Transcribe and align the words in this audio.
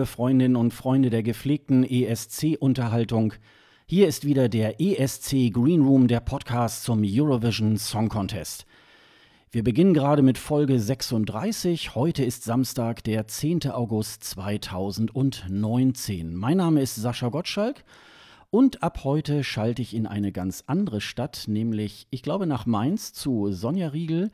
Liebe 0.00 0.06
Freundinnen 0.06 0.56
und 0.56 0.72
Freunde 0.72 1.10
der 1.10 1.22
gepflegten 1.22 1.84
ESC-Unterhaltung. 1.84 3.34
Hier 3.84 4.08
ist 4.08 4.24
wieder 4.24 4.48
der 4.48 4.80
ESC 4.80 5.52
Green 5.52 5.82
Room, 5.82 6.08
der 6.08 6.20
Podcast 6.20 6.84
zum 6.84 7.02
Eurovision 7.04 7.76
Song 7.76 8.08
Contest. 8.08 8.64
Wir 9.50 9.62
beginnen 9.62 9.92
gerade 9.92 10.22
mit 10.22 10.38
Folge 10.38 10.80
36. 10.80 11.94
Heute 11.94 12.24
ist 12.24 12.44
Samstag, 12.44 13.04
der 13.04 13.26
10. 13.26 13.70
August 13.72 14.24
2019. 14.24 16.34
Mein 16.34 16.56
Name 16.56 16.80
ist 16.80 16.94
Sascha 16.94 17.28
Gottschalk 17.28 17.84
und 18.48 18.82
ab 18.82 19.04
heute 19.04 19.44
schalte 19.44 19.82
ich 19.82 19.94
in 19.94 20.06
eine 20.06 20.32
ganz 20.32 20.64
andere 20.66 21.02
Stadt, 21.02 21.44
nämlich, 21.46 22.06
ich 22.08 22.22
glaube, 22.22 22.46
nach 22.46 22.64
Mainz 22.64 23.12
zu 23.12 23.52
Sonja 23.52 23.88
Riegel, 23.88 24.30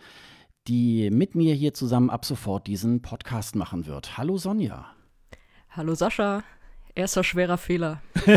die 0.68 1.10
mit 1.10 1.34
mir 1.34 1.54
hier 1.54 1.74
zusammen 1.74 2.08
ab 2.08 2.24
sofort 2.24 2.68
diesen 2.68 3.02
Podcast 3.02 3.56
machen 3.56 3.86
wird. 3.86 4.16
Hallo 4.16 4.36
Sonja. 4.36 4.95
Hallo 5.76 5.94
Sascha. 5.94 6.42
Erster 6.94 7.22
schwerer 7.22 7.58
Fehler. 7.58 8.00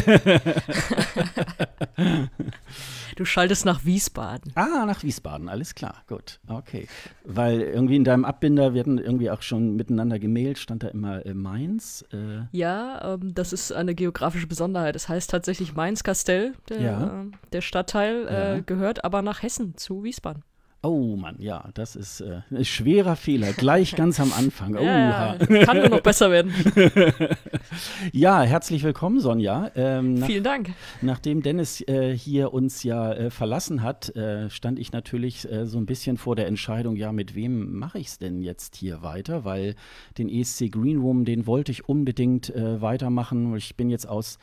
du 3.16 3.24
schaltest 3.24 3.64
nach 3.64 3.86
Wiesbaden. 3.86 4.52
Ah, 4.56 4.86
nach 4.86 5.04
Wiesbaden, 5.04 5.48
alles 5.48 5.74
klar, 5.74 6.04
gut, 6.10 6.42
okay. 6.50 6.90
Weil 7.24 7.62
irgendwie 7.62 7.96
in 7.96 8.04
deinem 8.04 8.26
Abbinder, 8.26 8.74
wir 8.74 8.82
hatten 8.82 8.98
irgendwie 8.98 9.32
auch 9.32 9.42
schon 9.42 9.78
miteinander 9.78 10.20
gemailt, 10.20 10.58
stand 10.58 10.84
da 10.84 10.90
immer 10.90 11.26
äh, 11.26 11.34
Mainz. 11.34 12.04
Äh. 12.12 12.42
Ja, 12.52 13.14
ähm, 13.14 13.34
das 13.34 13.54
ist 13.54 13.72
eine 13.72 13.96
geografische 13.96 14.48
Besonderheit. 14.48 14.98
Es 14.98 15.04
das 15.04 15.10
heißt 15.10 15.30
tatsächlich 15.30 15.74
Mainz-Kastell, 15.74 16.56
der, 16.68 16.82
ja. 16.82 17.22
äh, 17.22 17.32
der 17.54 17.62
Stadtteil, 17.62 18.28
äh, 18.28 18.56
ja. 18.56 18.60
gehört 18.60 19.06
aber 19.06 19.22
nach 19.22 19.44
Hessen 19.44 19.78
zu 19.78 20.04
Wiesbaden. 20.04 20.44
Oh 20.82 21.18
Mann, 21.18 21.36
ja, 21.40 21.70
das 21.74 21.98
ist 21.98 22.22
äh, 22.22 22.40
ein 22.52 22.64
schwerer 22.64 23.18
Fehler, 23.18 23.52
gleich 23.52 23.98
ganz 23.98 24.18
am 24.22 24.32
Anfang. 24.32 24.76
ja, 24.82 25.36
kann 25.66 25.78
nur 25.78 25.90
noch 25.90 26.00
besser 26.00 26.32
werden. 26.32 26.54
ja, 28.14 28.44
herzlich 28.44 28.84
willkommen, 28.84 29.20
Sonja. 29.20 29.72
Ähm, 29.76 30.14
nach, 30.14 30.28
Vielen 30.28 30.44
Dank. 30.46 30.70
Nachdem 31.02 31.42
Dennis 31.42 31.82
äh, 31.82 32.16
hier 32.16 32.54
uns 32.54 32.84
ja 32.84 33.12
äh, 33.12 33.30
verlassen 33.30 33.84
hat, 33.84 34.16
äh, 34.16 34.50
stand 34.50 34.80
ich 34.80 34.94
natürlich 34.94 35.52
äh, 35.52 35.66
so 35.66 35.78
ein 35.78 35.86
bisschen 35.86 36.16
vor 36.16 36.38
der 36.38 36.48
Entscheidung, 36.48 36.96
ja, 36.96 37.12
mit 37.12 37.36
wem 37.36 37.78
mache 37.78 38.00
ich 38.00 38.08
es 38.08 38.18
denn 38.18 38.42
jetzt 38.42 38.78
hier 38.78 39.02
weiter? 39.02 39.44
Weil 39.44 39.76
den 40.18 40.30
ESC 40.30 40.72
Green 40.72 41.00
Room, 41.00 41.26
den 41.26 41.46
wollte 41.46 41.74
ich 41.74 41.90
unbedingt 41.90 42.56
äh, 42.56 42.82
weitermachen. 42.82 43.54
Ich 43.58 43.76
bin 43.76 43.90
jetzt 43.90 44.08
aus 44.08 44.40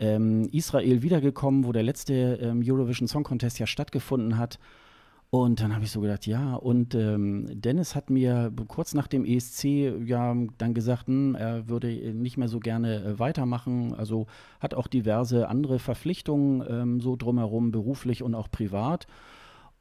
ähm, 0.00 0.50
Israel 0.52 1.00
wiedergekommen, 1.00 1.64
wo 1.64 1.72
der 1.72 1.82
letzte 1.82 2.38
ähm, 2.42 2.62
Eurovision 2.62 3.08
Song 3.08 3.24
Contest 3.24 3.58
ja 3.58 3.66
stattgefunden 3.66 4.36
hat. 4.36 4.58
Und 5.30 5.60
dann 5.60 5.74
habe 5.74 5.84
ich 5.84 5.90
so 5.90 6.00
gedacht, 6.00 6.26
ja, 6.26 6.54
und 6.54 6.94
ähm, 6.94 7.46
Dennis 7.52 7.94
hat 7.94 8.08
mir 8.08 8.50
kurz 8.66 8.94
nach 8.94 9.06
dem 9.06 9.26
ESC 9.26 9.64
ja 10.06 10.34
dann 10.56 10.72
gesagt, 10.72 11.06
hm, 11.06 11.34
er 11.34 11.68
würde 11.68 11.88
nicht 12.14 12.38
mehr 12.38 12.48
so 12.48 12.60
gerne 12.60 13.04
äh, 13.04 13.18
weitermachen. 13.18 13.94
Also 13.94 14.26
hat 14.58 14.72
auch 14.72 14.86
diverse 14.86 15.48
andere 15.48 15.80
Verpflichtungen 15.80 16.64
ähm, 16.66 17.00
so 17.00 17.14
drumherum, 17.14 17.72
beruflich 17.72 18.22
und 18.22 18.34
auch 18.34 18.50
privat. 18.50 19.06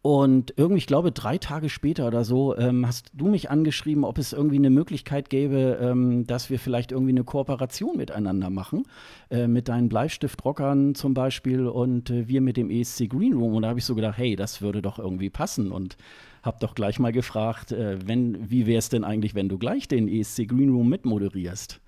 Und 0.08 0.54
irgendwie, 0.56 0.78
ich 0.78 0.88
glaube, 0.88 1.12
drei 1.12 1.38
Tage 1.38 1.68
später 1.68 2.08
oder 2.08 2.24
so, 2.24 2.56
ähm, 2.56 2.88
hast 2.88 3.12
du 3.14 3.28
mich 3.28 3.52
angeschrieben, 3.52 4.06
ob 4.06 4.18
es 4.18 4.32
irgendwie 4.32 4.56
eine 4.56 4.70
Möglichkeit 4.70 5.30
gäbe, 5.30 5.80
ähm, 5.82 6.26
dass 6.26 6.50
wir 6.50 6.60
vielleicht 6.60 6.94
irgendwie 6.94 7.12
eine 7.12 7.26
Kooperation 7.26 7.98
miteinander 7.98 8.50
machen. 8.50 8.84
Äh, 9.30 9.48
mit 9.48 9.68
deinen 9.68 9.90
Bleistiftrockern 9.90 10.96
zum 10.96 11.14
Beispiel 11.14 11.68
und 11.68 12.10
äh, 12.10 12.30
wir 12.30 12.40
mit 12.40 12.56
dem 12.56 12.70
ESC 12.70 13.10
Green 13.10 13.34
Room. 13.34 13.56
Und 13.56 13.64
da 13.64 13.68
habe 13.68 13.80
ich 13.80 13.86
so 13.86 13.96
gedacht, 13.96 14.18
hey, 14.18 14.38
das 14.38 14.62
würde 14.62 14.82
doch 14.82 14.98
irgendwie 14.98 15.30
passen. 15.30 15.74
Und 15.74 15.98
habe 16.42 16.56
doch 16.62 16.74
gleich 16.74 17.00
mal 17.00 17.12
gefragt, 17.12 17.74
äh, 17.74 18.00
wenn, 18.08 18.50
wie 18.50 18.66
wäre 18.66 18.80
es 18.80 18.88
denn 18.88 19.04
eigentlich, 19.04 19.36
wenn 19.36 19.50
du 19.50 19.58
gleich 19.58 19.90
den 19.90 20.08
ESC 20.08 20.48
Green 20.48 20.70
Room 20.70 20.88
mitmoderierst? 20.88 21.82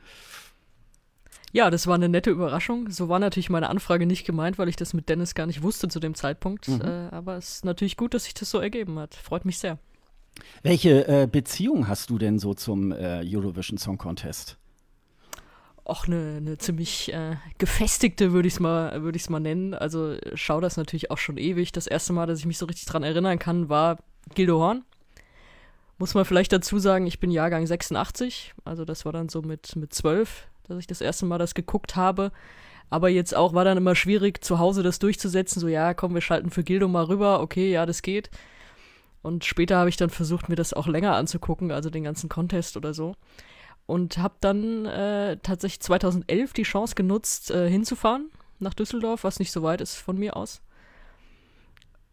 Ja, 1.52 1.70
das 1.70 1.88
war 1.88 1.96
eine 1.96 2.10
nette 2.10 2.30
Überraschung. 2.30 2.90
So 2.90 3.10
war 3.10 3.20
natürlich 3.20 3.50
meine 3.50 3.70
Anfrage 3.70 4.06
nicht 4.06 4.26
gemeint, 4.26 4.58
weil 4.58 4.70
ich 4.70 4.76
das 4.76 4.94
mit 4.94 5.10
Dennis 5.10 5.36
gar 5.36 5.48
nicht 5.48 5.64
wusste 5.64 5.88
zu 5.88 6.00
dem 6.00 6.16
Zeitpunkt. 6.16 6.68
Mhm. 6.68 6.82
Äh, 6.82 7.10
aber 7.12 7.38
es 7.38 7.56
ist 7.56 7.66
natürlich 7.66 7.98
gut, 7.98 8.14
dass 8.14 8.26
sich 8.26 8.34
das 8.34 8.50
so 8.50 8.60
ergeben 8.60 9.00
hat. 9.00 9.16
Freut 9.16 9.46
mich 9.46 9.58
sehr. 9.58 9.80
Welche 10.62 11.08
äh, 11.08 11.28
Beziehung 11.28 11.88
hast 11.88 12.10
du 12.10 12.18
denn 12.18 12.40
so 12.40 12.54
zum 12.54 12.92
äh, 12.92 13.24
Eurovision 13.26 13.78
Song 13.78 13.98
Contest? 13.98 14.58
auch 15.90 16.08
eine, 16.08 16.36
eine 16.38 16.58
ziemlich 16.58 17.12
äh, 17.12 17.36
gefestigte, 17.58 18.32
würde 18.32 18.48
ich 18.48 18.54
es 18.56 18.60
mal, 18.60 19.02
würd 19.02 19.30
mal 19.30 19.40
nennen. 19.40 19.74
Also 19.74 20.18
schau 20.36 20.62
das 20.62 20.78
natürlich 20.78 21.12
auch 21.12 21.18
schon 21.18 21.38
ewig. 21.38 21.72
Das 21.72 21.88
erste 21.88 22.14
Mal, 22.14 22.28
dass 22.28 22.40
ich 22.40 22.46
mich 22.46 22.58
so 22.58 22.68
richtig 22.68 22.86
dran 22.86 23.04
erinnern 23.04 23.40
kann, 23.40 23.70
war 23.70 23.98
Gildo 24.36 24.60
Horn. 24.60 24.84
Muss 25.98 26.14
man 26.14 26.24
vielleicht 26.24 26.54
dazu 26.54 26.80
sagen, 26.80 27.08
ich 27.08 27.20
bin 27.20 27.32
Jahrgang 27.32 27.68
86, 27.68 28.54
also 28.64 28.86
das 28.86 29.04
war 29.04 29.12
dann 29.12 29.28
so 29.28 29.42
mit, 29.42 29.76
mit 29.76 29.94
12 29.94 30.48
dass 30.70 30.80
ich 30.80 30.88
das 30.88 31.02
erste 31.02 31.26
Mal 31.26 31.38
das 31.38 31.54
geguckt 31.54 31.96
habe. 31.96 32.32
Aber 32.90 33.10
jetzt 33.10 33.36
auch 33.36 33.54
war 33.54 33.66
dann 33.66 33.78
immer 33.78 33.96
schwierig, 33.96 34.44
zu 34.44 34.60
Hause 34.60 34.84
das 34.84 35.00
durchzusetzen. 35.00 35.60
So, 35.60 35.68
ja, 35.68 35.94
komm, 35.94 36.14
wir 36.14 36.22
schalten 36.22 36.50
für 36.50 36.64
Gildo 36.64 36.88
mal 36.88 37.04
rüber. 37.04 37.42
Okay, 37.42 37.72
ja, 37.72 37.86
das 37.86 38.02
geht. 38.02 38.30
Und 39.22 39.46
später 39.46 39.78
habe 39.78 39.90
ich 39.90 39.98
dann 39.98 40.10
versucht, 40.10 40.50
mir 40.50 40.56
das 40.56 40.74
auch 40.74 40.88
länger 40.88 41.16
anzugucken, 41.16 41.72
also 41.72 41.90
den 41.90 42.04
ganzen 42.04 42.30
Contest 42.30 42.78
oder 42.78 42.94
so. 42.94 43.16
Und 43.86 44.18
habe 44.18 44.36
dann 44.40 44.86
äh, 44.86 45.38
tatsächlich 45.44 45.82
2011 45.82 46.54
die 46.54 46.64
Chance 46.64 46.96
genutzt, 46.96 47.52
äh, 47.52 47.70
hinzufahren 47.70 48.30
nach 48.60 48.74
Düsseldorf, 48.74 49.24
was 49.24 49.40
nicht 49.40 49.52
so 49.52 49.64
weit 49.64 49.82
ist 49.82 49.96
von 49.96 50.18
mir 50.18 50.38
aus 50.38 50.62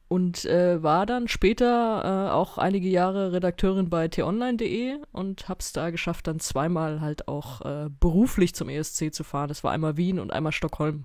und 0.08 0.44
äh, 0.44 0.82
war 0.82 1.04
dann 1.04 1.26
später 1.26 2.28
äh, 2.28 2.30
auch 2.30 2.58
einige 2.58 2.88
Jahre 2.88 3.32
Redakteurin 3.32 3.90
bei 3.90 4.06
t-online.de 4.08 4.98
und 5.12 5.48
hab's 5.48 5.72
da 5.72 5.90
geschafft, 5.90 6.28
dann 6.28 6.38
zweimal 6.38 7.00
halt 7.00 7.26
auch 7.26 7.62
äh, 7.62 7.88
beruflich 8.00 8.54
zum 8.54 8.68
ESC 8.68 9.12
zu 9.12 9.24
fahren. 9.24 9.48
Das 9.48 9.64
war 9.64 9.72
einmal 9.72 9.96
Wien 9.96 10.20
und 10.20 10.32
einmal 10.32 10.52
Stockholm. 10.52 11.04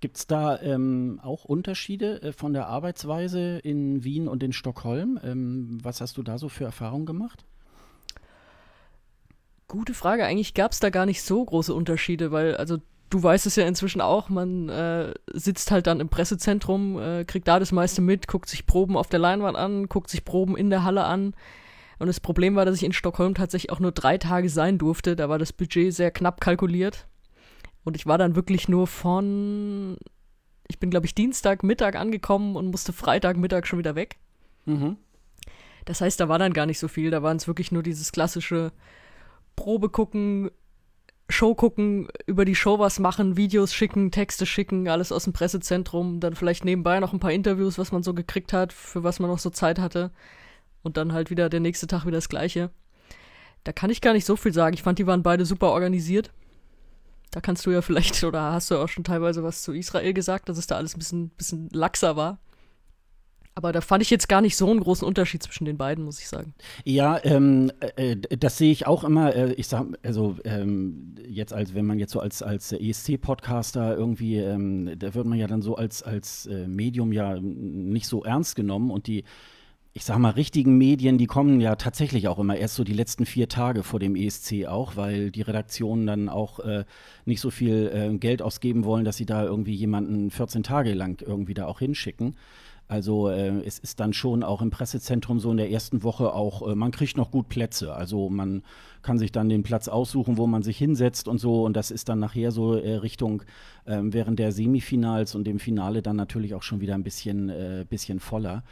Gibt 0.00 0.18
es 0.18 0.26
da 0.26 0.60
ähm, 0.60 1.18
auch 1.22 1.46
Unterschiede 1.46 2.20
äh, 2.20 2.32
von 2.32 2.52
der 2.52 2.66
Arbeitsweise 2.66 3.58
in 3.58 4.04
Wien 4.04 4.28
und 4.28 4.42
in 4.42 4.52
Stockholm? 4.52 5.18
Ähm, 5.24 5.78
was 5.82 6.02
hast 6.02 6.18
du 6.18 6.22
da 6.22 6.36
so 6.36 6.50
für 6.50 6.64
Erfahrungen 6.64 7.06
gemacht? 7.06 7.46
Gute 9.66 9.94
Frage. 9.94 10.26
Eigentlich 10.26 10.52
gab 10.52 10.72
es 10.72 10.80
da 10.80 10.90
gar 10.90 11.06
nicht 11.06 11.22
so 11.22 11.42
große 11.42 11.72
Unterschiede, 11.72 12.32
weil 12.32 12.54
also 12.54 12.78
du 13.10 13.22
weißt 13.22 13.46
es 13.46 13.56
ja 13.56 13.66
inzwischen 13.66 14.00
auch, 14.00 14.28
man 14.28 14.68
äh, 14.68 15.14
sitzt 15.32 15.70
halt 15.70 15.86
dann 15.86 16.00
im 16.00 16.08
Pressezentrum, 16.08 16.98
äh, 16.98 17.24
kriegt 17.24 17.46
da 17.48 17.58
das 17.58 17.72
meiste 17.72 18.02
mit, 18.02 18.28
guckt 18.28 18.48
sich 18.48 18.66
Proben 18.66 18.96
auf 18.96 19.08
der 19.08 19.20
Leinwand 19.20 19.56
an, 19.56 19.88
guckt 19.88 20.10
sich 20.10 20.24
Proben 20.24 20.56
in 20.56 20.70
der 20.70 20.84
Halle 20.84 21.04
an. 21.04 21.34
Und 21.98 22.08
das 22.08 22.20
Problem 22.20 22.56
war, 22.56 22.64
dass 22.64 22.76
ich 22.76 22.82
in 22.82 22.92
Stockholm 22.92 23.34
tatsächlich 23.34 23.70
auch 23.70 23.80
nur 23.80 23.92
drei 23.92 24.18
Tage 24.18 24.48
sein 24.48 24.78
durfte. 24.78 25.16
Da 25.16 25.28
war 25.28 25.38
das 25.38 25.52
Budget 25.52 25.94
sehr 25.94 26.10
knapp 26.10 26.40
kalkuliert. 26.40 27.06
Und 27.84 27.96
ich 27.96 28.06
war 28.06 28.18
dann 28.18 28.34
wirklich 28.34 28.68
nur 28.68 28.86
von, 28.86 29.96
ich 30.66 30.78
bin 30.80 30.90
glaube 30.90 31.06
ich 31.06 31.14
Dienstagmittag 31.14 31.94
angekommen 31.94 32.56
und 32.56 32.70
musste 32.70 32.92
Freitagmittag 32.92 33.66
schon 33.66 33.78
wieder 33.78 33.94
weg. 33.94 34.16
Mhm. 34.64 34.96
Das 35.84 36.00
heißt, 36.00 36.18
da 36.18 36.28
war 36.28 36.38
dann 36.38 36.54
gar 36.54 36.66
nicht 36.66 36.78
so 36.78 36.88
viel. 36.88 37.10
Da 37.10 37.22
waren 37.22 37.36
es 37.36 37.46
wirklich 37.46 37.70
nur 37.70 37.82
dieses 37.82 38.10
klassische 38.10 38.72
Probe 39.54 39.90
gucken, 39.90 40.50
Show 41.30 41.54
gucken, 41.54 42.08
über 42.26 42.44
die 42.44 42.54
Show 42.54 42.78
was 42.78 42.98
machen, 42.98 43.36
Videos 43.36 43.72
schicken, 43.72 44.10
Texte 44.10 44.44
schicken, 44.44 44.88
alles 44.88 45.10
aus 45.10 45.24
dem 45.24 45.32
Pressezentrum, 45.32 46.20
dann 46.20 46.34
vielleicht 46.34 46.64
nebenbei 46.64 47.00
noch 47.00 47.12
ein 47.12 47.20
paar 47.20 47.32
Interviews, 47.32 47.78
was 47.78 47.92
man 47.92 48.02
so 48.02 48.12
gekriegt 48.12 48.52
hat, 48.52 48.72
für 48.72 49.02
was 49.04 49.20
man 49.20 49.30
noch 49.30 49.38
so 49.38 49.50
Zeit 49.50 49.78
hatte. 49.78 50.10
Und 50.82 50.98
dann 50.98 51.14
halt 51.14 51.30
wieder 51.30 51.48
der 51.48 51.60
nächste 51.60 51.86
Tag 51.86 52.04
wieder 52.04 52.18
das 52.18 52.28
gleiche. 52.28 52.70
Da 53.64 53.72
kann 53.72 53.88
ich 53.88 54.02
gar 54.02 54.12
nicht 54.12 54.26
so 54.26 54.36
viel 54.36 54.52
sagen. 54.52 54.74
Ich 54.74 54.82
fand, 54.82 54.98
die 54.98 55.06
waren 55.06 55.22
beide 55.22 55.46
super 55.46 55.70
organisiert. 55.70 56.30
Da 57.30 57.40
kannst 57.40 57.64
du 57.64 57.70
ja 57.70 57.80
vielleicht, 57.80 58.22
oder 58.22 58.52
hast 58.52 58.70
du 58.70 58.76
auch 58.76 58.88
schon 58.88 59.04
teilweise 59.04 59.42
was 59.42 59.62
zu 59.62 59.72
Israel 59.72 60.12
gesagt, 60.12 60.48
dass 60.48 60.58
es 60.58 60.66
da 60.66 60.76
alles 60.76 60.94
ein 60.94 60.98
bisschen, 60.98 61.28
bisschen 61.30 61.70
laxer 61.72 62.16
war. 62.16 62.38
Aber 63.56 63.72
da 63.72 63.80
fand 63.80 64.02
ich 64.02 64.10
jetzt 64.10 64.28
gar 64.28 64.40
nicht 64.40 64.56
so 64.56 64.68
einen 64.68 64.80
großen 64.80 65.06
Unterschied 65.06 65.42
zwischen 65.42 65.64
den 65.64 65.76
beiden, 65.76 66.04
muss 66.04 66.20
ich 66.20 66.28
sagen. 66.28 66.54
Ja, 66.84 67.20
ähm, 67.22 67.70
äh, 67.96 68.16
das 68.16 68.58
sehe 68.58 68.72
ich 68.72 68.86
auch 68.86 69.04
immer. 69.04 69.34
Äh, 69.34 69.52
ich 69.52 69.68
sage, 69.68 69.96
also 70.02 70.36
ähm, 70.44 71.14
jetzt 71.28 71.52
als 71.52 71.74
wenn 71.74 71.86
man 71.86 71.98
jetzt 71.98 72.12
so 72.12 72.18
als 72.18 72.42
als 72.42 72.72
ESC-Podcaster 72.72 73.96
irgendwie, 73.96 74.38
ähm, 74.38 74.98
da 74.98 75.14
wird 75.14 75.26
man 75.26 75.38
ja 75.38 75.46
dann 75.46 75.62
so 75.62 75.76
als 75.76 76.02
als 76.02 76.46
äh, 76.46 76.66
Medium 76.66 77.12
ja 77.12 77.38
nicht 77.40 78.06
so 78.06 78.24
ernst 78.24 78.56
genommen 78.56 78.90
und 78.90 79.06
die 79.06 79.24
ich 79.96 80.04
sag 80.04 80.18
mal, 80.18 80.30
richtigen 80.30 80.76
Medien, 80.76 81.18
die 81.18 81.26
kommen 81.26 81.60
ja 81.60 81.76
tatsächlich 81.76 82.26
auch 82.26 82.40
immer 82.40 82.56
erst 82.56 82.74
so 82.74 82.82
die 82.82 82.92
letzten 82.92 83.26
vier 83.26 83.48
Tage 83.48 83.84
vor 83.84 84.00
dem 84.00 84.16
ESC 84.16 84.66
auch, 84.66 84.96
weil 84.96 85.30
die 85.30 85.42
Redaktionen 85.42 86.04
dann 86.04 86.28
auch 86.28 86.58
äh, 86.58 86.84
nicht 87.26 87.40
so 87.40 87.50
viel 87.50 87.92
äh, 87.94 88.18
Geld 88.18 88.42
ausgeben 88.42 88.84
wollen, 88.84 89.04
dass 89.04 89.16
sie 89.16 89.24
da 89.24 89.44
irgendwie 89.44 89.74
jemanden 89.74 90.32
14 90.32 90.64
Tage 90.64 90.94
lang 90.94 91.22
irgendwie 91.24 91.54
da 91.54 91.66
auch 91.66 91.78
hinschicken. 91.78 92.34
Also 92.86 93.30
äh, 93.30 93.62
es 93.64 93.78
ist 93.78 93.98
dann 94.00 94.12
schon 94.12 94.42
auch 94.42 94.60
im 94.60 94.70
Pressezentrum 94.70 95.40
so 95.40 95.50
in 95.50 95.56
der 95.56 95.70
ersten 95.70 96.02
Woche 96.02 96.32
auch, 96.32 96.68
äh, 96.68 96.74
man 96.74 96.90
kriegt 96.90 97.16
noch 97.16 97.30
gut 97.30 97.48
Plätze. 97.48 97.94
Also 97.94 98.28
man 98.28 98.62
kann 99.02 99.18
sich 99.18 99.32
dann 99.32 99.48
den 99.48 99.62
Platz 99.62 99.88
aussuchen, 99.88 100.36
wo 100.36 100.46
man 100.46 100.62
sich 100.62 100.76
hinsetzt 100.76 101.26
und 101.26 101.38
so. 101.38 101.64
Und 101.64 101.76
das 101.76 101.90
ist 101.90 102.08
dann 102.08 102.18
nachher 102.18 102.52
so 102.52 102.74
äh, 102.74 102.96
Richtung 102.96 103.42
ähm, 103.86 104.12
während 104.12 104.38
der 104.38 104.52
Semifinals 104.52 105.34
und 105.34 105.44
dem 105.44 105.58
Finale 105.58 106.02
dann 106.02 106.16
natürlich 106.16 106.54
auch 106.54 106.62
schon 106.62 106.80
wieder 106.80 106.94
ein 106.94 107.04
bisschen, 107.04 107.48
äh, 107.48 107.86
bisschen 107.88 108.20
voller. 108.20 108.62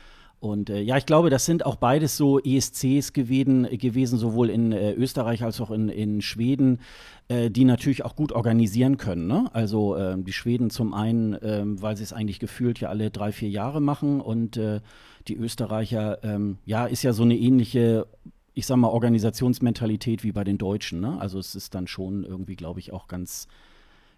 Und 0.42 0.70
äh, 0.70 0.80
ja, 0.80 0.96
ich 0.96 1.06
glaube, 1.06 1.30
das 1.30 1.46
sind 1.46 1.64
auch 1.64 1.76
beides 1.76 2.16
so 2.16 2.40
ESCs 2.40 3.12
gewesen, 3.12 3.62
gewesen 3.78 4.18
sowohl 4.18 4.50
in 4.50 4.72
äh, 4.72 4.92
Österreich 4.92 5.44
als 5.44 5.60
auch 5.60 5.70
in, 5.70 5.88
in 5.88 6.20
Schweden, 6.20 6.80
äh, 7.28 7.48
die 7.48 7.64
natürlich 7.64 8.04
auch 8.04 8.16
gut 8.16 8.32
organisieren 8.32 8.96
können. 8.96 9.28
Ne? 9.28 9.48
Also 9.52 9.96
ähm, 9.96 10.24
die 10.24 10.32
Schweden 10.32 10.70
zum 10.70 10.94
einen, 10.94 11.38
ähm, 11.42 11.80
weil 11.80 11.96
sie 11.96 12.02
es 12.02 12.12
eigentlich 12.12 12.40
gefühlt 12.40 12.80
ja 12.80 12.88
alle 12.88 13.12
drei, 13.12 13.30
vier 13.30 13.50
Jahre 13.50 13.80
machen 13.80 14.20
und 14.20 14.56
äh, 14.56 14.80
die 15.28 15.36
Österreicher, 15.36 16.24
ähm, 16.24 16.58
ja, 16.64 16.86
ist 16.86 17.04
ja 17.04 17.12
so 17.12 17.22
eine 17.22 17.36
ähnliche 17.36 18.08
ich 18.52 18.66
sag 18.66 18.78
mal, 18.78 18.88
Organisationsmentalität 18.88 20.24
wie 20.24 20.32
bei 20.32 20.42
den 20.42 20.58
Deutschen. 20.58 21.00
Ne? 21.00 21.20
Also 21.20 21.38
es 21.38 21.54
ist 21.54 21.72
dann 21.76 21.86
schon 21.86 22.24
irgendwie, 22.24 22.56
glaube 22.56 22.80
ich, 22.80 22.92
auch 22.92 23.06
ganz, 23.06 23.46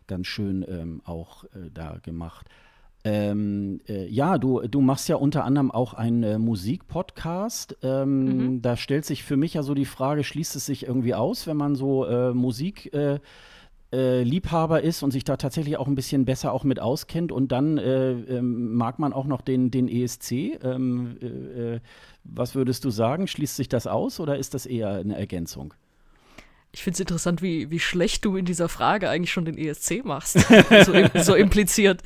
ganz 0.07 0.27
schön 0.27 1.03
auch 1.05 1.45
äh, 1.45 1.71
da 1.73 1.99
gemacht. 2.03 2.49
Ähm, 3.05 3.81
äh, 3.87 4.07
ja, 4.07 4.39
du, 4.39 4.63
du 4.63 4.81
machst 4.81 5.09
ja 5.11 5.17
unter 5.17 5.45
anderem 5.45 5.71
auch 5.71 5.93
einen 5.93 6.23
äh, 6.23 6.39
Musikpodcast. 6.39 7.77
Ähm, 7.83 8.25
mhm. 8.25 8.63
Da 8.63 8.77
stellt 8.77 9.05
sich 9.05 9.23
für 9.23 9.37
mich 9.37 9.55
ja 9.55 9.63
so 9.63 9.75
die 9.75 9.85
Frage, 9.85 10.25
schließt 10.25 10.57
es 10.57 10.65
sich 10.65 10.87
irgendwie 10.87 11.15
aus, 11.15 11.47
wenn 11.47 11.59
man 11.59 11.75
so 11.75 12.07
äh, 12.07 12.33
Musik 12.33 12.93
äh, 12.95 13.21
äh, 13.93 14.83
ist 14.83 15.03
und 15.03 15.11
sich 15.11 15.25
da 15.25 15.37
tatsächlich 15.37 15.77
auch 15.77 15.87
ein 15.87 15.95
bisschen 15.95 16.25
besser 16.25 16.53
auch 16.53 16.65
mit 16.65 16.81
auskennt 16.81 17.31
und 17.31 17.53
dann 17.53 17.79
äh, 17.79 18.13
ähm, 18.13 18.75
mag 18.75 18.99
man 18.99 19.13
auch 19.13 19.27
noch 19.27 19.43
den, 19.43 19.71
den 19.71 19.87
ESC. 19.87 20.59
Ähm, 20.63 21.17
äh, 21.21 21.81
was 22.25 22.55
würdest 22.55 22.85
du 22.85 22.91
sagen? 22.91 23.29
Schließt 23.29 23.57
sich 23.57 23.69
das 23.69 23.87
aus 23.87 24.19
oder 24.19 24.39
ist 24.39 24.55
das 24.55 24.67
eher 24.67 24.91
eine 24.91 25.17
Ergänzung? 25.17 25.75
Ich 26.73 26.83
finde 26.83 26.95
es 26.95 27.01
interessant, 27.01 27.41
wie, 27.41 27.71
wie 27.71 27.79
schlecht 27.79 28.25
du 28.25 28.37
in 28.37 28.47
dieser 28.47 28.69
Frage 28.69 29.09
eigentlich 29.09 29.31
schon 29.31 29.45
den 29.45 29.57
ESC 29.57 30.05
machst. 30.05 30.41
so, 30.85 30.93
so 31.23 31.35
impliziert. 31.37 32.03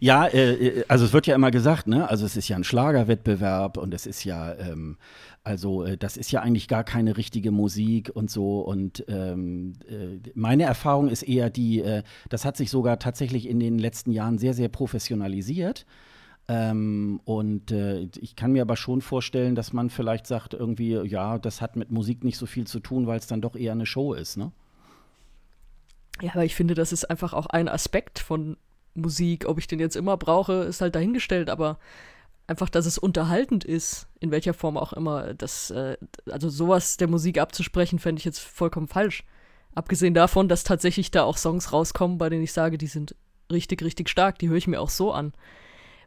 Ja, 0.00 0.26
äh, 0.26 0.52
äh, 0.52 0.84
also 0.88 1.04
es 1.04 1.12
wird 1.12 1.26
ja 1.26 1.34
immer 1.34 1.50
gesagt, 1.50 1.86
ne? 1.86 2.08
Also 2.08 2.26
es 2.26 2.36
ist 2.36 2.48
ja 2.48 2.56
ein 2.56 2.64
Schlagerwettbewerb 2.64 3.76
und 3.76 3.94
es 3.94 4.06
ist 4.06 4.24
ja, 4.24 4.54
ähm, 4.54 4.96
also 5.44 5.84
äh, 5.84 5.96
das 5.96 6.16
ist 6.16 6.32
ja 6.32 6.42
eigentlich 6.42 6.68
gar 6.68 6.84
keine 6.84 7.16
richtige 7.16 7.50
Musik 7.50 8.10
und 8.14 8.30
so. 8.30 8.60
Und 8.60 9.04
ähm, 9.08 9.74
äh, 9.88 10.18
meine 10.34 10.64
Erfahrung 10.64 11.08
ist 11.08 11.22
eher 11.22 11.50
die, 11.50 11.80
äh, 11.80 12.02
das 12.28 12.44
hat 12.44 12.56
sich 12.56 12.70
sogar 12.70 12.98
tatsächlich 12.98 13.48
in 13.48 13.60
den 13.60 13.78
letzten 13.78 14.12
Jahren 14.12 14.38
sehr, 14.38 14.54
sehr 14.54 14.68
professionalisiert. 14.68 15.86
Ähm, 16.48 17.20
und 17.24 17.72
äh, 17.72 18.08
ich 18.20 18.36
kann 18.36 18.52
mir 18.52 18.62
aber 18.62 18.76
schon 18.76 19.00
vorstellen, 19.00 19.56
dass 19.56 19.72
man 19.72 19.90
vielleicht 19.90 20.26
sagt, 20.26 20.54
irgendwie, 20.54 20.92
ja, 20.92 21.38
das 21.38 21.60
hat 21.60 21.76
mit 21.76 21.90
Musik 21.90 22.22
nicht 22.22 22.38
so 22.38 22.46
viel 22.46 22.66
zu 22.66 22.78
tun, 22.78 23.06
weil 23.06 23.18
es 23.18 23.26
dann 23.26 23.40
doch 23.40 23.56
eher 23.56 23.72
eine 23.72 23.86
Show 23.86 24.14
ist, 24.14 24.36
ne? 24.36 24.52
Ja, 26.22 26.30
aber 26.32 26.44
ich 26.44 26.54
finde, 26.54 26.74
das 26.74 26.92
ist 26.92 27.10
einfach 27.10 27.34
auch 27.34 27.46
ein 27.46 27.68
Aspekt 27.68 28.18
von 28.18 28.56
Musik. 28.96 29.46
Ob 29.46 29.58
ich 29.58 29.66
den 29.66 29.80
jetzt 29.80 29.96
immer 29.96 30.16
brauche, 30.16 30.64
ist 30.64 30.80
halt 30.80 30.94
dahingestellt, 30.94 31.50
aber 31.50 31.78
einfach, 32.46 32.68
dass 32.68 32.86
es 32.86 32.98
unterhaltend 32.98 33.64
ist, 33.64 34.08
in 34.20 34.30
welcher 34.30 34.54
Form 34.54 34.76
auch 34.76 34.92
immer. 34.92 35.34
Das, 35.34 35.70
äh, 35.70 35.96
also 36.30 36.48
sowas 36.48 36.96
der 36.96 37.08
Musik 37.08 37.38
abzusprechen, 37.38 37.98
fände 37.98 38.20
ich 38.20 38.24
jetzt 38.24 38.40
vollkommen 38.40 38.88
falsch. 38.88 39.24
Abgesehen 39.74 40.14
davon, 40.14 40.48
dass 40.48 40.64
tatsächlich 40.64 41.10
da 41.10 41.24
auch 41.24 41.36
Songs 41.36 41.72
rauskommen, 41.72 42.18
bei 42.18 42.28
denen 42.28 42.44
ich 42.44 42.52
sage, 42.52 42.78
die 42.78 42.86
sind 42.86 43.14
richtig, 43.52 43.82
richtig 43.82 44.08
stark, 44.08 44.38
die 44.38 44.48
höre 44.48 44.56
ich 44.56 44.66
mir 44.66 44.80
auch 44.80 44.90
so 44.90 45.12
an. 45.12 45.32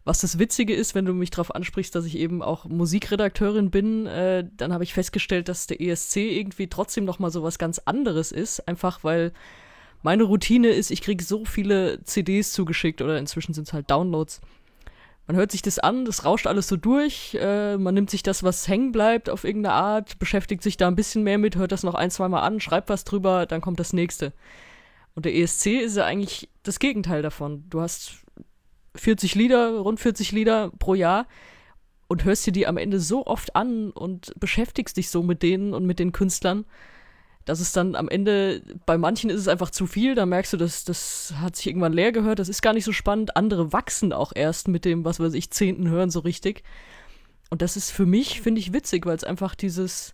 Was 0.05 0.21
das 0.21 0.39
Witzige 0.39 0.73
ist, 0.73 0.95
wenn 0.95 1.05
du 1.05 1.13
mich 1.13 1.29
darauf 1.29 1.53
ansprichst, 1.53 1.93
dass 1.93 2.05
ich 2.05 2.17
eben 2.17 2.41
auch 2.41 2.65
Musikredakteurin 2.65 3.69
bin, 3.69 4.07
äh, 4.07 4.47
dann 4.57 4.73
habe 4.73 4.83
ich 4.83 4.93
festgestellt, 4.93 5.49
dass 5.49 5.67
der 5.67 5.81
ESC 5.81 6.17
irgendwie 6.17 6.67
trotzdem 6.67 7.05
noch 7.05 7.19
mal 7.19 7.29
so 7.29 7.43
was 7.43 7.59
ganz 7.59 7.79
anderes 7.79 8.31
ist, 8.31 8.67
einfach 8.67 9.03
weil 9.03 9.33
meine 10.01 10.23
Routine 10.23 10.69
ist, 10.69 10.91
ich 10.91 11.01
kriege 11.01 11.23
so 11.23 11.45
viele 11.45 12.03
CDs 12.03 12.51
zugeschickt 12.51 13.01
oder 13.01 13.17
inzwischen 13.17 13.53
sind 13.53 13.67
es 13.67 13.73
halt 13.73 13.89
Downloads. 13.89 14.41
Man 15.27 15.35
hört 15.35 15.51
sich 15.51 15.61
das 15.61 15.77
an, 15.77 16.05
das 16.05 16.25
rauscht 16.25 16.47
alles 16.47 16.67
so 16.67 16.75
durch, 16.75 17.37
äh, 17.39 17.77
man 17.77 17.93
nimmt 17.93 18.09
sich 18.09 18.23
das, 18.23 18.41
was 18.41 18.67
hängen 18.67 18.91
bleibt, 18.91 19.29
auf 19.29 19.43
irgendeine 19.43 19.75
Art, 19.75 20.17
beschäftigt 20.17 20.63
sich 20.63 20.75
da 20.75 20.87
ein 20.87 20.95
bisschen 20.95 21.23
mehr 21.23 21.37
mit, 21.37 21.55
hört 21.55 21.71
das 21.71 21.83
noch 21.83 21.93
ein, 21.93 22.09
zweimal 22.09 22.41
an, 22.41 22.59
schreibt 22.59 22.89
was 22.89 23.03
drüber, 23.03 23.45
dann 23.45 23.61
kommt 23.61 23.79
das 23.79 23.93
nächste. 23.93 24.33
Und 25.13 25.25
der 25.25 25.35
ESC 25.35 25.67
ist 25.67 25.97
ja 25.97 26.05
eigentlich 26.05 26.49
das 26.63 26.79
Gegenteil 26.79 27.21
davon. 27.21 27.65
Du 27.69 27.81
hast 27.81 28.23
40 28.95 29.35
Lieder, 29.35 29.77
rund 29.79 29.99
40 29.99 30.31
Lieder 30.31 30.71
pro 30.79 30.95
Jahr 30.95 31.27
und 32.07 32.23
hörst 32.23 32.47
dir 32.47 32.51
die 32.51 32.65
am 32.65 32.77
Ende 32.77 32.99
so 32.99 33.27
oft 33.27 33.55
an 33.55 33.91
und 33.91 34.33
beschäftigst 34.39 34.97
dich 34.97 35.09
so 35.09 35.21
mit 35.21 35.43
denen 35.43 35.73
und 35.75 35.85
mit 35.85 35.99
den 35.99 36.11
Künstlern 36.11 36.65
dass 37.49 37.61
es 37.61 37.71
dann 37.71 37.95
am 37.95 38.09
Ende, 38.09 38.61
bei 38.85 38.99
manchen 38.99 39.31
ist 39.31 39.39
es 39.39 39.47
einfach 39.47 39.71
zu 39.71 39.87
viel, 39.87 40.13
da 40.13 40.27
merkst 40.27 40.53
du, 40.53 40.57
dass 40.57 40.83
das 40.83 41.33
hat 41.41 41.55
sich 41.55 41.65
irgendwann 41.65 41.93
leer 41.93 42.11
gehört, 42.11 42.37
das 42.37 42.47
ist 42.47 42.61
gar 42.61 42.73
nicht 42.73 42.83
so 42.83 42.91
spannend. 42.91 43.35
Andere 43.35 43.73
wachsen 43.73 44.13
auch 44.13 44.33
erst 44.35 44.67
mit 44.67 44.85
dem, 44.85 45.03
was 45.03 45.19
weiß 45.19 45.33
ich, 45.33 45.49
Zehnten 45.49 45.89
hören 45.89 46.11
so 46.11 46.19
richtig. 46.19 46.61
Und 47.49 47.63
das 47.63 47.75
ist 47.75 47.89
für 47.89 48.05
mich, 48.05 48.41
finde 48.41 48.59
ich, 48.59 48.71
witzig, 48.71 49.07
weil 49.07 49.15
es 49.15 49.23
einfach 49.23 49.55
dieses, 49.55 50.13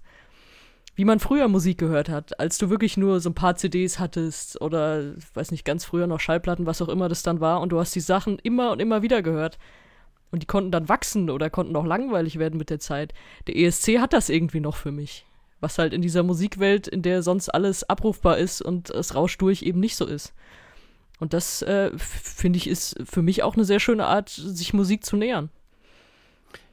wie 0.96 1.04
man 1.04 1.20
früher 1.20 1.50
Musik 1.50 1.78
gehört 1.78 2.08
hat, 2.08 2.40
als 2.40 2.58
du 2.58 2.70
wirklich 2.70 2.96
nur 2.96 3.20
so 3.20 3.32
ein 3.32 3.36
paar 3.36 3.58
CDs 3.58 4.00
hattest 4.00 4.62
oder, 4.62 5.04
weiß 5.34 5.52
nicht, 5.52 5.66
ganz 5.66 5.84
früher 5.84 6.08
noch 6.08 6.22
Schallplatten, 6.22 6.66
was 6.66 6.82
auch 6.82 6.88
immer 6.88 7.10
das 7.10 7.22
dann 7.22 7.42
war, 7.42 7.60
und 7.60 7.74
du 7.74 7.80
hast 7.82 7.94
die 7.96 8.00
Sachen 8.00 8.40
immer 8.44 8.72
und 8.72 8.82
immer 8.82 9.02
wieder 9.02 9.22
gehört. 9.22 9.60
Und 10.32 10.42
die 10.42 10.48
konnten 10.48 10.72
dann 10.72 10.88
wachsen 10.88 11.30
oder 11.30 11.50
konnten 11.50 11.76
auch 11.76 11.86
langweilig 11.86 12.40
werden 12.40 12.58
mit 12.58 12.70
der 12.70 12.80
Zeit. 12.80 13.14
Der 13.48 13.58
ESC 13.58 14.00
hat 14.00 14.14
das 14.14 14.30
irgendwie 14.30 14.62
noch 14.62 14.78
für 14.78 14.94
mich 14.94 15.26
was 15.66 15.80
halt 15.80 15.94
in 15.94 16.04
dieser 16.04 16.22
Musikwelt, 16.22 16.88
in 16.88 17.02
der 17.02 17.24
sonst 17.24 17.50
alles 17.50 17.84
abrufbar 17.84 18.38
ist 18.38 18.62
und 18.62 18.92
es 18.92 19.16
rauscht 19.16 19.42
durch, 19.42 19.64
eben 19.64 19.80
nicht 19.80 19.96
so 19.96 20.06
ist. 20.06 20.32
Und 21.20 21.34
das, 21.34 21.64
äh, 21.64 21.90
finde 21.98 22.58
ich, 22.58 22.68
ist 22.68 22.96
für 23.04 23.24
mich 23.24 23.42
auch 23.42 23.56
eine 23.56 23.66
sehr 23.66 23.80
schöne 23.80 24.06
Art, 24.06 24.30
sich 24.30 24.76
Musik 24.76 25.04
zu 25.04 25.18
nähern. 25.18 25.50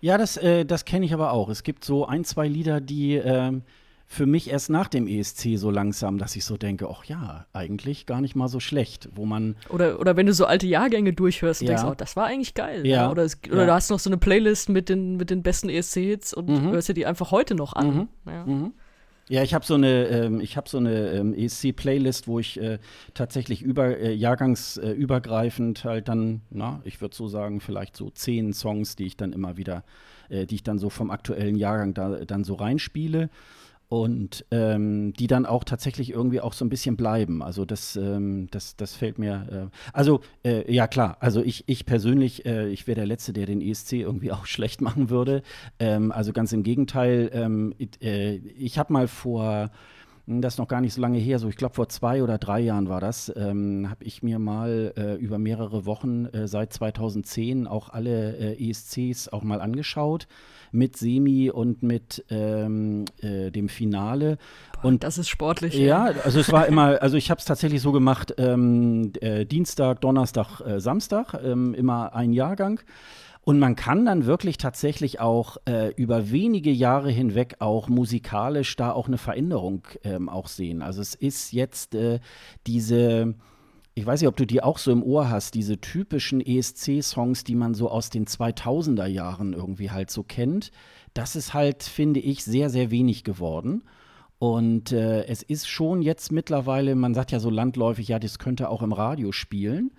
Ja, 0.02 0.18
das, 0.18 0.36
äh, 0.36 0.66
das 0.66 0.84
kenne 0.84 1.06
ich 1.06 1.14
aber 1.14 1.32
auch. 1.32 1.48
Es 1.48 1.62
gibt 1.62 1.86
so 1.86 2.04
ein, 2.06 2.24
zwei 2.24 2.46
Lieder, 2.48 2.82
die 2.82 3.14
äh, 3.14 3.60
für 4.06 4.26
mich 4.26 4.50
erst 4.50 4.68
nach 4.68 4.88
dem 4.88 5.08
ESC 5.08 5.56
so 5.56 5.70
langsam, 5.70 6.18
dass 6.18 6.36
ich 6.36 6.44
so 6.44 6.58
denke, 6.58 6.86
ach 6.90 7.04
ja, 7.04 7.46
eigentlich 7.54 8.04
gar 8.04 8.20
nicht 8.20 8.36
mal 8.36 8.48
so 8.48 8.60
schlecht, 8.60 9.08
wo 9.14 9.24
man 9.24 9.56
oder 9.70 10.00
oder 10.00 10.18
wenn 10.18 10.26
du 10.26 10.34
so 10.34 10.44
alte 10.44 10.66
Jahrgänge 10.66 11.14
durchhörst 11.14 11.62
und 11.62 11.68
ja. 11.68 11.76
denkst, 11.76 11.90
oh, 11.90 11.94
das 11.96 12.14
war 12.14 12.26
eigentlich 12.26 12.52
geil, 12.52 12.86
ja. 12.86 13.04
ja. 13.04 13.10
Oder, 13.10 13.22
es, 13.22 13.38
oder 13.48 13.60
ja. 13.60 13.66
du 13.66 13.72
hast 13.72 13.88
noch 13.88 13.98
so 13.98 14.10
eine 14.10 14.18
Playlist 14.18 14.68
mit 14.68 14.90
den 14.90 15.16
mit 15.16 15.30
den 15.30 15.42
besten 15.42 15.70
ESC-Hits 15.70 16.34
und 16.34 16.50
mhm. 16.50 16.72
hörst 16.72 16.90
dir 16.90 16.94
die 16.94 17.06
einfach 17.06 17.30
heute 17.30 17.54
noch 17.54 17.72
an. 17.72 18.08
Mhm. 18.26 18.52
Mhm. 18.52 18.72
Ja, 19.32 19.42
ich 19.42 19.54
habe 19.54 19.64
so 19.64 19.76
eine, 19.76 20.08
ähm, 20.08 20.42
ich 20.42 20.58
habe 20.58 20.68
so 20.68 20.76
eine 20.76 21.12
ähm, 21.12 21.32
ESC-Playlist, 21.32 22.28
wo 22.28 22.38
ich 22.38 22.60
äh, 22.60 22.78
tatsächlich 23.14 23.62
über 23.62 23.96
äh, 23.96 24.12
jahrgangsübergreifend 24.12 25.84
halt 25.84 26.08
dann, 26.08 26.42
na, 26.50 26.82
ich 26.84 27.00
würde 27.00 27.16
so 27.16 27.28
sagen, 27.28 27.62
vielleicht 27.62 27.96
so 27.96 28.10
zehn 28.10 28.52
Songs, 28.52 28.94
die 28.94 29.06
ich 29.06 29.16
dann 29.16 29.32
immer 29.32 29.56
wieder, 29.56 29.84
äh, 30.28 30.44
die 30.44 30.56
ich 30.56 30.64
dann 30.64 30.78
so 30.78 30.90
vom 30.90 31.10
aktuellen 31.10 31.56
Jahrgang 31.56 31.94
da 31.94 32.26
dann 32.26 32.44
so 32.44 32.52
reinspiele 32.52 33.30
und 33.92 34.46
ähm, 34.50 35.12
die 35.12 35.26
dann 35.26 35.44
auch 35.44 35.64
tatsächlich 35.64 36.12
irgendwie 36.12 36.40
auch 36.40 36.54
so 36.54 36.64
ein 36.64 36.70
bisschen 36.70 36.96
bleiben. 36.96 37.42
Also 37.42 37.66
das, 37.66 37.94
ähm, 37.94 38.48
das, 38.50 38.74
das 38.74 38.94
fällt 38.94 39.18
mir. 39.18 39.70
Äh, 39.70 39.76
also 39.92 40.22
äh, 40.46 40.72
ja 40.72 40.86
klar, 40.86 41.18
also 41.20 41.42
ich, 41.42 41.64
ich 41.66 41.84
persönlich, 41.84 42.46
äh, 42.46 42.70
ich 42.70 42.86
wäre 42.86 42.94
der 42.94 43.04
Letzte, 43.04 43.34
der 43.34 43.44
den 43.44 43.60
ESC 43.60 43.92
irgendwie 43.92 44.32
auch 44.32 44.46
schlecht 44.46 44.80
machen 44.80 45.10
würde. 45.10 45.42
Ähm, 45.78 46.10
also 46.10 46.32
ganz 46.32 46.54
im 46.54 46.62
Gegenteil. 46.62 47.28
Ähm, 47.34 47.74
äh, 48.00 48.36
ich 48.36 48.78
habe 48.78 48.94
mal 48.94 49.08
vor 49.08 49.70
hm, 50.26 50.40
das 50.40 50.54
ist 50.54 50.58
noch 50.58 50.68
gar 50.68 50.80
nicht 50.80 50.94
so 50.94 51.02
lange 51.02 51.18
her, 51.18 51.38
so 51.38 51.48
ich 51.48 51.56
glaube 51.56 51.74
vor 51.74 51.90
zwei 51.90 52.22
oder 52.22 52.38
drei 52.38 52.60
Jahren 52.60 52.88
war 52.88 53.00
das, 53.02 53.30
ähm, 53.36 53.90
habe 53.90 54.04
ich 54.04 54.22
mir 54.22 54.38
mal 54.38 54.94
äh, 54.96 55.16
über 55.16 55.38
mehrere 55.38 55.84
Wochen 55.84 56.24
äh, 56.26 56.48
seit 56.48 56.72
2010 56.72 57.66
auch 57.66 57.90
alle 57.90 58.36
äh, 58.38 58.70
ESCs 58.70 59.28
auch 59.28 59.42
mal 59.42 59.60
angeschaut 59.60 60.28
mit 60.72 60.96
Semi 60.96 61.50
und 61.50 61.82
mit 61.82 62.24
ähm, 62.30 63.04
äh, 63.20 63.50
dem 63.50 63.68
Finale. 63.68 64.38
Boah, 64.74 64.88
und 64.88 65.04
das 65.04 65.18
ist 65.18 65.28
sportlich. 65.28 65.74
Ja, 65.74 66.10
ja, 66.10 66.20
also 66.24 66.40
es 66.40 66.50
war 66.50 66.66
immer, 66.68 67.00
also 67.00 67.16
ich 67.16 67.30
habe 67.30 67.38
es 67.38 67.44
tatsächlich 67.44 67.80
so 67.80 67.92
gemacht, 67.92 68.34
ähm, 68.38 69.12
äh, 69.20 69.44
Dienstag, 69.46 70.00
Donnerstag, 70.00 70.60
äh, 70.60 70.80
Samstag, 70.80 71.34
ähm, 71.44 71.74
immer 71.74 72.14
ein 72.14 72.32
Jahrgang. 72.32 72.80
Und 73.44 73.58
man 73.58 73.74
kann 73.74 74.04
dann 74.04 74.24
wirklich 74.24 74.56
tatsächlich 74.56 75.18
auch 75.18 75.56
äh, 75.68 75.92
über 75.96 76.30
wenige 76.30 76.70
Jahre 76.70 77.10
hinweg 77.10 77.56
auch 77.58 77.88
musikalisch 77.88 78.76
da 78.76 78.92
auch 78.92 79.08
eine 79.08 79.18
Veränderung 79.18 79.82
ähm, 80.04 80.28
auch 80.28 80.46
sehen. 80.46 80.80
Also 80.80 81.00
es 81.00 81.16
ist 81.16 81.52
jetzt 81.52 81.96
äh, 81.96 82.20
diese, 82.68 83.34
ich 83.94 84.06
weiß 84.06 84.20
nicht, 84.20 84.28
ob 84.28 84.36
du 84.36 84.46
die 84.46 84.62
auch 84.62 84.78
so 84.78 84.90
im 84.90 85.02
Ohr 85.02 85.28
hast, 85.28 85.54
diese 85.54 85.80
typischen 85.80 86.40
ESC-Songs, 86.40 87.44
die 87.44 87.54
man 87.54 87.74
so 87.74 87.90
aus 87.90 88.10
den 88.10 88.26
2000er 88.26 89.06
Jahren 89.06 89.52
irgendwie 89.52 89.90
halt 89.90 90.10
so 90.10 90.22
kennt. 90.22 90.70
Das 91.14 91.36
ist 91.36 91.52
halt, 91.52 91.82
finde 91.82 92.20
ich, 92.20 92.42
sehr, 92.44 92.70
sehr 92.70 92.90
wenig 92.90 93.22
geworden. 93.22 93.82
Und 94.38 94.92
äh, 94.92 95.24
es 95.26 95.42
ist 95.42 95.68
schon 95.68 96.02
jetzt 96.02 96.32
mittlerweile, 96.32 96.94
man 96.94 97.14
sagt 97.14 97.32
ja 97.32 97.38
so 97.38 97.50
landläufig, 97.50 98.08
ja, 98.08 98.18
das 98.18 98.38
könnte 98.38 98.70
auch 98.70 98.82
im 98.82 98.92
Radio 98.92 99.30
spielen 99.30 99.92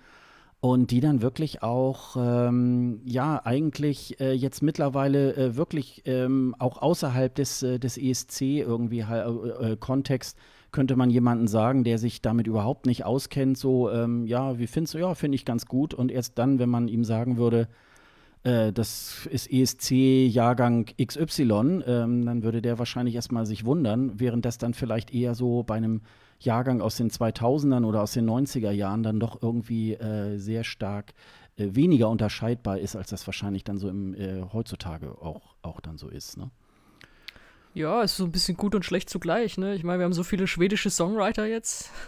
und 0.64 0.90
die 0.90 1.00
dann 1.00 1.20
wirklich 1.20 1.62
auch, 1.62 2.16
ähm, 2.18 3.00
ja, 3.04 3.40
eigentlich 3.44 4.18
äh, 4.18 4.32
jetzt 4.32 4.62
mittlerweile 4.62 5.36
äh, 5.36 5.56
wirklich 5.56 6.02
ähm, 6.06 6.54
auch 6.58 6.80
außerhalb 6.80 7.34
des, 7.34 7.62
äh, 7.62 7.78
des 7.78 7.98
ESC 7.98 8.40
irgendwie 8.40 9.00
äh, 9.00 9.72
äh, 9.72 9.76
Kontext 9.76 10.38
könnte 10.74 10.96
man 10.96 11.08
jemanden 11.08 11.46
sagen, 11.46 11.84
der 11.84 11.98
sich 11.98 12.20
damit 12.20 12.48
überhaupt 12.48 12.84
nicht 12.84 13.04
auskennt, 13.04 13.56
so, 13.56 13.90
ähm, 13.90 14.26
ja, 14.26 14.58
wie 14.58 14.66
findest 14.66 14.94
du, 14.94 14.98
ja, 14.98 15.14
finde 15.14 15.36
ich 15.36 15.44
ganz 15.44 15.66
gut. 15.66 15.94
Und 15.94 16.10
erst 16.10 16.36
dann, 16.36 16.58
wenn 16.58 16.68
man 16.68 16.88
ihm 16.88 17.04
sagen 17.04 17.36
würde, 17.36 17.68
äh, 18.42 18.72
das 18.72 19.26
ist 19.30 19.50
ESC-Jahrgang 19.50 20.86
XY, 21.00 21.84
ähm, 21.86 22.26
dann 22.26 22.42
würde 22.42 22.60
der 22.60 22.80
wahrscheinlich 22.80 23.14
erstmal 23.14 23.46
sich 23.46 23.64
wundern, 23.64 24.18
während 24.18 24.44
das 24.44 24.58
dann 24.58 24.74
vielleicht 24.74 25.14
eher 25.14 25.36
so 25.36 25.62
bei 25.62 25.76
einem 25.76 26.02
Jahrgang 26.40 26.80
aus 26.80 26.96
den 26.96 27.08
2000ern 27.08 27.84
oder 27.84 28.02
aus 28.02 28.12
den 28.12 28.28
90er 28.28 28.72
Jahren 28.72 29.04
dann 29.04 29.20
doch 29.20 29.40
irgendwie 29.40 29.94
äh, 29.94 30.38
sehr 30.38 30.64
stark 30.64 31.14
äh, 31.56 31.68
weniger 31.70 32.08
unterscheidbar 32.08 32.78
ist, 32.80 32.96
als 32.96 33.10
das 33.10 33.24
wahrscheinlich 33.28 33.62
dann 33.62 33.78
so 33.78 33.88
im, 33.88 34.12
äh, 34.14 34.42
heutzutage 34.52 35.22
auch, 35.22 35.54
auch 35.62 35.80
dann 35.80 35.98
so 35.98 36.08
ist. 36.08 36.36
Ne? 36.36 36.50
Ja, 37.74 38.02
ist 38.02 38.16
so 38.16 38.24
ein 38.24 38.30
bisschen 38.30 38.56
gut 38.56 38.76
und 38.76 38.84
schlecht 38.84 39.10
zugleich. 39.10 39.58
Ne? 39.58 39.74
Ich 39.74 39.82
meine, 39.82 39.98
wir 39.98 40.04
haben 40.04 40.12
so 40.12 40.22
viele 40.22 40.46
schwedische 40.46 40.90
Songwriter 40.90 41.44
jetzt. 41.46 41.90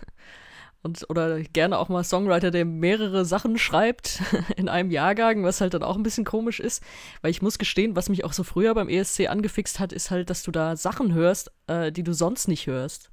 Und, 0.82 1.10
oder 1.10 1.40
gerne 1.40 1.78
auch 1.78 1.88
mal 1.88 2.04
Songwriter, 2.04 2.52
der 2.52 2.64
mehrere 2.64 3.24
Sachen 3.24 3.58
schreibt 3.58 4.22
in 4.56 4.68
einem 4.68 4.92
Jahrgang, 4.92 5.42
was 5.42 5.60
halt 5.60 5.74
dann 5.74 5.82
auch 5.82 5.96
ein 5.96 6.04
bisschen 6.04 6.24
komisch 6.24 6.60
ist. 6.60 6.80
Weil 7.22 7.32
ich 7.32 7.42
muss 7.42 7.58
gestehen, 7.58 7.96
was 7.96 8.08
mich 8.08 8.24
auch 8.24 8.32
so 8.32 8.44
früher 8.44 8.72
beim 8.72 8.88
ESC 8.88 9.28
angefixt 9.28 9.80
hat, 9.80 9.92
ist 9.92 10.12
halt, 10.12 10.30
dass 10.30 10.44
du 10.44 10.52
da 10.52 10.76
Sachen 10.76 11.12
hörst, 11.12 11.50
äh, 11.66 11.90
die 11.90 12.04
du 12.04 12.12
sonst 12.12 12.46
nicht 12.46 12.68
hörst. 12.68 13.10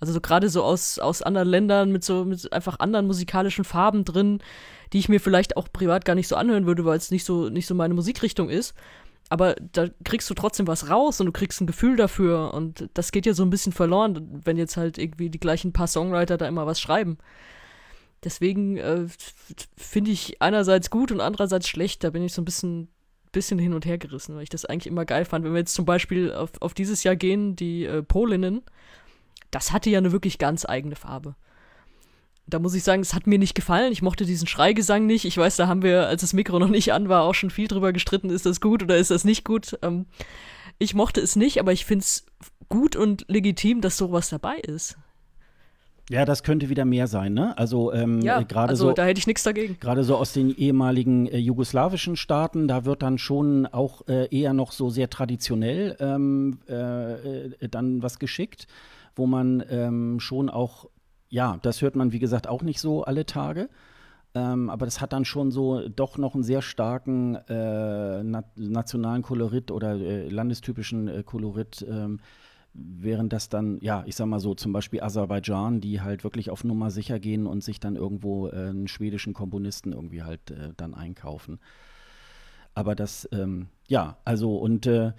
Also 0.00 0.14
so 0.14 0.22
gerade 0.22 0.48
so 0.48 0.64
aus, 0.64 0.98
aus 0.98 1.20
anderen 1.20 1.48
Ländern 1.48 1.92
mit 1.92 2.02
so 2.02 2.24
mit 2.24 2.50
einfach 2.50 2.78
anderen 2.78 3.06
musikalischen 3.06 3.64
Farben 3.64 4.06
drin, 4.06 4.38
die 4.94 4.98
ich 4.98 5.10
mir 5.10 5.20
vielleicht 5.20 5.58
auch 5.58 5.68
privat 5.70 6.06
gar 6.06 6.14
nicht 6.14 6.28
so 6.28 6.36
anhören 6.36 6.64
würde, 6.64 6.86
weil 6.86 6.96
es 6.96 7.10
nicht 7.10 7.24
so, 7.24 7.50
nicht 7.50 7.66
so 7.66 7.74
meine 7.74 7.92
Musikrichtung 7.92 8.48
ist. 8.48 8.74
Aber 9.32 9.54
da 9.72 9.88
kriegst 10.04 10.28
du 10.28 10.34
trotzdem 10.34 10.66
was 10.66 10.90
raus 10.90 11.18
und 11.18 11.24
du 11.24 11.32
kriegst 11.32 11.58
ein 11.62 11.66
Gefühl 11.66 11.96
dafür. 11.96 12.52
Und 12.52 12.90
das 12.92 13.12
geht 13.12 13.24
ja 13.24 13.32
so 13.32 13.42
ein 13.42 13.48
bisschen 13.48 13.72
verloren, 13.72 14.42
wenn 14.44 14.58
jetzt 14.58 14.76
halt 14.76 14.98
irgendwie 14.98 15.30
die 15.30 15.40
gleichen 15.40 15.72
paar 15.72 15.86
Songwriter 15.86 16.36
da 16.36 16.46
immer 16.46 16.66
was 16.66 16.78
schreiben. 16.78 17.16
Deswegen 18.22 18.76
äh, 18.76 19.06
finde 19.78 20.10
ich 20.10 20.42
einerseits 20.42 20.90
gut 20.90 21.12
und 21.12 21.22
andererseits 21.22 21.66
schlecht. 21.66 22.04
Da 22.04 22.10
bin 22.10 22.22
ich 22.22 22.34
so 22.34 22.42
ein 22.42 22.44
bisschen, 22.44 22.88
bisschen 23.32 23.58
hin 23.58 23.72
und 23.72 23.86
her 23.86 23.96
gerissen, 23.96 24.36
weil 24.36 24.42
ich 24.42 24.50
das 24.50 24.66
eigentlich 24.66 24.86
immer 24.86 25.06
geil 25.06 25.24
fand. 25.24 25.46
Wenn 25.46 25.54
wir 25.54 25.60
jetzt 25.60 25.72
zum 25.72 25.86
Beispiel 25.86 26.30
auf, 26.30 26.50
auf 26.60 26.74
dieses 26.74 27.02
Jahr 27.02 27.16
gehen, 27.16 27.56
die 27.56 27.86
äh, 27.86 28.02
Polinnen, 28.02 28.60
das 29.50 29.72
hatte 29.72 29.88
ja 29.88 29.96
eine 29.96 30.12
wirklich 30.12 30.36
ganz 30.36 30.66
eigene 30.68 30.94
Farbe. 30.94 31.36
Da 32.46 32.58
muss 32.58 32.74
ich 32.74 32.82
sagen, 32.82 33.02
es 33.02 33.14
hat 33.14 33.26
mir 33.26 33.38
nicht 33.38 33.54
gefallen. 33.54 33.92
Ich 33.92 34.02
mochte 34.02 34.26
diesen 34.26 34.46
Schreigesang 34.46 35.06
nicht. 35.06 35.24
Ich 35.24 35.36
weiß, 35.36 35.56
da 35.56 35.68
haben 35.68 35.82
wir, 35.82 36.08
als 36.08 36.22
das 36.22 36.32
Mikro 36.32 36.58
noch 36.58 36.68
nicht 36.68 36.92
an 36.92 37.08
war, 37.08 37.22
auch 37.22 37.34
schon 37.34 37.50
viel 37.50 37.68
drüber 37.68 37.92
gestritten, 37.92 38.30
ist 38.30 38.46
das 38.46 38.60
gut 38.60 38.82
oder 38.82 38.96
ist 38.96 39.10
das 39.10 39.24
nicht 39.24 39.44
gut. 39.44 39.78
Ähm, 39.82 40.06
ich 40.78 40.94
mochte 40.94 41.20
es 41.20 41.36
nicht, 41.36 41.60
aber 41.60 41.72
ich 41.72 41.84
finde 41.84 42.02
es 42.02 42.26
gut 42.68 42.96
und 42.96 43.24
legitim, 43.28 43.80
dass 43.80 43.96
sowas 43.96 44.28
dabei 44.28 44.56
ist. 44.56 44.96
Ja, 46.10 46.24
das 46.24 46.42
könnte 46.42 46.68
wieder 46.68 46.84
mehr 46.84 47.06
sein, 47.06 47.32
ne? 47.32 47.56
Also 47.56 47.92
ähm, 47.92 48.20
ja, 48.20 48.42
gerade 48.42 48.70
also, 48.70 48.88
so, 48.88 48.92
da 48.92 49.04
hätte 49.04 49.18
ich 49.18 49.28
nichts 49.28 49.44
dagegen. 49.44 49.78
Gerade 49.78 50.02
so 50.02 50.16
aus 50.16 50.32
den 50.32 50.54
ehemaligen 50.54 51.28
äh, 51.28 51.38
jugoslawischen 51.38 52.16
Staaten, 52.16 52.66
da 52.66 52.84
wird 52.84 53.02
dann 53.02 53.18
schon 53.18 53.66
auch 53.66 54.06
äh, 54.08 54.26
eher 54.36 54.52
noch 54.52 54.72
so 54.72 54.90
sehr 54.90 55.08
traditionell 55.08 55.96
ähm, 56.00 56.58
äh, 56.68 57.12
äh 57.14 57.68
dann 57.68 58.02
was 58.02 58.18
geschickt 58.18 58.66
wo 59.16 59.26
man 59.26 59.62
ähm, 59.68 60.20
schon 60.20 60.48
auch, 60.48 60.88
ja, 61.32 61.58
das 61.62 61.80
hört 61.80 61.96
man 61.96 62.12
wie 62.12 62.18
gesagt 62.18 62.46
auch 62.46 62.62
nicht 62.62 62.78
so 62.78 63.04
alle 63.04 63.24
Tage. 63.24 63.70
Ähm, 64.34 64.68
aber 64.68 64.84
das 64.84 65.00
hat 65.00 65.14
dann 65.14 65.24
schon 65.24 65.50
so 65.50 65.88
doch 65.88 66.18
noch 66.18 66.34
einen 66.34 66.44
sehr 66.44 66.60
starken 66.60 67.36
äh, 67.48 68.22
na 68.22 68.44
nationalen 68.54 69.22
Kolorit 69.22 69.70
oder 69.70 69.94
äh, 69.94 70.28
landestypischen 70.28 71.08
äh, 71.08 71.22
Kolorit. 71.22 71.86
Ähm, 71.88 72.20
während 72.74 73.32
das 73.32 73.48
dann, 73.48 73.78
ja, 73.80 74.04
ich 74.06 74.14
sag 74.14 74.26
mal 74.26 74.40
so, 74.40 74.54
zum 74.54 74.72
Beispiel 74.74 75.02
Aserbaidschan, 75.02 75.80
die 75.80 76.02
halt 76.02 76.22
wirklich 76.22 76.50
auf 76.50 76.64
Nummer 76.64 76.90
sicher 76.90 77.18
gehen 77.18 77.46
und 77.46 77.64
sich 77.64 77.80
dann 77.80 77.96
irgendwo 77.96 78.48
äh, 78.48 78.68
einen 78.68 78.88
schwedischen 78.88 79.32
Komponisten 79.32 79.92
irgendwie 79.92 80.22
halt 80.22 80.50
äh, 80.50 80.74
dann 80.76 80.92
einkaufen. 80.94 81.60
Aber 82.74 82.94
das, 82.94 83.26
ähm, 83.32 83.68
ja, 83.88 84.18
also 84.24 84.56
und, 84.56 84.86
äh, 84.86 85.12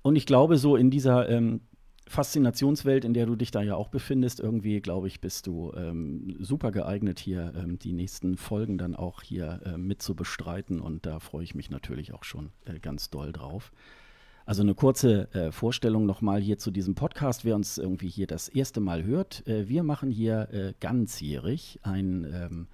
und 0.00 0.16
ich 0.16 0.24
glaube, 0.24 0.56
so 0.56 0.76
in 0.76 0.90
dieser 0.90 1.28
ähm, 1.28 1.60
Faszinationswelt, 2.08 3.04
in 3.04 3.14
der 3.14 3.26
du 3.26 3.36
dich 3.36 3.50
da 3.50 3.62
ja 3.62 3.76
auch 3.76 3.88
befindest, 3.88 4.40
irgendwie, 4.40 4.80
glaube 4.80 5.06
ich, 5.08 5.20
bist 5.20 5.46
du 5.46 5.72
ähm, 5.76 6.36
super 6.40 6.70
geeignet, 6.70 7.18
hier 7.18 7.52
ähm, 7.56 7.78
die 7.78 7.92
nächsten 7.92 8.36
Folgen 8.36 8.78
dann 8.78 8.96
auch 8.96 9.22
hier 9.22 9.60
äh, 9.64 9.78
mit 9.78 10.02
zu 10.02 10.14
bestreiten. 10.14 10.80
Und 10.80 11.06
da 11.06 11.20
freue 11.20 11.44
ich 11.44 11.54
mich 11.54 11.70
natürlich 11.70 12.12
auch 12.14 12.24
schon 12.24 12.50
äh, 12.64 12.78
ganz 12.80 13.10
doll 13.10 13.32
drauf. 13.32 13.72
Also 14.48 14.62
eine 14.62 14.74
kurze 14.74 15.30
äh, 15.34 15.52
Vorstellung 15.52 16.06
nochmal 16.06 16.40
hier 16.40 16.56
zu 16.56 16.70
diesem 16.70 16.94
Podcast, 16.94 17.44
wer 17.44 17.54
uns 17.54 17.76
irgendwie 17.76 18.08
hier 18.08 18.26
das 18.26 18.48
erste 18.48 18.80
Mal 18.80 19.04
hört. 19.04 19.46
Äh, 19.46 19.68
wir 19.68 19.82
machen 19.82 20.10
hier 20.10 20.48
äh, 20.50 20.72
ganzjährig 20.80 21.80
ein 21.82 22.26
ähm, 22.32 22.66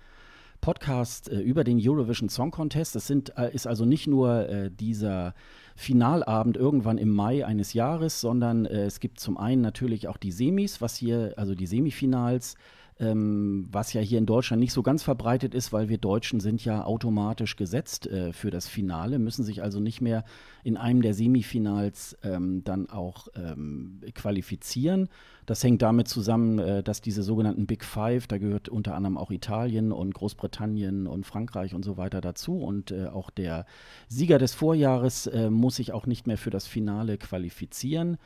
Podcast 0.61 1.29
äh, 1.29 1.41
über 1.41 1.65
den 1.65 1.81
Eurovision 1.83 2.29
Song 2.29 2.53
Contest. 2.53 2.95
Das 2.95 3.09
sind, 3.09 3.31
ist 3.53 3.67
also 3.67 3.85
nicht 3.85 4.07
nur 4.07 4.71
dieser 4.71 5.35
Finalabend 5.77 6.57
irgendwann 6.57 6.99
im 6.99 7.11
Mai 7.11 7.45
eines 7.45 7.73
Jahres, 7.73 8.21
sondern 8.21 8.65
äh, 8.67 8.85
es 8.85 9.01
gibt 9.01 9.19
zum 9.19 9.37
einen 9.37 9.61
natürlich 9.61 10.09
auch 10.09 10.17
die 10.17 10.33
Semis, 10.33 10.81
was 10.81 10.97
hier, 10.97 11.35
also 11.37 11.55
die 11.55 11.67
Semifinals, 11.67 12.57
ähm, 13.01 13.67
was 13.71 13.93
ja 13.93 14.01
hier 14.01 14.19
in 14.19 14.27
Deutschland 14.27 14.61
nicht 14.61 14.73
so 14.73 14.83
ganz 14.83 15.03
verbreitet 15.03 15.55
ist, 15.55 15.73
weil 15.73 15.89
wir 15.89 15.99
Deutschen 15.99 16.39
sind 16.39 16.65
ja 16.65 16.85
automatisch 16.85 17.57
gesetzt 17.57 18.07
äh, 18.07 18.33
für 18.33 18.51
das 18.51 18.69
Finale, 18.69 19.19
müssen 19.19 19.43
sich 19.43 19.63
also 19.63 19.81
nicht 19.81 20.01
mehr 20.01 20.25
in 20.63 20.77
einem 20.77 21.03
der 21.03 21.13
Semifinals 21.13 22.17
ähm, 22.23 22.63
dann 22.63 22.89
auch 22.89 23.29
ähm, 23.35 24.01
qualifizieren. 24.15 25.09
Das 25.45 25.63
hängt 25.65 25.83
damit 25.83 26.07
zusammen, 26.07 26.59
äh, 26.61 26.83
dass 26.85 27.01
diese 27.01 27.25
sogenannten 27.25 27.67
Big 27.67 27.85
Five, 27.85 28.29
da 28.29 28.39
gehört 28.39 28.69
unter 28.69 28.95
anderem 28.95 29.19
auch 29.19 29.33
Italien 29.33 29.91
und 29.91 30.15
Großbritannien 30.15 31.09
und 31.09 31.27
Frankreich 31.27 31.75
und 31.75 31.85
so 31.85 31.97
weiter 31.97 32.21
dazu. 32.21 32.59
Und 32.59 32.93
äh, 32.93 33.07
auch 33.07 33.31
der 33.31 33.67
Sieger 34.09 34.39
des 34.39 34.55
Vorjahres 34.55 35.27
äh, 35.27 35.51
muss 35.51 35.77
sich 35.77 35.93
auch 35.93 36.07
nicht 36.07 36.29
mehr 36.29 36.39
für 36.39 36.51
das 36.51 36.67
Finale 36.67 37.19
qualifizieren. 37.19 38.19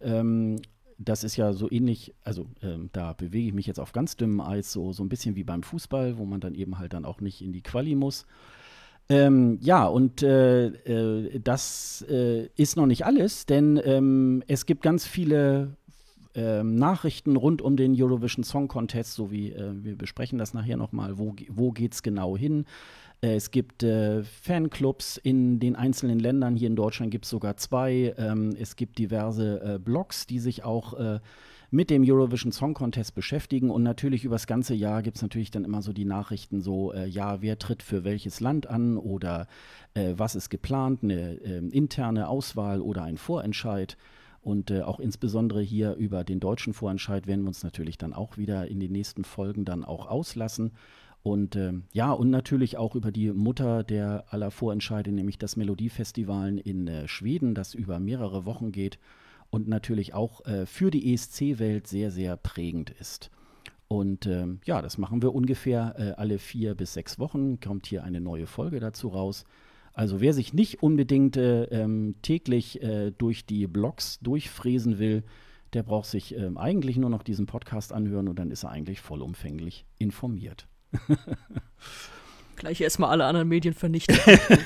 Ähm, 0.00 0.60
das 0.98 1.24
ist 1.24 1.36
ja 1.36 1.52
so 1.52 1.70
ähnlich, 1.70 2.14
also 2.22 2.46
ähm, 2.62 2.90
da 2.92 3.12
bewege 3.12 3.48
ich 3.48 3.54
mich 3.54 3.66
jetzt 3.66 3.80
auf 3.80 3.92
ganz 3.92 4.16
dünnem 4.16 4.40
Eis, 4.40 4.72
so, 4.72 4.92
so 4.92 5.02
ein 5.02 5.08
bisschen 5.08 5.36
wie 5.36 5.44
beim 5.44 5.62
Fußball, 5.62 6.18
wo 6.18 6.24
man 6.24 6.40
dann 6.40 6.54
eben 6.54 6.78
halt 6.78 6.92
dann 6.92 7.04
auch 7.04 7.20
nicht 7.20 7.42
in 7.42 7.52
die 7.52 7.62
Quali 7.62 7.94
muss. 7.94 8.26
Ähm, 9.08 9.58
ja, 9.60 9.84
und 9.84 10.22
äh, 10.22 10.66
äh, 10.66 11.38
das 11.38 12.04
äh, 12.08 12.48
ist 12.56 12.76
noch 12.76 12.86
nicht 12.86 13.04
alles, 13.04 13.44
denn 13.44 13.78
ähm, 13.84 14.42
es 14.46 14.64
gibt 14.64 14.82
ganz 14.82 15.06
viele 15.06 15.76
ähm, 16.34 16.76
Nachrichten 16.76 17.36
rund 17.36 17.62
um 17.62 17.76
den 17.76 17.94
Eurovision 18.00 18.44
Song 18.44 18.66
Contest, 18.66 19.14
so 19.14 19.30
wie 19.30 19.52
äh, 19.52 19.72
wir 19.74 19.96
besprechen 19.96 20.38
das 20.38 20.54
nachher 20.54 20.76
nochmal, 20.76 21.18
wo, 21.18 21.34
wo 21.48 21.70
geht 21.70 21.94
es 21.94 22.02
genau 22.02 22.36
hin. 22.36 22.64
Es 23.26 23.50
gibt 23.50 23.82
äh, 23.82 24.22
Fanclubs 24.22 25.16
in 25.16 25.58
den 25.58 25.76
einzelnen 25.76 26.18
Ländern. 26.18 26.56
Hier 26.56 26.68
in 26.68 26.76
Deutschland 26.76 27.10
gibt 27.10 27.24
es 27.24 27.30
sogar 27.30 27.56
zwei. 27.56 28.14
Ähm, 28.18 28.54
es 28.60 28.76
gibt 28.76 28.98
diverse 28.98 29.62
äh, 29.62 29.78
Blogs, 29.78 30.26
die 30.26 30.38
sich 30.38 30.62
auch 30.62 30.92
äh, 30.92 31.20
mit 31.70 31.88
dem 31.88 32.04
Eurovision 32.06 32.52
Song 32.52 32.74
Contest 32.74 33.14
beschäftigen. 33.14 33.70
Und 33.70 33.82
natürlich 33.82 34.24
über 34.24 34.34
das 34.34 34.46
ganze 34.46 34.74
Jahr 34.74 35.00
gibt 35.00 35.16
es 35.16 35.22
natürlich 35.22 35.50
dann 35.50 35.64
immer 35.64 35.80
so 35.80 35.94
die 35.94 36.04
Nachrichten, 36.04 36.60
so, 36.60 36.92
äh, 36.92 37.06
ja, 37.06 37.40
wer 37.40 37.58
tritt 37.58 37.82
für 37.82 38.04
welches 38.04 38.40
Land 38.40 38.66
an 38.66 38.98
oder 38.98 39.46
äh, 39.94 40.12
was 40.18 40.34
ist 40.34 40.50
geplant, 40.50 41.02
eine 41.02 41.36
ähm, 41.36 41.70
interne 41.70 42.28
Auswahl 42.28 42.82
oder 42.82 43.04
ein 43.04 43.16
Vorentscheid. 43.16 43.96
Und 44.42 44.70
äh, 44.70 44.82
auch 44.82 45.00
insbesondere 45.00 45.62
hier 45.62 45.94
über 45.94 46.24
den 46.24 46.40
deutschen 46.40 46.74
Vorentscheid 46.74 47.26
werden 47.26 47.44
wir 47.44 47.48
uns 47.48 47.64
natürlich 47.64 47.96
dann 47.96 48.12
auch 48.12 48.36
wieder 48.36 48.68
in 48.68 48.80
den 48.80 48.92
nächsten 48.92 49.24
Folgen 49.24 49.64
dann 49.64 49.82
auch 49.82 50.10
auslassen. 50.10 50.72
Und 51.24 51.56
äh, 51.56 51.72
ja, 51.92 52.12
und 52.12 52.28
natürlich 52.28 52.76
auch 52.76 52.94
über 52.94 53.10
die 53.10 53.32
Mutter 53.32 53.82
der 53.82 54.26
aller 54.28 54.50
Vorentscheide, 54.50 55.10
nämlich 55.10 55.38
das 55.38 55.56
Melodiefestival 55.56 56.58
in 56.58 56.86
äh, 56.86 57.08
Schweden, 57.08 57.54
das 57.54 57.72
über 57.72 57.98
mehrere 57.98 58.44
Wochen 58.44 58.72
geht 58.72 58.98
und 59.48 59.66
natürlich 59.66 60.12
auch 60.12 60.44
äh, 60.44 60.66
für 60.66 60.90
die 60.90 61.14
ESC-Welt 61.14 61.86
sehr, 61.86 62.10
sehr 62.10 62.36
prägend 62.36 62.90
ist. 62.90 63.30
Und 63.88 64.26
ähm, 64.26 64.60
ja, 64.66 64.82
das 64.82 64.98
machen 64.98 65.22
wir 65.22 65.34
ungefähr 65.34 65.94
äh, 65.98 66.10
alle 66.20 66.38
vier 66.38 66.74
bis 66.74 66.92
sechs 66.92 67.18
Wochen, 67.18 67.58
kommt 67.58 67.86
hier 67.86 68.04
eine 68.04 68.20
neue 68.20 68.46
Folge 68.46 68.78
dazu 68.78 69.08
raus. 69.08 69.46
Also 69.94 70.20
wer 70.20 70.34
sich 70.34 70.52
nicht 70.52 70.82
unbedingt 70.82 71.38
äh, 71.38 71.64
ähm, 71.64 72.16
täglich 72.20 72.82
äh, 72.82 73.12
durch 73.12 73.46
die 73.46 73.66
Blogs 73.66 74.18
durchfräsen 74.20 74.98
will, 74.98 75.22
der 75.72 75.84
braucht 75.84 76.10
sich 76.10 76.36
ähm, 76.36 76.58
eigentlich 76.58 76.98
nur 76.98 77.08
noch 77.08 77.22
diesen 77.22 77.46
Podcast 77.46 77.94
anhören 77.94 78.28
und 78.28 78.38
dann 78.38 78.50
ist 78.50 78.64
er 78.64 78.72
eigentlich 78.72 79.00
vollumfänglich 79.00 79.86
informiert. 79.96 80.68
Gleich 82.56 82.80
erstmal 82.80 83.10
alle 83.10 83.24
anderen 83.24 83.48
Medien 83.48 83.74
vernichten. 83.74 84.16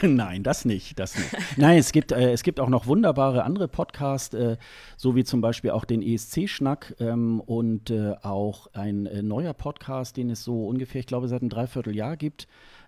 Nein, 0.16 0.42
das 0.42 0.64
nicht, 0.64 0.98
das 0.98 1.16
nicht. 1.16 1.30
Nein, 1.56 1.78
es 1.78 1.92
gibt, 1.92 2.12
äh, 2.12 2.32
es 2.32 2.42
gibt 2.42 2.60
auch 2.60 2.68
noch 2.68 2.86
wunderbare 2.86 3.44
andere 3.44 3.68
Podcasts, 3.68 4.34
äh, 4.34 4.56
so 4.96 5.16
wie 5.16 5.24
zum 5.24 5.40
Beispiel 5.40 5.70
auch 5.70 5.84
den 5.84 6.02
ESC-Schnack 6.02 6.96
ähm, 7.00 7.40
und 7.40 7.90
äh, 7.90 8.14
auch 8.22 8.68
ein 8.72 9.06
äh, 9.06 9.22
neuer 9.22 9.54
Podcast, 9.54 10.16
den 10.16 10.30
es 10.30 10.44
so 10.44 10.66
ungefähr, 10.66 11.00
ich 11.00 11.06
glaube, 11.06 11.28
seit 11.28 11.40
einem 11.40 11.50
Dreivierteljahr 11.50 12.16
gibt. 12.16 12.46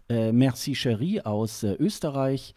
Äh, 0.08 0.32
Merci 0.32 0.74
Cherie 0.74 1.22
aus 1.22 1.62
äh, 1.62 1.74
Österreich. 1.74 2.54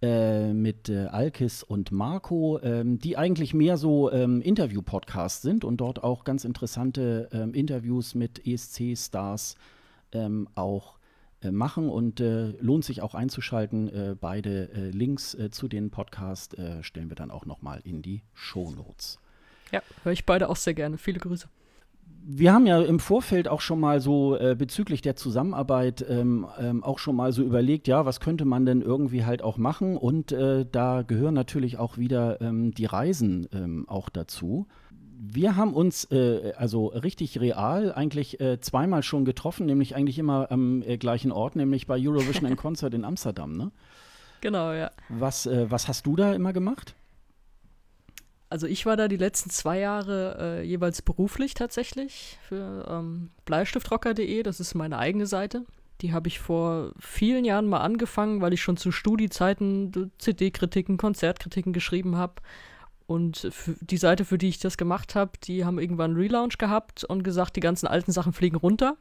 mit 0.00 0.88
Alkis 0.88 1.64
und 1.64 1.90
Marco, 1.90 2.60
ähm, 2.62 3.00
die 3.00 3.16
eigentlich 3.16 3.52
mehr 3.52 3.76
so 3.76 4.12
ähm, 4.12 4.40
Interview-Podcasts 4.40 5.42
sind 5.42 5.64
und 5.64 5.78
dort 5.78 6.04
auch 6.04 6.22
ganz 6.22 6.44
interessante 6.44 7.28
ähm, 7.32 7.52
Interviews 7.52 8.14
mit 8.14 8.46
ESC-Stars 8.46 9.54
äh, 9.54 9.77
ähm, 10.12 10.48
auch 10.54 10.98
äh, 11.40 11.52
machen 11.52 11.88
und 11.88 12.20
äh, 12.20 12.50
lohnt 12.60 12.84
sich 12.84 13.00
auch 13.00 13.14
einzuschalten. 13.14 13.88
Äh, 13.88 14.16
beide 14.20 14.72
äh, 14.72 14.90
Links 14.90 15.34
äh, 15.34 15.50
zu 15.50 15.68
den 15.68 15.90
Podcast 15.90 16.56
stellen 16.80 17.10
wir 17.10 17.16
dann 17.16 17.30
auch 17.30 17.46
nochmal 17.46 17.80
in 17.84 18.02
die 18.02 18.22
Show 18.34 18.70
Notes. 18.70 19.20
Ja, 19.70 19.82
höre 20.02 20.12
ich 20.12 20.26
beide 20.26 20.48
auch 20.48 20.56
sehr 20.56 20.74
gerne. 20.74 20.98
Viele 20.98 21.20
Grüße. 21.20 21.48
Wir 22.30 22.52
haben 22.52 22.66
ja 22.66 22.82
im 22.82 22.98
Vorfeld 22.98 23.48
auch 23.48 23.60
schon 23.60 23.80
mal 23.80 24.00
so 24.00 24.36
äh, 24.36 24.54
bezüglich 24.54 25.00
der 25.00 25.16
Zusammenarbeit 25.16 26.04
ähm, 26.08 26.46
ähm, 26.58 26.82
auch 26.84 26.98
schon 26.98 27.16
mal 27.16 27.32
so 27.32 27.42
überlegt, 27.42 27.88
ja, 27.88 28.04
was 28.04 28.20
könnte 28.20 28.44
man 28.44 28.66
denn 28.66 28.82
irgendwie 28.82 29.24
halt 29.24 29.42
auch 29.42 29.56
machen? 29.56 29.96
Und 29.96 30.32
äh, 30.32 30.66
da 30.70 31.02
gehören 31.02 31.34
natürlich 31.34 31.78
auch 31.78 31.96
wieder 31.96 32.40
ähm, 32.40 32.72
die 32.72 32.86
Reisen 32.86 33.48
ähm, 33.52 33.88
auch 33.88 34.08
dazu. 34.08 34.66
Wir 35.20 35.56
haben 35.56 35.74
uns 35.74 36.04
äh, 36.12 36.52
also 36.56 36.86
richtig 36.86 37.40
real 37.40 37.92
eigentlich 37.92 38.40
äh, 38.40 38.60
zweimal 38.60 39.02
schon 39.02 39.24
getroffen, 39.24 39.66
nämlich 39.66 39.96
eigentlich 39.96 40.18
immer 40.18 40.50
am 40.52 40.82
äh, 40.82 40.96
gleichen 40.96 41.32
Ort, 41.32 41.56
nämlich 41.56 41.88
bei 41.88 41.96
Eurovision 41.98 42.48
in 42.48 42.56
Concert 42.56 42.94
in 42.94 43.04
Amsterdam, 43.04 43.56
ne? 43.56 43.72
Genau, 44.40 44.72
ja. 44.72 44.92
Was, 45.08 45.46
äh, 45.46 45.68
was 45.68 45.88
hast 45.88 46.06
du 46.06 46.14
da 46.14 46.32
immer 46.34 46.52
gemacht? 46.52 46.94
Also 48.48 48.66
ich 48.66 48.86
war 48.86 48.96
da 48.96 49.08
die 49.08 49.16
letzten 49.16 49.50
zwei 49.50 49.80
Jahre 49.80 50.60
äh, 50.60 50.62
jeweils 50.62 51.02
beruflich 51.02 51.54
tatsächlich 51.54 52.38
für 52.42 52.86
ähm, 52.88 53.30
Bleistiftrocker.de, 53.44 54.42
das 54.44 54.60
ist 54.60 54.74
meine 54.74 54.98
eigene 54.98 55.26
Seite. 55.26 55.64
Die 56.00 56.12
habe 56.12 56.28
ich 56.28 56.38
vor 56.38 56.92
vielen 56.98 57.44
Jahren 57.44 57.66
mal 57.66 57.80
angefangen, 57.80 58.40
weil 58.40 58.52
ich 58.52 58.62
schon 58.62 58.76
zu 58.76 58.92
Studiezeiten 58.92 60.12
CD-Kritiken, 60.18 60.96
Konzertkritiken 60.96 61.72
geschrieben 61.72 62.16
habe. 62.16 62.34
Und 63.08 63.50
die 63.80 63.96
Seite, 63.96 64.24
für 64.24 64.38
die 64.38 64.50
ich 64.50 64.60
das 64.60 64.76
gemacht 64.76 65.16
habe, 65.16 65.32
die 65.42 65.64
haben 65.64 65.80
irgendwann 65.80 66.12
einen 66.12 66.20
Relaunch 66.20 66.58
gehabt 66.58 67.02
und 67.02 67.24
gesagt, 67.24 67.56
die 67.56 67.60
ganzen 67.60 67.88
alten 67.88 68.12
Sachen 68.12 68.32
fliegen 68.32 68.56
runter. 68.56 68.96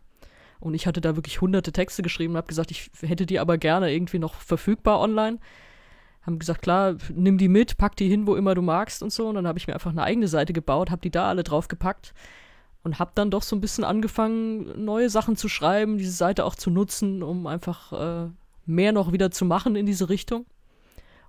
Und 0.59 0.73
ich 0.73 0.87
hatte 0.87 1.01
da 1.01 1.15
wirklich 1.15 1.41
hunderte 1.41 1.71
Texte 1.71 2.01
geschrieben 2.01 2.33
und 2.33 2.37
habe 2.37 2.47
gesagt, 2.47 2.71
ich 2.71 2.89
hätte 3.01 3.27
die 3.27 3.39
aber 3.39 3.59
gerne 3.59 3.93
irgendwie 3.93 4.17
noch 4.17 4.33
verfügbar 4.33 4.99
online 4.99 5.37
haben 6.27 6.39
gesagt, 6.39 6.61
klar, 6.61 6.95
nimm 7.13 7.37
die 7.37 7.47
mit, 7.47 7.77
pack 7.77 7.95
die 7.95 8.09
hin, 8.09 8.27
wo 8.27 8.35
immer 8.35 8.53
du 8.53 8.61
magst 8.61 9.01
und 9.01 9.11
so. 9.11 9.29
Und 9.29 9.35
dann 9.35 9.47
habe 9.47 9.57
ich 9.57 9.65
mir 9.65 9.73
einfach 9.73 9.91
eine 9.91 10.03
eigene 10.03 10.27
Seite 10.27 10.51
gebaut, 10.51 10.91
habe 10.91 11.01
die 11.01 11.09
da 11.09 11.29
alle 11.29 11.43
drauf 11.43 11.69
gepackt 11.69 12.13
und 12.83 12.99
habe 12.99 13.11
dann 13.15 13.31
doch 13.31 13.41
so 13.41 13.55
ein 13.55 13.61
bisschen 13.61 13.85
angefangen, 13.85 14.83
neue 14.83 15.09
Sachen 15.09 15.37
zu 15.37 15.47
schreiben, 15.47 15.97
diese 15.97 16.11
Seite 16.11 16.43
auch 16.43 16.55
zu 16.55 16.69
nutzen, 16.69 17.23
um 17.23 17.47
einfach 17.47 17.93
äh, 17.93 18.29
mehr 18.65 18.91
noch 18.91 19.13
wieder 19.13 19.31
zu 19.31 19.45
machen 19.45 19.77
in 19.77 19.85
diese 19.85 20.09
Richtung. 20.09 20.45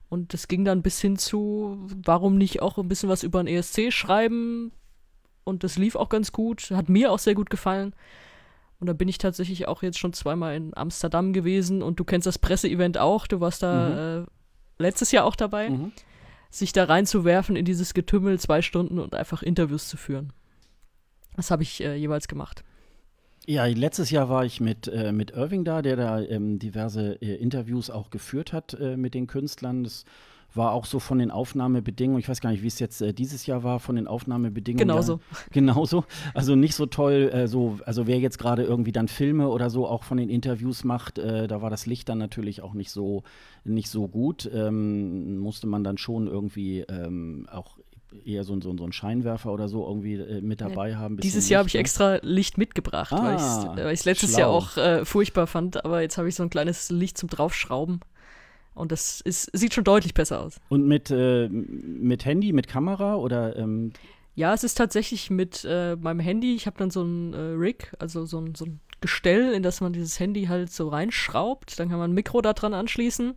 Und 0.09 0.33
das 0.33 0.49
ging 0.49 0.65
dann 0.65 0.83
bis 0.83 1.01
hin 1.01 1.17
zu, 1.17 1.87
warum 2.05 2.39
nicht 2.39 2.63
auch 2.63 2.79
ein 2.79 2.89
bisschen 2.89 3.09
was 3.09 3.23
über 3.23 3.41
ein 3.41 3.47
ESC 3.47 3.93
schreiben? 3.93 4.73
Und 5.45 5.65
das 5.65 5.77
lief 5.77 5.97
auch 5.97 6.09
ganz 6.09 6.33
gut, 6.33 6.71
hat 6.71 6.89
mir 6.89 7.13
auch 7.13 7.19
sehr 7.19 7.35
gut 7.35 7.51
gefallen. 7.51 7.95
Und 8.81 8.87
da 8.87 8.93
bin 8.93 9.09
ich 9.09 9.19
tatsächlich 9.19 9.67
auch 9.67 9.83
jetzt 9.83 9.99
schon 9.99 10.13
zweimal 10.13 10.55
in 10.55 10.77
Amsterdam 10.77 11.33
gewesen 11.33 11.83
und 11.83 11.99
du 11.99 12.05
kennst 12.05 12.27
das 12.27 12.39
Presseevent 12.39 12.97
auch. 12.97 13.27
Du 13.27 13.41
warst 13.41 13.63
da 13.63 13.89
mhm. 13.89 14.25
äh, 14.25 14.83
letztes 14.83 15.11
Jahr 15.11 15.25
auch 15.25 15.37
dabei, 15.37 15.71
mhm. 15.71 15.93
sich 16.51 16.73
da 16.73 16.85
reinzuwerfen 16.85 17.57
in 17.57 17.65
dieses 17.65 17.93
Getümmel 17.93 18.39
zwei 18.39 18.63
Stunden 18.63 18.99
und 18.99 19.15
einfach 19.15 19.43
Interviews 19.43 19.89
zu 19.89 19.97
führen. 19.97 20.33
Das 21.37 21.51
habe 21.51 21.63
ich 21.65 21.83
äh, 21.83 21.97
jeweils 21.97 22.29
gemacht. 22.29 22.63
Ja, 23.49 23.65
letztes 23.65 24.11
Jahr 24.11 24.29
war 24.29 24.45
ich 24.45 24.61
mit, 24.61 24.89
äh, 24.89 25.11
mit 25.11 25.31
Irving 25.31 25.65
da, 25.65 25.81
der 25.81 25.97
da 25.97 26.21
ähm, 26.21 26.59
diverse 26.59 27.15
äh, 27.23 27.37
Interviews 27.37 27.89
auch 27.89 28.11
geführt 28.11 28.53
hat 28.53 28.75
äh, 28.75 28.99
mit 28.99 29.15
den 29.15 29.27
Künstlern. 29.27 29.85
Das 29.85 30.05
war 30.55 30.73
auch 30.73 30.85
so 30.85 30.99
von 31.01 31.19
den 31.19 31.31
Aufnahmebedingungen, 31.31 32.21
ich 32.21 32.29
weiß 32.29 32.43
gar 32.43 32.51
nicht, 32.51 32.63
wie 32.63 32.67
es 32.67 32.79
jetzt 32.79 33.01
äh, 33.01 33.15
dieses 33.15 33.47
Jahr 33.47 33.63
war, 33.63 33.81
von 33.81 33.97
den 33.97 34.07
Aufnahmebedingungen. 34.07 34.87
Genauso. 34.87 35.15
Ja, 35.15 35.39
genauso. 35.51 36.05
Also 36.35 36.57
nicht 36.57 36.75
so 36.75 36.85
toll, 36.85 37.31
äh, 37.33 37.49
so, 37.49 37.79
also 37.87 38.07
wer 38.07 38.19
jetzt 38.19 38.39
gerade 38.39 38.65
irgendwie 38.65 38.93
dann 38.93 39.09
Filme 39.09 39.49
oder 39.49 39.71
so 39.71 39.87
auch 39.87 40.05
von 40.05 40.19
den 40.19 40.29
Interviews 40.29 40.85
macht, 40.85 41.19
äh, 41.19 41.49
da 41.49 41.63
war 41.63 41.71
das 41.71 41.87
Licht 41.87 42.11
dann 42.11 42.19
natürlich 42.19 42.61
auch 42.61 42.75
nicht 42.75 42.91
so, 42.91 43.23
nicht 43.65 43.89
so 43.89 44.09
gut. 44.09 44.51
Ähm, 44.53 45.39
musste 45.39 45.67
man 45.67 45.85
dann 45.85 45.97
schon 45.97 46.27
irgendwie 46.27 46.81
ähm, 46.81 47.47
auch 47.51 47.79
eher 48.25 48.45
so, 48.45 48.61
so, 48.61 48.77
so 48.77 48.83
einen 48.83 48.93
Scheinwerfer 48.93 49.53
oder 49.53 49.69
so 49.69 49.87
irgendwie 49.87 50.15
äh, 50.15 50.41
mit 50.41 50.61
dabei 50.61 50.97
haben. 50.97 51.19
Dieses 51.19 51.49
Jahr 51.49 51.61
habe 51.61 51.69
ich 51.69 51.75
ne? 51.75 51.81
extra 51.81 52.19
Licht 52.23 52.59
mitgebracht, 52.59 53.13
ah, 53.13 53.75
weil 53.77 53.93
ich 53.93 54.01
es 54.01 54.05
letztes 54.05 54.31
schlau. 54.31 54.39
Jahr 54.41 54.49
auch 54.49 54.77
äh, 54.77 55.05
furchtbar 55.05 55.47
fand, 55.47 55.85
aber 55.85 56.01
jetzt 56.01 56.19
habe 56.19 56.29
ich 56.29 56.35
so 56.35 56.43
ein 56.43 56.51
kleines 56.51 56.91
Licht 56.91 57.19
zum 57.19 57.29
Draufschrauben. 57.29 58.01
Und 58.75 58.93
das 58.93 59.21
ist, 59.21 59.51
sieht 59.53 59.75
schon 59.75 59.85
deutlich 59.85 60.15
besser 60.15 60.41
aus. 60.41 60.61
Und 60.69 60.87
mit, 60.87 61.11
äh, 61.11 61.49
mit 61.49 62.25
Handy, 62.25 62.53
mit 62.53 62.69
Kamera 62.69 63.17
oder? 63.17 63.57
Ähm 63.57 63.93
ja, 64.37 64.55
es 64.55 64.63
ist 64.63 64.75
tatsächlich 64.75 65.31
mit 65.31 65.67
äh, 65.69 65.97
meinem 65.97 66.21
Handy. 66.21 66.55
Ich 66.55 66.67
habe 66.67 66.79
dann 66.79 66.91
so 66.91 67.03
ein 67.03 67.35
äh, 67.35 67.39
Rig, 67.39 67.93
also 67.99 68.25
so 68.25 68.41
ein, 68.41 68.55
so 68.55 68.67
ein 68.67 68.79
Gestell, 69.01 69.53
in 69.53 69.65
das 69.65 69.81
man 69.81 69.93
dieses 69.93 70.21
Handy 70.21 70.47
halt 70.47 70.71
so 70.71 70.89
reinschraubt. 70.89 71.81
Dann 71.81 71.89
kann 71.89 71.99
man 71.99 72.13
ein 72.13 72.15
Mikro 72.15 72.41
da 72.41 72.53
dran 72.53 72.73
anschließen. 72.73 73.35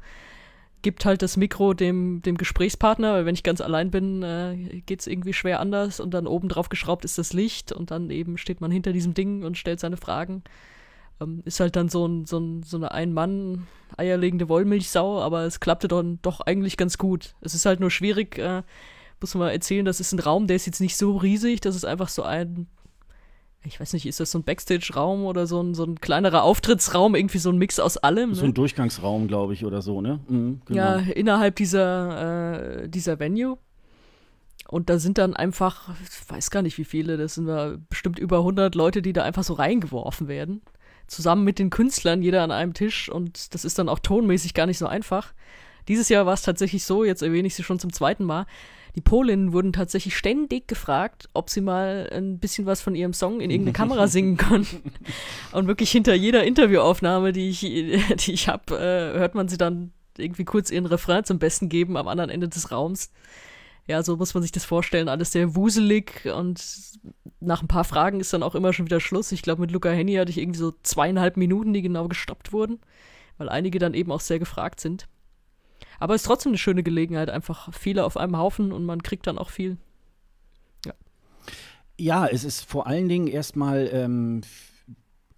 Gibt 0.82 1.06
halt 1.06 1.22
das 1.22 1.38
Mikro 1.38 1.74
dem, 1.74 2.22
dem 2.24 2.38
Gesprächspartner, 2.38 3.14
weil 3.14 3.26
wenn 3.26 3.36
ich 3.36 3.44
ganz 3.44 3.62
allein 3.62 3.92
bin, 3.92 4.24
äh, 4.24 4.82
geht 4.86 5.02
es 5.02 5.08
irgendwie 5.08 5.34
schwer 5.34 5.60
anders. 5.60 6.00
Und 6.00 6.14
dann 6.14 6.28
oben 6.28 6.50
drauf 6.50 6.70
geschraubt 6.70 7.06
ist 7.06 7.18
das 7.18 7.34
Licht 7.34 7.72
und 7.72 7.92
dann 7.92 8.10
eben 8.10 8.38
steht 8.38 8.62
man 8.62 8.72
hinter 8.72 8.92
diesem 8.92 9.14
Ding 9.14 9.44
und 9.44 9.58
stellt 9.58 9.80
seine 9.80 9.98
Fragen. 9.98 10.44
Ähm, 11.20 11.42
ist 11.46 11.60
halt 11.60 11.76
dann 11.76 11.90
so, 11.90 12.08
ein, 12.08 12.26
so, 12.26 12.40
ein, 12.40 12.64
so 12.64 12.78
eine 12.78 12.92
Ein-Mann- 12.92 13.68
eierlegende 13.98 14.50
Wollmilchsau, 14.50 15.22
aber 15.22 15.44
es 15.44 15.60
klappte 15.60 15.88
dann 15.88 16.20
doch 16.22 16.42
eigentlich 16.42 16.78
ganz 16.78 16.98
gut. 16.98 17.36
Es 17.42 17.54
ist 17.54 17.66
halt 17.66 17.80
nur 17.80 17.92
schwierig, 17.92 18.38
äh, 18.38 18.64
muss 19.20 19.36
man 19.36 19.48
mal 19.48 19.52
erzählen, 19.52 19.86
das 19.86 20.00
ist 20.00 20.14
ein 20.14 20.20
Raum, 20.20 20.48
der 20.48 20.56
ist 20.56 20.66
jetzt 20.66 20.82
nicht 20.82 20.98
so 20.98 21.18
riesig, 21.18 21.62
das 21.62 21.76
ist 21.76 21.86
einfach 21.86 22.10
so 22.10 22.24
ein, 22.24 22.68
ich 23.64 23.80
weiß 23.80 23.94
nicht, 23.94 24.06
ist 24.06 24.20
das 24.20 24.32
so 24.32 24.40
ein 24.40 24.44
Backstage-Raum 24.44 25.26
oder 25.26 25.46
so 25.46 25.62
ein, 25.62 25.74
so 25.74 25.84
ein 25.84 26.00
kleinerer 26.00 26.44
Auftrittsraum, 26.44 27.16
irgendwie 27.16 27.38
so 27.38 27.50
ein 27.50 27.58
Mix 27.58 27.80
aus 27.80 27.98
allem. 27.98 28.34
So 28.34 28.44
ein 28.44 28.50
ne? 28.50 28.54
Durchgangsraum, 28.54 29.28
glaube 29.28 29.54
ich, 29.54 29.66
oder 29.66 29.82
so, 29.82 30.02
ne? 30.02 30.20
Mhm, 30.28 30.62
genau. 30.66 30.78
Ja, 30.80 30.96
innerhalb 30.98 31.56
dieser, 31.56 32.84
äh, 32.84 32.90
dieser 32.90 33.20
Venue. 33.20 33.58
Und 34.68 34.90
da 34.90 35.00
sind 35.00 35.18
dann 35.18 35.36
einfach, 35.36 35.90
ich 36.02 36.30
weiß 36.30 36.50
gar 36.50 36.62
nicht 36.62 36.78
wie 36.78 36.86
viele, 36.86 37.18
das 37.18 37.36
sind 37.36 37.46
wir 37.46 37.80
bestimmt 37.90 38.20
über 38.20 38.38
100 38.38 38.74
Leute, 38.74 39.02
die 39.02 39.14
da 39.14 39.24
einfach 39.24 39.44
so 39.44 39.54
reingeworfen 39.54 40.28
werden 40.28 40.62
zusammen 41.12 41.44
mit 41.44 41.60
den 41.60 41.70
Künstlern, 41.70 42.22
jeder 42.22 42.42
an 42.42 42.52
einem 42.52 42.74
Tisch 42.74 43.10
und 43.10 43.54
das 43.54 43.66
ist 43.66 43.78
dann 43.78 43.90
auch 43.90 44.00
tonmäßig 44.00 44.54
gar 44.54 44.66
nicht 44.66 44.78
so 44.78 44.88
einfach. 44.88 45.34
Dieses 45.88 46.10
Jahr 46.10 46.26
war 46.26 46.34
es 46.34 46.42
tatsächlich 46.42 46.86
so, 46.86 47.04
jetzt 47.04 47.22
erwähne 47.22 47.48
ich 47.48 47.56
sie 47.56 47.64
schon 47.64 47.80
zum 47.80 47.94
zweiten 47.94 48.24
Mal. 48.24 48.46
Die 48.96 49.02
Polinnen 49.02 49.54
wurden 49.54 49.72
tatsächlich 49.72 50.18
ständig 50.18 50.68
gefragt, 50.68 51.30
ob 51.34 51.50
sie 51.50 51.62
mal 51.62 52.10
ein 52.12 52.40
bisschen 52.40 52.66
was 52.66 52.82
von 52.82 52.94
ihrem 52.94 53.14
Song 53.14 53.40
in 53.40 53.50
irgendeine 53.50 53.74
Kamera 53.74 54.08
singen 54.10 54.38
können. 54.38 54.68
Und 55.54 55.68
wirklich 55.68 55.92
hinter 55.92 56.14
jeder 56.14 56.44
Interviewaufnahme, 56.44 57.32
die 57.32 57.50
ich, 57.50 57.60
die 57.62 58.34
ich 58.34 58.48
habe, 58.48 58.76
äh, 58.76 59.18
hört 59.18 59.36
man 59.36 59.48
sie 59.48 59.58
dann 59.58 59.92
irgendwie 60.18 60.44
kurz 60.44 60.72
ihren 60.72 60.86
Refrain 60.86 61.24
zum 61.24 61.40
Besten 61.40 61.70
geben 61.70 61.96
am 61.96 62.08
anderen 62.08 62.30
Ende 62.30 62.50
des 62.50 62.72
Raums. 62.72 63.12
Ja, 63.88 64.04
so 64.04 64.18
muss 64.18 64.34
man 64.34 64.44
sich 64.44 64.52
das 64.52 64.66
vorstellen. 64.66 65.10
Alles 65.10 65.32
sehr 65.32 65.56
wuselig 65.56 66.26
und 66.34 66.62
nach 67.40 67.62
ein 67.62 67.68
paar 67.68 67.84
Fragen 67.84 68.20
ist 68.20 68.32
dann 68.34 68.44
auch 68.44 68.56
immer 68.56 68.74
schon 68.74 68.86
wieder 68.86 69.00
Schluss. 69.00 69.32
Ich 69.32 69.42
glaube, 69.42 69.62
mit 69.62 69.72
Luca 69.72 69.90
Henny 69.90 70.16
hatte 70.16 70.32
ich 70.32 70.38
irgendwie 70.38 70.60
so 70.60 70.74
zweieinhalb 70.84 71.38
Minuten, 71.38 71.74
die 71.74 71.82
genau 71.82 72.08
gestoppt 72.08 72.54
wurden, 72.54 72.80
weil 73.38 73.50
einige 73.50 73.80
dann 73.80 73.94
eben 73.94 74.12
auch 74.12 74.20
sehr 74.20 74.38
gefragt 74.38 74.80
sind. 74.80 75.08
Aber 76.02 76.16
es 76.16 76.22
ist 76.22 76.28
trotzdem 76.28 76.50
eine 76.50 76.58
schöne 76.58 76.82
Gelegenheit, 76.82 77.30
einfach 77.30 77.72
viele 77.72 78.06
auf 78.06 78.18
einem 78.18 78.36
Haufen 78.36 78.72
und 78.72 78.86
man 78.86 79.04
kriegt 79.04 79.28
dann 79.28 79.38
auch 79.38 79.52
viel. 79.52 79.78
Ja, 80.84 80.94
ja 82.00 82.26
es 82.26 82.44
ist 82.44 82.66
vor 82.66 82.88
allen 82.88 83.08
Dingen 83.08 83.28
erstmal 83.28 83.88
ähm, 83.94 84.42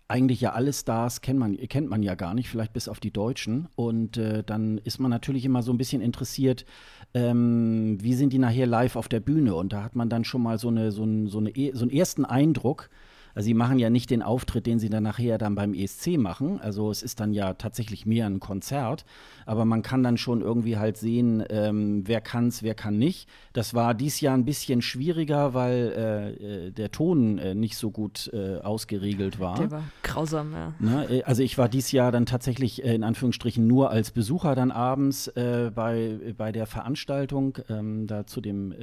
eigentlich 0.08 0.40
ja 0.40 0.54
alle 0.54 0.72
Stars 0.72 1.20
kennt 1.20 1.38
man, 1.38 1.58
kennt 1.68 1.90
man 1.90 2.02
ja 2.02 2.16
gar 2.16 2.34
nicht, 2.34 2.48
vielleicht 2.48 2.72
bis 2.72 2.88
auf 2.88 3.02
die 3.02 3.12
Deutschen. 3.12 3.68
Und 3.76 4.16
äh, 4.16 4.42
dann 4.42 4.78
ist 4.78 5.00
man 5.00 5.12
natürlich 5.12 5.44
immer 5.44 5.64
so 5.64 5.74
ein 5.74 5.78
bisschen 5.78 6.02
interessiert, 6.02 6.64
ähm, 7.14 7.98
wie 8.00 8.14
sind 8.14 8.32
die 8.32 8.40
nachher 8.40 8.66
live 8.66 8.96
auf 8.96 9.10
der 9.10 9.20
Bühne? 9.20 9.56
Und 9.56 9.74
da 9.74 9.84
hat 9.84 9.98
man 9.98 10.08
dann 10.08 10.24
schon 10.24 10.42
mal 10.42 10.58
so, 10.60 10.70
eine, 10.70 10.94
so, 10.94 11.04
ein, 11.04 11.28
so, 11.28 11.40
eine, 11.40 11.52
so 11.74 11.82
einen 11.82 11.92
ersten 11.92 12.24
Eindruck. 12.24 12.90
Also 13.36 13.46
sie 13.46 13.54
machen 13.54 13.80
ja 13.80 13.90
nicht 13.90 14.10
den 14.10 14.22
Auftritt, 14.22 14.66
den 14.66 14.80
sie 14.80 14.90
dann 14.90 15.04
nachher 15.04 15.38
dann 15.38 15.56
beim 15.56 15.74
ESC 15.74 16.18
machen. 16.18 16.60
Also 16.60 16.92
es 16.92 17.04
ist 17.04 17.20
dann 17.20 17.34
ja 17.34 17.54
tatsächlich 17.54 18.06
mehr 18.06 18.26
ein 18.26 18.40
Konzert 18.40 19.06
aber 19.46 19.66
man 19.66 19.82
kann 19.82 20.04
dann 20.04 20.18
schon 20.18 20.42
irgendwie 20.42 20.78
halt 20.78 20.98
sehen, 20.98 21.44
ähm, 21.50 22.04
wer 22.06 22.22
es, 22.34 22.64
wer 22.64 22.76
kann 22.76 22.98
nicht. 22.98 23.30
Das 23.54 23.74
war 23.74 23.94
dies 23.94 24.22
Jahr 24.22 24.36
ein 24.36 24.46
bisschen 24.46 24.82
schwieriger, 24.82 25.54
weil 25.54 25.94
äh, 25.96 26.68
äh, 26.68 26.72
der 26.72 26.92
Ton 26.92 27.38
äh, 27.38 27.56
nicht 27.56 27.78
so 27.78 27.92
gut 27.92 28.30
äh, 28.34 28.58
ausgeregelt 28.58 29.40
war. 29.40 29.58
Der 29.58 29.72
war 29.72 29.84
grausam, 30.02 30.54
ja. 30.54 30.74
Ne? 30.80 31.08
Äh, 31.10 31.24
also 31.24 31.44
ich 31.44 31.58
war 31.58 31.70
dies 31.70 31.92
Jahr 31.92 32.12
dann 32.12 32.26
tatsächlich 32.26 32.84
äh, 32.84 32.96
in 32.96 33.04
Anführungsstrichen 33.04 33.66
nur 33.66 33.90
als 33.90 34.12
Besucher 34.12 34.56
dann 34.56 34.72
abends 34.72 35.32
bei, 35.34 36.34
bei 36.38 36.52
der 36.52 36.66
Veranstaltung, 36.66 37.58
ähm, 37.70 38.08
da 38.08 38.26
zu 38.26 38.42
dem, 38.42 38.74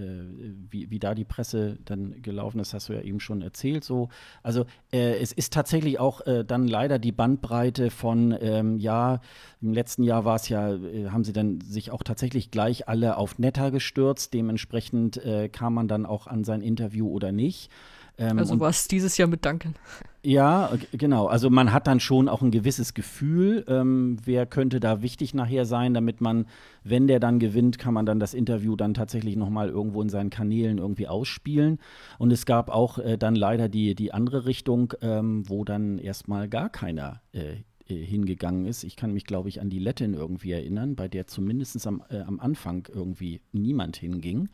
wie, 0.70 0.90
wie 0.90 0.98
da 0.98 1.14
die 1.14 1.24
Presse 1.24 1.78
dann 1.84 2.22
gelaufen 2.22 2.60
ist, 2.60 2.74
hast 2.74 2.88
du 2.88 2.92
ja 2.92 3.00
eben 3.00 3.20
schon 3.20 3.42
erzählt 3.42 3.84
so. 3.84 4.08
Also 4.42 4.64
es 4.90 5.32
ist 5.32 5.52
tatsächlich 5.52 6.00
auch 6.00 6.20
dann 6.46 6.66
leider 6.66 6.98
die 6.98 7.12
Bandbreite 7.12 7.90
von, 7.90 8.36
ähm, 8.40 8.78
ja, 8.78 9.20
im 9.60 9.72
letzten 9.72 10.02
Jahr 10.02 10.24
war 10.24 10.36
es 10.36 10.48
ja, 10.48 10.74
äh, 10.74 11.10
haben 11.10 11.24
sie 11.24 11.32
dann 11.32 11.60
sich 11.60 11.90
auch 11.90 12.02
tatsächlich 12.02 12.50
gleich 12.50 12.88
alle 12.88 13.16
auf 13.16 13.38
Netter 13.38 13.70
gestürzt. 13.70 14.32
Dementsprechend 14.34 15.18
äh, 15.24 15.48
kam 15.48 15.74
man 15.74 15.88
dann 15.88 16.06
auch 16.06 16.26
an 16.26 16.44
sein 16.44 16.62
Interview 16.62 17.08
oder 17.08 17.32
nicht. 17.32 17.70
Ähm, 18.20 18.38
also 18.38 18.60
war 18.60 18.70
es 18.70 18.86
dieses 18.86 19.16
Jahr 19.16 19.28
mit 19.28 19.44
Duncan. 19.44 19.74
Ja, 20.22 20.70
genau. 20.92 21.26
Also 21.26 21.48
man 21.48 21.72
hat 21.72 21.86
dann 21.86 21.98
schon 21.98 22.28
auch 22.28 22.42
ein 22.42 22.50
gewisses 22.50 22.92
Gefühl, 22.92 23.64
ähm, 23.66 24.18
wer 24.22 24.44
könnte 24.44 24.78
da 24.78 25.00
wichtig 25.00 25.32
nachher 25.32 25.64
sein, 25.64 25.94
damit 25.94 26.20
man, 26.20 26.46
wenn 26.84 27.06
der 27.06 27.20
dann 27.20 27.38
gewinnt, 27.38 27.78
kann 27.78 27.94
man 27.94 28.04
dann 28.04 28.20
das 28.20 28.34
Interview 28.34 28.76
dann 28.76 28.92
tatsächlich 28.92 29.36
nochmal 29.36 29.70
irgendwo 29.70 30.02
in 30.02 30.10
seinen 30.10 30.28
Kanälen 30.28 30.76
irgendwie 30.76 31.08
ausspielen. 31.08 31.78
Und 32.18 32.30
es 32.30 32.44
gab 32.44 32.68
auch 32.68 32.98
äh, 32.98 33.16
dann 33.16 33.34
leider 33.34 33.70
die, 33.70 33.94
die 33.94 34.12
andere 34.12 34.44
Richtung, 34.44 34.92
ähm, 35.00 35.48
wo 35.48 35.64
dann 35.64 35.98
erstmal 35.98 36.48
gar 36.48 36.68
keiner 36.68 37.22
äh, 37.32 37.62
äh, 37.88 37.94
hingegangen 37.94 38.66
ist. 38.66 38.84
Ich 38.84 38.96
kann 38.96 39.14
mich, 39.14 39.24
glaube 39.24 39.48
ich, 39.48 39.62
an 39.62 39.70
die 39.70 39.78
Lettin 39.78 40.12
irgendwie 40.12 40.52
erinnern, 40.52 40.96
bei 40.96 41.08
der 41.08 41.26
zumindest 41.26 41.86
am, 41.86 42.02
äh, 42.10 42.20
am 42.20 42.40
Anfang 42.40 42.86
irgendwie 42.92 43.40
niemand 43.52 43.96
hinging. 43.96 44.50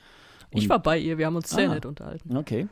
Und 0.53 0.63
ich 0.63 0.69
war 0.69 0.79
bei 0.81 0.97
ihr, 0.97 1.19
wir 1.19 1.27
haben 1.27 1.35
uns 1.35 1.51
sehr 1.51 1.69
ah, 1.69 1.75
nett 1.75 1.87
unterhalten. 1.87 2.37
Okay. 2.37 2.69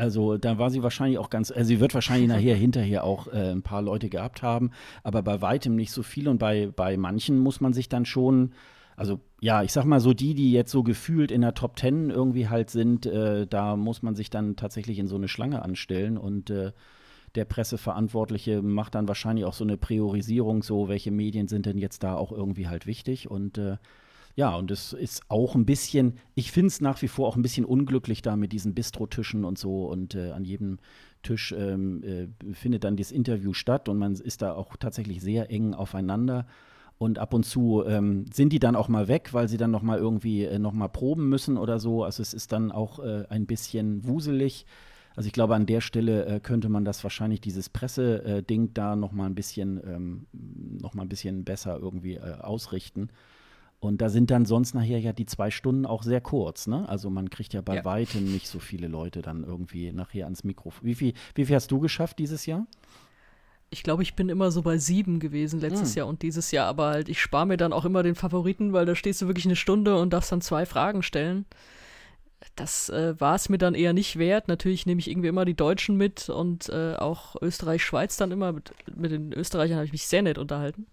Also 0.00 0.38
da 0.38 0.56
war 0.56 0.70
sie 0.70 0.82
wahrscheinlich 0.82 1.18
auch 1.18 1.28
ganz, 1.28 1.50
also 1.50 1.68
sie 1.68 1.78
wird 1.78 1.92
wahrscheinlich 1.92 2.28
nachher 2.34 2.56
hinterher 2.56 3.04
auch 3.04 3.28
äh, 3.28 3.50
ein 3.52 3.62
paar 3.62 3.82
Leute 3.82 4.08
gehabt 4.08 4.42
haben, 4.42 4.70
aber 5.02 5.22
bei 5.22 5.42
weitem 5.42 5.76
nicht 5.76 5.92
so 5.92 6.02
viel 6.02 6.26
und 6.26 6.38
bei, 6.38 6.70
bei 6.74 6.96
manchen 6.96 7.38
muss 7.38 7.60
man 7.60 7.74
sich 7.74 7.90
dann 7.90 8.06
schon, 8.06 8.52
also 8.96 9.20
ja, 9.42 9.62
ich 9.62 9.72
sag 9.72 9.84
mal 9.84 10.00
so 10.00 10.14
die, 10.14 10.32
die 10.32 10.52
jetzt 10.52 10.70
so 10.70 10.82
gefühlt 10.82 11.30
in 11.30 11.42
der 11.42 11.52
Top 11.52 11.76
Ten 11.76 12.08
irgendwie 12.08 12.48
halt 12.48 12.70
sind, 12.70 13.04
äh, 13.04 13.46
da 13.46 13.76
muss 13.76 14.02
man 14.02 14.14
sich 14.14 14.30
dann 14.30 14.56
tatsächlich 14.56 14.98
in 14.98 15.06
so 15.06 15.16
eine 15.16 15.28
Schlange 15.28 15.60
anstellen 15.62 16.16
und 16.16 16.48
äh, 16.48 16.72
der 17.34 17.44
Presseverantwortliche 17.44 18.62
macht 18.62 18.94
dann 18.94 19.06
wahrscheinlich 19.06 19.44
auch 19.44 19.52
so 19.52 19.64
eine 19.64 19.76
Priorisierung, 19.76 20.62
so 20.62 20.88
welche 20.88 21.10
Medien 21.10 21.46
sind 21.46 21.66
denn 21.66 21.76
jetzt 21.76 22.02
da 22.02 22.14
auch 22.14 22.32
irgendwie 22.32 22.68
halt 22.68 22.86
wichtig 22.86 23.30
und 23.30 23.58
äh, 23.58 23.76
ja, 24.36 24.54
und 24.54 24.70
es 24.70 24.92
ist 24.92 25.22
auch 25.28 25.54
ein 25.54 25.66
bisschen, 25.66 26.14
ich 26.34 26.52
finde 26.52 26.68
es 26.68 26.80
nach 26.80 27.02
wie 27.02 27.08
vor 27.08 27.28
auch 27.28 27.36
ein 27.36 27.42
bisschen 27.42 27.64
unglücklich 27.64 28.22
da 28.22 28.36
mit 28.36 28.52
diesen 28.52 28.74
Bistrotischen 28.74 29.44
und 29.44 29.58
so 29.58 29.86
und 29.86 30.14
äh, 30.14 30.30
an 30.30 30.44
jedem 30.44 30.78
Tisch 31.22 31.52
ähm, 31.56 32.02
äh, 32.02 32.54
findet 32.54 32.84
dann 32.84 32.96
das 32.96 33.12
Interview 33.12 33.52
statt 33.52 33.88
und 33.88 33.98
man 33.98 34.12
ist 34.12 34.42
da 34.42 34.54
auch 34.54 34.76
tatsächlich 34.76 35.20
sehr 35.20 35.50
eng 35.50 35.74
aufeinander. 35.74 36.46
Und 36.98 37.18
ab 37.18 37.32
und 37.32 37.44
zu 37.44 37.82
ähm, 37.86 38.26
sind 38.30 38.52
die 38.52 38.58
dann 38.58 38.76
auch 38.76 38.88
mal 38.88 39.08
weg, 39.08 39.32
weil 39.32 39.48
sie 39.48 39.56
dann 39.56 39.70
noch 39.70 39.82
mal 39.82 39.98
irgendwie 39.98 40.44
äh, 40.44 40.58
noch 40.58 40.74
proben 40.92 41.30
müssen 41.30 41.56
oder 41.56 41.78
so. 41.78 42.04
Also 42.04 42.20
es 42.20 42.34
ist 42.34 42.52
dann 42.52 42.70
auch 42.70 42.98
äh, 42.98 43.24
ein 43.30 43.46
bisschen 43.46 44.06
wuselig. 44.06 44.66
Also 45.16 45.26
ich 45.26 45.32
glaube, 45.32 45.54
an 45.54 45.66
der 45.66 45.80
Stelle 45.80 46.26
äh, 46.26 46.40
könnte 46.40 46.68
man 46.68 46.84
das 46.84 47.02
wahrscheinlich, 47.02 47.40
dieses 47.40 47.70
Presseding 47.70 48.64
äh, 48.66 48.70
da 48.74 48.96
noch 48.96 49.12
mal 49.12 49.26
ein 49.26 49.34
bisschen, 49.34 49.80
ähm, 49.84 50.26
noch 50.32 50.94
mal 50.94 51.02
ein 51.02 51.08
bisschen 51.08 51.44
besser 51.44 51.78
irgendwie 51.80 52.16
äh, 52.16 52.34
ausrichten. 52.38 53.08
Und 53.80 54.02
da 54.02 54.10
sind 54.10 54.30
dann 54.30 54.44
sonst 54.44 54.74
nachher 54.74 55.00
ja 55.00 55.14
die 55.14 55.24
zwei 55.24 55.50
Stunden 55.50 55.86
auch 55.86 56.02
sehr 56.02 56.20
kurz, 56.20 56.66
ne? 56.66 56.86
Also 56.86 57.08
man 57.08 57.30
kriegt 57.30 57.54
ja 57.54 57.62
bei 57.62 57.76
ja. 57.76 57.84
weitem 57.86 58.30
nicht 58.30 58.46
so 58.46 58.58
viele 58.58 58.88
Leute 58.88 59.22
dann 59.22 59.42
irgendwie 59.42 59.90
nachher 59.90 60.24
ans 60.26 60.44
Mikrofon. 60.44 60.86
Wie 60.86 60.94
viel, 60.94 61.14
wie 61.34 61.46
viel 61.46 61.56
hast 61.56 61.70
du 61.70 61.80
geschafft 61.80 62.18
dieses 62.18 62.44
Jahr? 62.44 62.66
Ich 63.70 63.82
glaube, 63.82 64.02
ich 64.02 64.14
bin 64.14 64.28
immer 64.28 64.50
so 64.50 64.60
bei 64.60 64.76
sieben 64.76 65.18
gewesen 65.18 65.60
letztes 65.60 65.90
hm. 65.90 65.98
Jahr 65.98 66.06
und 66.08 66.22
dieses 66.22 66.50
Jahr, 66.50 66.66
aber 66.66 66.88
halt, 66.88 67.08
ich 67.08 67.22
spare 67.22 67.46
mir 67.46 67.56
dann 67.56 67.72
auch 67.72 67.86
immer 67.86 68.02
den 68.02 68.16
Favoriten, 68.16 68.74
weil 68.74 68.84
da 68.84 68.94
stehst 68.94 69.22
du 69.22 69.28
wirklich 69.28 69.46
eine 69.46 69.56
Stunde 69.56 69.98
und 69.98 70.12
darfst 70.12 70.30
dann 70.30 70.42
zwei 70.42 70.66
Fragen 70.66 71.02
stellen. 71.02 71.46
Das 72.56 72.90
äh, 72.90 73.18
war 73.18 73.34
es 73.34 73.48
mir 73.48 73.58
dann 73.58 73.74
eher 73.74 73.94
nicht 73.94 74.18
wert. 74.18 74.48
Natürlich 74.48 74.84
nehme 74.84 74.98
ich 74.98 75.08
irgendwie 75.08 75.28
immer 75.28 75.46
die 75.46 75.54
Deutschen 75.54 75.96
mit 75.96 76.28
und 76.28 76.68
äh, 76.68 76.96
auch 76.96 77.36
Österreich, 77.40 77.82
Schweiz 77.82 78.18
dann 78.18 78.30
immer. 78.30 78.52
Mit, 78.52 78.72
mit 78.94 79.10
den 79.10 79.32
Österreichern 79.32 79.76
habe 79.76 79.86
ich 79.86 79.92
mich 79.92 80.06
sehr 80.06 80.22
nett 80.22 80.36
unterhalten 80.36 80.86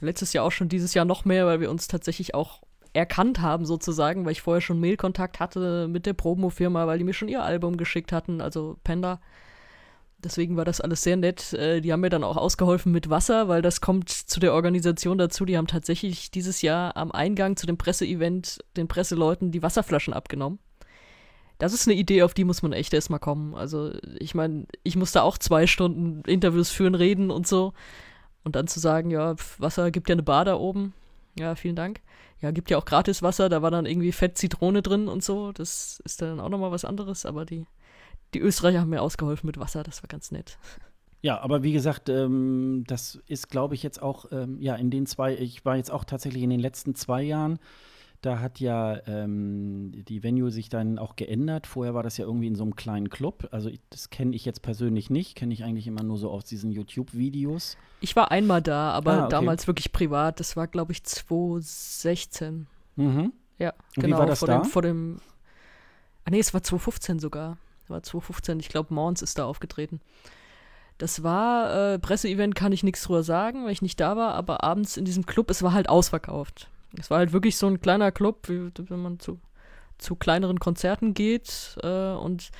letztes 0.00 0.32
Jahr 0.32 0.44
auch 0.44 0.52
schon, 0.52 0.68
dieses 0.68 0.94
Jahr 0.94 1.04
noch 1.04 1.24
mehr, 1.24 1.46
weil 1.46 1.60
wir 1.60 1.70
uns 1.70 1.88
tatsächlich 1.88 2.34
auch 2.34 2.62
erkannt 2.92 3.40
haben 3.40 3.64
sozusagen, 3.64 4.24
weil 4.24 4.32
ich 4.32 4.42
vorher 4.42 4.60
schon 4.60 4.80
Mailkontakt 4.80 5.40
hatte 5.40 5.88
mit 5.88 6.06
der 6.06 6.14
Promo-Firma, 6.14 6.86
weil 6.86 6.98
die 6.98 7.04
mir 7.04 7.12
schon 7.12 7.28
ihr 7.28 7.42
Album 7.42 7.76
geschickt 7.76 8.12
hatten, 8.12 8.40
also 8.40 8.78
Panda. 8.84 9.20
Deswegen 10.18 10.56
war 10.56 10.64
das 10.64 10.80
alles 10.80 11.02
sehr 11.02 11.16
nett. 11.16 11.52
Äh, 11.52 11.80
die 11.80 11.92
haben 11.92 12.00
mir 12.00 12.10
dann 12.10 12.24
auch 12.24 12.36
ausgeholfen 12.36 12.90
mit 12.90 13.08
Wasser, 13.08 13.46
weil 13.46 13.62
das 13.62 13.80
kommt 13.80 14.10
zu 14.10 14.40
der 14.40 14.52
Organisation 14.52 15.16
dazu. 15.16 15.44
Die 15.44 15.56
haben 15.56 15.68
tatsächlich 15.68 16.32
dieses 16.32 16.60
Jahr 16.60 16.96
am 16.96 17.12
Eingang 17.12 17.56
zu 17.56 17.66
dem 17.66 17.78
Presseevent 17.78 18.58
den 18.76 18.88
Presseleuten 18.88 19.52
die 19.52 19.62
Wasserflaschen 19.62 20.12
abgenommen. 20.12 20.58
Das 21.58 21.72
ist 21.72 21.86
eine 21.86 21.96
Idee, 21.96 22.22
auf 22.22 22.34
die 22.34 22.44
muss 22.44 22.62
man 22.62 22.72
echt 22.72 22.94
erstmal 22.94 23.20
kommen. 23.20 23.54
Also, 23.54 23.92
ich 24.18 24.34
meine, 24.34 24.66
ich 24.82 24.96
musste 24.96 25.22
auch 25.22 25.38
zwei 25.38 25.66
Stunden 25.66 26.22
Interviews 26.28 26.70
führen, 26.70 26.94
reden 26.94 27.30
und 27.30 27.46
so. 27.46 27.72
Und 28.48 28.56
dann 28.56 28.66
zu 28.66 28.80
sagen, 28.80 29.10
ja, 29.10 29.36
Wasser 29.58 29.90
gibt 29.90 30.08
ja 30.08 30.14
eine 30.14 30.22
Bar 30.22 30.46
da 30.46 30.56
oben. 30.56 30.94
Ja, 31.38 31.54
vielen 31.54 31.76
Dank. 31.76 32.00
Ja, 32.40 32.50
gibt 32.50 32.70
ja 32.70 32.78
auch 32.78 32.86
gratis 32.86 33.20
Wasser, 33.20 33.50
da 33.50 33.60
war 33.60 33.70
dann 33.70 33.84
irgendwie 33.84 34.10
Fett 34.10 34.38
Zitrone 34.38 34.80
drin 34.80 35.06
und 35.06 35.22
so. 35.22 35.52
Das 35.52 36.00
ist 36.06 36.22
dann 36.22 36.40
auch 36.40 36.48
nochmal 36.48 36.70
was 36.70 36.86
anderes, 36.86 37.26
aber 37.26 37.44
die, 37.44 37.66
die 38.32 38.38
Österreicher 38.38 38.80
haben 38.80 38.88
mir 38.88 39.02
ausgeholfen 39.02 39.46
mit 39.46 39.58
Wasser, 39.58 39.82
das 39.82 40.02
war 40.02 40.08
ganz 40.08 40.30
nett. 40.30 40.56
Ja, 41.20 41.38
aber 41.42 41.62
wie 41.62 41.74
gesagt, 41.74 42.08
ähm, 42.08 42.84
das 42.86 43.20
ist, 43.26 43.50
glaube 43.50 43.74
ich, 43.74 43.82
jetzt 43.82 44.00
auch, 44.00 44.32
ähm, 44.32 44.56
ja, 44.62 44.74
in 44.76 44.88
den 44.88 45.04
zwei, 45.04 45.34
ich 45.34 45.66
war 45.66 45.76
jetzt 45.76 45.90
auch 45.90 46.04
tatsächlich 46.04 46.42
in 46.42 46.48
den 46.48 46.60
letzten 46.60 46.94
zwei 46.94 47.20
Jahren 47.20 47.58
da 48.20 48.40
hat 48.40 48.58
ja 48.58 48.98
ähm, 49.06 49.92
die 50.08 50.22
Venue 50.22 50.50
sich 50.50 50.68
dann 50.68 50.98
auch 50.98 51.14
geändert. 51.14 51.66
Vorher 51.66 51.94
war 51.94 52.02
das 52.02 52.16
ja 52.16 52.24
irgendwie 52.24 52.48
in 52.48 52.56
so 52.56 52.64
einem 52.64 52.74
kleinen 52.74 53.10
Club. 53.10 53.48
Also 53.52 53.68
ich, 53.68 53.80
das 53.90 54.10
kenne 54.10 54.34
ich 54.34 54.44
jetzt 54.44 54.60
persönlich 54.62 55.08
nicht, 55.08 55.36
kenne 55.36 55.54
ich 55.54 55.62
eigentlich 55.62 55.86
immer 55.86 56.02
nur 56.02 56.18
so 56.18 56.30
aus 56.30 56.44
diesen 56.44 56.72
YouTube-Videos. 56.72 57.76
Ich 58.00 58.16
war 58.16 58.30
einmal 58.32 58.60
da, 58.60 58.90
aber 58.90 59.12
ah, 59.12 59.20
okay. 59.20 59.30
damals 59.30 59.66
wirklich 59.68 59.92
privat. 59.92 60.40
Das 60.40 60.56
war, 60.56 60.66
glaube 60.66 60.92
ich, 60.92 61.04
2016. 61.04 62.66
Mhm. 62.96 63.32
Ja, 63.58 63.72
Und 63.96 64.02
genau. 64.02 64.16
Wie 64.16 64.20
war 64.20 64.26
das 64.26 64.40
vor, 64.40 64.48
da? 64.48 64.58
Dem, 64.58 64.64
vor 64.64 64.82
dem. 64.82 65.20
Ah 66.24 66.30
nee, 66.30 66.40
es 66.40 66.52
war 66.52 66.62
2015 66.62 67.20
sogar. 67.20 67.56
Es 67.84 67.90
war 67.90 68.02
2015. 68.02 68.58
Ich 68.58 68.68
glaube, 68.68 68.92
Mons 68.92 69.22
ist 69.22 69.38
da 69.38 69.44
aufgetreten. 69.44 70.00
Das 70.98 71.22
war, 71.22 71.92
äh, 71.94 71.98
Presseevent 72.00 72.56
kann 72.56 72.72
ich 72.72 72.82
nichts 72.82 73.02
drüber 73.04 73.22
sagen, 73.22 73.64
weil 73.64 73.70
ich 73.70 73.82
nicht 73.82 74.00
da 74.00 74.16
war, 74.16 74.34
aber 74.34 74.64
abends 74.64 74.96
in 74.96 75.04
diesem 75.04 75.26
Club, 75.26 75.48
es 75.50 75.62
war 75.62 75.72
halt 75.72 75.88
ausverkauft. 75.88 76.68
Es 76.96 77.10
war 77.10 77.18
halt 77.18 77.32
wirklich 77.32 77.56
so 77.56 77.66
ein 77.66 77.80
kleiner 77.80 78.12
Club, 78.12 78.48
wie 78.48 78.70
wenn 78.76 79.02
man 79.02 79.18
zu, 79.18 79.40
zu 79.98 80.16
kleineren 80.16 80.58
Konzerten 80.58 81.14
geht. 81.14 81.76
Äh, 81.82 82.12
und 82.12 82.50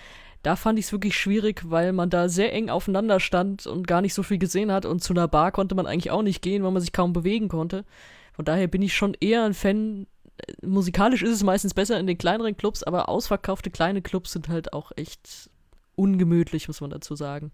da 0.43 0.57
fand 0.57 0.79
ich 0.79 0.87
es 0.87 0.93
wirklich 0.93 1.17
schwierig, 1.17 1.63
weil 1.65 1.93
man 1.93 2.11
da 2.11 2.29
sehr 2.29 2.53
eng 2.53 2.69
aufeinander 2.69 3.21
stand 3.21 3.67
und 3.67 3.87
gar 3.87 4.01
nicht 4.01 4.15
so 4.15 4.23
viel 4.23 4.39
gesehen 4.39 4.71
hat. 4.71 4.85
Und 4.87 5.03
zu 5.03 5.13
einer 5.13 5.29
Bar 5.29 5.53
konnte 5.53 5.75
man 5.75 5.87
eigentlich 5.87 6.11
auch 6.11 6.23
nicht 6.23 6.43
gehen, 6.43 6.63
weil 6.63 6.71
man 6.71 6.83
sich 6.83 6.93
kaum 6.93 7.13
bewegen 7.13 7.49
konnte. 7.49 7.85
Von 8.33 8.45
daher 8.45 8.69
bin 8.69 8.83
ich 8.83 8.95
schon 8.95 9.15
eher 9.21 9.45
ein 9.45 9.55
Fan. 9.55 10.07
Musikalisch 10.63 11.23
ist 11.23 11.33
es 11.33 11.43
meistens 11.43 11.75
besser 11.75 11.99
in 11.99 12.07
den 12.07 12.19
kleineren 12.19 12.57
Clubs, 12.57 12.85
aber 12.85 13.09
ausverkaufte 13.09 13.71
kleine 13.71 14.03
Clubs 14.03 14.33
sind 14.33 14.49
halt 14.49 14.73
auch 14.73 14.93
echt 14.95 15.51
ungemütlich, 15.97 16.69
muss 16.69 16.81
man 16.81 16.91
dazu 16.91 17.17
sagen. 17.17 17.51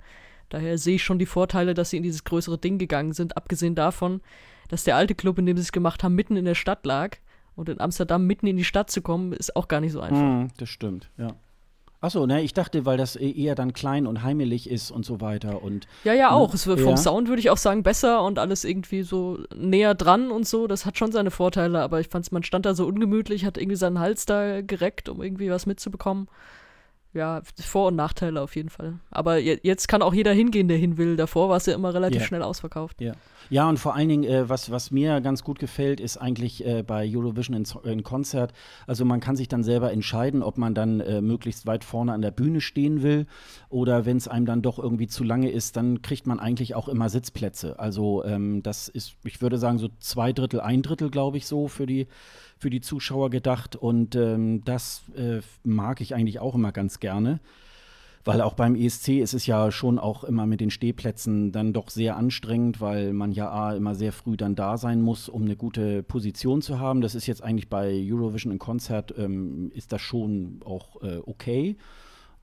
Daher 0.51 0.77
sehe 0.77 0.97
ich 0.97 1.03
schon 1.03 1.19
die 1.19 1.27
Vorteile, 1.27 1.73
dass 1.73 1.91
sie 1.91 1.97
in 1.97 2.03
dieses 2.03 2.25
größere 2.25 2.59
Ding 2.59 2.77
gegangen 2.77 3.13
sind, 3.13 3.39
abgesehen 3.39 3.75
davon, 3.75 4.21
dass 4.69 4.85
der 4.85 4.97
alte 4.97 5.15
Club, 5.15 5.39
in 5.39 5.47
dem 5.47 5.57
sie 5.57 5.63
es 5.63 5.73
gemacht 5.73 6.03
haben, 6.03 6.15
mitten 6.15 6.37
in 6.37 6.45
der 6.45 6.55
Stadt 6.55 6.85
lag. 6.87 7.17
Und 7.57 7.69
in 7.69 7.81
Amsterdam 7.81 8.27
mitten 8.27 8.49
in 8.49 8.57
die 8.57 8.65
Stadt 8.65 8.91
zu 8.91 9.01
kommen, 9.01 9.33
ist 9.33 9.55
auch 9.55 9.69
gar 9.69 9.81
nicht 9.81 9.93
so 9.93 10.01
einfach. 10.01 10.21
Mm, 10.21 10.49
das 10.57 10.69
stimmt, 10.69 11.11
ja. 11.17 11.29
Achso, 12.01 12.27
ne, 12.27 12.43
ich 12.43 12.53
dachte, 12.53 12.85
weil 12.85 12.99
das 12.99 13.17
e-, 13.17 13.31
eher 13.31 13.55
dann 13.55 13.73
klein 13.73 14.07
und 14.07 14.23
heimelig 14.23 14.69
ist 14.69 14.91
und 14.91 15.07
so 15.07 15.23
weiter 15.23 15.63
und. 15.63 15.87
Ja, 16.03 16.13
ja, 16.13 16.33
auch. 16.33 16.49
Ne, 16.49 16.55
es 16.55 16.67
wird 16.67 16.81
vom 16.81 16.91
ja. 16.91 16.97
Sound 16.97 17.29
würde 17.29 17.41
ich 17.41 17.49
auch 17.49 17.57
sagen 17.57 17.83
besser 17.83 18.23
und 18.23 18.39
alles 18.39 18.65
irgendwie 18.65 19.03
so 19.03 19.39
näher 19.57 19.95
dran 19.95 20.31
und 20.31 20.47
so. 20.47 20.67
Das 20.67 20.85
hat 20.85 20.99
schon 20.99 21.13
seine 21.13 21.31
Vorteile, 21.31 21.81
aber 21.81 22.01
ich 22.01 22.09
fand 22.09 22.31
man 22.33 22.43
stand 22.43 22.67
da 22.67 22.75
so 22.75 22.87
ungemütlich, 22.87 23.47
hat 23.47 23.57
irgendwie 23.57 23.77
seinen 23.77 24.01
Hals 24.01 24.27
da 24.27 24.61
gereckt, 24.61 25.09
um 25.09 25.23
irgendwie 25.23 25.51
was 25.51 25.65
mitzubekommen 25.65 26.29
ja, 27.15 27.43
Vor- 27.61 27.89
und 27.89 27.97
Nachteile 27.97 28.43
auf 28.43 28.57
jeden 28.57 28.69
Fall. 28.69 28.99
Aber 29.11 29.39
jetzt 29.39 29.87
kann 29.87 30.03
auch 30.03 30.13
jeder 30.13 30.33
hingehen, 30.33 30.69
der 30.69 30.77
hin 30.77 30.99
will. 30.99 31.17
Davor 31.17 31.49
war 31.49 31.57
es 31.57 31.67
ja 31.67 31.75
immer 31.75 31.95
relativ 31.95 32.21
yeah. 32.21 32.27
schnell 32.27 32.43
ausverkauft. 32.43 33.01
Ja. 33.01 33.13
Ja, 33.51 33.69
und 33.69 33.79
vor 33.79 33.95
allen 33.95 34.09
Dingen, 34.09 34.25
äh, 34.25 34.49
was, 34.49 34.71
was 34.71 34.91
mir 34.91 35.21
ganz 35.21 35.45
gut 35.45 35.59
gefällt, 35.59 36.01
ist 36.01 36.17
eigentlich 36.17 36.65
äh, 36.65 36.83
bei 36.83 37.09
Eurovision 37.09 37.57
in, 37.57 37.65
in, 37.91 38.03
Konzert, 38.03 38.53
also 38.87 39.05
man 39.05 39.21
kann 39.21 39.37
sich 39.37 39.49
dann 39.49 39.63
selber 39.63 39.93
entscheiden, 39.93 40.43
ob 40.43 40.59
man 40.59 40.75
dann 40.75 41.01
äh, 41.01 41.21
möglichst 41.21 41.67
weit 41.67 41.85
vorne 41.85 42.13
an 42.13 42.23
der 42.23 42.31
Bühne 42.31 42.61
stehen 42.61 43.03
will 43.03 43.27
oder 43.69 44.07
wenn 44.07 44.17
es 44.17 44.29
einem 44.29 44.47
dann 44.47 44.63
doch 44.63 44.79
irgendwie 44.79 45.07
zu 45.07 45.25
lange 45.25 45.51
ist, 45.51 45.77
dann 45.77 46.03
kriegt 46.03 46.27
man 46.27 46.41
eigentlich 46.41 46.75
auch 46.75 46.89
immer 46.89 47.09
Sitzplätze. 47.09 47.79
Also 47.79 48.25
ähm, 48.25 48.63
das 48.63 48.89
ist, 48.89 49.17
ich 49.25 49.41
würde 49.43 49.59
sagen, 49.59 49.79
so 49.79 49.89
zwei 49.99 50.33
Drittel, 50.33 50.61
ein 50.61 50.83
Drittel, 50.83 51.11
glaube 51.11 51.37
ich, 51.37 51.47
so 51.47 51.69
für 51.69 51.87
die 51.87 52.07
für 52.57 52.71
die 52.71 52.81
Zuschauer 52.81 53.31
gedacht 53.31 53.77
und 53.77 54.15
ähm, 54.15 54.63
das 54.65 55.03
äh, 55.17 55.41
mag 55.65 56.01
ich 56.01 56.15
eigentlich 56.15 56.39
auch 56.39 56.55
immer 56.55 56.73
ganz 56.73 57.01
gerne. 57.01 57.41
Weil 58.25 58.41
auch 58.41 58.55
beim 58.55 58.75
ESC 58.75 59.21
ist 59.21 59.35
es 59.35 59.47
ja 59.47 59.71
schon 59.71 59.99
auch 59.99 60.25
immer 60.25 60.47
mit 60.47 60.61
den 60.61 60.71
Stehplätzen 60.71 61.53
dann 61.53 61.75
doch 61.75 61.91
sehr 61.91 62.17
anstrengend, 62.17 62.81
weil 62.81 63.13
man 63.13 63.33
ja 63.33 63.51
A, 63.51 63.77
immer 63.77 63.95
sehr 63.95 64.13
früh 64.13 64.37
dann 64.39 64.55
da 64.55 64.79
sein 64.79 65.03
muss, 65.03 65.29
um 65.29 65.43
eine 65.43 65.57
gute 65.57 66.03
Position 66.03 66.63
zu 66.63 66.79
haben. 66.79 67.03
Das 67.03 67.15
ist 67.15 67.27
jetzt 67.27 67.43
eigentlich 67.43 67.69
bei 67.69 68.03
Eurovision 68.03 68.53
im 68.53 68.59
Konzert, 68.59 69.15
ähm, 69.19 69.71
ist 69.75 69.93
das 69.93 70.01
schon 70.01 70.61
auch 70.65 71.03
äh, 71.03 71.19
okay. 71.27 71.77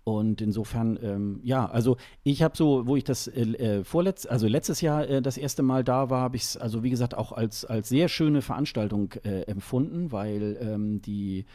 Und 0.03 0.41
insofern, 0.41 0.97
ähm, 1.03 1.39
ja, 1.43 1.67
also 1.67 1.97
ich 2.23 2.41
habe 2.41 2.57
so, 2.57 2.87
wo 2.87 2.95
ich 2.95 3.03
das 3.03 3.27
äh, 3.27 3.41
äh, 3.41 3.83
vorletz, 3.83 4.25
also 4.25 4.47
letztes 4.47 4.81
Jahr 4.81 5.07
äh, 5.07 5.21
das 5.21 5.37
erste 5.37 5.61
Mal 5.61 5.83
da 5.83 6.09
war, 6.09 6.21
habe 6.21 6.35
ich 6.37 6.43
es, 6.43 6.57
also 6.57 6.83
wie 6.83 6.89
gesagt, 6.89 7.15
auch 7.15 7.31
als, 7.31 7.65
als 7.65 7.89
sehr 7.89 8.07
schöne 8.07 8.41
Veranstaltung 8.41 9.13
äh, 9.23 9.41
empfunden, 9.43 10.11
weil 10.11 10.57
ähm, 10.59 11.01
die 11.03 11.45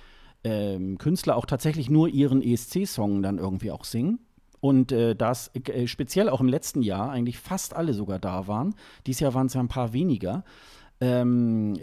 ähm, 0.47 0.97
Künstler 0.99 1.37
auch 1.37 1.47
tatsächlich 1.47 1.91
nur 1.91 2.09
ihren 2.09 2.41
ESC-Song 2.41 3.21
dann 3.21 3.39
irgendwie 3.39 3.73
auch 3.73 3.85
singen. 3.85 4.21
Und 4.61 4.93
äh, 4.93 5.17
das 5.17 5.51
äh, 5.55 5.87
speziell 5.89 6.29
auch 6.29 6.41
im 6.41 6.49
letzten 6.49 6.83
Jahr 6.83 7.11
eigentlich 7.11 7.39
fast 7.39 7.75
alle 7.75 7.95
sogar 7.95 8.21
da 8.21 8.47
waren. 8.47 8.75
Dieses 9.07 9.21
Jahr 9.21 9.35
waren 9.35 9.49
es 9.49 9.55
ja 9.55 9.61
ein 9.61 9.69
paar 9.69 9.93
weniger. 9.93 10.45
Ähm, 11.01 11.75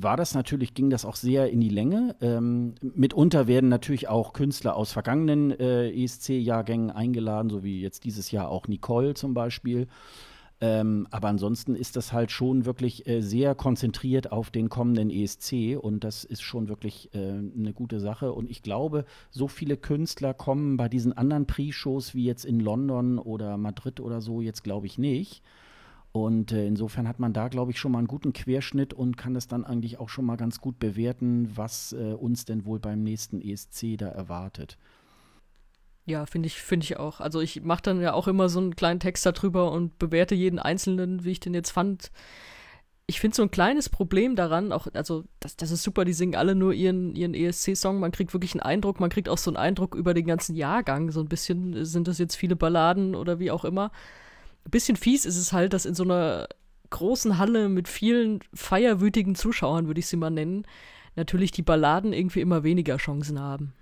war 0.00 0.16
das 0.16 0.34
natürlich, 0.34 0.74
ging 0.74 0.90
das 0.90 1.04
auch 1.04 1.16
sehr 1.16 1.48
in 1.50 1.60
die 1.60 1.70
Länge. 1.70 2.16
Ähm, 2.20 2.74
mitunter 2.82 3.46
werden 3.46 3.70
natürlich 3.70 4.08
auch 4.08 4.32
Künstler 4.32 4.76
aus 4.76 4.92
vergangenen 4.92 5.52
äh, 5.52 5.88
ESC-Jahrgängen 5.90 6.90
eingeladen, 6.90 7.50
so 7.50 7.62
wie 7.62 7.80
jetzt 7.80 8.04
dieses 8.04 8.30
Jahr 8.30 8.48
auch 8.48 8.66
Nicole 8.66 9.14
zum 9.14 9.32
Beispiel. 9.32 9.86
Ähm, 10.60 11.06
aber 11.10 11.28
ansonsten 11.28 11.76
ist 11.76 11.94
das 11.94 12.12
halt 12.12 12.32
schon 12.32 12.64
wirklich 12.64 13.06
äh, 13.06 13.20
sehr 13.20 13.54
konzentriert 13.54 14.32
auf 14.32 14.50
den 14.50 14.68
kommenden 14.68 15.08
ESC 15.08 15.78
und 15.80 16.02
das 16.02 16.24
ist 16.24 16.42
schon 16.42 16.68
wirklich 16.68 17.14
äh, 17.14 17.18
eine 17.18 17.72
gute 17.72 18.00
Sache. 18.00 18.32
Und 18.32 18.50
ich 18.50 18.62
glaube, 18.62 19.04
so 19.30 19.46
viele 19.46 19.76
Künstler 19.76 20.34
kommen 20.34 20.76
bei 20.76 20.88
diesen 20.88 21.12
anderen 21.12 21.46
Pre-Shows 21.46 22.14
wie 22.14 22.24
jetzt 22.24 22.44
in 22.44 22.58
London 22.58 23.18
oder 23.18 23.56
Madrid 23.56 24.00
oder 24.00 24.20
so 24.20 24.40
jetzt, 24.40 24.64
glaube 24.64 24.86
ich, 24.86 24.98
nicht. 24.98 25.42
Und 26.10 26.50
äh, 26.50 26.66
insofern 26.66 27.06
hat 27.06 27.20
man 27.20 27.32
da, 27.32 27.46
glaube 27.46 27.70
ich, 27.70 27.78
schon 27.78 27.92
mal 27.92 27.98
einen 27.98 28.08
guten 28.08 28.32
Querschnitt 28.32 28.94
und 28.94 29.16
kann 29.16 29.34
das 29.34 29.46
dann 29.46 29.64
eigentlich 29.64 30.00
auch 30.00 30.08
schon 30.08 30.24
mal 30.24 30.36
ganz 30.36 30.60
gut 30.60 30.80
bewerten, 30.80 31.50
was 31.54 31.92
äh, 31.92 32.14
uns 32.14 32.44
denn 32.46 32.64
wohl 32.64 32.80
beim 32.80 33.04
nächsten 33.04 33.40
ESC 33.40 33.96
da 33.96 34.08
erwartet. 34.08 34.76
Ja, 36.08 36.24
finde 36.24 36.46
ich, 36.46 36.54
finde 36.62 36.84
ich 36.84 36.96
auch. 36.96 37.20
Also 37.20 37.42
ich 37.42 37.62
mache 37.62 37.82
dann 37.82 38.00
ja 38.00 38.14
auch 38.14 38.28
immer 38.28 38.48
so 38.48 38.60
einen 38.60 38.74
kleinen 38.74 38.98
Text 38.98 39.26
darüber 39.26 39.70
und 39.70 39.98
bewerte 39.98 40.34
jeden 40.34 40.58
Einzelnen, 40.58 41.22
wie 41.22 41.32
ich 41.32 41.40
den 41.40 41.52
jetzt 41.52 41.70
fand. 41.70 42.10
Ich 43.06 43.20
finde 43.20 43.36
so 43.36 43.42
ein 43.42 43.50
kleines 43.50 43.90
Problem 43.90 44.34
daran, 44.34 44.72
auch, 44.72 44.86
also 44.94 45.24
das, 45.38 45.56
das 45.56 45.70
ist 45.70 45.82
super, 45.82 46.06
die 46.06 46.14
singen 46.14 46.34
alle 46.34 46.54
nur 46.54 46.72
ihren, 46.72 47.14
ihren 47.14 47.34
ESC-Song, 47.34 48.00
man 48.00 48.10
kriegt 48.10 48.32
wirklich 48.32 48.54
einen 48.54 48.62
Eindruck, 48.62 49.00
man 49.00 49.10
kriegt 49.10 49.28
auch 49.28 49.36
so 49.36 49.50
einen 49.50 49.58
Eindruck 49.58 49.94
über 49.94 50.14
den 50.14 50.26
ganzen 50.26 50.56
Jahrgang, 50.56 51.10
so 51.10 51.20
ein 51.20 51.28
bisschen 51.28 51.84
sind 51.84 52.08
das 52.08 52.16
jetzt 52.16 52.36
viele 52.36 52.56
Balladen 52.56 53.14
oder 53.14 53.38
wie 53.38 53.50
auch 53.50 53.66
immer. 53.66 53.90
Ein 54.64 54.70
bisschen 54.70 54.96
fies 54.96 55.26
ist 55.26 55.36
es 55.36 55.52
halt, 55.52 55.74
dass 55.74 55.84
in 55.84 55.94
so 55.94 56.04
einer 56.04 56.48
großen 56.88 57.36
Halle 57.36 57.68
mit 57.68 57.86
vielen 57.86 58.40
feierwütigen 58.54 59.34
Zuschauern, 59.34 59.88
würde 59.88 60.00
ich 60.00 60.06
sie 60.06 60.16
mal 60.16 60.30
nennen, 60.30 60.66
natürlich 61.16 61.50
die 61.50 61.62
Balladen 61.62 62.14
irgendwie 62.14 62.40
immer 62.40 62.62
weniger 62.64 62.96
Chancen 62.96 63.40
haben. 63.40 63.74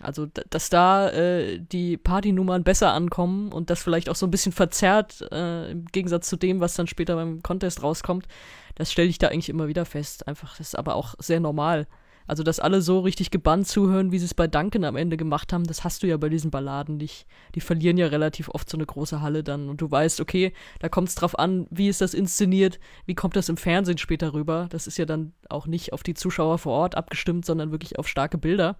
Also, 0.00 0.26
dass 0.26 0.70
da 0.70 1.10
äh, 1.10 1.60
die 1.60 1.96
Partynummern 1.96 2.64
besser 2.64 2.92
ankommen 2.92 3.52
und 3.52 3.70
das 3.70 3.82
vielleicht 3.82 4.08
auch 4.08 4.16
so 4.16 4.26
ein 4.26 4.30
bisschen 4.30 4.52
verzerrt, 4.52 5.24
äh, 5.30 5.70
im 5.70 5.84
Gegensatz 5.86 6.28
zu 6.28 6.36
dem, 6.36 6.60
was 6.60 6.74
dann 6.74 6.86
später 6.86 7.14
beim 7.14 7.42
Contest 7.42 7.82
rauskommt, 7.82 8.26
das 8.74 8.90
stelle 8.90 9.08
ich 9.08 9.18
da 9.18 9.28
eigentlich 9.28 9.48
immer 9.48 9.68
wieder 9.68 9.84
fest. 9.84 10.26
Einfach, 10.26 10.56
das 10.56 10.68
ist 10.68 10.78
aber 10.78 10.96
auch 10.96 11.14
sehr 11.18 11.40
normal. 11.40 11.86
Also, 12.26 12.42
dass 12.42 12.60
alle 12.60 12.82
so 12.82 13.00
richtig 13.00 13.30
gebannt 13.30 13.68
zuhören, 13.68 14.12
wie 14.12 14.18
sie 14.18 14.24
es 14.24 14.34
bei 14.34 14.46
Duncan 14.46 14.84
am 14.84 14.96
Ende 14.96 15.16
gemacht 15.16 15.52
haben, 15.52 15.64
das 15.64 15.84
hast 15.84 16.02
du 16.02 16.06
ja 16.06 16.16
bei 16.16 16.28
diesen 16.28 16.50
Balladen 16.50 16.96
nicht. 16.96 17.26
Die 17.54 17.60
verlieren 17.60 17.98
ja 17.98 18.06
relativ 18.06 18.48
oft 18.48 18.70
so 18.70 18.76
eine 18.76 18.86
große 18.86 19.20
Halle 19.20 19.44
dann 19.44 19.68
und 19.68 19.80
du 19.80 19.90
weißt, 19.90 20.20
okay, 20.20 20.52
da 20.80 20.88
kommt 20.88 21.08
es 21.08 21.14
drauf 21.16 21.38
an, 21.38 21.66
wie 21.70 21.88
ist 21.88 22.00
das 22.00 22.14
inszeniert, 22.14 22.80
wie 23.06 23.14
kommt 23.14 23.36
das 23.36 23.48
im 23.48 23.56
Fernsehen 23.56 23.98
später 23.98 24.34
rüber. 24.34 24.66
Das 24.70 24.86
ist 24.86 24.98
ja 24.98 25.04
dann 25.04 25.32
auch 25.48 25.66
nicht 25.66 25.92
auf 25.92 26.02
die 26.02 26.14
Zuschauer 26.14 26.58
vor 26.58 26.72
Ort 26.72 26.94
abgestimmt, 26.96 27.44
sondern 27.44 27.70
wirklich 27.70 27.98
auf 27.98 28.08
starke 28.08 28.38
Bilder 28.38 28.78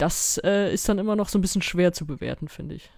das 0.00 0.40
äh, 0.44 0.72
ist 0.72 0.88
dann 0.88 0.98
immer 0.98 1.16
noch 1.16 1.28
so 1.28 1.38
ein 1.38 1.42
bisschen 1.42 1.62
schwer 1.62 1.92
zu 1.92 2.06
bewerten, 2.06 2.48
finde 2.48 2.76
ich. 2.76 2.90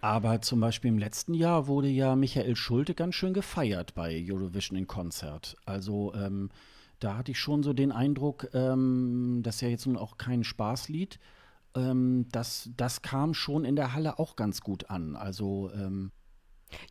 Aber 0.00 0.40
zum 0.40 0.60
Beispiel 0.60 0.90
im 0.90 0.98
letzten 0.98 1.34
Jahr 1.34 1.66
wurde 1.66 1.88
ja 1.88 2.14
Michael 2.14 2.54
Schulte 2.54 2.94
ganz 2.94 3.16
schön 3.16 3.34
gefeiert 3.34 3.94
bei 3.94 4.24
Eurovision 4.28 4.78
in 4.78 4.86
Konzert. 4.86 5.56
Also 5.66 6.14
ähm, 6.14 6.50
da 7.00 7.16
hatte 7.16 7.32
ich 7.32 7.40
schon 7.40 7.64
so 7.64 7.72
den 7.72 7.90
Eindruck, 7.90 8.48
ähm, 8.54 9.40
das 9.42 9.60
ja 9.60 9.68
jetzt 9.68 9.86
nun 9.86 9.96
auch 9.96 10.16
kein 10.16 10.44
Spaßlied. 10.44 11.18
Ähm, 11.74 12.26
das, 12.30 12.70
das 12.76 13.02
kam 13.02 13.34
schon 13.34 13.64
in 13.64 13.74
der 13.74 13.92
Halle 13.92 14.20
auch 14.20 14.36
ganz 14.36 14.60
gut 14.60 14.88
an. 14.88 15.16
Also 15.16 15.72
ähm, 15.74 16.12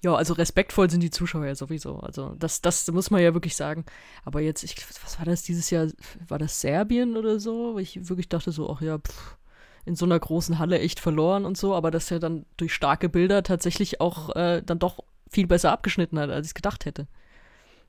ja, 0.04 0.16
also 0.16 0.34
respektvoll 0.34 0.90
sind 0.90 1.02
die 1.02 1.10
Zuschauer 1.10 1.46
ja 1.46 1.56
sowieso. 1.56 2.00
Also 2.00 2.36
das, 2.38 2.62
das 2.62 2.90
muss 2.92 3.12
man 3.12 3.22
ja 3.22 3.34
wirklich 3.34 3.56
sagen. 3.56 3.86
Aber 4.24 4.42
jetzt, 4.42 4.64
ich, 4.64 4.76
was 5.04 5.18
war 5.20 5.26
das 5.26 5.44
dieses 5.44 5.70
Jahr? 5.70 5.88
War 6.28 6.40
das 6.40 6.62
Serbien 6.62 7.18
oder 7.18 7.40
so? 7.40 7.78
Ich 7.78 8.10
wirklich 8.10 8.30
dachte 8.30 8.52
so, 8.52 8.70
ach 8.70 8.82
ja, 8.82 8.98
pff, 8.98 9.38
in 9.86 9.96
so 9.96 10.06
einer 10.06 10.20
großen 10.20 10.60
Halle 10.60 10.80
echt 10.80 11.00
verloren 11.00 11.46
und 11.46 11.58
so. 11.58 11.76
Aber 11.76 11.92
das 11.92 12.10
ja 12.10 12.20
dann 12.20 12.46
durch 12.58 12.74
starke 12.74 13.10
Bilder 13.10 13.44
tatsächlich 13.44 14.02
auch 14.02 14.36
äh, 14.36 14.62
dann 14.66 14.80
doch 14.80 15.04
viel 15.30 15.48
besser 15.48 15.72
abgeschnitten 15.72 16.20
hat, 16.20 16.30
als 16.30 16.48
ich 16.48 16.54
gedacht 16.54 16.86
hätte. 16.86 17.08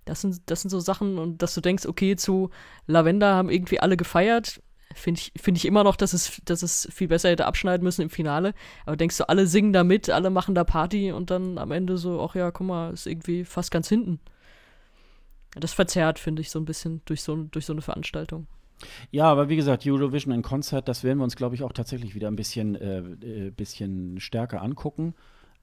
Das 0.04 0.22
sind, 0.22 0.40
das 0.46 0.62
sind 0.62 0.70
so 0.70 0.80
Sachen 0.80 1.18
und 1.18 1.42
dass 1.42 1.54
du 1.54 1.60
denkst, 1.60 1.86
okay, 1.86 2.16
zu 2.16 2.50
Lavender 2.86 3.34
haben 3.34 3.50
irgendwie 3.50 3.80
alle 3.80 3.96
gefeiert. 3.96 4.62
Finde 4.94 5.20
ich, 5.20 5.32
find 5.40 5.58
ich 5.58 5.66
immer 5.66 5.84
noch, 5.84 5.96
dass 5.96 6.12
es, 6.12 6.40
dass 6.44 6.62
es 6.62 6.88
viel 6.92 7.08
besser 7.08 7.28
hätte 7.28 7.46
abschneiden 7.46 7.84
müssen 7.84 8.02
im 8.02 8.10
Finale. 8.10 8.54
Aber 8.86 8.96
denkst 8.96 9.18
du, 9.18 9.28
alle 9.28 9.46
singen 9.46 9.72
da 9.72 9.84
mit, 9.84 10.08
alle 10.10 10.30
machen 10.30 10.54
da 10.54 10.64
Party 10.64 11.12
und 11.12 11.30
dann 11.30 11.58
am 11.58 11.72
Ende 11.72 11.98
so, 11.98 12.22
ach 12.22 12.34
ja, 12.34 12.50
guck 12.50 12.66
mal, 12.66 12.92
ist 12.92 13.06
irgendwie 13.06 13.44
fast 13.44 13.70
ganz 13.70 13.88
hinten. 13.88 14.20
Das 15.54 15.72
verzerrt, 15.72 16.18
finde 16.18 16.42
ich, 16.42 16.50
so 16.50 16.58
ein 16.58 16.64
bisschen 16.64 17.02
durch 17.04 17.22
so, 17.22 17.36
durch 17.36 17.66
so 17.66 17.72
eine 17.72 17.82
Veranstaltung. 17.82 18.46
Ja, 19.10 19.24
aber 19.24 19.48
wie 19.48 19.56
gesagt, 19.56 19.86
Eurovision 19.86 20.32
in 20.32 20.42
Konzert, 20.42 20.88
das 20.88 21.04
werden 21.04 21.18
wir 21.18 21.24
uns, 21.24 21.36
glaube 21.36 21.54
ich, 21.54 21.62
auch 21.62 21.72
tatsächlich 21.72 22.14
wieder 22.14 22.28
ein 22.28 22.36
bisschen, 22.36 22.76
äh, 22.76 22.98
äh, 22.98 23.50
bisschen 23.50 24.20
stärker 24.20 24.62
angucken. 24.62 25.14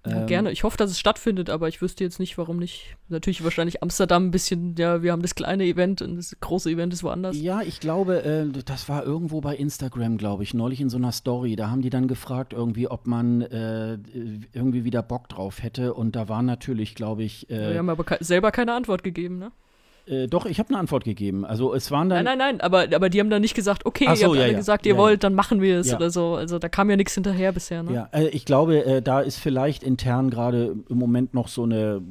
Ja, 0.06 0.22
ähm, 0.22 0.28
gerne. 0.28 0.52
Ich 0.52 0.64
hoffe, 0.64 0.78
dass 0.78 0.92
es 0.92 1.00
stattfindet, 1.00 1.50
aber 1.50 1.68
ich 1.68 1.82
wüsste 1.82 2.04
jetzt 2.04 2.20
nicht, 2.20 2.38
warum 2.38 2.58
nicht. 2.58 2.96
Natürlich 3.10 3.44
wahrscheinlich 3.44 3.82
Amsterdam 3.84 4.28
ein 4.28 4.32
bisschen, 4.32 4.76
ja, 4.78 5.02
wir 5.02 5.12
haben 5.12 5.22
das 5.22 5.36
kleine 5.36 5.66
Event 5.66 6.02
und 6.02 6.16
das 6.16 6.36
große 6.40 6.70
Event 6.70 6.94
ist 6.94 7.04
woanders. 7.04 7.38
Ja, 7.40 7.62
ich 7.62 7.80
glaube, 7.80 8.24
äh, 8.24 8.48
das 8.66 8.90
war 8.90 9.04
irgendwo 9.04 9.42
bei 9.42 9.56
Instagram, 9.56 10.18
glaube 10.18 10.44
ich, 10.44 10.54
neulich 10.54 10.82
in 10.82 10.90
so 10.90 10.98
einer 10.98 11.12
Story. 11.12 11.56
Da 11.56 11.70
haben 11.70 11.82
die 11.82 11.90
dann 11.90 12.08
gefragt, 12.08 12.54
irgendwie, 12.54 12.88
ob 12.88 13.08
man 13.08 13.42
äh, 13.42 13.98
irgendwie 14.54 14.84
wieder 14.84 15.02
Bock 15.02 15.30
drauf 15.30 15.64
hätte. 15.64 15.94
Und 15.94 16.16
da 16.16 16.30
war 16.30 16.42
natürlich, 16.42 16.96
glaube 16.96 17.24
ich. 17.24 17.50
Äh, 17.50 17.72
wir 17.72 17.80
haben 17.80 17.90
aber 17.90 18.06
selber 18.20 18.52
keine 18.52 18.74
Antwort 18.74 19.04
gegeben, 19.04 19.40
ne? 19.40 19.52
Äh, 20.08 20.28
doch, 20.28 20.46
ich 20.46 20.60
habe 20.60 20.70
eine 20.70 20.78
Antwort 20.78 21.04
gegeben. 21.04 21.46
Also 21.46 21.74
es 21.74 21.90
waren 21.92 22.10
dann. 22.10 22.24
Nein, 22.24 22.38
nein, 22.38 22.58
nein, 22.58 22.62
aber, 22.62 22.88
aber 22.94 23.10
die 23.10 23.20
haben 23.20 23.30
dann 23.30 23.42
nicht 23.42 23.56
gesagt, 23.56 23.86
okay, 23.86 24.06
so, 24.06 24.10
ihr 24.10 24.10
habt 24.12 24.22
ja, 24.22 24.44
alle 24.44 24.52
ja. 24.52 24.58
gesagt, 24.58 24.86
ihr 24.86 24.94
ja, 24.94 24.98
wollt, 24.98 25.24
dann 25.24 25.34
machen 25.34 25.62
wir 25.62 25.80
es 25.80 25.94
oder 25.94 26.10
so. 26.10 26.36
Also 26.36 26.60
da 26.60 26.70
kam 26.70 26.90
ja 26.90 26.96
nichts 26.96 27.14
hinterher 27.16 27.52
bisher, 27.52 27.84
ne? 27.84 27.94
Ja, 27.94 28.10
äh, 28.12 28.28
ich 28.28 28.46
glaube, 28.46 28.86
äh, 28.86 29.02
da 29.02 29.22
ist 29.22 29.38
vielleicht 29.38 29.84
intern 29.84 30.30
gerade 30.30 30.76
im 30.90 30.98
Moment 30.98 31.34
noch 31.34 31.48
so 31.48 31.64
eine, 31.64 32.02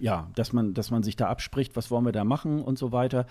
ja, 0.00 0.30
dass 0.34 0.52
man, 0.52 0.74
dass 0.74 0.90
man 0.90 1.02
sich 1.02 1.16
da 1.16 1.28
abspricht, 1.28 1.74
was 1.76 1.90
wollen 1.90 2.04
wir 2.04 2.12
da 2.12 2.24
machen 2.24 2.62
und 2.62 2.78
so 2.78 2.92
weiter. 2.92 3.26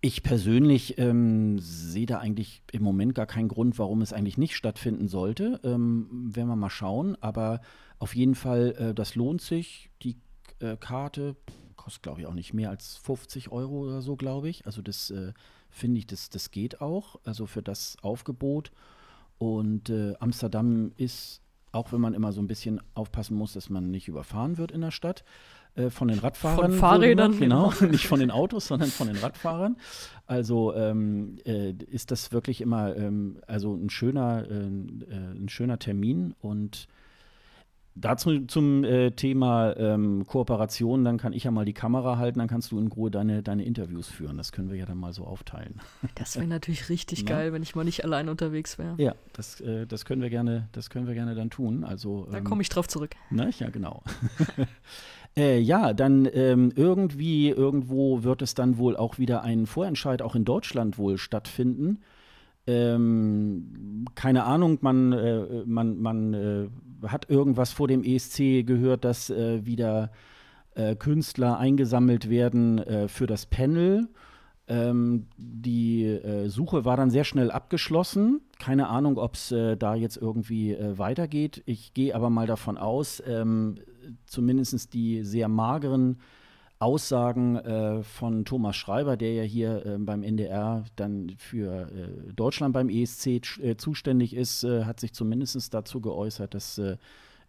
Ich 0.00 0.22
persönlich 0.24 0.98
ähm, 0.98 1.58
sehe 1.60 2.06
da 2.06 2.18
eigentlich 2.18 2.62
im 2.72 2.82
Moment 2.82 3.14
gar 3.14 3.26
keinen 3.26 3.46
Grund, 3.48 3.78
warum 3.78 4.02
es 4.02 4.12
eigentlich 4.12 4.36
nicht 4.36 4.56
stattfinden 4.56 5.06
sollte. 5.06 5.60
Ähm, 5.62 6.08
werden 6.34 6.48
wir 6.48 6.56
mal 6.56 6.70
schauen. 6.70 7.16
Aber 7.20 7.60
auf 8.00 8.16
jeden 8.16 8.34
Fall, 8.34 8.74
äh, 8.78 8.94
das 8.94 9.14
lohnt 9.14 9.42
sich. 9.42 9.90
Die 10.02 10.16
äh, 10.58 10.76
Karte, 10.76 11.36
kostet, 11.82 12.02
glaube 12.02 12.20
ich, 12.20 12.26
auch 12.26 12.34
nicht 12.34 12.54
mehr 12.54 12.70
als 12.70 12.96
50 12.98 13.50
Euro 13.50 13.80
oder 13.80 14.02
so, 14.02 14.16
glaube 14.16 14.48
ich. 14.48 14.66
Also 14.66 14.82
das 14.82 15.10
äh, 15.10 15.32
finde 15.70 15.98
ich, 15.98 16.06
das, 16.06 16.30
das 16.30 16.50
geht 16.50 16.80
auch, 16.80 17.16
also 17.24 17.46
für 17.46 17.62
das 17.62 17.96
Aufgebot. 18.02 18.70
Und 19.38 19.90
äh, 19.90 20.14
Amsterdam 20.20 20.92
ist, 20.96 21.40
auch 21.72 21.92
wenn 21.92 22.00
man 22.00 22.14
immer 22.14 22.32
so 22.32 22.40
ein 22.40 22.46
bisschen 22.46 22.80
aufpassen 22.94 23.36
muss, 23.36 23.54
dass 23.54 23.70
man 23.70 23.90
nicht 23.90 24.06
überfahren 24.06 24.58
wird 24.58 24.70
in 24.70 24.82
der 24.82 24.92
Stadt, 24.92 25.24
äh, 25.74 25.90
von 25.90 26.08
den 26.08 26.18
Radfahrern. 26.18 26.70
Von 26.70 26.78
Fahrrädern. 26.78 27.38
Genau, 27.38 27.70
genau, 27.70 27.90
nicht 27.90 28.06
von 28.06 28.20
den 28.20 28.30
Autos, 28.30 28.66
sondern 28.68 28.90
von 28.90 29.08
den 29.08 29.16
Radfahrern. 29.16 29.76
Also 30.26 30.74
ähm, 30.74 31.38
äh, 31.44 31.72
ist 31.72 32.10
das 32.10 32.30
wirklich 32.30 32.60
immer 32.60 32.94
ähm, 32.96 33.38
also 33.46 33.74
ein 33.74 33.90
schöner, 33.90 34.46
äh, 34.48 34.54
äh, 34.54 35.34
ein 35.34 35.48
schöner 35.48 35.78
Termin 35.78 36.34
und 36.40 36.86
Dazu 37.94 38.46
zum 38.46 38.84
äh, 38.84 39.10
Thema 39.10 39.76
ähm, 39.76 40.24
Kooperation, 40.26 41.04
dann 41.04 41.18
kann 41.18 41.34
ich 41.34 41.44
ja 41.44 41.50
mal 41.50 41.66
die 41.66 41.74
Kamera 41.74 42.16
halten, 42.16 42.38
dann 42.38 42.48
kannst 42.48 42.72
du 42.72 42.78
in 42.78 42.86
Ruhe 42.86 43.10
deine, 43.10 43.42
deine 43.42 43.64
Interviews 43.64 44.08
führen. 44.08 44.38
Das 44.38 44.50
können 44.50 44.70
wir 44.70 44.78
ja 44.78 44.86
dann 44.86 44.96
mal 44.96 45.12
so 45.12 45.24
aufteilen. 45.24 45.80
Das 46.14 46.36
wäre 46.36 46.46
natürlich 46.46 46.88
richtig 46.88 47.26
geil, 47.26 47.52
wenn 47.52 47.62
ich 47.62 47.74
mal 47.74 47.84
nicht 47.84 48.04
allein 48.04 48.28
unterwegs 48.28 48.78
wäre. 48.78 48.94
Ja, 48.98 49.14
das, 49.32 49.60
äh, 49.60 49.86
das 49.86 50.04
können 50.04 50.22
wir 50.22 50.30
gerne, 50.30 50.68
das 50.72 50.88
können 50.88 51.06
wir 51.06 51.14
gerne 51.14 51.34
dann 51.34 51.50
tun. 51.50 51.84
Also, 51.84 52.24
ähm, 52.26 52.32
da 52.32 52.40
komme 52.40 52.62
ich 52.62 52.68
drauf 52.68 52.88
zurück. 52.88 53.14
Ne? 53.30 53.50
Ja, 53.58 53.70
genau. 53.70 54.02
äh, 55.36 55.58
ja, 55.58 55.92
dann 55.92 56.28
ähm, 56.32 56.72
irgendwie, 56.74 57.50
irgendwo 57.50 58.22
wird 58.22 58.42
es 58.42 58.54
dann 58.54 58.78
wohl 58.78 58.96
auch 58.96 59.18
wieder 59.18 59.42
einen 59.42 59.66
Vorentscheid 59.66 60.22
auch 60.22 60.34
in 60.34 60.44
Deutschland 60.44 60.96
wohl 60.96 61.18
stattfinden. 61.18 62.02
Ähm, 62.66 64.04
keine 64.14 64.44
Ahnung, 64.44 64.78
man, 64.82 65.12
äh, 65.12 65.64
man, 65.66 65.98
man 65.98 66.34
äh, 66.34 66.68
hat 67.06 67.28
irgendwas 67.28 67.72
vor 67.72 67.88
dem 67.88 68.04
ESC 68.04 68.64
gehört, 68.64 69.04
dass 69.04 69.30
äh, 69.30 69.66
wieder 69.66 70.12
äh, 70.74 70.94
Künstler 70.96 71.58
eingesammelt 71.58 72.30
werden 72.30 72.78
äh, 72.78 73.08
für 73.08 73.26
das 73.26 73.46
Panel. 73.46 74.08
Ähm, 74.68 75.26
die 75.36 76.04
äh, 76.04 76.48
Suche 76.48 76.84
war 76.84 76.96
dann 76.96 77.10
sehr 77.10 77.24
schnell 77.24 77.50
abgeschlossen. 77.50 78.40
Keine 78.58 78.88
Ahnung, 78.88 79.18
ob 79.18 79.34
es 79.34 79.52
da 79.78 79.96
jetzt 79.96 80.16
irgendwie 80.16 80.76
weitergeht. 80.78 81.64
Ich 81.66 81.94
gehe 81.94 82.14
aber 82.14 82.30
mal 82.30 82.46
davon 82.46 82.78
aus, 82.78 83.20
ähm, 83.26 83.74
zumindest 84.24 84.94
die 84.94 85.24
sehr 85.24 85.48
mageren 85.48 86.18
Aussagen 86.82 87.56
äh, 87.56 88.02
von 88.02 88.44
Thomas 88.44 88.74
Schreiber, 88.74 89.16
der 89.16 89.32
ja 89.34 89.42
hier 89.44 89.86
äh, 89.86 89.98
beim 89.98 90.24
NDR 90.24 90.84
dann 90.96 91.32
für 91.38 91.88
äh, 91.92 92.32
Deutschland 92.32 92.74
beim 92.74 92.88
ESC 92.88 93.26
äh, 93.60 93.76
zuständig 93.76 94.34
ist, 94.34 94.64
äh, 94.64 94.84
hat 94.84 94.98
sich 94.98 95.12
zumindest 95.12 95.72
dazu 95.72 96.00
geäußert, 96.00 96.54
dass 96.54 96.78
äh, 96.78 96.96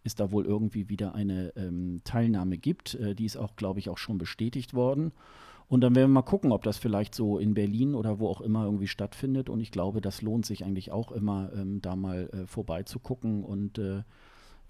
es 0.04 0.14
da 0.14 0.30
wohl 0.30 0.46
irgendwie 0.46 0.88
wieder 0.88 1.16
eine 1.16 1.52
ähm, 1.56 2.00
Teilnahme 2.04 2.58
gibt. 2.58 2.96
die 3.00 3.24
ist 3.24 3.36
auch, 3.36 3.56
glaube 3.56 3.80
ich, 3.80 3.88
auch 3.88 3.98
schon 3.98 4.18
bestätigt 4.18 4.74
worden. 4.74 5.12
Und 5.66 5.80
dann 5.80 5.96
werden 5.96 6.10
wir 6.10 6.20
mal 6.20 6.22
gucken, 6.22 6.52
ob 6.52 6.62
das 6.62 6.76
vielleicht 6.76 7.14
so 7.14 7.38
in 7.38 7.54
Berlin 7.54 7.94
oder 7.94 8.20
wo 8.20 8.28
auch 8.28 8.42
immer 8.42 8.66
irgendwie 8.66 8.86
stattfindet. 8.86 9.48
Und 9.48 9.60
ich 9.60 9.70
glaube, 9.70 10.02
das 10.02 10.20
lohnt 10.20 10.44
sich 10.44 10.62
eigentlich 10.62 10.92
auch 10.92 11.10
immer, 11.10 11.50
ähm, 11.56 11.80
da 11.80 11.96
mal 11.96 12.28
vorbeizugucken 12.46 13.42
und 13.42 13.80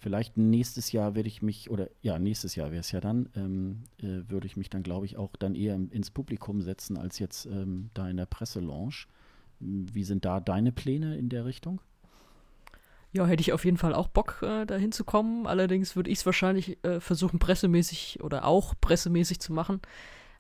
vielleicht 0.04 0.36
nächstes 0.36 0.92
Jahr 0.92 1.14
werde 1.14 1.28
ich 1.28 1.40
mich, 1.40 1.70
oder 1.70 1.88
ja, 2.02 2.18
nächstes 2.18 2.56
Jahr 2.56 2.70
wäre 2.70 2.80
es 2.80 2.92
ja 2.92 3.00
dann, 3.00 3.30
ähm, 3.34 3.84
äh, 4.02 4.30
würde 4.30 4.46
ich 4.46 4.54
mich 4.54 4.68
dann, 4.68 4.82
glaube 4.82 5.06
ich, 5.06 5.16
auch 5.16 5.30
dann 5.38 5.54
eher 5.54 5.74
ins 5.74 6.10
Publikum 6.10 6.60
setzen, 6.60 6.98
als 6.98 7.18
jetzt 7.18 7.46
ähm, 7.46 7.88
da 7.94 8.06
in 8.06 8.18
der 8.18 8.26
Presselounge. 8.26 9.06
Wie 9.60 10.04
sind 10.04 10.26
da 10.26 10.40
deine 10.40 10.72
Pläne 10.72 11.16
in 11.16 11.30
der 11.30 11.46
Richtung? 11.46 11.80
Ja, 13.12 13.24
hätte 13.26 13.40
ich 13.40 13.54
auf 13.54 13.64
jeden 13.64 13.78
Fall 13.78 13.94
auch 13.94 14.08
Bock, 14.08 14.42
äh, 14.42 14.66
dahin 14.66 14.92
zu 14.92 15.04
kommen. 15.04 15.46
Allerdings 15.46 15.96
würde 15.96 16.10
ich 16.10 16.18
es 16.18 16.26
wahrscheinlich 16.26 16.84
äh, 16.84 17.00
versuchen, 17.00 17.38
pressemäßig 17.38 18.22
oder 18.22 18.44
auch 18.44 18.74
pressemäßig 18.82 19.40
zu 19.40 19.54
machen. 19.54 19.80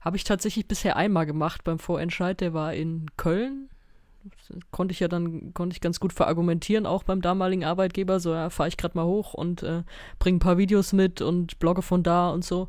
Habe 0.02 0.18
ich 0.18 0.24
tatsächlich 0.24 0.68
bisher 0.68 0.96
einmal 0.96 1.24
gemacht 1.24 1.64
beim 1.64 1.78
Vorentscheid. 1.78 2.38
Der 2.42 2.52
war 2.52 2.74
in 2.74 3.06
Köln 3.16 3.70
konnte 4.70 4.92
ich 4.92 5.00
ja 5.00 5.08
dann, 5.08 5.54
konnte 5.54 5.74
ich 5.74 5.80
ganz 5.80 6.00
gut 6.00 6.12
verargumentieren, 6.12 6.86
auch 6.86 7.02
beim 7.02 7.20
damaligen 7.20 7.64
Arbeitgeber, 7.64 8.20
so, 8.20 8.32
ja, 8.32 8.50
fahre 8.50 8.68
ich 8.68 8.76
gerade 8.76 8.96
mal 8.96 9.04
hoch 9.04 9.34
und 9.34 9.62
äh, 9.62 9.82
bringe 10.18 10.36
ein 10.36 10.40
paar 10.40 10.58
Videos 10.58 10.92
mit 10.92 11.20
und 11.20 11.58
blogge 11.58 11.82
von 11.82 12.02
da 12.02 12.30
und 12.30 12.44
so. 12.44 12.68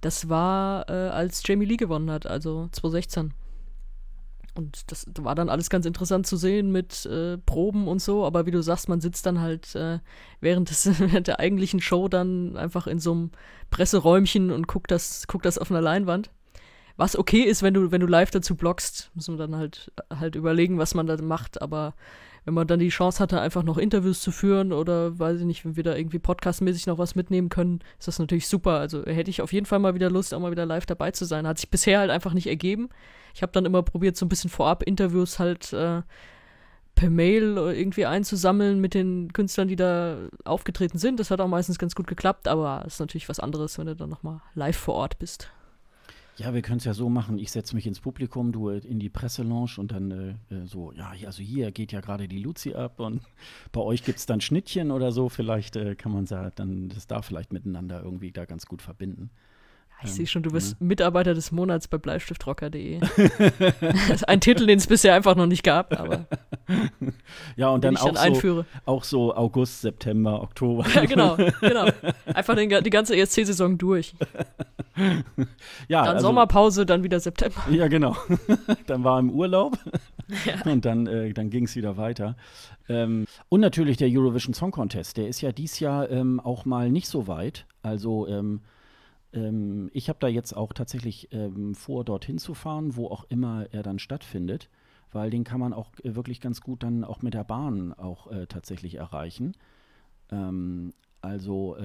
Das 0.00 0.28
war, 0.28 0.88
äh, 0.88 0.92
als 0.92 1.42
Jamie 1.44 1.66
Lee 1.66 1.76
gewonnen 1.76 2.10
hat, 2.10 2.26
also 2.26 2.68
2016. 2.72 3.34
Und 4.54 4.90
das 4.90 5.06
war 5.20 5.36
dann 5.36 5.48
alles 5.48 5.70
ganz 5.70 5.86
interessant 5.86 6.26
zu 6.26 6.36
sehen 6.36 6.72
mit 6.72 7.06
äh, 7.06 7.38
Proben 7.38 7.86
und 7.86 8.02
so, 8.02 8.24
aber 8.24 8.44
wie 8.44 8.50
du 8.50 8.60
sagst, 8.60 8.88
man 8.88 9.00
sitzt 9.00 9.24
dann 9.24 9.40
halt 9.40 9.74
äh, 9.76 10.00
während, 10.40 10.70
des, 10.70 10.90
der 11.22 11.38
eigentlichen 11.38 11.80
Show 11.80 12.08
dann 12.08 12.56
einfach 12.56 12.88
in 12.88 12.98
so 12.98 13.12
einem 13.12 13.30
Presseräumchen 13.70 14.50
und 14.50 14.66
guckt 14.66 14.90
das, 14.90 15.28
guckt 15.28 15.44
das 15.44 15.58
auf 15.58 15.70
einer 15.70 15.80
Leinwand. 15.80 16.30
Was 16.98 17.16
okay 17.16 17.42
ist, 17.42 17.62
wenn 17.62 17.74
du, 17.74 17.92
wenn 17.92 18.00
du 18.00 18.08
live 18.08 18.32
dazu 18.32 18.56
bloggst, 18.56 19.12
muss 19.14 19.28
man 19.28 19.38
dann 19.38 19.54
halt, 19.54 19.92
halt 20.10 20.34
überlegen, 20.34 20.78
was 20.78 20.94
man 20.94 21.06
da 21.06 21.16
macht. 21.22 21.62
Aber 21.62 21.94
wenn 22.44 22.54
man 22.54 22.66
dann 22.66 22.80
die 22.80 22.88
Chance 22.88 23.20
hatte, 23.20 23.40
einfach 23.40 23.62
noch 23.62 23.78
Interviews 23.78 24.20
zu 24.20 24.32
führen 24.32 24.72
oder 24.72 25.16
weiß 25.16 25.38
ich 25.38 25.46
nicht, 25.46 25.64
wenn 25.64 25.76
wir 25.76 25.84
da 25.84 25.94
irgendwie 25.94 26.18
podcastmäßig 26.18 26.88
noch 26.88 26.98
was 26.98 27.14
mitnehmen 27.14 27.50
können, 27.50 27.84
ist 28.00 28.08
das 28.08 28.18
natürlich 28.18 28.48
super. 28.48 28.80
Also 28.80 29.04
hätte 29.04 29.30
ich 29.30 29.40
auf 29.42 29.52
jeden 29.52 29.64
Fall 29.64 29.78
mal 29.78 29.94
wieder 29.94 30.10
Lust, 30.10 30.34
auch 30.34 30.40
mal 30.40 30.50
wieder 30.50 30.66
live 30.66 30.86
dabei 30.86 31.12
zu 31.12 31.24
sein. 31.24 31.46
Hat 31.46 31.58
sich 31.58 31.70
bisher 31.70 32.00
halt 32.00 32.10
einfach 32.10 32.34
nicht 32.34 32.48
ergeben. 32.48 32.88
Ich 33.32 33.42
habe 33.42 33.52
dann 33.52 33.64
immer 33.64 33.84
probiert, 33.84 34.16
so 34.16 34.26
ein 34.26 34.28
bisschen 34.28 34.50
vorab 34.50 34.82
Interviews 34.82 35.38
halt 35.38 35.72
äh, 35.72 36.02
per 36.96 37.10
Mail 37.10 37.58
irgendwie 37.58 38.06
einzusammeln 38.06 38.80
mit 38.80 38.94
den 38.94 39.32
Künstlern, 39.32 39.68
die 39.68 39.76
da 39.76 40.16
aufgetreten 40.44 40.98
sind. 40.98 41.20
Das 41.20 41.30
hat 41.30 41.40
auch 41.40 41.46
meistens 41.46 41.78
ganz 41.78 41.94
gut 41.94 42.08
geklappt, 42.08 42.48
aber 42.48 42.82
es 42.84 42.94
ist 42.94 43.00
natürlich 43.00 43.28
was 43.28 43.38
anderes, 43.38 43.78
wenn 43.78 43.86
du 43.86 43.94
dann 43.94 44.10
nochmal 44.10 44.40
live 44.54 44.76
vor 44.76 44.94
Ort 44.94 45.20
bist. 45.20 45.48
Ja, 46.38 46.54
wir 46.54 46.62
können 46.62 46.78
es 46.78 46.84
ja 46.84 46.94
so 46.94 47.08
machen. 47.08 47.36
Ich 47.38 47.50
setze 47.50 47.74
mich 47.74 47.84
ins 47.84 47.98
Publikum, 47.98 48.52
du 48.52 48.68
in 48.68 49.00
die 49.00 49.08
Presselounge 49.08 49.72
und 49.78 49.90
dann 49.90 50.38
äh, 50.50 50.54
äh 50.54 50.66
so, 50.66 50.92
ja, 50.92 51.12
also 51.26 51.42
hier 51.42 51.72
geht 51.72 51.90
ja 51.90 52.00
gerade 52.00 52.28
die 52.28 52.38
Luzi 52.38 52.74
ab 52.74 53.00
und 53.00 53.22
bei 53.72 53.80
euch 53.80 54.04
gibt 54.04 54.20
es 54.20 54.26
dann 54.26 54.40
Schnittchen 54.40 54.92
oder 54.92 55.10
so. 55.10 55.28
Vielleicht 55.28 55.74
äh, 55.74 55.96
kann 55.96 56.12
man 56.12 56.26
dann 56.26 56.90
das 56.90 57.08
da 57.08 57.22
vielleicht 57.22 57.52
miteinander 57.52 58.02
irgendwie 58.04 58.30
da 58.30 58.44
ganz 58.44 58.66
gut 58.66 58.82
verbinden. 58.82 59.30
Ich 60.02 60.10
ähm, 60.10 60.14
sehe 60.14 60.26
schon, 60.26 60.42
du 60.42 60.50
bist 60.50 60.80
ne? 60.80 60.86
Mitarbeiter 60.86 61.34
des 61.34 61.50
Monats 61.50 61.88
bei 61.88 61.98
bleistiftrocker.de. 61.98 63.00
ein 64.26 64.40
Titel, 64.40 64.66
den 64.66 64.78
es 64.78 64.86
bisher 64.86 65.14
einfach 65.14 65.34
noch 65.34 65.46
nicht 65.46 65.64
gab, 65.64 65.98
aber. 65.98 66.26
Ja, 67.56 67.70
und 67.70 67.82
dann 67.82 67.96
auch, 67.96 68.12
dann 68.12 68.34
so, 68.34 68.64
auch 68.84 69.02
so 69.02 69.34
August, 69.34 69.80
September, 69.80 70.42
Oktober. 70.42 70.86
Ja, 70.94 71.04
genau, 71.04 71.36
genau. 71.60 71.86
Einfach 72.26 72.54
den, 72.54 72.68
die 72.84 72.90
ganze 72.90 73.16
ESC-Saison 73.16 73.78
durch. 73.78 74.14
ja, 75.88 76.04
dann 76.04 76.16
also, 76.16 76.28
Sommerpause, 76.28 76.86
dann 76.86 77.02
wieder 77.02 77.18
September. 77.18 77.60
Ja, 77.70 77.88
genau. 77.88 78.16
dann 78.86 79.02
war 79.02 79.18
im 79.18 79.30
Urlaub 79.30 79.78
ja. 80.44 80.70
und 80.70 80.84
dann, 80.84 81.06
äh, 81.06 81.32
dann 81.32 81.50
ging 81.50 81.64
es 81.64 81.74
wieder 81.74 81.96
weiter. 81.96 82.36
Ähm, 82.88 83.26
und 83.48 83.60
natürlich 83.60 83.96
der 83.96 84.08
Eurovision 84.10 84.54
Song 84.54 84.70
Contest, 84.70 85.16
der 85.16 85.28
ist 85.28 85.40
ja 85.40 85.52
dieses 85.52 85.80
Jahr 85.80 86.10
ähm, 86.10 86.38
auch 86.38 86.64
mal 86.64 86.90
nicht 86.90 87.08
so 87.08 87.26
weit. 87.26 87.66
Also 87.82 88.28
ähm, 88.28 88.60
ähm 89.32 89.90
ich 89.92 90.08
habe 90.08 90.18
da 90.20 90.28
jetzt 90.28 90.52
auch 90.54 90.72
tatsächlich 90.72 91.28
ähm, 91.32 91.74
vor, 91.74 92.04
dorthin 92.04 92.38
zu 92.38 92.54
fahren, 92.54 92.96
wo 92.96 93.08
auch 93.08 93.24
immer 93.28 93.66
er 93.72 93.82
dann 93.82 93.98
stattfindet, 93.98 94.68
weil 95.12 95.30
den 95.30 95.44
kann 95.44 95.60
man 95.60 95.72
auch 95.72 95.92
äh, 96.02 96.14
wirklich 96.14 96.40
ganz 96.40 96.60
gut 96.60 96.82
dann 96.82 97.04
auch 97.04 97.22
mit 97.22 97.34
der 97.34 97.44
Bahn 97.44 97.92
auch 97.92 98.30
äh, 98.30 98.46
tatsächlich 98.46 98.96
erreichen. 98.96 99.54
Ähm, 100.30 100.92
also 101.20 101.76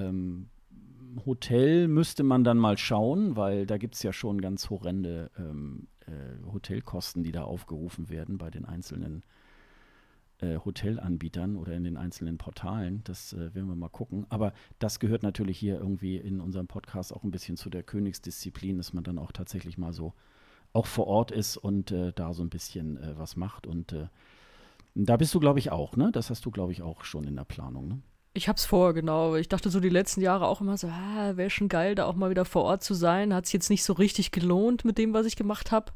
Hotel 1.26 1.88
müsste 1.88 2.22
man 2.22 2.44
dann 2.44 2.58
mal 2.58 2.78
schauen, 2.78 3.36
weil 3.36 3.66
da 3.66 3.78
gibt 3.78 3.94
es 3.94 4.02
ja 4.02 4.12
schon 4.12 4.40
ganz 4.40 4.70
horrende 4.70 5.30
ähm, 5.38 5.88
äh, 6.06 6.52
Hotelkosten, 6.52 7.22
die 7.22 7.32
da 7.32 7.44
aufgerufen 7.44 8.08
werden 8.08 8.38
bei 8.38 8.50
den 8.50 8.64
einzelnen 8.64 9.22
äh, 10.40 10.58
Hotelanbietern 10.58 11.56
oder 11.56 11.74
in 11.74 11.84
den 11.84 11.96
einzelnen 11.96 12.38
Portalen. 12.38 13.02
Das 13.04 13.32
äh, 13.32 13.54
werden 13.54 13.68
wir 13.68 13.76
mal 13.76 13.88
gucken. 13.88 14.26
Aber 14.28 14.52
das 14.78 14.98
gehört 14.98 15.22
natürlich 15.22 15.58
hier 15.58 15.78
irgendwie 15.78 16.16
in 16.16 16.40
unserem 16.40 16.66
Podcast 16.66 17.14
auch 17.14 17.22
ein 17.24 17.30
bisschen 17.30 17.56
zu 17.56 17.70
der 17.70 17.82
Königsdisziplin, 17.82 18.76
dass 18.76 18.92
man 18.92 19.04
dann 19.04 19.18
auch 19.18 19.32
tatsächlich 19.32 19.78
mal 19.78 19.92
so 19.92 20.14
auch 20.72 20.86
vor 20.86 21.06
Ort 21.06 21.30
ist 21.30 21.56
und 21.56 21.92
äh, 21.92 22.12
da 22.12 22.34
so 22.34 22.42
ein 22.42 22.50
bisschen 22.50 22.96
äh, 22.96 23.16
was 23.16 23.36
macht. 23.36 23.66
Und 23.66 23.92
äh, 23.92 24.08
da 24.94 25.16
bist 25.16 25.34
du, 25.34 25.40
glaube 25.40 25.58
ich, 25.58 25.70
auch, 25.70 25.96
ne? 25.96 26.10
Das 26.12 26.30
hast 26.30 26.44
du, 26.44 26.50
glaube 26.50 26.72
ich, 26.72 26.82
auch 26.82 27.04
schon 27.04 27.24
in 27.24 27.36
der 27.36 27.44
Planung, 27.44 27.88
ne? 27.88 28.02
Ich 28.36 28.48
hab's 28.48 28.64
vor, 28.64 28.94
genau. 28.94 29.36
Ich 29.36 29.48
dachte 29.48 29.70
so 29.70 29.78
die 29.78 29.88
letzten 29.88 30.20
Jahre 30.20 30.48
auch 30.48 30.60
immer 30.60 30.76
so, 30.76 30.88
ah, 30.88 31.36
wäre 31.36 31.50
schon 31.50 31.68
geil, 31.68 31.94
da 31.94 32.06
auch 32.06 32.16
mal 32.16 32.30
wieder 32.30 32.44
vor 32.44 32.64
Ort 32.64 32.82
zu 32.82 32.92
sein. 32.92 33.32
Hat 33.32 33.46
sich 33.46 33.52
jetzt 33.52 33.70
nicht 33.70 33.84
so 33.84 33.92
richtig 33.92 34.32
gelohnt 34.32 34.84
mit 34.84 34.98
dem, 34.98 35.14
was 35.14 35.26
ich 35.26 35.36
gemacht 35.36 35.70
habe. 35.70 35.92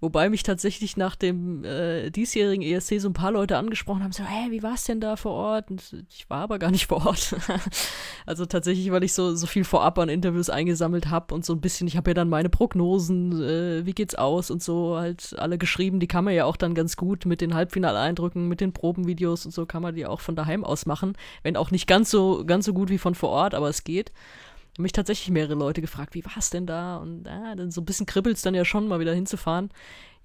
Wobei 0.00 0.30
mich 0.30 0.42
tatsächlich 0.42 0.96
nach 0.96 1.14
dem 1.14 1.62
äh, 1.62 2.08
diesjährigen 2.10 2.62
ESC 2.62 3.00
so 3.00 3.08
ein 3.10 3.12
paar 3.12 3.32
Leute 3.32 3.58
angesprochen 3.58 4.02
haben, 4.02 4.12
so, 4.12 4.24
hey, 4.24 4.50
wie 4.50 4.62
war's 4.62 4.84
denn 4.84 4.98
da 4.98 5.16
vor 5.16 5.32
Ort? 5.32 5.70
Und 5.70 5.94
ich 6.08 6.28
war 6.30 6.40
aber 6.40 6.58
gar 6.58 6.70
nicht 6.70 6.86
vor 6.86 7.06
Ort. 7.06 7.36
also 8.26 8.46
tatsächlich, 8.46 8.90
weil 8.90 9.04
ich 9.04 9.12
so, 9.12 9.34
so 9.34 9.46
viel 9.46 9.64
vorab 9.64 9.98
an 9.98 10.08
Interviews 10.08 10.48
eingesammelt 10.48 11.10
habe 11.10 11.34
und 11.34 11.44
so 11.44 11.52
ein 11.52 11.60
bisschen, 11.60 11.86
ich 11.86 11.98
habe 11.98 12.10
ja 12.10 12.14
dann 12.14 12.30
meine 12.30 12.48
Prognosen, 12.48 13.42
äh, 13.42 13.84
wie 13.84 13.92
geht's 13.92 14.14
aus 14.14 14.50
und 14.50 14.62
so 14.62 14.96
halt 14.96 15.34
alle 15.38 15.58
geschrieben. 15.58 16.00
Die 16.00 16.08
kann 16.08 16.24
man 16.24 16.32
ja 16.32 16.46
auch 16.46 16.56
dann 16.56 16.74
ganz 16.74 16.96
gut 16.96 17.26
mit 17.26 17.42
den 17.42 17.52
Halbfinaleindrücken, 17.52 18.48
mit 18.48 18.62
den 18.62 18.72
Probenvideos 18.72 19.44
und 19.44 19.52
so 19.52 19.66
kann 19.66 19.82
man 19.82 19.94
die 19.94 20.06
auch 20.06 20.20
von 20.20 20.34
daheim 20.34 20.64
aus 20.64 20.86
machen. 20.86 21.12
Wenn 21.42 21.58
auch 21.58 21.70
nicht 21.70 21.86
ganz 21.86 22.10
so, 22.10 22.46
ganz 22.46 22.64
so 22.64 22.72
gut 22.72 22.88
wie 22.88 22.98
von 22.98 23.14
vor 23.14 23.28
Ort, 23.28 23.54
aber 23.54 23.68
es 23.68 23.84
geht 23.84 24.12
haben 24.76 24.82
mich 24.82 24.92
tatsächlich 24.92 25.30
mehrere 25.30 25.54
Leute 25.54 25.80
gefragt, 25.80 26.14
wie 26.14 26.24
war 26.24 26.36
es 26.38 26.50
denn 26.50 26.66
da? 26.66 26.96
Und 26.96 27.26
ah, 27.28 27.54
dann 27.54 27.70
so 27.70 27.80
ein 27.80 27.84
bisschen 27.84 28.06
kribbelt 28.06 28.36
es 28.36 28.42
dann 28.42 28.54
ja 28.54 28.64
schon, 28.64 28.88
mal 28.88 29.00
wieder 29.00 29.14
hinzufahren. 29.14 29.70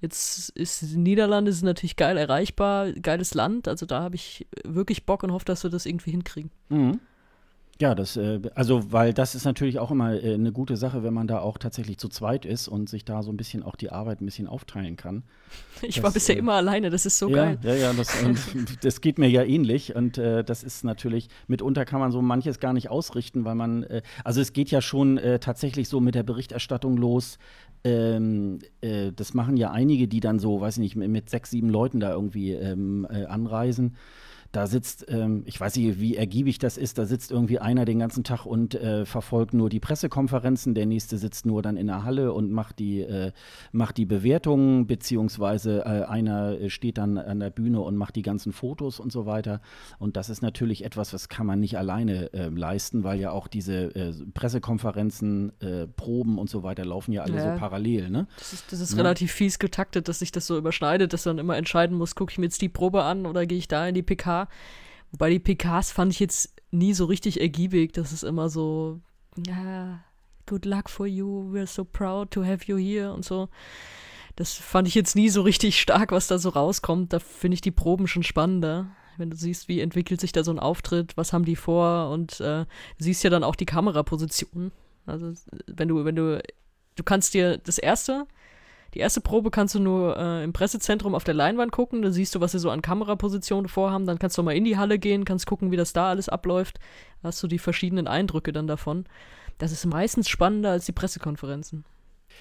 Jetzt 0.02 0.50
ist 0.50 0.84
Niederlande 0.84 1.52
ist 1.52 1.64
natürlich 1.64 1.96
geil 1.96 2.18
erreichbar, 2.18 2.92
geiles 2.92 3.34
Land. 3.34 3.68
Also 3.68 3.86
da 3.86 4.02
habe 4.02 4.16
ich 4.16 4.48
wirklich 4.64 5.06
Bock 5.06 5.24
und 5.24 5.32
hoffe, 5.32 5.46
dass 5.46 5.64
wir 5.64 5.72
das 5.72 5.86
irgendwie 5.86 6.12
hinkriegen. 6.12 6.52
Mhm. 6.70 7.00
Ja, 7.82 7.94
das, 7.94 8.16
äh, 8.16 8.40
also, 8.56 8.94
weil 8.94 9.14
das 9.14 9.36
ist 9.36 9.44
natürlich 9.44 9.80
auch 9.80 9.92
immer 9.92 10.14
äh, 10.14 10.34
eine 10.34 10.54
gute 10.54 10.78
Sache, 10.78 11.04
wenn 11.04 11.14
man 11.14 11.28
da 11.28 11.40
auch 11.40 11.58
tatsächlich 11.58 11.98
zu 11.98 12.08
zweit 12.08 12.46
ist 12.46 12.70
und 12.70 12.88
sich 12.88 13.04
da 13.04 13.22
so 13.22 13.34
ein 13.34 13.38
bisschen 13.38 13.64
auch 13.64 13.76
die 13.76 13.90
Arbeit 13.90 14.22
ein 14.22 14.26
bisschen 14.26 14.48
aufteilen 14.48 14.96
kann. 14.96 15.24
Ich 15.82 15.96
das, 15.96 16.04
war 16.06 16.12
bisher 16.12 16.38
äh, 16.38 16.40
immer 16.40 16.54
alleine, 16.54 16.90
das 16.90 17.06
ist 17.06 17.20
so 17.20 17.30
ja, 17.30 17.36
geil. 17.36 17.60
Ja, 17.62 17.76
ja, 17.76 17.94
das, 17.94 18.08
das 18.82 19.02
geht 19.02 19.20
mir 19.20 19.28
ja 19.28 19.44
ähnlich 19.44 19.94
und 19.94 20.18
äh, 20.18 20.42
das 20.42 20.64
ist 20.64 20.86
natürlich, 20.86 21.28
mitunter 21.48 21.84
kann 21.84 22.00
man 22.00 22.14
so 22.14 22.22
manches 22.22 22.62
gar 22.62 22.72
nicht 22.72 22.90
ausrichten, 22.90 23.44
weil 23.44 23.56
man, 23.56 23.84
äh, 23.84 24.02
also 24.24 24.40
es 24.40 24.54
geht 24.54 24.72
ja 24.72 24.82
schon 24.82 25.18
äh, 25.18 25.40
tatsächlich 25.40 25.90
so 25.90 26.00
mit 26.00 26.16
der 26.16 26.24
Berichterstattung 26.24 26.96
los. 26.96 27.40
Ähm, 27.84 28.60
das 28.82 29.36
machen 29.36 29.58
ja 29.58 29.70
einige, 29.70 30.08
die 30.08 30.20
dann 30.20 30.40
so, 30.40 30.60
weiß 30.60 30.78
ich 30.78 30.96
nicht, 30.96 30.96
mit 30.96 31.30
sechs, 31.30 31.52
sieben 31.52 31.70
Leuten 31.70 32.00
da 32.00 32.12
irgendwie 32.14 32.54
ähm, 32.54 33.06
anreisen 33.28 33.96
da 34.56 34.68
sitzt, 34.68 35.06
ähm, 35.10 35.44
ich 35.46 35.60
weiß 35.60 35.76
nicht, 35.76 36.00
wie 36.00 36.16
ergiebig 36.16 36.60
das 36.60 36.78
ist, 36.78 36.98
da 36.98 37.06
sitzt 37.06 37.32
irgendwie 37.32 37.60
einer 37.60 37.84
den 37.84 38.00
ganzen 38.00 38.24
Tag 38.24 38.46
und 38.46 38.74
äh, 38.74 39.06
verfolgt 39.06 39.54
nur 39.54 39.70
die 39.70 39.82
Pressekonferenzen, 39.82 40.74
der 40.74 40.86
nächste 40.86 41.18
sitzt 41.18 41.46
nur 41.46 41.62
dann 41.62 41.76
in 41.76 41.88
der 41.88 42.06
Halle 42.06 42.32
und 42.32 42.52
macht 42.52 42.80
die, 42.80 43.02
äh, 43.02 43.34
macht 43.74 43.98
die 43.98 44.06
Bewertungen, 44.06 44.88
beziehungsweise 44.88 45.80
äh, 45.80 46.06
einer 46.06 46.70
steht 46.70 46.98
dann 46.98 47.18
an 47.18 47.42
der 47.42 47.50
Bühne 47.50 47.82
und 47.82 47.98
macht 47.98 48.16
die 48.16 48.22
ganzen 48.22 48.54
Fotos 48.54 49.02
und 49.02 49.12
so 49.12 49.26
weiter. 49.26 49.60
Und 50.00 50.16
das 50.16 50.30
ist 50.30 50.42
natürlich 50.42 50.86
etwas, 50.86 51.14
was 51.14 51.28
kann 51.28 51.46
man 51.46 51.60
nicht 51.60 51.78
alleine 51.78 52.30
ähm, 52.34 52.56
leisten, 52.56 53.04
weil 53.04 53.20
ja 53.20 53.32
auch 53.32 53.50
diese 53.50 53.94
äh, 53.94 54.14
Pressekonferenzen, 54.34 55.52
äh, 55.60 55.88
Proben 55.88 56.38
und 56.38 56.50
so 56.50 56.64
weiter 56.64 56.86
laufen 56.86 57.12
ja 57.12 57.24
alle 57.24 57.36
ja. 57.36 57.54
so 57.54 57.60
parallel. 57.60 58.10
Ne? 58.10 58.28
Das 58.38 58.54
ist, 58.54 58.72
das 58.72 58.80
ist 58.80 58.94
ja. 58.94 58.98
relativ 58.98 59.34
fies 59.34 59.60
getaktet, 59.60 60.08
dass 60.08 60.20
sich 60.20 60.32
das 60.32 60.48
so 60.48 60.58
überschneidet, 60.58 61.12
dass 61.12 61.26
man 61.26 61.40
immer 61.40 61.58
entscheiden 61.58 61.98
muss, 61.98 62.16
gucke 62.16 62.32
ich 62.32 62.38
mir 62.38 62.46
jetzt 62.46 62.62
die 62.62 62.70
Probe 62.70 63.04
an 63.04 63.26
oder 63.26 63.46
gehe 63.46 63.58
ich 63.58 63.68
da 63.68 63.86
in 63.86 63.96
die 63.96 64.04
PK 64.04 64.45
Wobei 65.12 65.30
die 65.30 65.40
PKs 65.40 65.92
fand 65.92 66.12
ich 66.12 66.20
jetzt 66.20 66.54
nie 66.72 66.94
so 66.94 67.06
richtig 67.06 67.40
ergiebig. 67.40 67.94
Das 67.94 68.12
ist 68.12 68.24
immer 68.24 68.50
so, 68.50 69.00
ja, 69.48 70.04
good 70.46 70.66
luck 70.66 70.90
for 70.90 71.08
you, 71.08 71.52
we're 71.54 71.68
so 71.68 71.84
proud 71.84 72.32
to 72.32 72.44
have 72.44 72.66
you 72.66 72.78
here 72.78 73.14
und 73.14 73.26
so. 73.26 73.50
Das 74.36 74.54
fand 74.54 74.88
ich 74.88 74.96
jetzt 74.96 75.16
nie 75.16 75.30
so 75.30 75.42
richtig 75.42 75.80
stark, 75.80 76.12
was 76.12 76.28
da 76.28 76.38
so 76.38 76.50
rauskommt. 76.50 77.14
Da 77.14 77.20
finde 77.20 77.56
ich 77.56 77.62
die 77.62 77.72
Proben 77.72 78.08
schon 78.08 78.24
spannender. 78.24 78.88
Wenn 79.18 79.30
du 79.30 79.38
siehst, 79.38 79.70
wie 79.70 79.80
entwickelt 79.80 80.20
sich 80.20 80.34
da 80.34 80.44
so 80.44 80.52
ein 80.52 80.60
Auftritt, 80.60 81.16
was 81.16 81.32
haben 81.32 81.46
die 81.46 81.56
vor 81.56 82.10
und 82.10 82.42
äh, 82.42 82.66
siehst 82.98 83.24
ja 83.24 83.30
dann 83.30 83.46
auch 83.46 83.56
die 83.56 83.66
Kameraposition. 83.66 84.74
Also 85.06 85.34
wenn 85.68 85.88
du, 85.88 86.04
wenn 86.04 86.18
du, 86.18 86.44
du 86.96 87.04
kannst 87.04 87.34
dir 87.34 87.58
das 87.58 87.78
erste, 87.78 88.28
die 88.96 89.00
erste 89.00 89.22
Probe 89.22 89.52
kannst 89.52 89.76
du 89.76 89.80
nur 89.80 90.18
äh, 90.18 90.44
im 90.44 90.54
Pressezentrum 90.54 91.14
auf 91.14 91.26
der 91.26 91.34
Leinwand 91.34 91.72
gucken, 91.72 92.02
da 92.02 92.12
siehst 92.12 92.34
du, 92.34 92.40
was 92.40 92.54
sie 92.54 92.60
so 92.60 92.72
an 92.72 92.82
Kamerapositionen 92.82 93.68
vorhaben, 93.68 94.06
dann 94.06 94.20
kannst 94.20 94.38
du 94.38 94.44
mal 94.44 94.56
in 94.56 94.64
die 94.64 94.78
Halle 94.78 94.98
gehen, 94.98 95.26
kannst 95.26 95.46
gucken, 95.46 95.70
wie 95.72 95.78
das 95.78 95.94
da 95.94 96.10
alles 96.10 96.30
abläuft, 96.30 96.80
hast 97.22 97.44
du 97.44 97.48
die 97.48 97.60
verschiedenen 97.60 98.08
Eindrücke 98.08 98.54
dann 98.54 98.68
davon. 98.68 99.06
Das 99.58 99.72
ist 99.72 99.86
meistens 99.86 100.30
spannender 100.30 100.72
als 100.72 100.86
die 100.86 100.94
Pressekonferenzen 100.94 101.86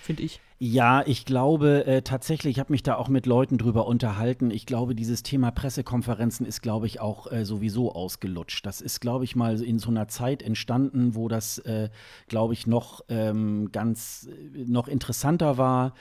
finde 0.05 0.23
ich. 0.23 0.41
Ja, 0.59 1.03
ich 1.07 1.25
glaube 1.25 1.85
äh, 1.87 2.03
tatsächlich, 2.03 2.57
ich 2.57 2.61
habe 2.61 2.73
mich 2.73 2.83
da 2.83 2.95
auch 2.97 3.09
mit 3.09 3.27
Leuten 3.27 3.59
drüber 3.59 3.87
unterhalten. 3.87 4.51
Ich 4.51 4.67
glaube, 4.67 4.95
dieses 4.95 5.23
Thema 5.23 5.51
Pressekonferenzen 5.51 6.47
ist, 6.47 6.63
glaube 6.63 6.87
ich, 6.87 7.01
auch 7.01 7.31
äh, 7.31 7.45
sowieso 7.45 7.93
ausgelutscht. 7.93 8.65
Das 8.65 8.81
ist, 8.81 9.01
glaube 9.01 9.25
ich, 9.25 9.35
mal 9.35 9.61
in 9.61 9.79
so 9.79 9.91
einer 9.91 10.09
Zeit 10.09 10.43
entstanden, 10.43 11.15
wo 11.15 11.29
das, 11.29 11.59
äh, 11.59 11.91
glaube 12.29 12.55
ich, 12.55 12.67
noch 12.67 13.03
ähm, 13.09 13.73
ganz 13.73 14.29
äh, 14.29 14.65
noch 14.65 14.89
interessanter 14.89 15.59
war. 15.59 15.95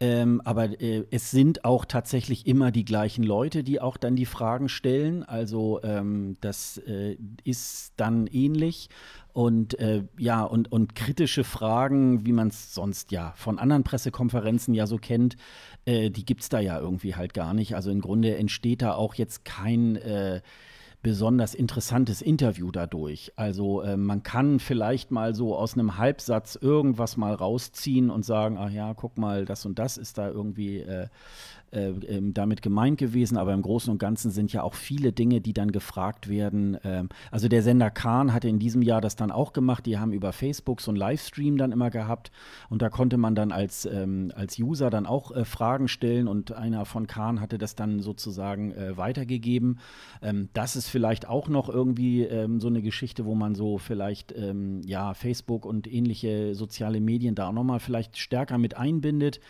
Ähm, 0.00 0.40
aber 0.44 0.80
äh, 0.80 1.04
es 1.10 1.30
sind 1.30 1.64
auch 1.64 1.84
tatsächlich 1.84 2.46
immer 2.46 2.72
die 2.72 2.84
gleichen 2.84 3.22
Leute, 3.22 3.62
die 3.62 3.80
auch 3.80 3.96
dann 3.96 4.16
die 4.16 4.26
Fragen 4.26 4.68
stellen. 4.68 5.22
Also 5.22 5.80
ähm, 5.84 6.36
das 6.40 6.78
äh, 6.78 7.16
ist 7.44 7.92
dann 7.96 8.26
ähnlich. 8.26 8.88
Und 9.32 9.78
äh, 9.78 10.04
ja, 10.18 10.42
und, 10.42 10.70
und 10.70 10.94
kritische 10.94 11.44
Fragen, 11.44 12.26
wie 12.26 12.32
man 12.32 12.48
es 12.48 12.74
sonst 12.74 13.12
ja 13.12 13.32
von 13.36 13.58
anderen 13.58 13.84
Pressekonferenzen 13.84 14.74
ja 14.74 14.86
so 14.86 14.96
kennt, 14.96 15.36
äh, 15.84 16.10
die 16.10 16.24
gibt 16.24 16.42
es 16.42 16.48
da 16.48 16.60
ja 16.60 16.78
irgendwie 16.78 17.14
halt 17.14 17.32
gar 17.32 17.54
nicht. 17.54 17.74
Also 17.74 17.90
im 17.90 18.00
Grunde 18.00 18.36
entsteht 18.36 18.82
da 18.82 18.94
auch 18.94 19.14
jetzt 19.14 19.44
kein 19.44 19.96
äh, 19.96 20.40
besonders 21.04 21.54
interessantes 21.54 22.22
Interview 22.22 22.72
dadurch. 22.72 23.30
Also 23.36 23.82
äh, 23.82 23.96
man 23.96 24.22
kann 24.22 24.58
vielleicht 24.58 25.10
mal 25.10 25.34
so 25.34 25.54
aus 25.54 25.74
einem 25.74 25.98
Halbsatz 25.98 26.56
irgendwas 26.60 27.18
mal 27.18 27.34
rausziehen 27.34 28.10
und 28.10 28.24
sagen, 28.24 28.56
ach 28.58 28.70
ja, 28.70 28.94
guck 28.94 29.18
mal, 29.18 29.44
das 29.44 29.66
und 29.66 29.78
das 29.78 29.98
ist 29.98 30.16
da 30.18 30.28
irgendwie 30.28 30.78
äh, 30.78 31.08
äh, 31.74 31.88
ähm, 32.06 32.34
damit 32.34 32.62
gemeint 32.62 32.98
gewesen, 32.98 33.36
aber 33.36 33.52
im 33.52 33.62
Großen 33.62 33.90
und 33.90 33.98
Ganzen 33.98 34.30
sind 34.30 34.52
ja 34.52 34.62
auch 34.62 34.74
viele 34.74 35.12
Dinge, 35.12 35.40
die 35.40 35.52
dann 35.52 35.72
gefragt 35.72 36.28
werden. 36.28 36.78
Ähm, 36.84 37.08
also 37.30 37.48
der 37.48 37.62
Sender 37.62 37.90
Kahn 37.90 38.32
hatte 38.32 38.48
in 38.48 38.58
diesem 38.58 38.80
Jahr 38.80 39.00
das 39.00 39.16
dann 39.16 39.30
auch 39.32 39.52
gemacht. 39.52 39.84
Die 39.86 39.98
haben 39.98 40.12
über 40.12 40.32
Facebook 40.32 40.80
so 40.80 40.90
einen 40.90 40.98
Livestream 40.98 41.56
dann 41.56 41.72
immer 41.72 41.90
gehabt 41.90 42.30
und 42.68 42.80
da 42.80 42.90
konnte 42.90 43.16
man 43.16 43.34
dann 43.34 43.50
als, 43.50 43.86
ähm, 43.86 44.30
als 44.34 44.58
User 44.58 44.88
dann 44.90 45.06
auch 45.06 45.34
äh, 45.34 45.44
Fragen 45.44 45.88
stellen 45.88 46.28
und 46.28 46.52
einer 46.52 46.84
von 46.84 47.06
Kahn 47.06 47.40
hatte 47.40 47.58
das 47.58 47.74
dann 47.74 48.00
sozusagen 48.00 48.72
äh, 48.72 48.96
weitergegeben. 48.96 49.78
Das 50.52 50.76
ist 50.76 50.88
vielleicht 50.88 51.28
auch 51.28 51.48
noch 51.48 51.68
irgendwie 51.68 52.26
so 52.58 52.68
eine 52.68 52.82
Geschichte, 52.82 53.24
wo 53.24 53.34
man 53.34 53.54
so 53.54 53.78
vielleicht 53.78 54.34
ja 54.84 55.14
Facebook 55.14 55.66
und 55.66 55.92
ähnliche 55.92 56.54
soziale 56.54 57.00
Medien 57.00 57.34
da 57.34 57.48
auch 57.48 57.52
nochmal 57.52 57.80
vielleicht 57.80 58.16
stärker 58.16 58.58
mit 58.58 58.76
einbindet. 58.76 59.40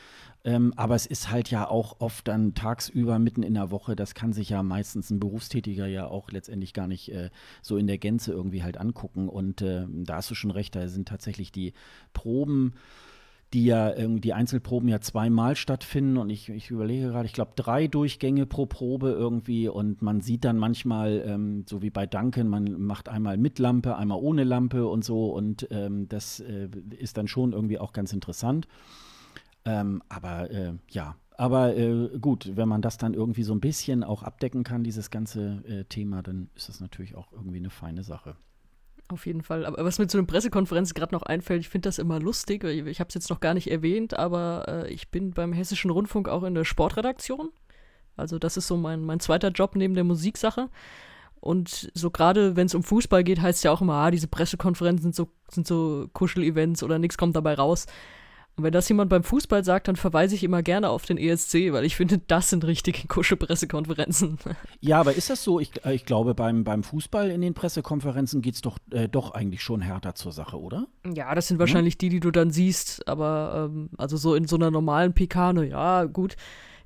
Ähm, 0.45 0.75
aber 0.77 0.95
es 0.95 1.07
ist 1.07 1.31
halt 1.31 1.51
ja 1.51 1.69
auch 1.69 2.01
oft 2.01 2.29
dann 2.29 2.55
tagsüber 2.55 3.19
mitten 3.19 3.43
in 3.43 3.55
der 3.55 3.71
Woche, 3.71 3.97
das 3.97 4.15
kann 4.15 4.35
sich 4.35 4.51
ja 4.51 4.63
meistens 4.63 5.11
ein 5.11 5.19
Berufstätiger 5.19 5.87
ja 5.87 6.07
auch 6.07 6.31
letztendlich 6.31 6.75
gar 6.75 6.87
nicht 6.87 7.11
äh, 7.11 7.31
so 7.63 7.79
in 7.79 7.87
der 7.87 7.99
Gänze 7.99 8.33
irgendwie 8.33 8.63
halt 8.63 8.77
angucken. 8.79 9.29
Und 9.29 9.63
äh, 9.63 9.87
da 9.89 10.17
hast 10.17 10.31
du 10.31 10.35
schon 10.35 10.51
recht, 10.51 10.77
da 10.77 10.87
sind 10.89 11.09
tatsächlich 11.09 11.51
die 11.51 11.73
Proben 12.13 12.75
die 13.55 13.67
ja 13.67 13.93
die 13.95 14.33
Einzelproben 14.35 14.89
ja 14.89 15.01
zweimal 15.01 15.55
stattfinden 15.55 16.17
und 16.17 16.29
ich, 16.29 16.49
ich 16.49 16.71
überlege 16.71 17.09
gerade, 17.09 17.27
ich 17.27 17.33
glaube 17.33 17.53
drei 17.55 17.87
Durchgänge 17.87 18.47
pro 18.47 18.67
Probe 18.67 19.11
irgendwie 19.11 19.69
und 19.69 20.03
man 20.03 20.21
sieht 20.21 20.45
dann 20.45 20.59
manchmal, 20.59 21.23
ähm, 21.25 21.65
so 21.69 21.81
wie 21.81 21.91
bei 21.91 22.05
Duncan, 22.05 22.49
man 22.49 22.81
macht 22.81 23.09
einmal 23.09 23.39
mit 23.39 23.61
Lampe, 23.61 23.97
einmal 23.97 24.19
ohne 24.21 24.43
Lampe 24.43 24.89
und 24.89 25.05
so 25.05 25.29
und 25.33 25.69
ähm, 25.71 26.09
das 26.09 26.41
äh, 26.41 26.69
ist 26.99 27.17
dann 27.17 27.29
schon 27.29 27.53
irgendwie 27.53 27.79
auch 27.79 27.93
ganz 27.93 28.13
interessant. 28.13 28.67
Ähm, 29.65 30.03
aber 30.09 30.51
äh, 30.51 30.75
ja, 30.91 31.17
aber 31.37 31.77
äh, 31.77 32.11
gut, 32.21 32.53
wenn 32.55 32.69
man 32.69 32.83
das 32.83 32.97
dann 32.97 33.15
irgendwie 33.15 33.43
so 33.43 33.55
ein 33.55 33.61
bisschen 33.61 34.05
auch 34.05 34.23
abdecken 34.23 34.63
kann, 34.63 34.85
dieses 34.85 35.11
ganze 35.11 35.63
äh, 35.67 35.85
Thema, 35.85 36.23
dann 36.23 36.51
ist 36.55 36.69
das 36.69 36.81
natürlich 36.81 37.17
auch 37.17 37.33
irgendwie 37.33 37.59
eine 37.59 37.71
feine 37.71 38.05
Sache. 38.05 38.37
Auf 39.09 39.27
jeden 39.27 39.43
Fall. 39.43 39.67
Aber 39.67 39.85
was 39.85 39.99
mir 39.99 40.07
zu 40.07 40.17
einer 40.17 40.27
Pressekonferenz 40.27 40.95
gerade 40.95 41.15
noch 41.15 41.23
einfällt, 41.23 41.61
ich 41.61 41.69
finde 41.69 41.89
das 41.89 41.99
immer 41.99 42.21
lustig. 42.21 42.65
Ich, 42.65 43.01
habe 43.01 43.09
es 43.09 43.15
jetzt 43.15 43.31
noch 43.31 43.41
gar 43.41 43.53
nicht 43.53 43.71
erwähnt, 43.71 44.15
aber 44.15 44.65
äh, 44.67 44.93
ich 44.93 45.11
bin 45.11 45.33
beim 45.33 45.53
Hessischen 45.53 45.91
Rundfunk 45.91 46.29
auch 46.29 46.43
in 46.45 46.55
der 46.55 46.65
Sportredaktion. 46.65 47.51
Also 48.17 48.39
das 48.39 48.57
ist 48.57 48.67
so 48.67 48.77
mein, 48.77 49.03
mein 49.05 49.21
zweiter 49.21 49.49
Job 49.49 49.77
neben 49.77 49.95
der 49.95 50.05
Musiksache. 50.05 50.71
Und 51.41 51.91
so 51.93 52.11
gerade 52.11 52.57
wenn 52.57 52.67
es 52.67 52.75
um 52.75 52.83
Fußball 52.83 53.25
geht, 53.25 53.43
heißt 53.43 53.59
es 53.59 53.63
ja 53.65 53.73
auch 53.73 53.83
immer, 53.83 53.95
ah, 53.95 54.11
diese 54.11 54.29
Pressekonferenzen 54.29 55.03
sind 55.03 55.15
so, 55.15 55.29
sind 55.51 55.67
so 55.67 56.09
Kuschel-Events 56.13 56.83
oder 56.83 56.99
nichts 56.99 57.19
kommt 57.19 57.37
dabei 57.37 57.55
raus. 57.55 57.87
Und 58.57 58.63
wenn 58.63 58.73
das 58.73 58.89
jemand 58.89 59.11
beim 59.11 59.25
Fußball 59.25 59.65
sagt, 59.65 59.89
dann 59.89 59.97
verweise 59.97 60.37
ich 60.37 60.45
immer 60.45 60.63
gerne 60.63 60.89
auf 60.89 61.05
den 61.05 61.19
ESC, 61.19 61.73
weil 61.73 61.85
ich 61.85 61.97
finde, 61.97 62.19
das 62.19 62.51
sind 62.51 62.65
richtige 62.65 63.07
Kuschelpressekonferenzen. 63.09 64.39
Ja, 64.81 65.01
aber 65.01 65.15
ist 65.15 65.29
das 65.31 65.43
so? 65.43 65.59
Ich, 65.59 65.73
äh, 65.85 65.95
ich 65.95 66.05
glaube, 66.05 66.35
beim, 66.35 66.63
beim 66.63 66.85
Fußball 66.85 67.31
in 67.31 67.41
den 67.41 67.55
Pressekonferenzen 67.55 68.43
geht 68.43 68.55
es 68.55 68.61
doch, 68.61 68.79
äh, 68.91 69.09
doch 69.09 69.33
eigentlich 69.33 69.63
schon 69.63 69.81
härter 69.81 70.15
zur 70.15 70.31
Sache, 70.31 70.61
oder? 70.61 70.87
Ja, 71.05 71.35
das 71.35 71.49
sind 71.49 71.59
wahrscheinlich 71.59 71.95
ja. 71.95 71.99
die, 71.99 72.09
die 72.11 72.21
du 72.21 72.31
dann 72.31 72.51
siehst, 72.51 73.09
aber 73.09 73.69
ähm, 73.71 73.91
also 73.99 74.17
so 74.17 74.37
in 74.37 74.47
so 74.47 74.57
einer 74.57 74.71
normalen 74.71 75.15
PK, 75.15 75.63
ja, 75.63 76.05
gut. 76.05 76.37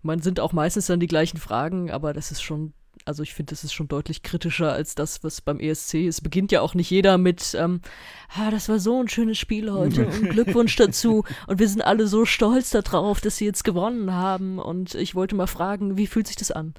Man 0.03 0.21
sind 0.21 0.41
auch 0.41 0.53
meistens 0.53 0.87
dann 0.87 1.01
die 1.01 1.07
gleichen 1.07 1.39
Fragen, 1.39 1.91
aber 1.91 2.13
das 2.13 2.31
ist 2.31 2.41
schon 2.41 2.73
also 3.05 3.23
ich 3.23 3.35
finde, 3.35 3.51
das 3.51 3.65
ist 3.65 3.73
schon 3.73 3.89
deutlich 3.89 4.23
kritischer 4.23 4.73
als 4.73 4.95
das, 4.95 5.23
was 5.25 5.41
beim 5.41 5.61
ESC 5.61 6.07
ist. 6.07 6.17
Es 6.17 6.21
beginnt 6.21 6.53
ja 6.53 6.61
auch 6.61 6.75
nicht 6.75 6.91
jeder 6.91 7.19
mit, 7.19 7.55
ähm, 7.59 7.81
ah, 8.37 8.51
das 8.51 8.69
war 8.69 8.79
so 8.79 9.01
ein 9.01 9.09
schönes 9.09 9.39
Spiel 9.39 9.73
heute 9.73 10.07
und 10.09 10.31
Glückwunsch 10.31 10.77
dazu. 10.77 11.25
Und 11.47 11.59
wir 11.59 11.69
sind 11.69 11.83
alle 11.83 12.07
so 12.07 12.25
stolz 12.25 12.71
darauf, 12.71 13.21
dass 13.21 13.37
sie 13.37 13.45
jetzt 13.45 13.65
gewonnen 13.65 14.13
haben. 14.13 14.59
Und 14.59 14.95
ich 14.95 15.15
wollte 15.15 15.35
mal 15.35 15.47
fragen, 15.47 15.97
wie 15.97 16.07
fühlt 16.07 16.27
sich 16.27 16.37
das 16.37 16.51
an? 16.51 16.75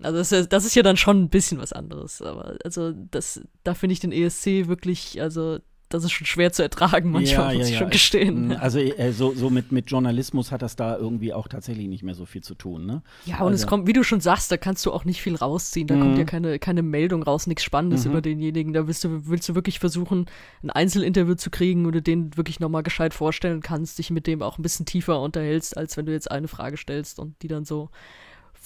Also 0.00 0.18
das 0.18 0.32
ist, 0.32 0.52
das 0.52 0.64
ist 0.64 0.74
ja 0.74 0.82
dann 0.82 0.96
schon 0.96 1.22
ein 1.22 1.28
bisschen 1.28 1.58
was 1.58 1.72
anderes. 1.72 2.22
Aber 2.22 2.56
also 2.64 2.92
das, 2.92 3.40
da 3.64 3.74
finde 3.74 3.94
ich 3.94 4.00
den 4.00 4.12
ESC 4.12 4.68
wirklich, 4.68 5.20
also 5.20 5.58
das 5.88 6.04
ist 6.04 6.12
schon 6.12 6.26
schwer 6.26 6.52
zu 6.52 6.62
ertragen 6.62 7.10
manchmal, 7.10 7.52
ja, 7.52 7.58
muss 7.58 7.68
ja, 7.68 7.74
ich 7.74 7.78
schon 7.78 7.90
gestehen. 7.90 8.52
Also 8.52 8.78
äh, 8.78 9.12
so, 9.12 9.34
so 9.34 9.48
mit, 9.50 9.72
mit 9.72 9.90
Journalismus 9.90 10.52
hat 10.52 10.62
das 10.62 10.76
da 10.76 10.96
irgendwie 10.96 11.32
auch 11.32 11.48
tatsächlich 11.48 11.88
nicht 11.88 12.02
mehr 12.02 12.14
so 12.14 12.26
viel 12.26 12.42
zu 12.42 12.54
tun, 12.54 12.86
ne? 12.86 13.02
Ja, 13.24 13.36
und 13.36 13.52
also. 13.52 13.54
es 13.54 13.66
kommt, 13.66 13.86
wie 13.86 13.92
du 13.92 14.02
schon 14.02 14.20
sagst, 14.20 14.52
da 14.52 14.56
kannst 14.56 14.84
du 14.84 14.92
auch 14.92 15.04
nicht 15.04 15.22
viel 15.22 15.36
rausziehen. 15.36 15.86
Da 15.86 15.96
mhm. 15.96 16.00
kommt 16.00 16.18
ja 16.18 16.24
keine, 16.24 16.58
keine 16.58 16.82
Meldung 16.82 17.22
raus, 17.22 17.46
nichts 17.46 17.62
Spannendes 17.64 18.04
mhm. 18.04 18.10
über 18.10 18.20
denjenigen. 18.20 18.72
Da 18.72 18.86
willst 18.86 19.04
du, 19.04 19.26
willst 19.28 19.48
du 19.48 19.54
wirklich 19.54 19.78
versuchen, 19.78 20.26
ein 20.62 20.70
Einzelinterview 20.70 21.34
zu 21.34 21.50
kriegen, 21.50 21.86
wo 21.86 21.90
du 21.90 22.02
den 22.02 22.36
wirklich 22.36 22.60
nochmal 22.60 22.82
gescheit 22.82 23.14
vorstellen 23.14 23.60
kannst, 23.60 23.98
dich 23.98 24.10
mit 24.10 24.26
dem 24.26 24.42
auch 24.42 24.58
ein 24.58 24.62
bisschen 24.62 24.86
tiefer 24.86 25.20
unterhältst, 25.20 25.76
als 25.76 25.96
wenn 25.96 26.06
du 26.06 26.12
jetzt 26.12 26.30
eine 26.30 26.48
Frage 26.48 26.76
stellst 26.76 27.18
und 27.18 27.40
die 27.42 27.48
dann 27.48 27.64
so 27.64 27.90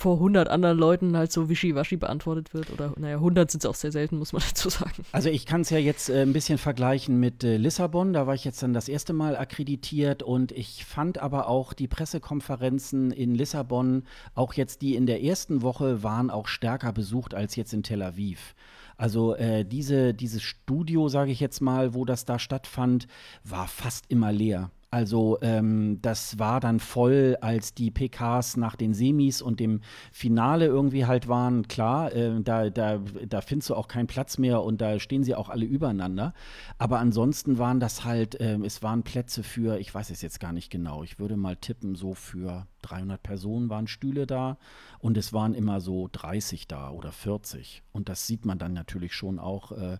vor 0.02 0.14
100 0.14 0.48
anderen 0.48 0.78
Leuten 0.78 1.16
halt 1.16 1.30
so 1.30 1.48
wischiwaschi 1.48 1.96
beantwortet 1.96 2.52
wird. 2.54 2.72
Oder, 2.72 2.92
naja, 2.98 3.14
100 3.16 3.52
sind 3.52 3.62
es 3.62 3.70
auch 3.70 3.76
sehr 3.76 3.92
selten, 3.92 4.18
muss 4.18 4.32
man 4.32 4.42
dazu 4.48 4.68
sagen. 4.68 5.04
Also 5.12 5.28
ich 5.28 5.46
kann 5.46 5.60
es 5.60 5.70
ja 5.70 5.78
jetzt 5.78 6.10
äh, 6.10 6.22
ein 6.22 6.32
bisschen 6.32 6.58
vergleichen 6.58 7.20
mit 7.20 7.44
äh, 7.44 7.56
Lissabon. 7.56 8.12
Da 8.12 8.26
war 8.26 8.34
ich 8.34 8.44
jetzt 8.44 8.60
dann 8.64 8.74
das 8.74 8.88
erste 8.88 9.12
Mal 9.12 9.36
akkreditiert 9.36 10.24
und 10.24 10.50
ich 10.50 10.84
fand 10.84 11.18
aber 11.18 11.46
auch 11.46 11.72
die 11.72 11.86
Pressekonferenzen 11.86 13.12
in 13.12 13.36
Lissabon, 13.36 14.02
auch 14.34 14.54
jetzt 14.54 14.82
die 14.82 14.96
in 14.96 15.06
der 15.06 15.22
ersten 15.22 15.62
Woche, 15.62 16.02
waren 16.02 16.30
auch 16.30 16.48
stärker 16.48 16.92
besucht 16.92 17.32
als 17.32 17.54
jetzt 17.54 17.72
in 17.72 17.84
Tel 17.84 18.02
Aviv. 18.02 18.56
Also 18.96 19.36
äh, 19.36 19.64
diese, 19.64 20.14
dieses 20.14 20.42
Studio, 20.42 21.08
sage 21.08 21.30
ich 21.30 21.38
jetzt 21.38 21.60
mal, 21.60 21.94
wo 21.94 22.04
das 22.04 22.24
da 22.24 22.40
stattfand, 22.40 23.06
war 23.44 23.68
fast 23.68 24.06
immer 24.08 24.32
leer. 24.32 24.72
Also 24.92 25.38
ähm, 25.40 26.00
das 26.02 26.38
war 26.38 26.60
dann 26.60 26.78
voll, 26.78 27.38
als 27.40 27.72
die 27.72 27.90
PKs 27.90 28.58
nach 28.58 28.76
den 28.76 28.92
Semis 28.92 29.40
und 29.40 29.58
dem 29.58 29.80
Finale 30.12 30.66
irgendwie 30.66 31.06
halt 31.06 31.28
waren. 31.28 31.66
Klar, 31.66 32.12
äh, 32.12 32.42
da, 32.42 32.68
da, 32.68 33.00
da 33.26 33.40
findest 33.40 33.70
du 33.70 33.74
auch 33.74 33.88
keinen 33.88 34.06
Platz 34.06 34.36
mehr 34.36 34.62
und 34.62 34.82
da 34.82 35.00
stehen 35.00 35.24
sie 35.24 35.34
auch 35.34 35.48
alle 35.48 35.64
übereinander. 35.64 36.34
Aber 36.76 36.98
ansonsten 36.98 37.56
waren 37.56 37.80
das 37.80 38.04
halt, 38.04 38.38
äh, 38.38 38.58
es 38.58 38.82
waren 38.82 39.02
Plätze 39.02 39.42
für, 39.42 39.78
ich 39.78 39.94
weiß 39.94 40.10
es 40.10 40.20
jetzt 40.20 40.40
gar 40.40 40.52
nicht 40.52 40.68
genau, 40.68 41.02
ich 41.02 41.18
würde 41.18 41.38
mal 41.38 41.56
tippen, 41.56 41.94
so 41.94 42.12
für 42.12 42.66
300 42.82 43.22
Personen 43.22 43.70
waren 43.70 43.86
Stühle 43.86 44.26
da 44.26 44.58
und 44.98 45.16
es 45.16 45.32
waren 45.32 45.54
immer 45.54 45.80
so 45.80 46.10
30 46.12 46.68
da 46.68 46.90
oder 46.90 47.12
40. 47.12 47.82
Und 47.92 48.10
das 48.10 48.26
sieht 48.26 48.44
man 48.44 48.58
dann 48.58 48.74
natürlich 48.74 49.14
schon 49.14 49.38
auch. 49.38 49.72
Äh, 49.72 49.96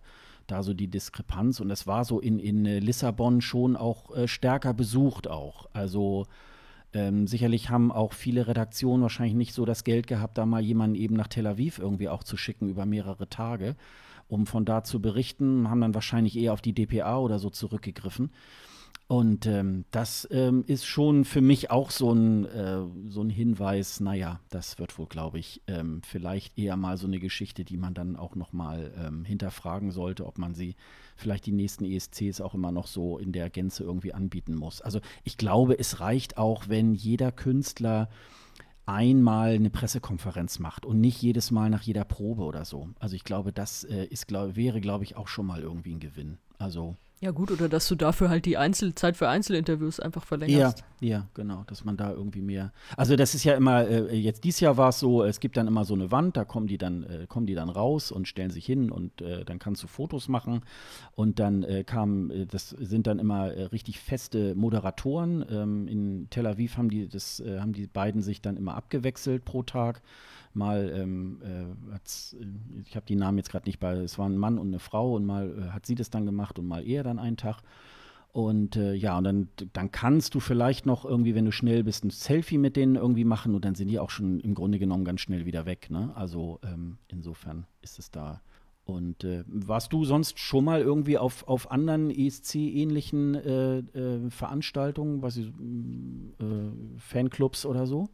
da 0.47 0.63
so 0.63 0.73
die 0.73 0.87
Diskrepanz. 0.87 1.59
Und 1.59 1.69
es 1.71 1.87
war 1.87 2.05
so 2.05 2.19
in, 2.19 2.39
in 2.39 2.65
äh, 2.65 2.79
Lissabon 2.79 3.41
schon 3.41 3.75
auch 3.75 4.15
äh, 4.15 4.27
stärker 4.27 4.73
besucht 4.73 5.27
auch. 5.27 5.67
Also 5.73 6.25
ähm, 6.93 7.27
sicherlich 7.27 7.69
haben 7.69 7.91
auch 7.91 8.13
viele 8.13 8.47
Redaktionen 8.47 9.01
wahrscheinlich 9.01 9.35
nicht 9.35 9.53
so 9.53 9.65
das 9.65 9.83
Geld 9.83 10.07
gehabt, 10.07 10.37
da 10.37 10.45
mal 10.45 10.61
jemanden 10.61 10.95
eben 10.95 11.15
nach 11.15 11.27
Tel 11.27 11.47
Aviv 11.47 11.79
irgendwie 11.79 12.09
auch 12.09 12.23
zu 12.23 12.37
schicken 12.37 12.69
über 12.69 12.85
mehrere 12.85 13.27
Tage, 13.29 13.75
um 14.27 14.45
von 14.45 14.63
da 14.63 14.83
zu 14.83 15.01
berichten, 15.01 15.69
haben 15.69 15.81
dann 15.81 15.95
wahrscheinlich 15.95 16.37
eher 16.37 16.53
auf 16.53 16.61
die 16.61 16.73
DPA 16.73 17.17
oder 17.17 17.39
so 17.39 17.49
zurückgegriffen. 17.49 18.31
Und 19.07 19.45
ähm, 19.45 19.85
das 19.91 20.27
ähm, 20.31 20.63
ist 20.65 20.85
schon 20.85 21.23
für 21.25 21.41
mich 21.41 21.69
auch 21.69 21.91
so 21.91 22.11
ein, 22.13 22.45
äh, 22.45 22.81
so 23.09 23.21
ein 23.21 23.29
Hinweis, 23.29 23.99
naja, 23.99 24.39
das 24.49 24.79
wird 24.79 24.97
wohl, 24.97 25.07
glaube 25.07 25.39
ich, 25.39 25.61
ähm, 25.67 26.01
vielleicht 26.03 26.57
eher 26.57 26.77
mal 26.77 26.97
so 26.97 27.05
eine 27.05 27.19
Geschichte, 27.19 27.63
die 27.63 27.77
man 27.77 27.93
dann 27.93 28.15
auch 28.15 28.35
noch 28.35 28.53
mal 28.53 28.91
ähm, 28.97 29.23
hinterfragen 29.23 29.91
sollte, 29.91 30.25
ob 30.25 30.37
man 30.37 30.55
sie 30.55 30.75
vielleicht 31.15 31.45
die 31.45 31.51
nächsten 31.51 31.85
ESCs 31.85 32.41
auch 32.41 32.55
immer 32.55 32.71
noch 32.71 32.87
so 32.87 33.19
in 33.19 33.33
der 33.33 33.49
Gänze 33.49 33.83
irgendwie 33.83 34.13
anbieten 34.13 34.55
muss. 34.55 34.81
Also 34.81 34.99
ich 35.23 35.37
glaube, 35.37 35.77
es 35.77 35.99
reicht 35.99 36.37
auch, 36.37 36.69
wenn 36.69 36.93
jeder 36.93 37.31
Künstler 37.31 38.09
einmal 38.85 39.51
eine 39.51 39.69
Pressekonferenz 39.69 40.59
macht 40.59 40.85
und 40.85 40.99
nicht 40.99 41.21
jedes 41.21 41.51
Mal 41.51 41.69
nach 41.69 41.83
jeder 41.83 42.03
Probe 42.03 42.43
oder 42.43 42.65
so. 42.65 42.89
Also 42.99 43.15
ich 43.15 43.23
glaube, 43.23 43.53
das 43.53 43.83
äh, 43.83 44.05
ist, 44.05 44.27
glaub, 44.27 44.55
wäre, 44.55 44.81
glaube 44.81 45.03
ich, 45.03 45.15
auch 45.15 45.27
schon 45.27 45.45
mal 45.45 45.61
irgendwie 45.61 45.93
ein 45.93 45.99
Gewinn. 45.99 46.37
Also 46.57 46.95
ja, 47.23 47.31
gut, 47.31 47.51
oder 47.51 47.69
dass 47.69 47.87
du 47.87 47.95
dafür 47.95 48.29
halt 48.29 48.43
die 48.43 48.57
Einzelzeit 48.57 49.15
für 49.15 49.29
Einzelinterviews 49.29 50.01
einfach 50.01 50.25
verlängerst. 50.25 50.83
Ja, 50.99 51.07
ja, 51.07 51.27
genau, 51.33 51.63
dass 51.67 51.85
man 51.85 51.95
da 51.95 52.11
irgendwie 52.11 52.41
mehr. 52.41 52.73
Also 52.97 53.15
das 53.15 53.33
ist 53.33 53.45
ja 53.45 53.53
immer, 53.53 53.87
äh, 53.87 54.13
jetzt 54.13 54.43
dieses 54.43 54.59
Jahr 54.59 54.75
war 54.75 54.89
es 54.89 54.99
so, 54.99 55.23
es 55.23 55.39
gibt 55.39 55.55
dann 55.55 55.67
immer 55.67 55.85
so 55.85 55.93
eine 55.93 56.11
Wand, 56.11 56.35
da 56.35 56.43
kommen 56.43 56.67
die 56.67 56.77
dann, 56.77 57.03
äh, 57.03 57.25
kommen 57.29 57.45
die 57.45 57.55
dann 57.55 57.69
raus 57.69 58.11
und 58.11 58.27
stellen 58.27 58.51
sich 58.51 58.65
hin 58.65 58.91
und 58.91 59.21
äh, 59.21 59.45
dann 59.45 59.57
kannst 59.57 59.81
du 59.83 59.87
Fotos 59.87 60.27
machen. 60.27 60.63
Und 61.15 61.39
dann 61.39 61.63
äh, 61.63 61.85
kam, 61.85 62.29
äh, 62.29 62.45
das 62.45 62.71
sind 62.71 63.07
dann 63.07 63.19
immer 63.19 63.53
äh, 63.53 63.63
richtig 63.63 64.01
feste 64.01 64.53
Moderatoren. 64.53 65.45
Ähm, 65.49 65.87
in 65.87 66.27
Tel 66.29 66.45
Aviv 66.45 66.75
haben 66.75 66.89
die, 66.89 67.07
das, 67.07 67.41
haben 67.41 67.71
die 67.71 67.87
beiden 67.87 68.21
sich 68.21 68.41
dann 68.41 68.57
immer 68.57 68.75
abgewechselt 68.75 69.45
pro 69.45 69.63
Tag 69.63 70.01
mal, 70.55 70.91
ähm, 70.95 71.41
äh, 71.43 71.97
ich 72.85 72.95
habe 72.95 73.05
die 73.05 73.15
Namen 73.15 73.37
jetzt 73.37 73.51
gerade 73.51 73.67
nicht 73.67 73.79
bei, 73.79 73.93
es 73.95 74.17
war 74.17 74.27
ein 74.27 74.37
Mann 74.37 74.57
und 74.57 74.67
eine 74.67 74.79
Frau 74.79 75.15
und 75.15 75.25
mal 75.25 75.49
äh, 75.49 75.69
hat 75.71 75.85
sie 75.85 75.95
das 75.95 76.09
dann 76.09 76.25
gemacht 76.25 76.59
und 76.59 76.67
mal 76.67 76.87
er 76.87 77.03
dann 77.03 77.19
einen 77.19 77.37
Tag. 77.37 77.61
Und 78.33 78.77
äh, 78.77 78.93
ja, 78.93 79.15
und 79.17 79.25
dann, 79.25 79.49
dann 79.73 79.91
kannst 79.91 80.33
du 80.33 80.39
vielleicht 80.39 80.87
noch 80.87 81.05
irgendwie, 81.05 81.35
wenn 81.35 81.45
du 81.45 81.51
schnell 81.51 81.83
bist, 81.83 82.03
ein 82.03 82.09
Selfie 82.09 82.57
mit 82.57 82.75
denen 82.75 82.95
irgendwie 82.95 83.25
machen 83.25 83.53
und 83.53 83.63
dann 83.63 83.75
sind 83.75 83.89
die 83.89 83.99
auch 83.99 84.09
schon 84.09 84.39
im 84.39 84.55
Grunde 84.55 84.79
genommen 84.79 85.05
ganz 85.05 85.21
schnell 85.21 85.45
wieder 85.45 85.67
weg. 85.67 85.91
Ne? 85.91 86.11
Also 86.15 86.59
ähm, 86.63 86.97
insofern 87.09 87.67
ist 87.81 87.99
es 87.99 88.09
da. 88.09 88.41
Und 88.85 89.23
äh, 89.23 89.43
warst 89.47 89.93
du 89.93 90.03
sonst 90.03 90.39
schon 90.39 90.65
mal 90.65 90.81
irgendwie 90.81 91.19
auf, 91.19 91.47
auf 91.47 91.69
anderen 91.69 92.09
ESC-ähnlichen 92.09 93.35
äh, 93.35 93.77
äh, 93.77 94.29
Veranstaltungen, 94.29 95.21
was 95.21 95.37
ich, 95.37 95.53
Fanclubs 96.97 97.65
oder 97.67 97.85
so? 97.85 98.09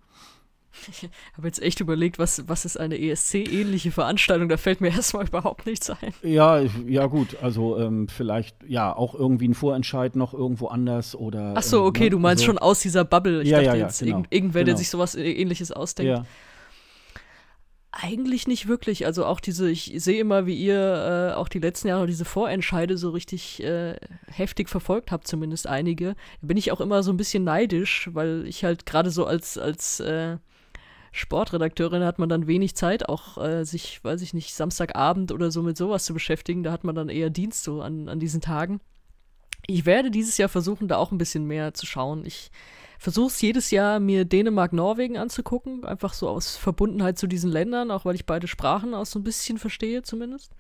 Ich 0.88 1.10
habe 1.36 1.48
jetzt 1.48 1.62
echt 1.62 1.80
überlegt, 1.80 2.20
was, 2.20 2.48
was 2.48 2.66
ist 2.66 2.80
eine 2.80 3.00
ESC-ähnliche 3.00 3.92
Veranstaltung? 3.92 4.50
Da 4.50 4.58
fällt 4.58 4.82
mir 4.82 4.90
erstmal 4.96 5.28
überhaupt 5.28 5.66
nichts 5.66 5.90
ein. 5.90 6.14
Ja, 6.22 6.62
ja 6.88 7.06
gut, 7.08 7.38
also 7.42 7.78
ähm, 7.78 8.08
vielleicht 8.08 8.56
ja 8.68 8.96
auch 8.96 9.16
irgendwie 9.16 9.48
ein 9.48 9.54
Vorentscheid 9.54 10.16
noch 10.16 10.34
irgendwo 10.34 10.68
anders 10.68 11.16
oder. 11.16 11.54
Ach 11.56 11.64
so, 11.64 11.84
okay, 11.84 12.06
ne? 12.06 12.10
du 12.12 12.20
meinst 12.20 12.44
also, 12.44 12.54
schon 12.54 12.58
aus 12.58 12.80
dieser 12.82 13.04
Bubble. 13.04 13.42
Ich 13.42 13.50
ja, 13.50 13.58
dachte 13.58 13.68
ja, 13.68 13.76
ja, 13.76 13.86
jetzt 13.86 14.00
genau, 14.00 14.18
irgend, 14.18 14.28
irgendwer, 14.34 14.62
genau. 14.62 14.76
der 14.76 14.78
sich 14.78 14.90
sowas 14.90 15.16
ähnliches 15.16 15.72
ausdenkt. 15.72 16.18
Ja. 16.18 16.26
Eigentlich 17.92 18.48
nicht 18.48 18.68
wirklich. 18.68 19.08
Also 19.08 19.26
auch 19.26 19.40
diese, 19.40 19.70
ich 19.70 19.92
sehe 19.98 20.22
immer, 20.22 20.46
wie 20.46 20.56
ihr 20.56 21.32
äh, 21.32 21.36
auch 21.36 21.50
die 21.50 21.60
letzten 21.60 21.88
Jahre 21.88 22.06
diese 22.06 22.24
Vorentscheide 22.24 22.98
so 22.98 23.10
richtig 23.10 23.64
äh, 23.64 23.96
heftig 24.28 24.70
verfolgt 24.70 25.12
habt, 25.12 25.28
zumindest 25.28 25.66
einige. 25.66 26.16
Da 26.42 26.48
bin 26.48 26.56
ich 26.56 26.72
auch 26.72 26.82
immer 26.82 27.02
so 27.02 27.12
ein 27.12 27.18
bisschen 27.18 27.44
neidisch, 27.44 28.10
weil 28.14 28.46
ich 28.46 28.64
halt 28.64 28.86
gerade 28.86 29.10
so 29.10 29.26
als, 29.26 29.58
als 29.58 30.00
äh, 30.02 30.38
Sportredakteurin 31.12 32.04
hat 32.04 32.20
man 32.20 32.30
dann 32.30 32.48
wenig 32.48 32.76
Zeit, 32.76 33.10
auch 33.10 33.38
äh, 33.38 33.64
sich, 33.64 34.04
weiß 34.04 34.22
ich 34.22 34.34
nicht, 34.34 34.54
Samstagabend 34.54 35.32
oder 35.32 35.52
so 35.52 35.64
mit 35.64 35.78
sowas 35.78 36.06
zu 36.06 36.14
beschäftigen. 36.14 36.64
Da 36.64 36.72
hat 36.72 36.84
man 36.84 36.96
dann 36.96 37.10
eher 37.10 37.30
Dienst 37.30 37.64
so 37.64 37.82
an, 37.82 38.10
an 38.10 38.20
diesen 38.20 38.42
Tagen. 38.42 38.80
Ich 39.68 39.86
werde 39.86 40.12
dieses 40.12 40.38
Jahr 40.38 40.50
versuchen, 40.50 40.88
da 40.88 40.98
auch 40.98 41.12
ein 41.12 41.18
bisschen 41.18 41.46
mehr 41.46 41.74
zu 41.74 41.86
schauen. 41.86 42.26
Ich 42.26 42.52
versuche 42.98 43.28
es 43.28 43.42
jedes 43.42 43.72
Jahr, 43.72 44.00
mir 44.00 44.26
Dänemark, 44.26 44.74
Norwegen 44.74 45.18
anzugucken. 45.18 45.86
Einfach 45.86 46.14
so 46.14 46.30
aus 46.30 46.58
Verbundenheit 46.58 47.18
zu 47.18 47.28
diesen 47.28 47.52
Ländern, 47.52 47.92
auch 47.92 48.06
weil 48.06 48.16
ich 48.16 48.26
beide 48.26 48.48
Sprachen 48.48 48.94
auch 48.94 49.06
so 49.06 49.20
ein 49.20 49.24
bisschen 49.24 49.58
verstehe 49.58 50.04
zumindest. 50.04 50.54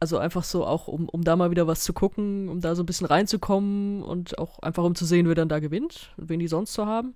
Also 0.00 0.18
einfach 0.18 0.44
so 0.44 0.66
auch, 0.66 0.88
um, 0.88 1.08
um 1.08 1.22
da 1.22 1.36
mal 1.36 1.50
wieder 1.50 1.66
was 1.66 1.82
zu 1.82 1.92
gucken, 1.94 2.48
um 2.48 2.60
da 2.60 2.74
so 2.74 2.82
ein 2.82 2.86
bisschen 2.86 3.06
reinzukommen 3.06 4.02
und 4.02 4.38
auch 4.38 4.58
einfach 4.58 4.84
um 4.84 4.94
zu 4.94 5.06
sehen, 5.06 5.26
wer 5.28 5.34
dann 5.34 5.48
da 5.48 5.60
gewinnt, 5.60 6.12
wen 6.16 6.40
die 6.40 6.48
sonst 6.48 6.74
so 6.74 6.84
haben. 6.84 7.14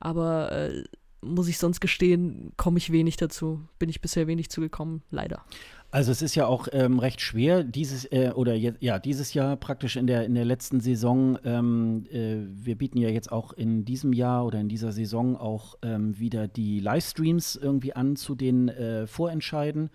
Aber 0.00 0.52
äh, 0.52 0.84
muss 1.20 1.48
ich 1.48 1.58
sonst 1.58 1.80
gestehen, 1.80 2.52
komme 2.56 2.78
ich 2.78 2.92
wenig 2.92 3.16
dazu. 3.16 3.60
Bin 3.78 3.88
ich 3.88 4.00
bisher 4.00 4.26
wenig 4.26 4.50
zugekommen, 4.50 5.02
leider. 5.10 5.44
Also 5.90 6.12
es 6.12 6.20
ist 6.20 6.34
ja 6.34 6.46
auch 6.46 6.68
ähm, 6.72 6.98
recht 6.98 7.22
schwer, 7.22 7.64
dieses 7.64 8.04
äh, 8.12 8.32
oder 8.34 8.54
je, 8.54 8.74
ja 8.78 8.98
dieses 8.98 9.32
Jahr 9.32 9.56
praktisch 9.56 9.96
in 9.96 10.06
der 10.06 10.26
in 10.26 10.34
der 10.34 10.44
letzten 10.44 10.80
Saison. 10.80 11.38
Ähm, 11.44 12.04
äh, 12.12 12.36
wir 12.46 12.76
bieten 12.76 12.98
ja 12.98 13.08
jetzt 13.08 13.32
auch 13.32 13.54
in 13.54 13.86
diesem 13.86 14.12
Jahr 14.12 14.44
oder 14.44 14.60
in 14.60 14.68
dieser 14.68 14.92
Saison 14.92 15.36
auch 15.36 15.76
ähm, 15.80 16.18
wieder 16.18 16.46
die 16.46 16.80
Livestreams 16.80 17.56
irgendwie 17.56 17.94
an 17.94 18.16
zu 18.16 18.34
den 18.34 18.68
äh, 18.68 19.06
Vorentscheiden. 19.06 19.88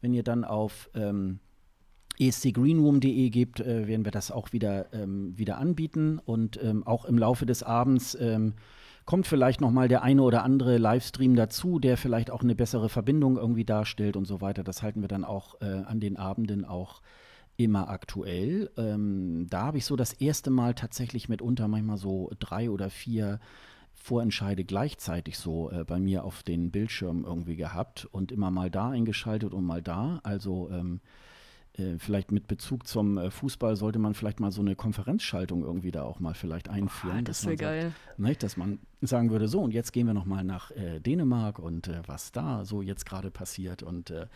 Wenn 0.00 0.14
ihr 0.14 0.22
dann 0.22 0.44
auf 0.44 0.88
ähm, 0.94 1.40
escgreenroom.de 2.18 3.28
gebt, 3.28 3.60
äh, 3.60 3.86
werden 3.86 4.06
wir 4.06 4.12
das 4.12 4.30
auch 4.30 4.54
wieder 4.54 4.94
ähm, 4.94 5.36
wieder 5.36 5.58
anbieten 5.58 6.20
und 6.24 6.58
ähm, 6.62 6.86
auch 6.86 7.04
im 7.04 7.18
Laufe 7.18 7.44
des 7.44 7.62
Abends 7.62 8.16
kommt 9.04 9.26
vielleicht 9.26 9.60
noch 9.60 9.70
mal 9.70 9.88
der 9.88 10.02
eine 10.02 10.22
oder 10.22 10.42
andere 10.42 10.78
Livestream 10.78 11.36
dazu, 11.36 11.78
der 11.78 11.96
vielleicht 11.96 12.30
auch 12.30 12.42
eine 12.42 12.54
bessere 12.54 12.88
Verbindung 12.88 13.36
irgendwie 13.36 13.64
darstellt 13.64 14.16
und 14.16 14.24
so 14.24 14.40
weiter. 14.40 14.64
Das 14.64 14.82
halten 14.82 15.02
wir 15.02 15.08
dann 15.08 15.24
auch 15.24 15.60
äh, 15.60 15.82
an 15.86 16.00
den 16.00 16.16
Abenden 16.16 16.64
auch 16.64 17.02
immer 17.56 17.88
aktuell. 17.88 18.70
Ähm, 18.76 19.46
da 19.48 19.66
habe 19.66 19.78
ich 19.78 19.84
so 19.84 19.96
das 19.96 20.12
erste 20.12 20.50
Mal 20.50 20.74
tatsächlich 20.74 21.28
mitunter 21.28 21.68
manchmal 21.68 21.98
so 21.98 22.30
drei 22.38 22.70
oder 22.70 22.90
vier 22.90 23.40
Vorentscheide 23.94 24.64
gleichzeitig 24.64 25.38
so 25.38 25.70
äh, 25.70 25.84
bei 25.84 26.00
mir 26.00 26.24
auf 26.24 26.42
den 26.42 26.70
Bildschirm 26.70 27.24
irgendwie 27.24 27.56
gehabt 27.56 28.06
und 28.10 28.32
immer 28.32 28.50
mal 28.50 28.70
da 28.70 28.90
eingeschaltet 28.90 29.54
und 29.54 29.64
mal 29.64 29.82
da. 29.82 30.20
Also 30.24 30.68
ähm, 30.70 31.00
äh, 31.02 31.23
vielleicht 31.98 32.30
mit 32.30 32.46
Bezug 32.46 32.86
zum 32.86 33.18
äh, 33.18 33.30
Fußball 33.30 33.76
sollte 33.76 33.98
man 33.98 34.14
vielleicht 34.14 34.38
mal 34.38 34.52
so 34.52 34.60
eine 34.60 34.76
Konferenzschaltung 34.76 35.62
irgendwie 35.64 35.90
da 35.90 36.02
auch 36.02 36.20
mal 36.20 36.34
vielleicht 36.34 36.68
einführen. 36.68 37.20
Oh, 37.20 37.24
das 37.24 37.44
wäre 37.44 37.56
geil. 37.56 37.92
Ne, 38.16 38.34
dass 38.36 38.56
man 38.56 38.78
sagen 39.00 39.30
würde, 39.30 39.48
so 39.48 39.60
und 39.60 39.72
jetzt 39.72 39.92
gehen 39.92 40.06
wir 40.06 40.14
noch 40.14 40.24
mal 40.24 40.44
nach 40.44 40.70
äh, 40.70 41.00
Dänemark 41.00 41.58
und 41.58 41.88
äh, 41.88 42.02
was 42.06 42.30
da 42.30 42.64
so 42.64 42.80
jetzt 42.80 43.06
gerade 43.06 43.30
passiert 43.30 43.82
und 43.82 44.10
äh, 44.10 44.26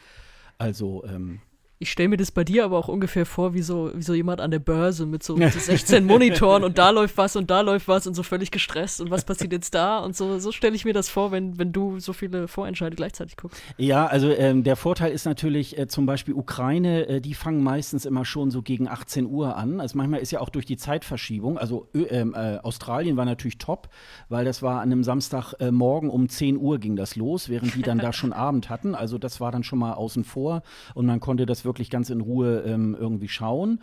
also 0.58 1.04
ähm, 1.04 1.40
ich 1.80 1.92
stelle 1.92 2.08
mir 2.08 2.16
das 2.16 2.32
bei 2.32 2.42
dir 2.42 2.64
aber 2.64 2.76
auch 2.76 2.88
ungefähr 2.88 3.24
vor, 3.24 3.54
wie 3.54 3.62
so, 3.62 3.92
wie 3.94 4.02
so 4.02 4.12
jemand 4.12 4.40
an 4.40 4.50
der 4.50 4.58
Börse 4.58 5.06
mit 5.06 5.22
so, 5.22 5.36
mit 5.36 5.52
so 5.52 5.60
16 5.60 6.04
Monitoren 6.04 6.64
und 6.64 6.76
da 6.76 6.90
läuft 6.90 7.16
was 7.16 7.36
und 7.36 7.50
da 7.50 7.60
läuft 7.60 7.86
was 7.86 8.06
und 8.06 8.14
so 8.14 8.24
völlig 8.24 8.50
gestresst 8.50 9.00
und 9.00 9.10
was 9.10 9.24
passiert 9.24 9.52
jetzt 9.52 9.74
da 9.74 9.98
und 9.98 10.16
so. 10.16 10.38
So 10.40 10.50
stelle 10.50 10.74
ich 10.74 10.84
mir 10.84 10.92
das 10.92 11.08
vor, 11.08 11.30
wenn, 11.30 11.58
wenn 11.58 11.72
du 11.72 12.00
so 12.00 12.12
viele 12.12 12.48
Vorentscheide 12.48 12.96
gleichzeitig 12.96 13.36
guckst. 13.36 13.62
Ja, 13.76 14.06
also 14.06 14.30
ähm, 14.30 14.64
der 14.64 14.74
Vorteil 14.74 15.12
ist 15.12 15.24
natürlich 15.24 15.78
äh, 15.78 15.86
zum 15.86 16.06
Beispiel 16.06 16.34
Ukraine, 16.34 17.06
äh, 17.06 17.20
die 17.20 17.34
fangen 17.34 17.62
meistens 17.62 18.04
immer 18.04 18.24
schon 18.24 18.50
so 18.50 18.62
gegen 18.62 18.88
18 18.88 19.26
Uhr 19.26 19.56
an. 19.56 19.80
Also 19.80 19.96
manchmal 19.96 20.20
ist 20.20 20.32
ja 20.32 20.40
auch 20.40 20.48
durch 20.48 20.66
die 20.66 20.76
Zeitverschiebung, 20.76 21.58
also 21.58 21.88
ähm, 21.94 22.34
äh, 22.34 22.58
Australien 22.58 23.16
war 23.16 23.24
natürlich 23.24 23.58
top, 23.58 23.88
weil 24.28 24.44
das 24.44 24.62
war 24.62 24.80
an 24.80 24.90
einem 24.90 25.04
Samstagmorgen 25.04 26.10
um 26.10 26.28
10 26.28 26.56
Uhr 26.56 26.78
ging 26.78 26.96
das 26.96 27.14
los, 27.14 27.48
während 27.48 27.76
die 27.76 27.82
dann 27.82 27.98
da 27.98 28.12
schon 28.12 28.32
Abend 28.38 28.68
hatten. 28.68 28.96
Also 28.96 29.18
das 29.18 29.40
war 29.40 29.52
dann 29.52 29.62
schon 29.62 29.78
mal 29.78 29.92
außen 29.92 30.24
vor 30.24 30.62
und 30.94 31.06
man 31.06 31.20
konnte 31.20 31.46
das 31.46 31.64
wirklich 31.64 31.67
ganz 31.90 32.10
in 32.10 32.20
Ruhe 32.20 32.62
ähm, 32.66 32.96
irgendwie 32.98 33.28
schauen. 33.28 33.80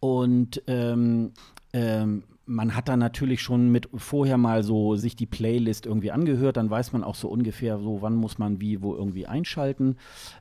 Und 0.00 0.62
ähm, 0.66 1.32
ähm, 1.72 2.24
man 2.48 2.74
hat 2.74 2.88
dann 2.88 2.98
natürlich 2.98 3.42
schon 3.42 3.70
mit 3.70 3.88
vorher 3.94 4.38
mal 4.38 4.62
so 4.62 4.96
sich 4.96 5.14
die 5.14 5.26
Playlist 5.26 5.84
irgendwie 5.84 6.10
angehört, 6.10 6.56
dann 6.56 6.70
weiß 6.70 6.92
man 6.92 7.04
auch 7.04 7.14
so 7.14 7.28
ungefähr 7.28 7.78
so, 7.78 8.00
wann 8.00 8.14
muss 8.14 8.38
man 8.38 8.60
wie 8.60 8.80
wo 8.80 8.94
irgendwie 8.94 9.26
einschalten. 9.26 9.96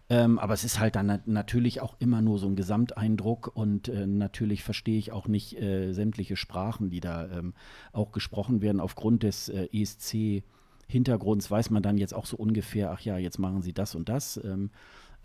Ähm, 0.09 0.39
aber 0.39 0.53
es 0.53 0.63
ist 0.63 0.79
halt 0.79 0.95
dann 0.95 1.21
natürlich 1.25 1.81
auch 1.81 1.95
immer 1.99 2.21
nur 2.21 2.39
so 2.39 2.47
ein 2.47 2.55
Gesamteindruck 2.55 3.51
und 3.53 3.89
äh, 3.89 4.07
natürlich 4.07 4.63
verstehe 4.63 4.97
ich 4.97 5.11
auch 5.11 5.27
nicht 5.27 5.61
äh, 5.61 5.91
sämtliche 5.91 6.37
Sprachen, 6.37 6.89
die 6.89 7.01
da 7.01 7.27
ähm, 7.29 7.53
auch 7.91 8.13
gesprochen 8.13 8.61
werden. 8.61 8.79
Aufgrund 8.79 9.23
des 9.23 9.49
äh, 9.49 9.67
ESC 9.73 10.43
Hintergrunds 10.87 11.51
weiß 11.51 11.69
man 11.71 11.83
dann 11.83 11.97
jetzt 11.97 12.13
auch 12.13 12.25
so 12.25 12.37
ungefähr, 12.37 12.91
ach 12.91 13.01
ja, 13.01 13.17
jetzt 13.17 13.39
machen 13.39 13.61
sie 13.61 13.73
das 13.73 13.95
und 13.95 14.07
das. 14.07 14.39
Ähm, 14.43 14.69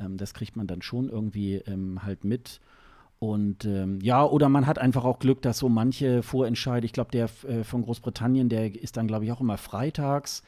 ähm, 0.01 0.17
das 0.17 0.35
kriegt 0.35 0.57
man 0.57 0.67
dann 0.67 0.83
schon 0.83 1.09
irgendwie 1.09 1.57
ähm, 1.57 2.03
halt 2.05 2.25
mit. 2.25 2.61
Und 3.19 3.65
ähm, 3.67 4.01
ja, 4.01 4.25
oder 4.25 4.49
man 4.49 4.67
hat 4.67 4.81
einfach 4.81 5.05
auch 5.05 5.21
Glück, 5.21 5.43
dass 5.43 5.59
so 5.59 5.69
manche 5.69 6.25
Vorentscheide, 6.25 6.85
ich 6.85 6.93
glaube, 6.93 7.13
der 7.13 7.29
äh, 7.47 7.63
von 7.63 7.83
Großbritannien, 7.83 8.49
der 8.49 8.75
ist 8.75 8.97
dann, 8.97 9.07
glaube 9.07 9.25
ich, 9.25 9.31
auch 9.31 9.41
immer 9.41 9.59
freitags. 9.59 10.43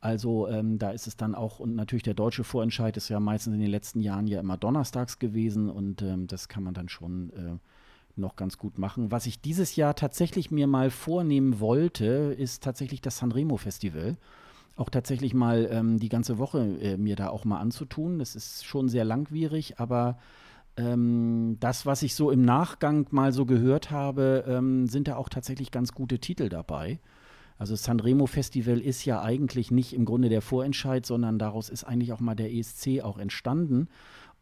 Also 0.00 0.48
ähm, 0.48 0.78
da 0.78 0.90
ist 0.90 1.06
es 1.06 1.16
dann 1.16 1.36
auch, 1.36 1.60
und 1.60 1.76
natürlich 1.76 2.02
der 2.02 2.14
deutsche 2.14 2.42
Vorentscheid 2.42 2.96
ist 2.96 3.08
ja 3.08 3.20
meistens 3.20 3.54
in 3.54 3.60
den 3.60 3.70
letzten 3.70 4.00
Jahren 4.00 4.26
ja 4.26 4.40
immer 4.40 4.56
donnerstags 4.56 5.20
gewesen 5.20 5.70
und 5.70 6.02
ähm, 6.02 6.26
das 6.26 6.48
kann 6.48 6.64
man 6.64 6.74
dann 6.74 6.88
schon 6.88 7.30
äh, 7.30 7.58
noch 8.18 8.34
ganz 8.34 8.58
gut 8.58 8.78
machen. 8.78 9.10
Was 9.10 9.26
ich 9.26 9.40
dieses 9.40 9.76
Jahr 9.76 9.94
tatsächlich 9.94 10.50
mir 10.50 10.66
mal 10.66 10.90
vornehmen 10.90 11.60
wollte, 11.60 12.34
ist 12.36 12.62
tatsächlich 12.62 13.00
das 13.00 13.18
Sanremo 13.18 13.56
Festival 13.56 14.16
auch 14.76 14.90
tatsächlich 14.90 15.34
mal 15.34 15.68
ähm, 15.70 15.98
die 15.98 16.08
ganze 16.08 16.38
Woche 16.38 16.78
äh, 16.80 16.96
mir 16.96 17.16
da 17.16 17.28
auch 17.28 17.44
mal 17.44 17.58
anzutun. 17.58 18.18
Das 18.18 18.36
ist 18.36 18.64
schon 18.64 18.88
sehr 18.88 19.04
langwierig, 19.04 19.80
aber 19.80 20.18
ähm, 20.76 21.56
das, 21.60 21.86
was 21.86 22.02
ich 22.02 22.14
so 22.14 22.30
im 22.30 22.42
Nachgang 22.42 23.06
mal 23.10 23.32
so 23.32 23.46
gehört 23.46 23.90
habe, 23.90 24.44
ähm, 24.46 24.86
sind 24.86 25.08
da 25.08 25.16
auch 25.16 25.30
tatsächlich 25.30 25.70
ganz 25.70 25.92
gute 25.92 26.18
Titel 26.18 26.48
dabei. 26.48 27.00
Also 27.58 27.74
Sanremo 27.74 28.26
Festival 28.26 28.80
ist 28.80 29.04
ja 29.06 29.22
eigentlich 29.22 29.70
nicht 29.70 29.94
im 29.94 30.04
Grunde 30.04 30.28
der 30.28 30.42
Vorentscheid, 30.42 31.06
sondern 31.06 31.38
daraus 31.38 31.70
ist 31.70 31.84
eigentlich 31.84 32.12
auch 32.12 32.20
mal 32.20 32.34
der 32.34 32.52
ESC 32.52 33.00
auch 33.02 33.16
entstanden. 33.16 33.88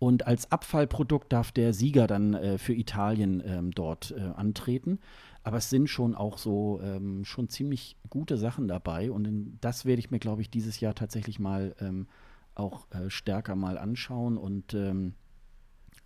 Und 0.00 0.26
als 0.26 0.50
Abfallprodukt 0.50 1.32
darf 1.32 1.52
der 1.52 1.72
Sieger 1.72 2.08
dann 2.08 2.34
äh, 2.34 2.58
für 2.58 2.74
Italien 2.74 3.40
ähm, 3.46 3.70
dort 3.70 4.12
äh, 4.16 4.20
antreten. 4.36 4.98
Aber 5.44 5.58
es 5.58 5.70
sind 5.70 5.88
schon 5.88 6.14
auch 6.14 6.38
so 6.38 6.80
ähm, 6.82 7.24
schon 7.24 7.48
ziemlich 7.48 7.96
gute 8.08 8.38
Sachen 8.38 8.66
dabei. 8.66 9.10
Und 9.10 9.26
in, 9.26 9.58
das 9.60 9.84
werde 9.84 10.00
ich 10.00 10.10
mir, 10.10 10.18
glaube 10.18 10.42
ich, 10.42 10.50
dieses 10.50 10.80
Jahr 10.80 10.94
tatsächlich 10.94 11.38
mal 11.38 11.76
ähm, 11.80 12.08
auch 12.54 12.90
äh, 12.90 13.10
stärker 13.10 13.54
mal 13.54 13.76
anschauen. 13.76 14.38
Und 14.38 14.72
ähm, 14.72 15.14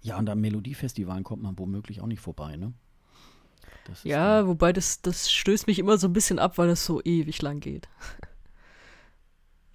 ja, 0.03 0.18
und 0.18 0.28
am 0.28 0.41
Melodiefestivalen 0.41 1.24
kommt 1.24 1.43
man 1.43 1.59
womöglich 1.59 2.01
auch 2.01 2.07
nicht 2.07 2.20
vorbei, 2.20 2.57
ne? 2.57 2.72
ja, 4.05 4.47
wobei 4.47 4.72
das, 4.72 5.01
das 5.01 5.30
stößt 5.30 5.66
mich 5.66 5.78
immer 5.78 5.99
so 5.99 6.09
ein 6.09 6.12
bisschen 6.12 6.39
ab, 6.39 6.59
weil 6.59 6.68
das 6.68 6.84
so 6.84 7.01
ewig 7.03 7.41
lang 7.43 7.61
geht. 7.61 7.89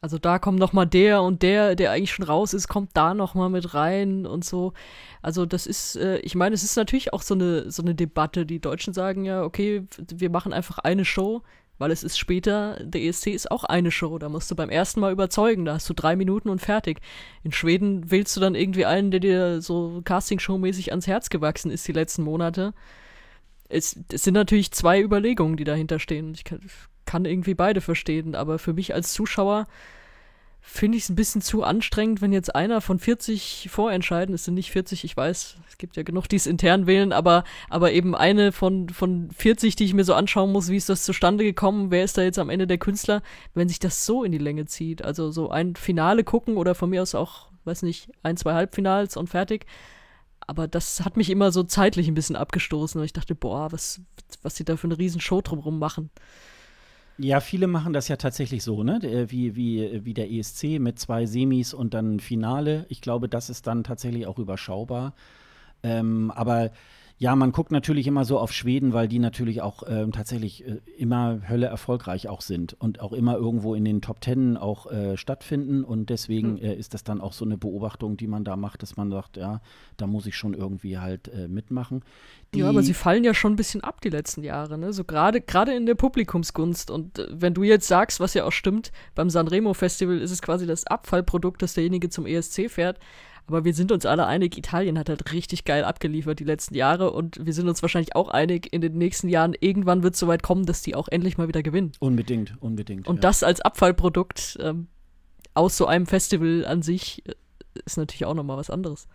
Also 0.04 0.18
da 0.18 0.38
kommt 0.38 0.60
noch 0.60 0.74
mal 0.74 0.86
der 0.86 1.22
und 1.22 1.44
der, 1.44 1.76
der 1.78 1.92
eigentlich 1.92 2.12
schon 2.12 2.26
raus 2.26 2.54
ist, 2.54 2.68
kommt 2.68 2.90
da 2.94 3.14
noch 3.14 3.36
mal 3.36 3.48
mit 3.48 3.74
rein 3.74 4.26
und 4.26 4.44
so. 4.44 4.74
Also 5.22 5.46
das 5.46 5.66
ist, 5.66 5.96
äh, 5.96 6.18
ich 6.18 6.36
meine, 6.36 6.54
es 6.56 6.62
ist 6.62 6.76
natürlich 6.76 7.14
auch 7.14 7.22
so 7.22 7.36
eine 7.36 7.72
so 7.72 7.82
eine 7.84 7.96
Debatte. 7.96 8.46
Die 8.46 8.60
Deutschen 8.60 8.94
sagen 8.94 9.24
ja, 9.24 9.44
okay, 9.44 9.86
wir 10.14 10.30
machen 10.30 10.52
einfach 10.52 10.80
eine 10.80 11.06
Show, 11.06 11.44
weil 11.78 11.90
es 11.90 12.04
ist 12.04 12.18
später. 12.18 12.84
Der 12.84 13.02
ESC 13.02 13.28
ist 13.28 13.50
auch 13.50 13.64
eine 13.64 13.92
Show. 13.92 14.20
Da 14.20 14.28
musst 14.28 14.52
du 14.52 14.56
beim 14.58 14.70
ersten 14.70 15.00
Mal 15.00 15.14
überzeugen. 15.14 15.64
Da 15.64 15.76
hast 15.76 15.90
du 15.90 15.94
drei 15.94 16.18
Minuten 16.18 16.50
und 16.50 16.60
fertig. 16.60 17.00
In 17.44 17.54
Schweden 17.54 18.12
wählst 18.12 18.36
du 18.36 18.42
dann 18.42 18.56
irgendwie 18.56 18.86
einen, 18.86 19.10
der 19.10 19.22
dir 19.22 19.62
so 19.62 20.02
Castingshow-mäßig 20.04 20.90
ans 20.90 21.08
Herz 21.08 21.30
gewachsen 21.30 21.72
ist 21.72 21.88
die 21.88 21.94
letzten 21.94 22.24
Monate 22.24 22.74
es, 23.74 23.98
es 24.12 24.24
sind 24.24 24.36
natürlich 24.36 24.72
zwei 24.72 25.02
Überlegungen, 25.02 25.58
die 25.58 25.64
dahinter 25.64 26.00
stehen. 26.00 26.34
Ich 26.36 26.44
kann, 26.44 26.60
kann 27.06 27.26
irgendwie 27.26 27.54
beide 27.54 27.82
verstehen, 27.82 28.36
aber 28.36 28.60
für 28.60 28.74
mich 28.74 28.94
als 28.94 29.14
Zuschauer 29.14 29.68
finde 30.66 30.98
ich 30.98 31.04
es 31.04 31.10
ein 31.10 31.16
bisschen 31.16 31.42
zu 31.42 31.64
anstrengend, 31.64 32.22
wenn 32.22 32.32
jetzt 32.32 32.56
einer 32.56 32.80
von 32.80 32.98
40 32.98 33.68
vorentscheiden, 33.70 34.34
es 34.34 34.46
sind 34.46 34.54
nicht 34.54 34.72
40, 34.72 35.04
ich 35.04 35.16
weiß, 35.16 35.58
es 35.68 35.78
gibt 35.78 35.98
ja 35.98 36.04
genug, 36.04 36.30
die 36.30 36.38
es 36.38 36.48
intern 36.48 36.88
wählen, 36.88 37.12
aber, 37.12 37.44
aber 37.70 37.92
eben 37.92 38.16
eine 38.16 38.54
von, 38.54 38.88
von 38.88 39.30
40, 39.32 39.76
die 39.76 39.84
ich 39.84 39.94
mir 39.94 40.06
so 40.06 40.14
anschauen 40.14 40.54
muss, 40.54 40.70
wie 40.70 40.78
ist 40.78 40.88
das 40.88 41.04
zustande 41.04 41.44
gekommen, 41.44 41.92
wer 41.92 42.06
ist 42.06 42.18
da 42.18 42.22
jetzt 42.22 42.40
am 42.40 42.50
Ende 42.50 42.66
der 42.66 42.78
Künstler, 42.78 43.22
wenn 43.54 43.68
sich 43.68 43.80
das 43.80 44.06
so 44.06 44.24
in 44.24 44.32
die 44.32 44.38
Länge 44.38 44.66
zieht. 44.66 45.04
Also 45.04 45.32
so 45.32 45.50
ein 45.50 45.76
Finale 45.76 46.24
gucken 46.24 46.56
oder 46.56 46.76
von 46.76 46.90
mir 46.90 47.02
aus 47.02 47.14
auch, 47.14 47.50
weiß 47.66 47.82
nicht, 47.82 48.10
ein, 48.24 48.38
zwei 48.38 48.54
Halbfinals 48.54 49.18
und 49.18 49.28
fertig 49.28 49.66
aber 50.48 50.68
das 50.68 51.04
hat 51.04 51.18
mich 51.18 51.30
immer 51.30 51.52
so 51.52 51.64
zeitlich 51.64 52.08
ein 52.08 52.14
bisschen 52.14 52.36
abgestoßen 52.36 53.00
und 53.00 53.06
ich 53.06 53.14
dachte, 53.14 53.36
boah, 53.36 53.72
was, 53.72 54.02
was 54.42 54.56
sie 54.56 54.66
da 54.66 54.78
für 54.78 54.88
eine 54.88 54.98
riesen 54.98 55.22
Show 55.22 55.42
drumherum 55.42 55.80
machen. 55.80 56.10
Ja, 57.18 57.40
viele 57.42 57.68
machen 57.68 57.94
das 57.94 58.08
ja 58.08 58.16
tatsächlich 58.16 58.64
so, 58.64 58.84
ne? 58.84 59.00
Wie, 59.30 59.56
wie, 59.56 60.04
wie 60.04 60.14
der 60.16 60.32
ESC 60.32 60.80
mit 60.80 60.98
zwei 60.98 61.26
Semis 61.28 61.74
und 61.74 61.94
dann 61.94 62.20
Finale. 62.20 62.86
Ich 62.90 63.02
glaube, 63.02 63.30
das 63.30 63.50
ist 63.52 63.68
dann 63.68 63.84
tatsächlich 63.84 64.26
auch 64.26 64.40
überschaubar. 64.40 65.14
Ähm, 65.84 66.32
aber 66.32 66.72
ja, 67.18 67.36
man 67.36 67.52
guckt 67.52 67.72
natürlich 67.72 68.08
immer 68.08 68.26
so 68.26 68.40
auf 68.40 68.52
Schweden, 68.52 68.92
weil 68.92 69.08
die 69.08 69.20
natürlich 69.20 69.62
auch 69.62 69.84
ähm, 69.88 70.12
tatsächlich 70.12 70.68
äh, 70.68 70.82
immer 70.98 71.42
Hölle 71.48 71.68
erfolgreich 71.68 72.28
auch 72.28 72.42
sind 72.42 72.74
und 72.74 73.00
auch 73.02 73.14
immer 73.14 73.36
irgendwo 73.36 73.76
in 73.76 73.86
den 73.86 74.02
Top 74.02 74.20
Ten 74.20 74.58
auch 74.58 74.92
äh, 74.92 75.16
stattfinden. 75.16 75.84
Und 75.84 76.10
deswegen 76.10 76.54
mhm. 76.54 76.58
äh, 76.58 76.74
ist 76.74 76.94
das 76.94 77.04
dann 77.04 77.22
auch 77.22 77.34
so 77.34 77.46
eine 77.46 77.58
Beobachtung, 77.58 78.18
die 78.18 78.28
man 78.28 78.44
da 78.44 78.56
macht, 78.56 78.82
dass 78.82 78.98
man 78.98 79.12
sagt, 79.12 79.38
ja, 79.38 79.62
da 79.96 80.08
muss 80.08 80.26
ich 80.26 80.36
schon 80.36 80.54
irgendwie 80.54 80.98
halt 80.98 81.28
äh, 81.28 81.48
mitmachen. 81.48 82.04
Die 82.54 82.60
ja, 82.60 82.70
aber 82.70 82.84
sie 82.84 82.94
fallen 82.94 83.24
ja 83.24 83.34
schon 83.34 83.54
ein 83.54 83.58
bisschen 83.58 83.84
ab 83.84 84.02
die 84.02 84.10
letzten 84.10 84.44
Jahre, 84.44 84.78
ne? 84.78 84.92
So 84.92 85.04
gerade 85.04 85.40
gerade 85.40 85.74
in 85.74 85.86
der 85.86 85.96
Publikumsgunst. 85.96 86.90
Und 86.90 87.20
äh, 87.20 87.28
wenn 87.30 87.54
du 87.54 87.64
jetzt 87.64 87.88
sagst, 87.88 88.20
was 88.20 88.34
ja 88.34 88.44
auch 88.44 88.52
stimmt, 88.52 88.92
beim 89.16 89.30
Sanremo 89.30 89.74
Festival 89.74 90.20
ist 90.20 90.32
es 90.32 90.42
quasi 90.42 90.66
das 90.66 90.88
Abfallprodukt, 90.88 91.62
dass 91.62 91.76
derjenige 91.76 92.10
zum 92.10 92.26
ESC 92.26 92.70
fährt. 92.70 93.00
Aber 93.48 93.66
wir 93.66 93.74
sind 93.74 93.92
uns 93.92 94.06
alle 94.06 94.26
einig, 94.26 94.58
Italien 94.58 94.98
hat 94.98 95.10
halt 95.10 95.34
richtig 95.34 95.66
geil 95.66 95.84
abgeliefert 95.84 96.40
die 96.40 96.46
letzten 96.46 96.76
Jahre 96.76 97.12
und 97.12 97.46
wir 97.46 97.54
sind 97.54 97.68
uns 97.68 97.82
wahrscheinlich 97.82 98.16
auch 98.16 98.30
einig, 98.30 98.72
in 98.72 98.80
den 98.80 98.98
nächsten 98.98 99.28
Jahren 99.28 99.54
irgendwann 99.60 100.02
wird 100.02 100.14
es 100.14 100.20
so 100.20 100.28
weit 100.28 100.44
kommen, 100.44 100.66
dass 100.66 100.82
die 100.82 100.96
auch 100.96 101.10
endlich 101.10 101.38
mal 101.38 101.48
wieder 101.48 101.62
gewinnen. 101.62 101.92
Unbedingt, 102.00 102.56
unbedingt. 102.62 103.08
Und 103.08 103.18
ja. 103.18 103.22
das 103.22 103.44
als 103.44 103.60
Abfallprodukt 103.60 104.58
ähm, 104.62 104.88
aus 105.54 105.76
so 105.76 105.86
einem 105.86 106.06
Festival 106.06 106.66
an 106.66 106.82
sich 106.82 107.24
äh, 107.28 107.34
ist 107.86 107.98
natürlich 107.98 108.26
auch 108.26 108.34
nochmal 108.34 108.58
was 108.58 108.70
anderes. 108.70 109.08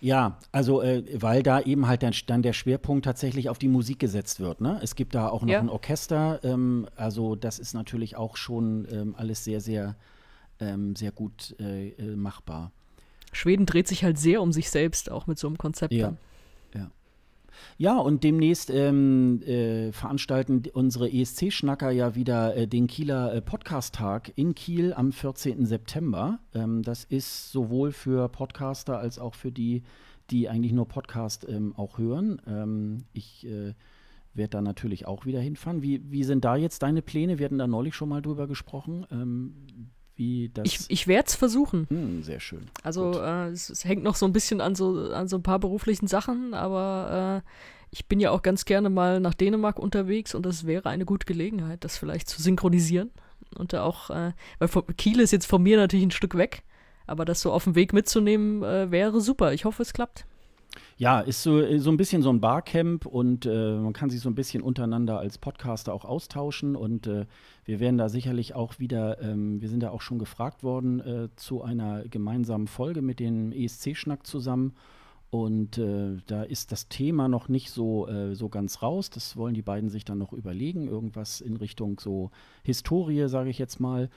Ja, 0.00 0.38
also 0.52 0.82
äh, 0.82 1.04
weil 1.20 1.42
da 1.42 1.60
eben 1.60 1.86
halt 1.86 2.02
dann, 2.02 2.14
dann, 2.26 2.42
der 2.42 2.52
Schwerpunkt 2.52 3.04
tatsächlich 3.04 3.48
auf 3.48 3.58
die 3.58 3.68
Musik 3.68 3.98
gesetzt 3.98 4.40
wird. 4.40 4.60
Ne? 4.60 4.78
Es 4.82 4.94
gibt 4.94 5.14
da 5.14 5.28
auch 5.28 5.42
noch 5.42 5.48
ja. 5.48 5.58
ein 5.58 5.68
Orchester, 5.68 6.40
ähm, 6.44 6.86
also 6.96 7.34
das 7.34 7.58
ist 7.58 7.74
natürlich 7.74 8.16
auch 8.16 8.36
schon 8.36 8.86
ähm, 8.90 9.14
alles 9.18 9.44
sehr, 9.44 9.60
sehr, 9.60 9.96
ähm, 10.60 10.96
sehr 10.96 11.12
gut 11.12 11.54
äh, 11.58 11.88
äh 11.88 12.16
machbar. 12.16 12.72
Schweden 13.34 13.66
dreht 13.66 13.88
sich 13.88 14.04
halt 14.04 14.18
sehr 14.18 14.40
um 14.42 14.52
sich 14.52 14.70
selbst, 14.70 15.10
auch 15.10 15.26
mit 15.26 15.38
so 15.38 15.46
einem 15.46 15.58
Konzept. 15.58 15.92
Ja. 15.92 16.14
Ja. 16.74 16.90
ja, 17.78 17.98
und 17.98 18.24
demnächst 18.24 18.70
ähm, 18.70 19.42
äh, 19.42 19.92
veranstalten 19.92 20.62
unsere 20.72 21.12
ESC-Schnacker 21.12 21.90
ja 21.90 22.14
wieder 22.14 22.56
äh, 22.56 22.66
den 22.66 22.86
Kieler 22.86 23.34
äh, 23.34 23.40
Podcast-Tag 23.40 24.32
in 24.36 24.54
Kiel 24.54 24.92
am 24.92 25.12
14. 25.12 25.66
September. 25.66 26.40
Ähm, 26.54 26.82
das 26.82 27.04
ist 27.04 27.52
sowohl 27.52 27.92
für 27.92 28.28
Podcaster 28.28 28.98
als 28.98 29.18
auch 29.18 29.34
für 29.34 29.52
die, 29.52 29.82
die 30.30 30.48
eigentlich 30.48 30.72
nur 30.72 30.88
Podcast 30.88 31.46
ähm, 31.48 31.74
auch 31.76 31.98
hören. 31.98 32.40
Ähm, 32.46 33.04
ich 33.12 33.46
äh, 33.46 33.74
werde 34.34 34.50
da 34.50 34.60
natürlich 34.60 35.06
auch 35.06 35.26
wieder 35.26 35.40
hinfahren. 35.40 35.82
Wie, 35.82 36.02
wie 36.10 36.24
sind 36.24 36.44
da 36.44 36.56
jetzt 36.56 36.82
deine 36.82 37.02
Pläne? 37.02 37.38
Wir 37.38 37.46
hatten 37.46 37.58
da 37.58 37.66
neulich 37.66 37.94
schon 37.94 38.08
mal 38.08 38.22
drüber 38.22 38.46
gesprochen. 38.46 39.06
Wie 40.16 40.50
das. 40.54 40.64
Ich, 40.66 40.84
ich 40.88 41.06
werde 41.08 41.26
es 41.26 41.34
versuchen. 41.34 41.86
Hm, 41.88 42.22
sehr 42.22 42.38
schön. 42.38 42.70
Also 42.82 43.20
äh, 43.20 43.48
es, 43.48 43.68
es, 43.68 43.84
hängt 43.84 44.04
noch 44.04 44.14
so 44.14 44.26
ein 44.26 44.32
bisschen 44.32 44.60
an 44.60 44.74
so, 44.74 45.10
an 45.12 45.26
so 45.26 45.36
ein 45.36 45.42
paar 45.42 45.58
beruflichen 45.58 46.06
Sachen, 46.06 46.54
aber 46.54 47.42
äh, 47.42 47.48
ich 47.90 48.06
bin 48.06 48.20
ja 48.20 48.30
auch 48.30 48.42
ganz 48.42 48.64
gerne 48.64 48.90
mal 48.90 49.20
nach 49.20 49.34
Dänemark 49.34 49.78
unterwegs 49.78 50.34
und 50.34 50.46
das 50.46 50.66
wäre 50.66 50.88
eine 50.88 51.04
gute 51.04 51.26
Gelegenheit, 51.26 51.84
das 51.84 51.98
vielleicht 51.98 52.28
zu 52.28 52.40
synchronisieren. 52.40 53.10
Und 53.56 53.72
da 53.72 53.82
auch, 53.82 54.10
äh, 54.10 54.32
weil 54.58 54.68
Kiel 54.96 55.20
ist 55.20 55.32
jetzt 55.32 55.46
von 55.46 55.62
mir 55.62 55.76
natürlich 55.76 56.06
ein 56.06 56.10
Stück 56.10 56.36
weg, 56.36 56.62
aber 57.06 57.24
das 57.24 57.40
so 57.40 57.52
auf 57.52 57.64
dem 57.64 57.74
Weg 57.74 57.92
mitzunehmen, 57.92 58.62
äh, 58.62 58.90
wäre 58.90 59.20
super. 59.20 59.52
Ich 59.52 59.64
hoffe, 59.64 59.82
es 59.82 59.92
klappt. 59.92 60.26
Ja, 60.96 61.20
ist 61.20 61.42
so, 61.42 61.60
äh, 61.60 61.78
so 61.78 61.90
ein 61.90 61.96
bisschen 61.96 62.22
so 62.22 62.30
ein 62.30 62.40
Barcamp 62.40 63.06
und 63.06 63.46
äh, 63.46 63.76
man 63.76 63.92
kann 63.92 64.10
sich 64.10 64.20
so 64.20 64.28
ein 64.28 64.34
bisschen 64.34 64.62
untereinander 64.62 65.18
als 65.18 65.38
Podcaster 65.38 65.92
auch 65.92 66.04
austauschen 66.04 66.76
und 66.76 67.06
äh, 67.06 67.26
wir 67.64 67.80
werden 67.80 67.98
da 67.98 68.08
sicherlich 68.08 68.54
auch 68.54 68.78
wieder, 68.78 69.20
ähm, 69.20 69.60
wir 69.60 69.68
sind 69.68 69.82
da 69.82 69.90
auch 69.90 70.02
schon 70.02 70.18
gefragt 70.18 70.62
worden 70.62 71.00
äh, 71.00 71.28
zu 71.36 71.62
einer 71.62 72.04
gemeinsamen 72.04 72.68
Folge 72.68 73.02
mit 73.02 73.20
dem 73.20 73.52
ESC-Schnack 73.52 74.26
zusammen 74.26 74.74
und 75.34 75.78
äh, 75.78 76.18
da 76.28 76.44
ist 76.44 76.70
das 76.70 76.88
Thema 76.88 77.26
noch 77.26 77.48
nicht 77.48 77.72
so, 77.72 78.06
äh, 78.06 78.36
so 78.36 78.48
ganz 78.48 78.82
raus. 78.82 79.10
Das 79.10 79.36
wollen 79.36 79.54
die 79.54 79.62
beiden 79.62 79.90
sich 79.90 80.04
dann 80.04 80.18
noch 80.18 80.32
überlegen. 80.32 80.86
Irgendwas 80.86 81.40
in 81.40 81.56
Richtung 81.56 81.98
so 81.98 82.30
Historie, 82.62 83.26
sage 83.26 83.50
ich 83.50 83.58
jetzt 83.58 83.80
mal. 83.80 84.10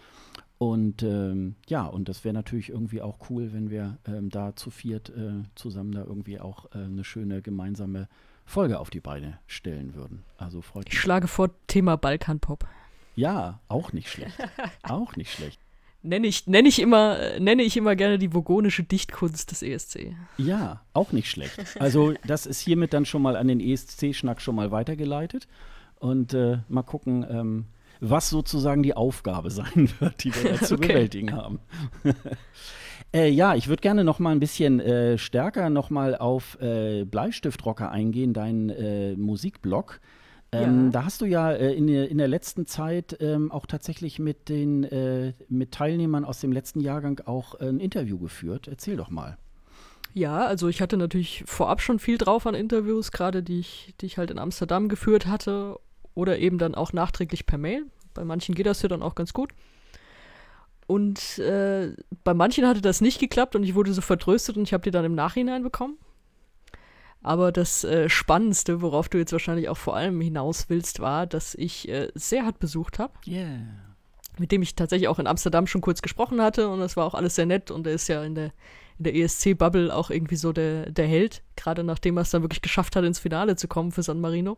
Und 0.57 1.03
ähm, 1.03 1.55
ja, 1.67 1.85
und 1.85 2.09
das 2.09 2.23
wäre 2.23 2.33
natürlich 2.33 2.69
irgendwie 2.69 3.01
auch 3.01 3.29
cool, 3.29 3.53
wenn 3.53 3.69
wir 3.69 3.99
ähm, 4.07 4.29
da 4.29 4.55
zu 4.55 4.71
viert 4.71 5.09
äh, 5.09 5.43
zusammen 5.53 5.91
da 5.91 6.03
irgendwie 6.03 6.39
auch 6.39 6.65
äh, 6.73 6.79
eine 6.79 7.03
schöne 7.03 7.43
gemeinsame 7.43 8.07
Folge 8.43 8.79
auf 8.79 8.89
die 8.89 9.01
Beine 9.01 9.39
stellen 9.45 9.93
würden. 9.93 10.23
Also 10.37 10.61
freut 10.61 10.85
mich. 10.85 10.93
Ich 10.93 10.99
schlage 10.99 11.27
vor 11.27 11.51
Thema 11.67 11.95
Balkanpop. 11.95 12.67
Ja, 13.15 13.59
auch 13.67 13.93
nicht 13.93 14.09
schlecht. 14.09 14.37
auch 14.83 15.15
nicht 15.15 15.31
schlecht. 15.31 15.59
Nenne 16.01 16.27
ich, 16.27 16.47
nenne, 16.47 16.69
ich 16.69 16.79
immer, 16.79 17.39
nenne 17.39 17.63
ich 17.63 17.75
immer 17.75 17.95
gerne 17.95 18.17
die 18.17 18.33
vogonische 18.33 18.83
Dichtkunst 18.83 19.51
des 19.51 19.61
ESC. 19.61 20.15
Ja, 20.37 20.81
auch 20.93 21.11
nicht 21.11 21.29
schlecht. 21.29 21.59
Also, 21.79 22.13
das 22.25 22.45
ist 22.45 22.59
hiermit 22.61 22.93
dann 22.93 23.05
schon 23.05 23.21
mal 23.21 23.35
an 23.35 23.47
den 23.47 23.59
ESC-Schnack 23.59 24.39
schon 24.39 24.55
mal 24.55 24.71
weitergeleitet. 24.71 25.47
Und 25.99 26.33
äh, 26.33 26.59
mal 26.69 26.83
gucken, 26.83 27.25
ähm, 27.29 27.65
was 27.99 28.29
sozusagen 28.29 28.83
die 28.83 28.95
Aufgabe 28.95 29.49
sein 29.51 29.89
wird, 29.99 30.23
die 30.23 30.33
wir 30.35 30.55
zu 30.55 30.73
okay. 30.75 30.87
bewältigen 30.87 31.33
haben. 31.33 31.59
äh, 33.13 33.29
ja, 33.29 33.55
ich 33.55 33.67
würde 33.67 33.81
gerne 33.81 34.03
noch 34.03 34.19
mal 34.19 34.31
ein 34.31 34.39
bisschen 34.39 34.79
äh, 34.79 35.17
stärker 35.17 35.69
noch 35.69 35.89
mal 35.89 36.15
auf 36.15 36.59
äh, 36.61 37.05
Bleistiftrocker 37.05 37.91
eingehen, 37.91 38.33
deinen 38.33 38.69
äh, 38.69 39.15
Musikblog. 39.15 39.99
Ähm, 40.51 40.85
ja. 40.85 40.91
Da 40.91 41.05
hast 41.05 41.21
du 41.21 41.25
ja 41.25 41.51
äh, 41.51 41.73
in, 41.73 41.89
in, 41.89 42.17
der 42.17 42.29
letzten 42.29 42.65
Zeit 42.65 43.17
ähm, 43.19 43.51
auch 43.51 43.65
tatsächlich 43.65 44.17
mit 44.17 44.47
den 44.47 44.85
äh, 44.85 45.33
mit 45.49 45.73
Teilnehmern 45.73 46.23
aus 46.23 46.39
dem 46.39 46.53
letzten 46.53 46.79
Jahrgang 46.79 47.21
auch 47.25 47.55
ein 47.55 47.79
Interview 47.79 48.17
geführt. 48.17 48.67
Erzähl 48.69 48.95
doch 48.95 49.09
mal. 49.09 49.37
Ja, 50.13 50.45
also 50.45 50.67
ich 50.67 50.81
hatte 50.81 50.97
natürlich 50.97 51.43
vorab 51.45 51.81
schon 51.81 51.99
viel 51.99 52.17
drauf 52.17 52.47
an 52.47 52.55
Interviews, 52.55 53.11
gerade 53.11 53.43
die 53.43 53.59
ich, 53.59 53.93
die 53.99 54.05
ich 54.05 54.17
halt 54.17 54.31
in 54.31 54.39
Amsterdam 54.39 54.87
geführt 54.87 55.27
hatte 55.27 55.77
oder 56.17 56.39
eben 56.39 56.57
dann 56.57 56.73
auch 56.73 56.93
nachträglich 56.93 57.45
per 57.45 57.59
Mail. 57.59 57.85
Bei 58.15 58.25
manchen 58.25 58.55
geht 58.55 58.65
das 58.65 58.81
ja 58.81 58.89
dann 58.89 59.03
auch 59.03 59.13
ganz 59.13 59.33
gut. 59.33 59.51
Und 60.87 61.37
äh, 61.37 61.93
bei 62.23 62.33
manchen 62.33 62.65
hatte 62.65 62.81
das 62.81 63.01
nicht 63.01 63.19
geklappt 63.19 63.55
und 63.55 63.63
ich 63.63 63.75
wurde 63.75 63.93
so 63.93 64.01
vertröstet 64.01 64.57
und 64.57 64.63
ich 64.63 64.73
habe 64.73 64.83
die 64.83 64.91
dann 64.91 65.05
im 65.05 65.13
Nachhinein 65.13 65.61
bekommen. 65.61 65.97
Aber 67.21 67.51
das 67.51 67.83
äh, 67.83 68.09
Spannendste, 68.09 68.81
worauf 68.81 69.09
du 69.09 69.17
jetzt 69.19 69.31
wahrscheinlich 69.31 69.69
auch 69.69 69.77
vor 69.77 69.95
allem 69.95 70.19
hinaus 70.19 70.69
willst, 70.69 70.99
war, 70.99 71.27
dass 71.27 71.53
ich 71.55 71.87
äh, 71.87 72.09
Serhat 72.15 72.57
besucht 72.57 72.99
habe. 72.99 73.13
Yeah. 73.27 73.59
Mit 74.39 74.51
dem 74.51 74.61
ich 74.61 74.75
tatsächlich 74.75 75.09
auch 75.09 75.19
in 75.19 75.27
Amsterdam 75.27 75.67
schon 75.67 75.81
kurz 75.81 76.01
gesprochen 76.01 76.41
hatte 76.41 76.69
und 76.69 76.79
das 76.79 76.97
war 76.97 77.05
auch 77.05 77.15
alles 77.15 77.35
sehr 77.35 77.45
nett 77.45 77.69
und 77.69 77.85
er 77.85 77.93
ist 77.93 78.07
ja 78.07 78.23
in 78.23 78.33
der, 78.33 78.53
in 78.97 79.03
der 79.03 79.15
ESC-Bubble 79.15 79.93
auch 79.93 80.09
irgendwie 80.09 80.35
so 80.35 80.51
der, 80.51 80.91
der 80.91 81.07
Held, 81.07 81.43
gerade 81.55 81.83
nachdem 81.83 82.17
er 82.17 82.21
es 82.21 82.31
dann 82.31 82.43
wirklich 82.43 82.61
geschafft 82.61 82.95
hat, 82.95 83.03
ins 83.03 83.19
Finale 83.19 83.55
zu 83.55 83.67
kommen 83.67 83.91
für 83.91 84.03
San 84.03 84.21
Marino. 84.21 84.57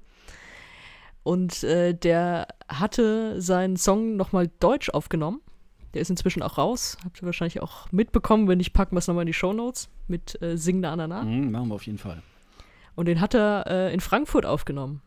Und 1.23 1.63
äh, 1.63 1.93
der 1.93 2.47
hatte 2.67 3.41
seinen 3.41 3.77
Song 3.77 4.15
nochmal 4.15 4.49
deutsch 4.59 4.89
aufgenommen. 4.89 5.41
Der 5.93 6.01
ist 6.01 6.09
inzwischen 6.09 6.41
auch 6.43 6.57
raus. 6.57 6.97
Habt 7.03 7.21
ihr 7.21 7.25
wahrscheinlich 7.25 7.61
auch 7.61 7.91
mitbekommen. 7.91 8.47
Wenn 8.47 8.59
nicht, 8.59 8.73
packen 8.73 8.95
wir 8.95 8.99
es 8.99 9.07
nochmal 9.07 9.23
in 9.23 9.27
die 9.27 9.33
Show 9.33 9.53
Notes 9.53 9.89
mit 10.07 10.41
äh, 10.41 10.57
Singende 10.57 10.89
Anana. 10.89 11.23
Mhm, 11.23 11.51
machen 11.51 11.69
wir 11.69 11.75
auf 11.75 11.85
jeden 11.85 11.97
Fall. 11.97 12.21
Und 12.95 13.07
den 13.07 13.21
hat 13.21 13.33
er 13.33 13.65
äh, 13.67 13.93
in 13.93 13.99
Frankfurt 13.99 14.45
aufgenommen. 14.45 15.01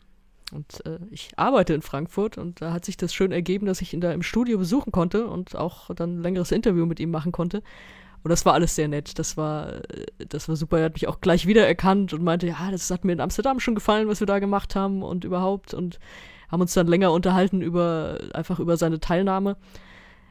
Und 0.52 0.84
äh, 0.86 0.98
ich 1.10 1.30
arbeite 1.36 1.72
in 1.72 1.82
Frankfurt 1.82 2.36
und 2.36 2.60
da 2.60 2.72
hat 2.72 2.84
sich 2.84 2.96
das 2.96 3.14
schön 3.14 3.32
ergeben, 3.32 3.66
dass 3.66 3.80
ich 3.80 3.94
ihn 3.94 4.00
da 4.00 4.12
im 4.12 4.22
Studio 4.22 4.58
besuchen 4.58 4.92
konnte 4.92 5.26
und 5.26 5.56
auch 5.56 5.94
dann 5.94 6.18
ein 6.18 6.22
längeres 6.22 6.52
Interview 6.52 6.84
mit 6.84 7.00
ihm 7.00 7.10
machen 7.10 7.32
konnte. 7.32 7.62
Und 8.22 8.28
das 8.30 8.46
war 8.46 8.54
alles 8.54 8.74
sehr 8.74 8.88
nett. 8.88 9.18
Das 9.18 9.36
war, 9.36 9.72
äh, 9.72 10.06
das 10.28 10.48
war 10.48 10.56
super. 10.56 10.78
Er 10.78 10.86
hat 10.86 10.94
mich 10.94 11.08
auch 11.08 11.20
gleich 11.20 11.46
wiedererkannt 11.46 12.12
und 12.12 12.22
meinte, 12.22 12.46
ja, 12.46 12.70
das 12.70 12.90
hat 12.90 13.04
mir 13.04 13.12
in 13.12 13.20
Amsterdam 13.20 13.60
schon 13.60 13.74
gefallen, 13.74 14.08
was 14.08 14.20
wir 14.20 14.26
da 14.26 14.38
gemacht 14.38 14.76
haben 14.76 15.02
und 15.02 15.24
überhaupt. 15.24 15.74
Und 15.74 15.98
haben 16.48 16.60
uns 16.60 16.74
dann 16.74 16.86
länger 16.86 17.12
unterhalten 17.12 17.62
über, 17.62 18.18
einfach 18.34 18.60
über 18.60 18.76
seine 18.76 19.00
Teilnahme. 19.00 19.56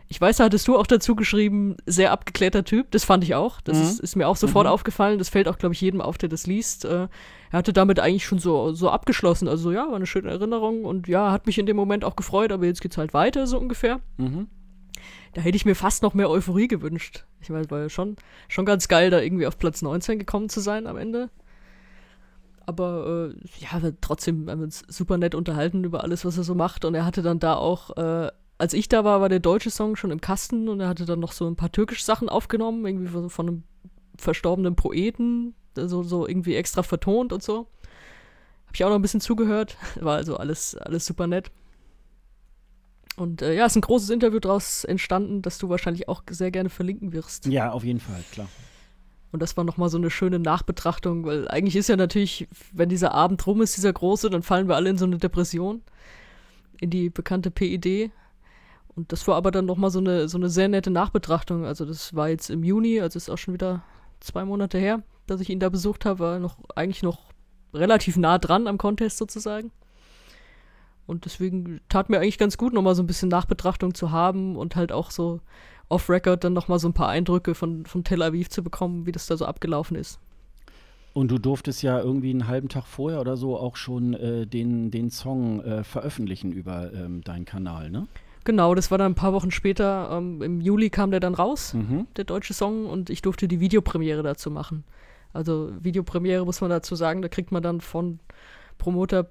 Ich 0.08 0.20
weiß, 0.20 0.38
da 0.38 0.44
hattest 0.44 0.68
du 0.68 0.78
auch 0.78 0.88
dazu 0.88 1.16
geschrieben, 1.16 1.78
sehr 1.86 2.12
abgeklärter 2.12 2.66
Typ. 2.66 2.92
Das 2.92 3.06
fand 3.06 3.24
ich 3.24 3.34
auch. 3.34 3.62
Das 3.62 3.78
mhm. 3.78 3.84
ist, 3.84 4.00
ist, 4.02 4.16
mir 4.18 4.28
auch 4.28 4.36
sofort 4.36 4.66
mhm. 4.68 4.74
aufgefallen. 4.74 5.18
Das 5.18 5.30
fällt 5.30 5.48
auch, 5.48 5.58
glaube 5.58 5.74
ich, 5.74 5.82
jedem 5.82 6.02
auf, 6.02 6.18
der 6.18 6.28
das 6.28 6.48
liest. 6.48 6.84
Äh, 6.84 7.08
er 7.50 7.58
hatte 7.58 7.74
damit 7.74 8.00
eigentlich 8.00 8.26
schon 8.26 8.38
so, 8.38 8.74
so 8.74 8.90
abgeschlossen. 8.90 9.48
Also 9.48 9.72
ja, 9.72 9.88
war 9.88 9.96
eine 9.96 10.06
schöne 10.06 10.30
Erinnerung 10.30 10.84
und 10.84 11.08
ja, 11.08 11.32
hat 11.32 11.48
mich 11.48 11.58
in 11.58 11.66
dem 11.66 11.78
Moment 11.78 12.04
auch 12.04 12.18
gefreut, 12.18 12.52
aber 12.52 12.66
jetzt 12.66 12.82
geht's 12.82 12.98
halt 12.98 13.14
weiter, 13.14 13.48
so 13.48 13.58
ungefähr. 13.58 14.02
Mhm. 14.18 14.48
Da 15.34 15.42
hätte 15.42 15.56
ich 15.56 15.66
mir 15.66 15.76
fast 15.76 16.04
noch 16.04 16.14
mehr 16.14 16.30
Euphorie 16.30 16.68
gewünscht. 16.68 17.26
Ich 17.40 17.50
meine, 17.50 17.70
war 17.72 17.80
ja 17.80 17.90
schon, 17.90 18.18
schon 18.50 18.66
ganz 18.66 18.88
geil, 18.88 19.10
da 19.10 19.22
irgendwie 19.22 19.48
auf 19.48 19.58
Platz 19.58 19.82
19 19.82 20.20
gekommen 20.20 20.50
zu 20.50 20.60
sein 20.60 20.88
am 20.88 20.98
Ende. 20.98 21.30
Aber 22.66 23.32
äh, 23.34 23.48
ja, 23.60 23.92
trotzdem 24.02 24.50
haben 24.50 24.60
wir 24.60 24.66
uns 24.66 24.84
super 24.88 25.18
nett 25.18 25.36
unterhalten 25.36 25.84
über 25.84 26.04
alles, 26.04 26.26
was 26.26 26.38
er 26.38 26.44
so 26.44 26.56
macht. 26.56 26.86
Und 26.86 26.96
er 26.96 27.06
hatte 27.06 27.22
dann 27.22 27.40
da 27.40 27.56
auch 27.56 27.96
äh, 27.98 28.30
als 28.62 28.74
ich 28.74 28.88
da 28.88 29.04
war, 29.04 29.22
war 29.22 29.30
der 29.30 29.40
deutsche 29.40 29.72
Song 29.72 29.96
schon 29.96 30.12
im 30.12 30.22
Kasten 30.22 30.70
und 30.70 30.80
er 30.80 30.88
hatte 30.88 31.06
dann 31.06 31.20
noch 31.20 31.32
so 31.32 31.48
ein 31.48 31.56
paar 31.56 31.72
türkische 31.72 32.06
Sachen 32.06 32.30
aufgenommen, 32.30 32.86
irgendwie 32.86 33.08
von, 33.08 33.30
von 33.32 33.48
einem 33.48 33.64
verstorbenen 34.20 34.76
Poeten, 34.76 35.56
so, 35.76 36.04
so 36.04 36.28
irgendwie 36.28 36.54
extra 36.54 36.84
vertont 36.84 37.34
und 37.34 37.42
so. 37.42 37.66
Hab 38.68 38.76
ich 38.76 38.84
auch 38.84 38.90
noch 38.90 38.98
ein 38.98 39.02
bisschen 39.02 39.20
zugehört. 39.20 39.78
War 40.00 40.18
also 40.18 40.38
alles, 40.38 40.76
alles 40.76 41.08
super 41.08 41.26
nett. 41.26 41.50
Und 43.22 43.44
äh, 43.44 43.56
ja, 43.56 43.68
ist 43.68 43.76
ein 43.76 43.82
großes 43.82 44.10
Interview 44.10 44.40
daraus 44.40 44.84
entstanden, 44.84 45.44
das 45.44 45.60
du 45.60 45.70
wahrscheinlich 45.70 46.10
auch 46.10 46.24
sehr 46.28 46.50
gerne 46.50 46.70
verlinken 46.70 47.14
wirst. 47.14 47.46
Ja, 47.46 47.72
auf 47.72 47.84
jeden 47.84 48.00
Fall, 48.00 48.24
klar. 48.32 48.50
Und 49.32 49.44
das 49.44 49.56
war 49.56 49.64
nochmal 49.64 49.90
so 49.90 49.98
eine 49.98 50.10
schöne 50.10 50.40
Nachbetrachtung, 50.40 51.24
weil 51.24 51.48
eigentlich 51.48 51.76
ist 51.76 51.88
ja 51.88 51.96
natürlich, 51.96 52.48
wenn 52.74 52.90
dieser 52.90 53.14
Abend 53.14 53.46
rum 53.46 53.62
ist, 53.62 53.78
dieser 53.78 53.94
große, 53.94 54.32
dann 54.32 54.42
fallen 54.42 54.68
wir 54.68 54.76
alle 54.76 54.90
in 54.90 54.98
so 54.98 55.06
eine 55.06 55.20
Depression, 55.20 55.84
in 56.80 56.90
die 56.90 57.12
bekannte 57.12 57.52
PID. 57.52 58.12
Und 58.96 59.12
das 59.12 59.28
war 59.28 59.36
aber 59.36 59.52
dann 59.52 59.68
nochmal 59.68 59.92
so 59.92 60.00
eine, 60.00 60.28
so 60.28 60.40
eine 60.40 60.50
sehr 60.50 60.68
nette 60.68 60.90
Nachbetrachtung. 60.90 61.64
Also 61.64 61.86
das 61.86 62.16
war 62.16 62.28
jetzt 62.28 62.50
im 62.50 62.64
Juni, 62.64 63.02
also 63.02 63.18
ist 63.18 63.30
auch 63.30 63.38
schon 63.38 63.54
wieder 63.54 63.84
zwei 64.20 64.46
Monate 64.46 64.80
her, 64.80 65.04
dass 65.28 65.42
ich 65.42 65.52
ihn 65.52 65.60
da 65.60 65.70
besucht 65.70 66.06
habe, 66.06 66.20
war 66.20 66.40
noch 66.40 66.58
eigentlich 66.76 67.04
noch 67.04 67.20
relativ 67.72 68.18
nah 68.18 68.40
dran 68.40 68.66
am 68.66 68.80
Contest 68.80 69.18
sozusagen. 69.18 69.72
Und 71.12 71.26
deswegen 71.26 71.82
tat 71.90 72.10
mir 72.10 72.20
eigentlich 72.20 72.38
ganz 72.38 72.58
gut, 72.58 72.72
nochmal 72.74 72.96
so 72.96 73.04
ein 73.04 73.08
bisschen 73.08 73.28
Nachbetrachtung 73.28 73.94
zu 73.94 74.12
haben 74.12 74.56
und 74.56 74.78
halt 74.78 74.94
auch 74.94 75.12
so 75.12 75.42
off-Record 75.90 76.44
dann 76.44 76.54
nochmal 76.54 76.80
so 76.80 76.88
ein 76.88 76.94
paar 76.94 77.10
Eindrücke 77.10 77.54
von, 77.54 77.86
von 77.86 78.06
Tel 78.06 78.22
Aviv 78.24 78.50
zu 78.50 78.64
bekommen, 78.64 79.06
wie 79.06 79.12
das 79.12 79.28
da 79.28 79.36
so 79.36 79.46
abgelaufen 79.46 79.98
ist. 79.98 80.20
Und 81.14 81.30
du 81.30 81.38
durftest 81.38 81.84
ja 81.84 82.00
irgendwie 82.00 82.30
einen 82.30 82.48
halben 82.48 82.70
Tag 82.70 82.86
vorher 82.86 83.20
oder 83.20 83.36
so 83.36 83.58
auch 83.58 83.76
schon 83.76 84.14
äh, 84.14 84.48
den, 84.48 84.90
den 84.90 85.10
Song 85.10 85.62
äh, 85.62 85.84
veröffentlichen 85.84 86.54
über 86.54 86.94
ähm, 86.94 87.22
deinen 87.22 87.44
Kanal, 87.44 87.92
ne? 87.92 88.08
Genau, 88.46 88.74
das 88.74 88.90
war 88.90 88.98
dann 88.98 89.12
ein 89.12 89.16
paar 89.16 89.34
Wochen 89.34 89.52
später. 89.52 90.10
Ähm, 90.14 90.42
Im 90.42 90.62
Juli 90.62 90.90
kam 90.90 91.12
der 91.12 91.20
dann 91.20 91.36
raus, 91.36 91.74
mhm. 91.74 92.08
der 92.16 92.24
deutsche 92.24 92.54
Song, 92.54 92.88
und 92.88 93.10
ich 93.10 93.22
durfte 93.22 93.50
die 93.50 93.60
Videopremiere 93.60 94.24
dazu 94.24 94.50
machen. 94.50 94.86
Also 95.34 95.72
Videopremiere 95.82 96.46
muss 96.46 96.62
man 96.62 96.70
dazu 96.70 96.96
sagen, 96.96 97.22
da 97.22 97.28
kriegt 97.28 97.52
man 97.52 97.62
dann 97.62 97.82
von 97.82 98.20
Promoter 98.78 99.30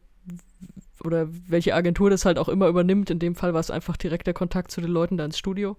oder 1.03 1.29
welche 1.49 1.75
Agentur 1.75 2.11
das 2.11 2.25
halt 2.25 2.39
auch 2.39 2.49
immer 2.49 2.69
übernimmt. 2.69 3.11
In 3.11 3.19
dem 3.19 3.35
Fall 3.35 3.55
war 3.55 3.61
es 3.61 3.71
einfach 3.71 3.97
direkt 3.97 4.27
der 4.27 4.35
Kontakt 4.35 4.71
zu 4.71 4.81
den 4.81 4.91
Leuten 4.91 5.17
da 5.17 5.25
ins 5.25 5.39
Studio. 5.39 5.77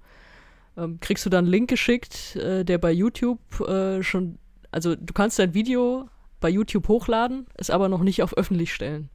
Ähm, 0.78 1.00
kriegst 1.00 1.26
du 1.26 1.30
dann 1.30 1.46
einen 1.46 1.52
Link 1.52 1.70
geschickt, 1.70 2.36
äh, 2.38 2.64
der 2.64 2.78
bei 2.78 2.92
YouTube 2.92 3.39
äh, 3.62 4.02
schon, 4.04 4.39
also 4.72 4.96
du 4.96 5.14
kannst 5.14 5.38
dein 5.38 5.54
Video 5.54 6.08
bei 6.39 6.50
YouTube 6.50 6.88
hochladen, 6.88 7.46
es 7.56 7.70
aber 7.70 7.89
noch 7.89 8.02
nicht 8.02 8.24
auf 8.24 8.36
öffentlich 8.36 8.74
stellen. 8.74 9.10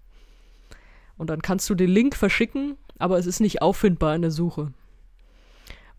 Und 1.16 1.30
dann 1.30 1.42
kannst 1.42 1.68
du 1.70 1.74
den 1.74 1.90
Link 1.90 2.14
verschicken 2.14 2.76
aber 2.98 3.18
es 3.18 3.26
ist 3.26 3.40
nicht 3.40 3.62
auffindbar 3.62 4.14
in 4.14 4.22
der 4.22 4.30
Suche. 4.30 4.72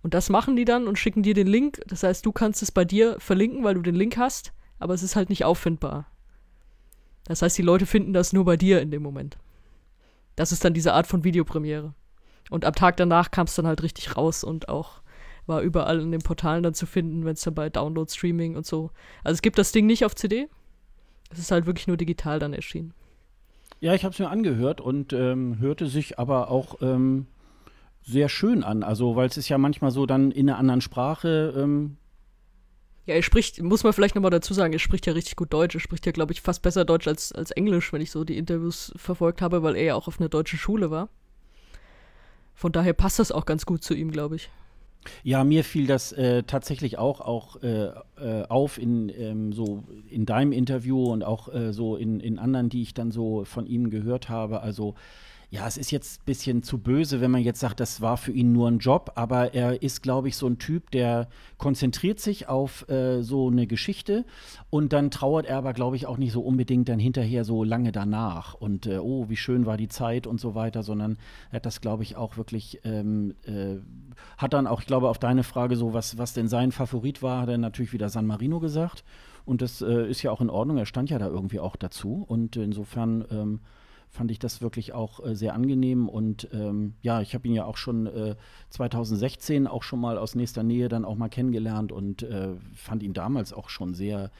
Und 0.03 0.13
das 0.13 0.29
machen 0.29 0.55
die 0.55 0.65
dann 0.65 0.87
und 0.87 0.97
schicken 0.97 1.23
dir 1.23 1.33
den 1.33 1.47
Link. 1.47 1.81
Das 1.87 2.03
heißt, 2.03 2.25
du 2.25 2.31
kannst 2.31 2.61
es 2.61 2.71
bei 2.71 2.85
dir 2.85 3.19
verlinken, 3.19 3.63
weil 3.63 3.75
du 3.75 3.81
den 3.81 3.95
Link 3.95 4.17
hast, 4.17 4.53
aber 4.79 4.93
es 4.93 5.03
ist 5.03 5.15
halt 5.15 5.29
nicht 5.29 5.43
auffindbar. 5.43 6.07
Das 7.27 7.41
heißt, 7.41 7.57
die 7.57 7.63
Leute 7.63 7.85
finden 7.85 8.13
das 8.13 8.31
nur 8.31 8.45
bei 8.45 8.55
dir 8.55 8.81
in 8.81 8.89
dem 8.89 9.03
Moment. 9.03 9.37
Das 10.35 10.51
ist 10.51 10.63
dann 10.63 10.73
diese 10.73 10.93
Art 10.93 11.07
von 11.07 11.23
Videopremiere. 11.23 11.93
Und 12.49 12.63
am 12.63 12.73
Tag 12.73 12.95
danach 12.97 13.31
kam 13.31 13.47
es 13.47 13.55
dann 13.55 13.67
halt 13.67 13.83
richtig 13.83 14.15
raus 14.15 14.43
und 14.43 14.69
auch 14.69 15.01
war 15.45 15.61
überall 15.61 15.99
in 15.99 16.11
den 16.11 16.21
Portalen 16.21 16.63
dann 16.63 16.73
zu 16.73 16.85
finden, 16.85 17.25
wenn 17.25 17.33
es 17.33 17.41
dann 17.41 17.55
bei 17.55 17.69
Download, 17.69 18.11
Streaming 18.11 18.55
und 18.55 18.65
so. 18.65 18.91
Also 19.23 19.35
es 19.35 19.41
gibt 19.41 19.57
das 19.57 19.71
Ding 19.71 19.85
nicht 19.85 20.05
auf 20.05 20.15
CD. 20.15 20.47
Es 21.29 21.39
ist 21.39 21.51
halt 21.51 21.65
wirklich 21.65 21.87
nur 21.87 21.97
digital 21.97 22.39
dann 22.39 22.53
erschienen. 22.53 22.93
Ja, 23.79 23.93
ich 23.93 24.03
habe 24.03 24.13
es 24.13 24.19
mir 24.19 24.29
angehört 24.29 24.81
und 24.81 25.13
ähm, 25.13 25.59
hörte 25.59 25.87
sich 25.87 26.19
aber 26.19 26.49
auch 26.49 26.81
ähm, 26.81 27.27
sehr 28.01 28.29
schön 28.29 28.63
an. 28.63 28.83
Also, 28.83 29.15
weil 29.15 29.27
es 29.27 29.37
ist 29.37 29.49
ja 29.49 29.57
manchmal 29.57 29.91
so 29.91 30.05
dann 30.05 30.31
in 30.31 30.49
einer 30.49 30.57
anderen 30.57 30.81
Sprache. 30.81 31.53
Ähm 31.57 31.97
ja, 33.07 33.15
er 33.15 33.23
spricht, 33.23 33.63
muss 33.63 33.85
man 33.85 33.93
vielleicht 33.93 34.15
nochmal 34.15 34.31
dazu 34.31 34.53
sagen, 34.53 34.73
er 34.73 34.79
spricht 34.79 35.05
ja 35.07 35.13
richtig 35.13 35.37
gut 35.37 35.53
Deutsch. 35.53 35.73
Er 35.73 35.79
spricht 35.79 36.05
ja, 36.05 36.11
glaube 36.11 36.33
ich, 36.33 36.41
fast 36.41 36.61
besser 36.61 36.83
Deutsch 36.83 37.07
als, 37.07 37.31
als 37.31 37.51
Englisch, 37.51 37.93
wenn 37.93 38.01
ich 38.01 38.11
so 38.11 38.25
die 38.25 38.37
Interviews 38.37 38.91
verfolgt 38.97 39.41
habe, 39.41 39.63
weil 39.63 39.77
er 39.77 39.83
ja 39.83 39.95
auch 39.95 40.09
auf 40.09 40.19
einer 40.19 40.27
deutschen 40.27 40.59
Schule 40.59 40.91
war. 40.91 41.07
Von 42.53 42.73
daher 42.73 42.91
passt 42.91 43.19
das 43.19 43.31
auch 43.31 43.45
ganz 43.45 43.65
gut 43.65 43.81
zu 43.81 43.93
ihm, 43.93 44.11
glaube 44.11 44.35
ich. 44.35 44.49
Ja, 45.23 45.45
mir 45.45 45.63
fiel 45.63 45.87
das 45.87 46.11
äh, 46.11 46.43
tatsächlich 46.43 46.97
auch, 46.97 47.21
auch 47.21 47.63
äh, 47.63 47.91
äh, 48.19 48.43
auf 48.49 48.77
in 48.77 49.07
ähm, 49.17 49.53
so 49.53 49.85
in 50.09 50.25
deinem 50.25 50.51
Interview 50.51 51.05
und 51.05 51.23
auch 51.23 51.53
äh, 51.53 51.71
so 51.71 51.95
in, 51.95 52.19
in 52.19 52.37
anderen, 52.39 52.67
die 52.67 52.81
ich 52.81 52.93
dann 52.93 53.11
so 53.11 53.45
von 53.45 53.67
ihm 53.67 53.89
gehört 53.89 54.27
habe. 54.27 54.59
Also 54.61 54.95
ja, 55.49 55.65
es 55.65 55.77
ist 55.77 55.91
jetzt 55.91 56.21
ein 56.21 56.25
bisschen 56.25 56.63
zu 56.63 56.77
böse, 56.77 57.21
wenn 57.21 57.31
man 57.31 57.41
jetzt 57.41 57.61
sagt, 57.61 57.79
das 57.79 58.01
war 58.01 58.17
für 58.17 58.33
ihn 58.33 58.51
nur 58.51 58.67
ein 58.67 58.79
Job, 58.79 59.13
aber 59.15 59.53
er 59.53 59.81
ist, 59.81 60.03
glaube 60.03 60.27
ich, 60.27 60.35
so 60.35 60.45
ein 60.45 60.59
Typ, 60.59 60.91
der 60.91 61.29
konzentriert 61.57 62.19
sich 62.19 62.49
auf 62.49 62.87
äh, 62.89 63.21
so 63.23 63.47
eine 63.47 63.65
Geschichte 63.65 64.25
und 64.69 64.91
dann 64.91 65.09
trauert 65.09 65.45
er 65.45 65.57
aber, 65.57 65.71
glaube 65.71 65.95
ich, 65.95 66.05
auch 66.05 66.17
nicht 66.17 66.33
so 66.33 66.41
unbedingt 66.41 66.89
dann 66.89 66.99
hinterher 66.99 67.45
so 67.45 67.63
lange 67.63 67.93
danach 67.93 68.55
und 68.55 68.87
äh, 68.87 68.97
oh, 68.97 69.29
wie 69.29 69.37
schön 69.37 69.65
war 69.65 69.77
die 69.77 69.87
Zeit 69.87 70.27
und 70.27 70.41
so 70.41 70.53
weiter, 70.53 70.83
sondern 70.83 71.17
er 71.49 71.57
hat 71.57 71.65
das, 71.65 71.79
glaube 71.79 72.03
ich, 72.03 72.17
auch 72.17 72.35
wirklich, 72.35 72.81
ähm, 72.83 73.33
äh, 73.45 73.77
hat 74.37 74.53
dann 74.53 74.67
auch, 74.67 74.81
ich 74.81 74.87
glaube, 74.87 75.07
auf 75.07 75.17
deine 75.17 75.43
Frage 75.43 75.77
so, 75.77 75.93
was, 75.93 76.17
was 76.17 76.33
denn 76.33 76.49
sein 76.49 76.73
Favorit 76.73 77.23
war, 77.23 77.43
hat 77.43 77.49
er 77.49 77.57
natürlich 77.57 77.93
wieder 77.93 78.09
San 78.09 78.25
Marino 78.25 78.59
gesagt 78.59 79.05
und 79.45 79.61
das 79.61 79.81
äh, 79.81 80.09
ist 80.09 80.23
ja 80.23 80.31
auch 80.31 80.41
in 80.41 80.49
Ordnung, 80.49 80.77
er 80.77 80.85
stand 80.85 81.09
ja 81.09 81.19
da 81.19 81.27
irgendwie 81.27 81.61
auch 81.61 81.77
dazu 81.77 82.25
und 82.27 82.57
insofern 82.57 83.23
ähm, 83.31 83.61
fand 84.09 84.31
ich 84.31 84.39
das 84.39 84.61
wirklich 84.61 84.93
auch 84.93 85.23
äh, 85.25 85.35
sehr 85.35 85.53
angenehm. 85.53 86.09
Und 86.09 86.49
ähm, 86.53 86.93
ja, 87.01 87.21
ich 87.21 87.33
habe 87.33 87.47
ihn 87.47 87.53
ja 87.53 87.65
auch 87.65 87.77
schon 87.77 88.07
äh, 88.07 88.35
2016 88.69 89.67
auch 89.67 89.83
schon 89.83 89.99
mal 89.99 90.17
aus 90.17 90.35
nächster 90.35 90.63
Nähe 90.63 90.89
dann 90.89 91.05
auch 91.05 91.15
mal 91.15 91.29
kennengelernt 91.29 91.91
und 91.91 92.23
äh, 92.23 92.55
fand 92.73 93.03
ihn 93.03 93.13
damals 93.13 93.53
auch 93.53 93.69
schon 93.69 93.93
sehr, 93.93 94.31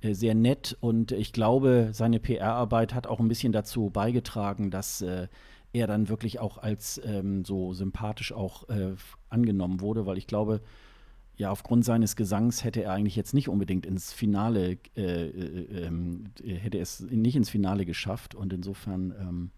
äh, 0.00 0.14
sehr 0.14 0.34
nett. 0.34 0.76
Und 0.80 1.12
ich 1.12 1.32
glaube, 1.32 1.90
seine 1.92 2.20
PR-Arbeit 2.20 2.94
hat 2.94 3.06
auch 3.06 3.20
ein 3.20 3.28
bisschen 3.28 3.52
dazu 3.52 3.90
beigetragen, 3.90 4.70
dass 4.70 5.02
äh, 5.02 5.28
er 5.72 5.86
dann 5.86 6.08
wirklich 6.08 6.40
auch 6.40 6.58
als 6.58 7.00
ähm, 7.04 7.44
so 7.44 7.74
sympathisch 7.74 8.32
auch 8.32 8.68
äh, 8.68 8.94
angenommen 9.28 9.80
wurde, 9.80 10.06
weil 10.06 10.18
ich 10.18 10.26
glaube, 10.26 10.60
ja, 11.36 11.50
aufgrund 11.50 11.84
seines 11.84 12.16
Gesangs 12.16 12.64
hätte 12.64 12.82
er 12.82 12.92
eigentlich 12.92 13.16
jetzt 13.16 13.34
nicht 13.34 13.48
unbedingt 13.48 13.84
ins 13.84 14.12
Finale, 14.12 14.78
äh, 14.96 15.02
äh, 15.02 15.86
äh, 15.86 16.54
hätte 16.54 16.78
es 16.78 17.00
nicht 17.00 17.36
ins 17.36 17.50
Finale 17.50 17.84
geschafft. 17.84 18.34
Und 18.34 18.54
insofern 18.54 19.14
ähm, 19.20 19.50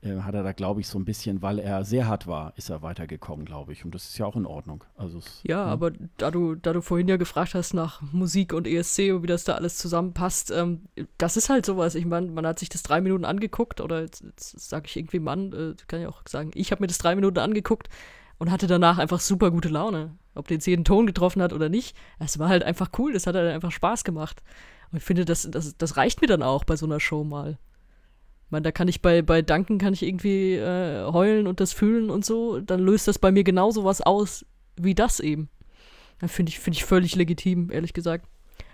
äh, 0.00 0.20
hat 0.20 0.34
er 0.34 0.42
da, 0.42 0.52
glaube 0.52 0.80
ich, 0.80 0.88
so 0.88 0.98
ein 0.98 1.04
bisschen, 1.04 1.42
weil 1.42 1.58
er 1.58 1.84
sehr 1.84 2.06
hart 2.06 2.26
war, 2.26 2.54
ist 2.56 2.70
er 2.70 2.80
weitergekommen, 2.80 3.44
glaube 3.44 3.72
ich. 3.74 3.84
Und 3.84 3.94
das 3.94 4.04
ist 4.04 4.16
ja 4.16 4.24
auch 4.24 4.36
in 4.36 4.46
Ordnung. 4.46 4.82
Also 4.96 5.18
es, 5.18 5.40
ja, 5.42 5.58
ja, 5.58 5.64
aber 5.66 5.92
da 6.16 6.30
du, 6.30 6.54
da 6.54 6.72
du 6.72 6.80
vorhin 6.80 7.08
ja 7.08 7.18
gefragt 7.18 7.54
hast 7.54 7.74
nach 7.74 8.00
Musik 8.12 8.54
und 8.54 8.66
ESC 8.66 9.12
und 9.12 9.22
wie 9.22 9.26
das 9.26 9.44
da 9.44 9.54
alles 9.54 9.76
zusammenpasst, 9.76 10.50
ähm, 10.50 10.86
das 11.18 11.36
ist 11.36 11.50
halt 11.50 11.66
sowas. 11.66 11.94
Ich 11.96 12.06
meine, 12.06 12.28
man 12.28 12.46
hat 12.46 12.58
sich 12.58 12.70
das 12.70 12.82
drei 12.82 13.02
Minuten 13.02 13.26
angeguckt 13.26 13.82
oder 13.82 14.00
jetzt, 14.00 14.22
jetzt 14.22 14.58
sage 14.68 14.86
ich 14.86 14.96
irgendwie 14.96 15.20
Mann, 15.20 15.52
äh, 15.52 15.74
kann 15.86 16.00
ich 16.00 16.06
auch 16.06 16.22
sagen, 16.26 16.50
ich 16.54 16.70
habe 16.70 16.82
mir 16.82 16.88
das 16.88 16.98
drei 16.98 17.14
Minuten 17.14 17.38
angeguckt 17.38 17.90
und 18.38 18.50
hatte 18.50 18.66
danach 18.66 18.96
einfach 18.96 19.20
super 19.20 19.50
gute 19.50 19.68
Laune. 19.68 20.16
Ob 20.34 20.48
der 20.48 20.56
jetzt 20.56 20.66
jeden 20.66 20.84
Ton 20.84 21.06
getroffen 21.06 21.42
hat 21.42 21.52
oder 21.52 21.68
nicht, 21.68 21.96
es 22.18 22.38
war 22.38 22.48
halt 22.48 22.64
einfach 22.64 22.90
cool, 22.98 23.12
das 23.12 23.26
hat 23.26 23.36
halt 23.36 23.52
einfach 23.52 23.72
Spaß 23.72 24.04
gemacht. 24.04 24.42
Und 24.90 24.98
ich 24.98 25.04
finde, 25.04 25.24
das, 25.24 25.48
das, 25.50 25.76
das 25.76 25.96
reicht 25.96 26.20
mir 26.20 26.26
dann 26.26 26.42
auch 26.42 26.64
bei 26.64 26.76
so 26.76 26.86
einer 26.86 27.00
Show 27.00 27.24
mal. 27.24 27.58
Ich 28.46 28.50
meine, 28.50 28.62
da 28.62 28.72
kann 28.72 28.88
ich 28.88 29.00
bei, 29.00 29.22
bei 29.22 29.42
Danken 29.42 29.78
kann 29.78 29.92
ich 29.92 30.02
irgendwie 30.02 30.54
äh, 30.54 31.10
heulen 31.10 31.46
und 31.46 31.60
das 31.60 31.72
fühlen 31.72 32.10
und 32.10 32.24
so, 32.24 32.60
dann 32.60 32.80
löst 32.80 33.08
das 33.08 33.18
bei 33.18 33.32
mir 33.32 33.44
genauso 33.44 33.84
was 33.84 34.00
aus 34.00 34.44
wie 34.76 34.94
das 34.94 35.20
eben. 35.20 35.48
Finde 36.26 36.50
ich, 36.50 36.58
find 36.58 36.76
ich 36.76 36.84
völlig 36.84 37.16
legitim, 37.16 37.70
ehrlich 37.70 37.92
gesagt. 37.92 38.26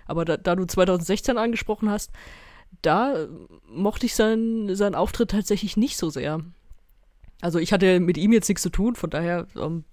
Aber 0.05 0.25
da, 0.25 0.37
da 0.37 0.55
du 0.55 0.65
2016 0.65 1.37
angesprochen 1.37 1.89
hast, 1.89 2.11
da 2.81 3.27
mochte 3.67 4.05
ich 4.05 4.15
seinen, 4.15 4.75
seinen 4.75 4.95
Auftritt 4.95 5.31
tatsächlich 5.31 5.77
nicht 5.77 5.97
so 5.97 6.09
sehr. 6.09 6.41
Also 7.41 7.59
ich 7.59 7.73
hatte 7.73 7.99
mit 7.99 8.17
ihm 8.17 8.33
jetzt 8.33 8.47
nichts 8.47 8.61
zu 8.61 8.69
tun, 8.69 8.95
von 8.95 9.09
daher 9.09 9.47
ähm, 9.55 9.83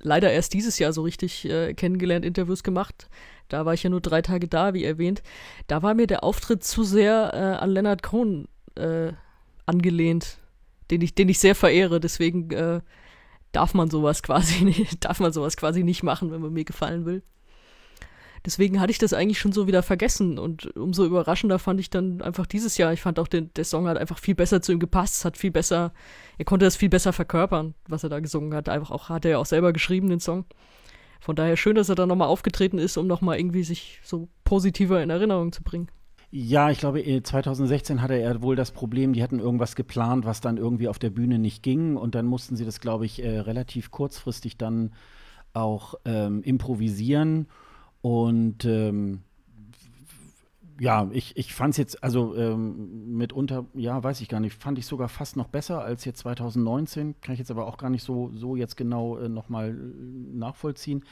leider 0.00 0.30
erst 0.30 0.54
dieses 0.54 0.78
Jahr 0.78 0.92
so 0.92 1.02
richtig 1.02 1.44
äh, 1.48 1.74
kennengelernt, 1.74 2.24
Interviews 2.24 2.62
gemacht. 2.62 3.08
Da 3.48 3.64
war 3.64 3.74
ich 3.74 3.82
ja 3.82 3.90
nur 3.90 4.00
drei 4.00 4.22
Tage 4.22 4.48
da, 4.48 4.74
wie 4.74 4.84
erwähnt. 4.84 5.22
Da 5.66 5.82
war 5.82 5.94
mir 5.94 6.06
der 6.06 6.22
Auftritt 6.24 6.62
zu 6.64 6.84
sehr 6.84 7.32
äh, 7.34 7.62
an 7.62 7.70
Leonard 7.70 8.02
Cohen 8.02 8.48
äh, 8.74 9.12
angelehnt, 9.66 10.38
den 10.90 11.00
ich, 11.00 11.14
den 11.14 11.28
ich 11.28 11.38
sehr 11.38 11.54
verehre. 11.54 12.00
Deswegen 12.00 12.50
äh, 12.50 12.80
darf 13.52 13.74
man 13.74 13.90
sowas 13.90 14.22
quasi 14.22 14.64
nicht, 14.64 14.96
darf 15.04 15.20
man 15.20 15.32
sowas 15.32 15.56
quasi 15.56 15.82
nicht 15.82 16.02
machen, 16.02 16.30
wenn 16.30 16.40
man 16.40 16.52
mir 16.52 16.64
gefallen 16.64 17.06
will. 17.06 17.22
Deswegen 18.48 18.80
hatte 18.80 18.90
ich 18.90 18.96
das 18.96 19.12
eigentlich 19.12 19.38
schon 19.38 19.52
so 19.52 19.66
wieder 19.66 19.82
vergessen 19.82 20.38
und 20.38 20.74
umso 20.74 21.04
überraschender 21.04 21.58
fand 21.58 21.80
ich 21.80 21.90
dann 21.90 22.22
einfach 22.22 22.46
dieses 22.46 22.78
Jahr. 22.78 22.94
Ich 22.94 23.02
fand 23.02 23.18
auch, 23.18 23.28
den, 23.28 23.50
der 23.56 23.64
Song 23.66 23.86
hat 23.86 23.98
einfach 23.98 24.18
viel 24.18 24.34
besser 24.34 24.62
zu 24.62 24.72
ihm 24.72 24.78
gepasst, 24.78 25.26
hat 25.26 25.36
viel 25.36 25.50
besser, 25.50 25.92
er 26.38 26.46
konnte 26.46 26.64
das 26.64 26.74
viel 26.74 26.88
besser 26.88 27.12
verkörpern, 27.12 27.74
was 27.88 28.04
er 28.04 28.08
da 28.08 28.20
gesungen 28.20 28.54
hat. 28.54 28.70
Einfach 28.70 28.90
auch, 28.90 29.10
hat 29.10 29.26
er 29.26 29.32
ja 29.32 29.36
auch 29.36 29.44
selber 29.44 29.74
geschrieben, 29.74 30.08
den 30.08 30.20
Song. 30.20 30.46
Von 31.20 31.36
daher 31.36 31.58
schön, 31.58 31.74
dass 31.74 31.90
er 31.90 31.94
da 31.94 32.06
nochmal 32.06 32.28
aufgetreten 32.28 32.78
ist, 32.78 32.96
um 32.96 33.06
nochmal 33.06 33.38
irgendwie 33.38 33.64
sich 33.64 34.00
so 34.02 34.28
positiver 34.44 35.02
in 35.02 35.10
Erinnerung 35.10 35.52
zu 35.52 35.62
bringen. 35.62 35.90
Ja, 36.30 36.70
ich 36.70 36.78
glaube, 36.78 37.04
2016 37.22 38.00
hatte 38.00 38.14
er 38.14 38.40
wohl 38.40 38.56
das 38.56 38.70
Problem, 38.70 39.12
die 39.12 39.22
hatten 39.22 39.40
irgendwas 39.40 39.76
geplant, 39.76 40.24
was 40.24 40.40
dann 40.40 40.56
irgendwie 40.56 40.88
auf 40.88 40.98
der 40.98 41.10
Bühne 41.10 41.38
nicht 41.38 41.62
ging. 41.62 41.98
Und 41.98 42.14
dann 42.14 42.24
mussten 42.24 42.56
sie 42.56 42.64
das, 42.64 42.80
glaube 42.80 43.04
ich, 43.04 43.22
äh, 43.22 43.40
relativ 43.40 43.90
kurzfristig 43.90 44.56
dann 44.56 44.94
auch 45.52 45.96
ähm, 46.06 46.42
improvisieren. 46.42 47.48
Und 48.00 48.64
ähm, 48.64 49.22
ja, 50.80 51.08
ich, 51.12 51.36
ich 51.36 51.54
fand 51.54 51.72
es 51.72 51.76
jetzt, 51.78 52.04
also 52.04 52.36
ähm, 52.36 53.16
mitunter, 53.16 53.66
ja, 53.74 54.02
weiß 54.02 54.20
ich 54.20 54.28
gar 54.28 54.40
nicht, 54.40 54.54
fand 54.54 54.78
ich 54.78 54.86
sogar 54.86 55.08
fast 55.08 55.36
noch 55.36 55.48
besser 55.48 55.82
als 55.82 56.04
jetzt 56.04 56.20
2019. 56.20 57.16
Kann 57.20 57.32
ich 57.32 57.38
jetzt 57.40 57.50
aber 57.50 57.66
auch 57.66 57.78
gar 57.78 57.90
nicht 57.90 58.04
so, 58.04 58.30
so 58.34 58.54
jetzt 58.54 58.76
genau 58.76 59.18
äh, 59.18 59.28
nochmal 59.28 59.70
äh, 59.70 60.36
nachvollziehen. 60.36 61.04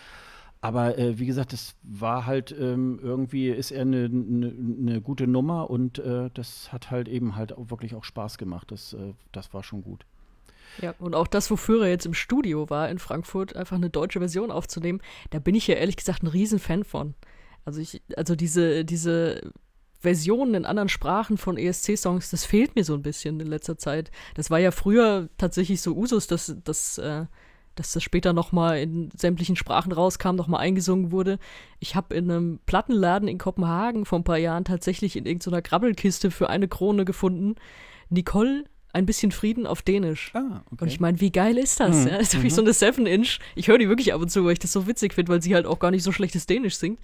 Aber 0.60 0.98
äh, 0.98 1.18
wie 1.18 1.26
gesagt, 1.26 1.52
das 1.52 1.76
war 1.82 2.26
halt 2.26 2.54
ähm, 2.58 2.98
irgendwie, 3.02 3.48
ist 3.48 3.70
er 3.70 3.82
eine 3.82 4.08
ne, 4.08 4.52
ne 4.52 5.00
gute 5.00 5.26
Nummer 5.26 5.68
und 5.70 5.98
äh, 5.98 6.30
das 6.32 6.72
hat 6.72 6.90
halt 6.90 7.08
eben 7.08 7.36
halt 7.36 7.52
auch 7.52 7.70
wirklich 7.70 7.94
auch 7.94 8.04
Spaß 8.04 8.38
gemacht. 8.38 8.70
Das, 8.70 8.92
äh, 8.94 9.14
das 9.32 9.52
war 9.52 9.62
schon 9.62 9.82
gut. 9.82 10.06
Ja, 10.82 10.94
und 10.98 11.14
auch 11.14 11.26
das, 11.26 11.50
wofür 11.50 11.84
er 11.84 11.90
jetzt 11.90 12.06
im 12.06 12.14
Studio 12.14 12.68
war 12.70 12.88
in 12.88 12.98
Frankfurt, 12.98 13.56
einfach 13.56 13.76
eine 13.76 13.90
deutsche 13.90 14.18
Version 14.18 14.50
aufzunehmen, 14.50 15.00
da 15.30 15.38
bin 15.38 15.54
ich 15.54 15.66
ja 15.66 15.76
ehrlich 15.76 15.96
gesagt 15.96 16.22
ein 16.22 16.28
Riesenfan 16.28 16.84
von. 16.84 17.14
Also 17.64 17.80
ich, 17.80 18.02
also 18.16 18.36
diese, 18.36 18.84
diese 18.84 19.52
Versionen 20.00 20.54
in 20.54 20.64
anderen 20.64 20.88
Sprachen 20.88 21.38
von 21.38 21.56
ESC-Songs, 21.56 22.30
das 22.30 22.44
fehlt 22.44 22.76
mir 22.76 22.84
so 22.84 22.94
ein 22.94 23.02
bisschen 23.02 23.40
in 23.40 23.46
letzter 23.46 23.78
Zeit. 23.78 24.10
Das 24.34 24.50
war 24.50 24.58
ja 24.58 24.70
früher 24.70 25.28
tatsächlich 25.38 25.80
so 25.80 25.96
Usus, 25.96 26.26
dass, 26.26 26.54
dass 26.62 26.98
äh, 26.98 27.26
dass 27.76 27.92
das 27.92 28.02
später 28.02 28.32
nochmal 28.32 28.78
in 28.78 29.10
sämtlichen 29.14 29.54
Sprachen 29.54 29.92
rauskam, 29.92 30.34
nochmal 30.34 30.62
eingesungen 30.62 31.12
wurde. 31.12 31.38
Ich 31.78 31.94
habe 31.94 32.14
in 32.14 32.30
einem 32.30 32.58
Plattenladen 32.66 33.28
in 33.28 33.38
Kopenhagen 33.38 34.06
vor 34.06 34.18
ein 34.18 34.24
paar 34.24 34.38
Jahren 34.38 34.64
tatsächlich 34.64 35.14
in 35.14 35.26
irgendeiner 35.26 35.62
Grabbelkiste 35.62 36.30
für 36.30 36.48
eine 36.48 36.68
Krone 36.68 37.04
gefunden. 37.04 37.54
Nicole 38.08 38.64
ein 38.92 39.06
bisschen 39.06 39.32
Frieden 39.32 39.66
auf 39.66 39.82
Dänisch. 39.82 40.30
Ah, 40.34 40.62
okay. 40.66 40.76
Und 40.84 40.88
ich 40.88 41.00
meine, 41.00 41.20
wie 41.20 41.30
geil 41.30 41.58
ist 41.58 41.80
das? 41.80 41.96
Mhm. 41.96 42.08
Ja, 42.08 42.18
das 42.18 42.28
ist 42.28 42.34
wirklich 42.34 42.52
mhm. 42.52 42.56
so 42.56 42.84
eine 42.84 42.92
7-Inch. 42.92 43.38
Ich 43.54 43.68
höre 43.68 43.78
die 43.78 43.88
wirklich 43.88 44.14
ab 44.14 44.20
und 44.20 44.30
zu, 44.30 44.44
weil 44.44 44.52
ich 44.52 44.58
das 44.58 44.72
so 44.72 44.86
witzig 44.86 45.14
finde, 45.14 45.32
weil 45.32 45.42
sie 45.42 45.54
halt 45.54 45.66
auch 45.66 45.78
gar 45.78 45.90
nicht 45.90 46.02
so 46.02 46.12
schlechtes 46.12 46.46
Dänisch 46.46 46.76
singt 46.76 46.98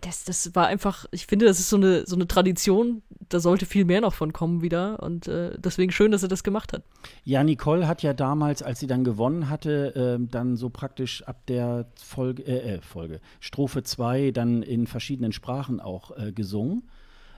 das, 0.00 0.24
das 0.24 0.54
war 0.54 0.66
einfach, 0.66 1.06
ich 1.10 1.26
finde, 1.26 1.46
das 1.46 1.60
ist 1.60 1.68
so 1.68 1.76
eine, 1.76 2.06
so 2.06 2.16
eine 2.16 2.26
Tradition, 2.26 3.02
da 3.28 3.40
sollte 3.40 3.66
viel 3.66 3.84
mehr 3.84 4.00
noch 4.00 4.14
von 4.14 4.32
kommen 4.32 4.62
wieder 4.62 5.02
und 5.02 5.28
äh, 5.28 5.58
deswegen 5.58 5.92
schön, 5.92 6.10
dass 6.10 6.22
er 6.22 6.28
das 6.28 6.44
gemacht 6.44 6.72
hat. 6.72 6.82
Ja, 7.24 7.42
Nicole 7.42 7.86
hat 7.88 8.02
ja 8.02 8.12
damals, 8.12 8.62
als 8.62 8.80
sie 8.80 8.86
dann 8.86 9.04
gewonnen 9.04 9.48
hatte, 9.48 10.18
äh, 10.20 10.26
dann 10.30 10.56
so 10.56 10.70
praktisch 10.70 11.22
ab 11.22 11.46
der 11.46 11.86
Folge, 11.96 12.42
äh, 12.42 12.74
äh 12.74 12.80
Folge, 12.80 13.20
Strophe 13.40 13.82
2 13.82 14.32
dann 14.32 14.62
in 14.62 14.86
verschiedenen 14.86 15.32
Sprachen 15.32 15.80
auch 15.80 16.16
äh, 16.16 16.32
gesungen. 16.32 16.88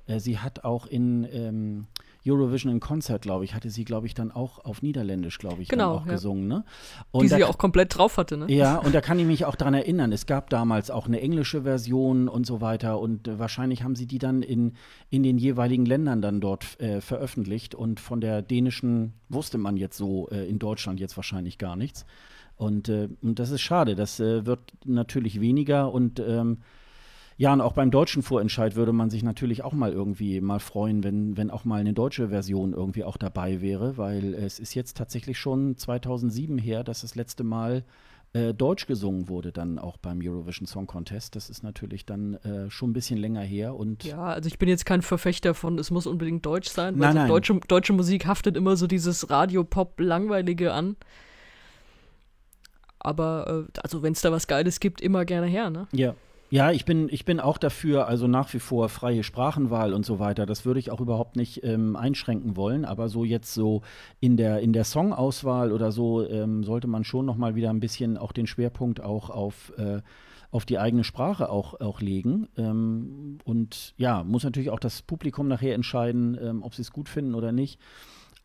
Äh, 0.06 0.20
sie 0.20 0.38
hat 0.38 0.64
auch 0.64 0.86
in 0.86 1.26
ähm, 1.30 1.86
Eurovision 2.26 2.72
in 2.72 2.80
Concert, 2.80 3.22
glaube 3.22 3.44
ich, 3.44 3.54
hatte 3.54 3.70
sie, 3.70 3.84
glaube 3.84 4.06
ich, 4.06 4.14
dann 4.14 4.30
auch 4.30 4.64
auf 4.64 4.82
Niederländisch, 4.82 5.38
glaube 5.38 5.62
ich, 5.62 5.68
genau, 5.68 5.94
auch 5.94 6.06
ja. 6.06 6.12
gesungen. 6.12 6.48
Ne? 6.48 6.64
Und 7.10 7.24
Die 7.24 7.28
sie 7.28 7.44
auch 7.44 7.58
komplett 7.58 7.96
drauf 7.96 8.16
hatte, 8.16 8.36
ne? 8.36 8.46
Ja, 8.48 8.76
und 8.84 8.94
da 8.94 9.00
kann 9.00 9.18
ich 9.18 9.26
mich 9.26 9.44
auch 9.44 9.56
daran 9.56 9.74
erinnern. 9.74 10.12
Es 10.12 10.26
gab 10.26 10.50
damals 10.50 10.90
auch 10.90 11.06
eine 11.06 11.20
englische 11.20 11.62
Version 11.62 12.28
und 12.28 12.46
so 12.46 12.60
weiter. 12.60 13.00
Und 13.00 13.28
äh, 13.28 13.38
wahrscheinlich 13.38 13.82
haben 13.82 13.96
sie 13.96 14.06
die 14.06 14.18
dann 14.18 14.42
in, 14.42 14.74
in 15.10 15.22
den 15.22 15.38
jeweiligen 15.38 15.86
Ländern 15.86 16.20
dann 16.20 16.40
dort 16.40 16.80
äh, 16.80 17.00
veröffentlicht. 17.00 17.74
Und 17.74 18.00
von 18.00 18.20
der 18.20 18.42
dänischen 18.42 19.14
wusste 19.28 19.58
man 19.58 19.76
jetzt 19.76 19.96
so 19.96 20.28
äh, 20.30 20.48
in 20.48 20.58
Deutschland 20.58 21.00
jetzt 21.00 21.16
wahrscheinlich 21.16 21.58
gar 21.58 21.76
nichts. 21.76 22.04
Und, 22.56 22.88
äh, 22.88 23.08
und 23.22 23.38
das 23.38 23.50
ist 23.50 23.60
schade. 23.60 23.94
Das 23.94 24.18
äh, 24.18 24.44
wird 24.44 24.60
natürlich 24.84 25.40
weniger 25.40 25.92
und 25.92 26.18
ähm, 26.20 26.58
ja, 27.38 27.52
und 27.52 27.60
auch 27.60 27.72
beim 27.72 27.92
deutschen 27.92 28.24
Vorentscheid 28.24 28.74
würde 28.74 28.92
man 28.92 29.10
sich 29.10 29.22
natürlich 29.22 29.62
auch 29.62 29.72
mal 29.72 29.92
irgendwie 29.92 30.40
mal 30.40 30.58
freuen, 30.58 31.04
wenn, 31.04 31.36
wenn 31.36 31.52
auch 31.52 31.64
mal 31.64 31.78
eine 31.78 31.92
deutsche 31.92 32.30
Version 32.30 32.72
irgendwie 32.72 33.04
auch 33.04 33.16
dabei 33.16 33.60
wäre, 33.60 33.96
weil 33.96 34.34
es 34.34 34.58
ist 34.58 34.74
jetzt 34.74 34.96
tatsächlich 34.96 35.38
schon 35.38 35.76
2007 35.76 36.58
her, 36.58 36.82
dass 36.82 37.02
das 37.02 37.14
letzte 37.14 37.44
Mal 37.44 37.84
äh, 38.32 38.52
Deutsch 38.52 38.86
gesungen 38.86 39.28
wurde, 39.28 39.52
dann 39.52 39.78
auch 39.78 39.98
beim 39.98 40.18
Eurovision 40.20 40.66
Song 40.66 40.88
Contest. 40.88 41.36
Das 41.36 41.48
ist 41.48 41.62
natürlich 41.62 42.04
dann 42.04 42.34
äh, 42.34 42.70
schon 42.70 42.90
ein 42.90 42.92
bisschen 42.92 43.20
länger 43.20 43.42
her. 43.42 43.76
Und 43.76 44.02
ja, 44.02 44.18
also 44.18 44.48
ich 44.48 44.58
bin 44.58 44.68
jetzt 44.68 44.84
kein 44.84 45.02
Verfechter 45.02 45.54
von, 45.54 45.78
es 45.78 45.92
muss 45.92 46.08
unbedingt 46.08 46.44
Deutsch 46.44 46.68
sein, 46.68 46.94
weil 46.98 47.06
nein, 47.06 47.12
so 47.12 47.18
nein. 47.20 47.28
Deutsche, 47.28 47.60
deutsche 47.68 47.92
Musik 47.92 48.26
haftet 48.26 48.56
immer 48.56 48.76
so 48.76 48.88
dieses 48.88 49.30
Radio-Pop-Langweilige 49.30 50.72
an. 50.72 50.96
Aber 52.98 53.66
äh, 53.68 53.80
also 53.80 54.02
wenn 54.02 54.14
es 54.14 54.22
da 54.22 54.32
was 54.32 54.48
Geiles 54.48 54.80
gibt, 54.80 55.00
immer 55.00 55.24
gerne 55.24 55.46
her, 55.46 55.70
ne? 55.70 55.86
Ja, 55.92 56.16
ja, 56.50 56.70
ich 56.70 56.86
bin, 56.86 57.08
ich 57.10 57.26
bin 57.26 57.40
auch 57.40 57.58
dafür, 57.58 58.06
also 58.06 58.26
nach 58.26 58.52
wie 58.54 58.58
vor 58.58 58.88
freie 58.88 59.22
Sprachenwahl 59.22 59.92
und 59.92 60.06
so 60.06 60.18
weiter. 60.18 60.46
Das 60.46 60.64
würde 60.64 60.80
ich 60.80 60.90
auch 60.90 61.00
überhaupt 61.00 61.36
nicht 61.36 61.62
ähm, 61.62 61.94
einschränken 61.94 62.56
wollen. 62.56 62.86
Aber 62.86 63.10
so 63.10 63.24
jetzt 63.24 63.52
so 63.52 63.82
in 64.20 64.38
der, 64.38 64.60
in 64.60 64.72
der 64.72 64.84
Songauswahl 64.84 65.72
oder 65.72 65.92
so 65.92 66.26
ähm, 66.26 66.64
sollte 66.64 66.86
man 66.86 67.04
schon 67.04 67.26
noch 67.26 67.36
mal 67.36 67.54
wieder 67.54 67.68
ein 67.68 67.80
bisschen 67.80 68.16
auch 68.16 68.32
den 68.32 68.46
Schwerpunkt 68.46 69.02
auch 69.02 69.28
auf, 69.28 69.72
äh, 69.76 70.00
auf 70.50 70.64
die 70.64 70.78
eigene 70.78 71.04
Sprache 71.04 71.50
auch, 71.50 71.80
auch 71.80 72.00
legen. 72.00 72.48
Ähm, 72.56 73.38
und 73.44 73.92
ja, 73.98 74.24
muss 74.24 74.44
natürlich 74.44 74.70
auch 74.70 74.80
das 74.80 75.02
Publikum 75.02 75.48
nachher 75.48 75.74
entscheiden, 75.74 76.38
ähm, 76.40 76.62
ob 76.62 76.74
sie 76.74 76.82
es 76.82 76.92
gut 76.92 77.10
finden 77.10 77.34
oder 77.34 77.52
nicht. 77.52 77.78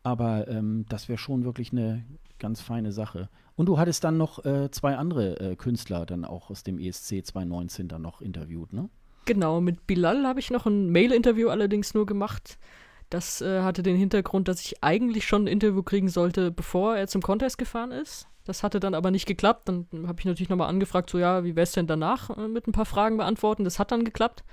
Aber 0.02 0.46
ähm, 0.48 0.84
das 0.90 1.08
wäre 1.08 1.18
schon 1.18 1.44
wirklich 1.44 1.72
eine 1.72 2.04
ganz 2.38 2.60
feine 2.60 2.92
Sache. 2.92 3.30
Und 3.56 3.66
du 3.66 3.78
hattest 3.78 4.02
dann 4.04 4.16
noch 4.16 4.44
äh, 4.44 4.70
zwei 4.70 4.96
andere 4.96 5.38
äh, 5.40 5.56
Künstler 5.56 6.06
dann 6.06 6.24
auch 6.24 6.50
aus 6.50 6.64
dem 6.64 6.78
ESC 6.78 7.24
2019 7.24 7.88
dann 7.88 8.02
noch 8.02 8.20
interviewt, 8.20 8.72
ne? 8.72 8.88
Genau, 9.26 9.60
mit 9.60 9.86
Bilal 9.86 10.26
habe 10.26 10.40
ich 10.40 10.50
noch 10.50 10.66
ein 10.66 10.90
Mail-Interview 10.90 11.48
allerdings 11.48 11.94
nur 11.94 12.04
gemacht. 12.04 12.58
Das 13.08 13.40
äh, 13.40 13.62
hatte 13.62 13.82
den 13.82 13.96
Hintergrund, 13.96 14.48
dass 14.48 14.60
ich 14.60 14.82
eigentlich 14.82 15.26
schon 15.26 15.44
ein 15.44 15.46
Interview 15.46 15.82
kriegen 15.82 16.08
sollte, 16.08 16.50
bevor 16.50 16.96
er 16.96 17.06
zum 17.06 17.22
Contest 17.22 17.56
gefahren 17.56 17.90
ist. 17.90 18.28
Das 18.44 18.62
hatte 18.62 18.80
dann 18.80 18.94
aber 18.94 19.10
nicht 19.10 19.26
geklappt. 19.26 19.68
Dann 19.68 19.86
habe 20.06 20.18
ich 20.18 20.26
natürlich 20.26 20.50
nochmal 20.50 20.68
angefragt, 20.68 21.08
so 21.08 21.18
ja, 21.18 21.44
wie 21.44 21.56
wäre 21.56 21.62
es 21.62 21.72
denn 21.72 21.86
danach 21.86 22.36
äh, 22.36 22.48
mit 22.48 22.66
ein 22.66 22.72
paar 22.72 22.84
Fragen 22.84 23.16
beantworten. 23.16 23.64
Das 23.64 23.78
hat 23.78 23.92
dann 23.92 24.04
geklappt. 24.04 24.44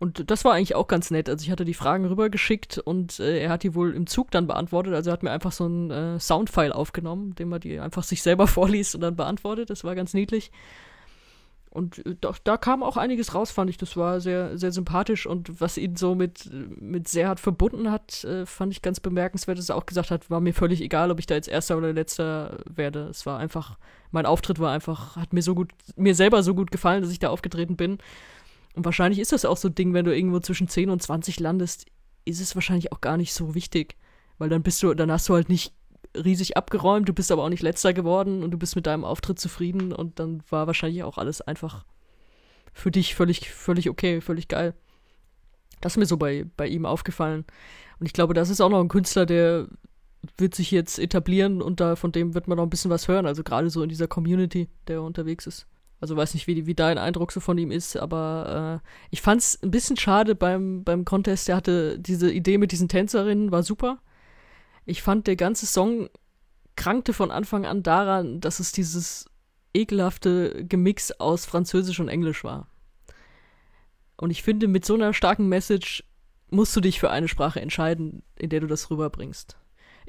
Und 0.00 0.30
das 0.30 0.46
war 0.46 0.54
eigentlich 0.54 0.74
auch 0.74 0.88
ganz 0.88 1.10
nett. 1.10 1.28
Also 1.28 1.44
ich 1.44 1.50
hatte 1.50 1.66
die 1.66 1.74
Fragen 1.74 2.06
rübergeschickt 2.06 2.78
und 2.78 3.20
äh, 3.20 3.38
er 3.38 3.50
hat 3.50 3.64
die 3.64 3.74
wohl 3.74 3.94
im 3.94 4.06
Zug 4.06 4.30
dann 4.30 4.46
beantwortet. 4.46 4.94
Also 4.94 5.10
er 5.10 5.12
hat 5.12 5.22
mir 5.22 5.30
einfach 5.30 5.52
so 5.52 5.66
einen 5.66 5.90
äh, 5.90 6.18
Soundfile 6.18 6.74
aufgenommen, 6.74 7.34
den 7.34 7.50
man 7.50 7.60
die 7.60 7.78
einfach 7.78 8.02
sich 8.02 8.22
selber 8.22 8.46
vorliest 8.46 8.94
und 8.94 9.02
dann 9.02 9.14
beantwortet. 9.14 9.68
Das 9.68 9.84
war 9.84 9.94
ganz 9.94 10.14
niedlich. 10.14 10.52
und 11.68 11.98
äh, 12.06 12.16
da, 12.18 12.32
da, 12.44 12.56
kam 12.56 12.82
auch 12.82 12.96
einiges 12.96 13.34
raus, 13.34 13.50
fand 13.50 13.68
ich. 13.68 13.76
Das 13.76 13.94
war 13.94 14.22
sehr, 14.22 14.56
sehr 14.56 14.72
sympathisch 14.72 15.26
und 15.26 15.60
was 15.60 15.76
ihn 15.76 15.96
so 15.96 16.14
mit, 16.14 16.48
mit 16.80 17.06
Serhat 17.06 17.38
verbunden 17.38 17.90
hat, 17.90 18.24
äh, 18.24 18.46
fand 18.46 18.72
ich 18.72 18.80
ganz 18.80 19.00
bemerkenswert, 19.00 19.58
dass 19.58 19.68
er 19.68 19.76
auch 19.76 19.84
gesagt 19.84 20.10
hat, 20.10 20.30
war 20.30 20.40
mir 20.40 20.54
völlig 20.54 20.80
egal, 20.80 21.10
ob 21.10 21.18
ich 21.18 21.26
da 21.26 21.34
jetzt 21.34 21.48
Erster 21.48 21.76
oder 21.76 21.92
Letzter 21.92 22.56
werde. 22.64 23.08
Es 23.10 23.26
war 23.26 23.38
einfach, 23.38 23.76
mein 24.12 24.24
Auftritt 24.24 24.60
war 24.60 24.72
einfach, 24.72 25.16
hat 25.16 25.34
mir 25.34 25.42
so 25.42 25.54
gut, 25.54 25.72
mir 25.96 26.14
selber 26.14 26.42
so 26.42 26.54
gut 26.54 26.70
gefallen, 26.70 27.02
dass 27.02 27.12
ich 27.12 27.18
da 27.18 27.28
aufgetreten 27.28 27.76
bin. 27.76 27.98
Und 28.74 28.84
wahrscheinlich 28.84 29.18
ist 29.18 29.32
das 29.32 29.44
auch 29.44 29.56
so 29.56 29.68
ein 29.68 29.74
Ding, 29.74 29.94
wenn 29.94 30.04
du 30.04 30.14
irgendwo 30.14 30.40
zwischen 30.40 30.68
10 30.68 30.90
und 30.90 31.02
20 31.02 31.40
landest, 31.40 31.86
ist 32.24 32.40
es 32.40 32.54
wahrscheinlich 32.54 32.92
auch 32.92 33.00
gar 33.00 33.16
nicht 33.16 33.32
so 33.32 33.54
wichtig. 33.54 33.96
Weil 34.38 34.48
dann 34.48 34.62
bist 34.62 34.82
du, 34.82 34.94
dann 34.94 35.10
hast 35.10 35.28
du 35.28 35.34
halt 35.34 35.48
nicht 35.48 35.74
riesig 36.16 36.56
abgeräumt, 36.56 37.08
du 37.08 37.12
bist 37.12 37.30
aber 37.30 37.44
auch 37.44 37.48
nicht 37.48 37.62
letzter 37.62 37.92
geworden 37.92 38.42
und 38.42 38.50
du 38.50 38.58
bist 38.58 38.76
mit 38.76 38.86
deinem 38.86 39.04
Auftritt 39.04 39.38
zufrieden 39.38 39.92
und 39.92 40.18
dann 40.18 40.42
war 40.48 40.66
wahrscheinlich 40.66 41.02
auch 41.04 41.18
alles 41.18 41.40
einfach 41.40 41.84
für 42.72 42.90
dich 42.90 43.14
völlig, 43.14 43.50
völlig 43.50 43.90
okay, 43.90 44.20
völlig 44.20 44.48
geil. 44.48 44.74
Das 45.80 45.92
ist 45.92 45.96
mir 45.98 46.06
so 46.06 46.16
bei, 46.16 46.46
bei 46.56 46.66
ihm 46.66 46.84
aufgefallen. 46.84 47.44
Und 47.98 48.06
ich 48.06 48.12
glaube, 48.12 48.34
das 48.34 48.50
ist 48.50 48.60
auch 48.60 48.68
noch 48.68 48.80
ein 48.80 48.88
Künstler, 48.88 49.26
der 49.26 49.68
wird 50.36 50.54
sich 50.54 50.70
jetzt 50.70 50.98
etablieren 50.98 51.62
und 51.62 51.80
da 51.80 51.96
von 51.96 52.12
dem 52.12 52.34
wird 52.34 52.46
man 52.46 52.56
noch 52.56 52.64
ein 52.64 52.70
bisschen 52.70 52.90
was 52.90 53.08
hören. 53.08 53.26
Also 53.26 53.42
gerade 53.42 53.70
so 53.70 53.82
in 53.82 53.88
dieser 53.88 54.06
Community, 54.06 54.68
der 54.86 55.02
unterwegs 55.02 55.46
ist. 55.46 55.66
Also 56.00 56.16
weiß 56.16 56.32
nicht, 56.34 56.46
wie, 56.46 56.66
wie 56.66 56.74
dein 56.74 56.96
Eindruck 56.96 57.30
so 57.30 57.40
von 57.40 57.58
ihm 57.58 57.70
ist, 57.70 57.96
aber 57.96 58.80
äh, 58.82 58.88
ich 59.10 59.20
fand 59.20 59.42
es 59.42 59.62
ein 59.62 59.70
bisschen 59.70 59.98
schade 59.98 60.34
beim, 60.34 60.82
beim 60.82 61.04
Contest. 61.04 61.48
Der 61.48 61.56
hatte 61.56 61.98
diese 61.98 62.32
Idee 62.32 62.56
mit 62.56 62.72
diesen 62.72 62.88
Tänzerinnen, 62.88 63.52
war 63.52 63.62
super. 63.62 63.98
Ich 64.86 65.02
fand, 65.02 65.26
der 65.26 65.36
ganze 65.36 65.66
Song 65.66 66.08
krankte 66.74 67.12
von 67.12 67.30
Anfang 67.30 67.66
an 67.66 67.82
daran, 67.82 68.40
dass 68.40 68.60
es 68.60 68.72
dieses 68.72 69.26
ekelhafte 69.74 70.64
Gemix 70.64 71.12
aus 71.12 71.44
Französisch 71.44 72.00
und 72.00 72.08
Englisch 72.08 72.44
war. 72.44 72.66
Und 74.16 74.30
ich 74.30 74.42
finde, 74.42 74.68
mit 74.68 74.86
so 74.86 74.94
einer 74.94 75.12
starken 75.12 75.48
Message 75.48 76.04
musst 76.50 76.74
du 76.74 76.80
dich 76.80 76.98
für 76.98 77.10
eine 77.10 77.28
Sprache 77.28 77.60
entscheiden, 77.60 78.22
in 78.36 78.48
der 78.48 78.60
du 78.60 78.66
das 78.66 78.90
rüberbringst. 78.90 79.59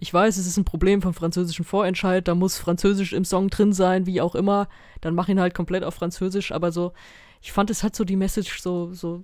Ich 0.01 0.11
weiß, 0.11 0.37
es 0.37 0.47
ist 0.47 0.57
ein 0.57 0.65
Problem 0.65 1.03
vom 1.03 1.13
französischen 1.13 1.63
Vorentscheid, 1.63 2.27
da 2.27 2.33
muss 2.33 2.57
Französisch 2.57 3.13
im 3.13 3.23
Song 3.23 3.51
drin 3.51 3.71
sein, 3.71 4.07
wie 4.07 4.19
auch 4.19 4.33
immer, 4.33 4.67
dann 4.99 5.13
mach 5.13 5.29
ihn 5.29 5.39
halt 5.39 5.53
komplett 5.53 5.83
auf 5.83 5.93
Französisch, 5.93 6.51
aber 6.51 6.71
so, 6.71 6.93
ich 7.39 7.51
fand, 7.51 7.69
es 7.69 7.83
hat 7.83 7.95
so 7.95 8.03
die 8.03 8.15
Message 8.15 8.61
so, 8.61 8.91
so 8.93 9.23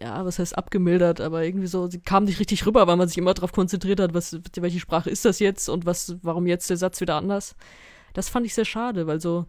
ja, 0.00 0.24
was 0.24 0.38
heißt 0.38 0.56
abgemildert, 0.56 1.20
aber 1.20 1.44
irgendwie 1.44 1.66
so, 1.66 1.88
sie 1.88 1.98
kam 2.00 2.24
nicht 2.24 2.38
richtig 2.38 2.64
rüber, 2.64 2.86
weil 2.86 2.96
man 2.96 3.08
sich 3.08 3.18
immer 3.18 3.34
darauf 3.34 3.50
konzentriert 3.50 3.98
hat, 3.98 4.14
was, 4.14 4.38
welche 4.54 4.78
Sprache 4.78 5.10
ist 5.10 5.24
das 5.24 5.40
jetzt 5.40 5.68
und 5.68 5.84
was, 5.84 6.14
warum 6.22 6.46
jetzt 6.46 6.70
der 6.70 6.76
Satz 6.76 7.00
wieder 7.00 7.16
anders. 7.16 7.56
Das 8.12 8.28
fand 8.28 8.46
ich 8.46 8.54
sehr 8.54 8.64
schade, 8.64 9.08
weil 9.08 9.20
so 9.20 9.46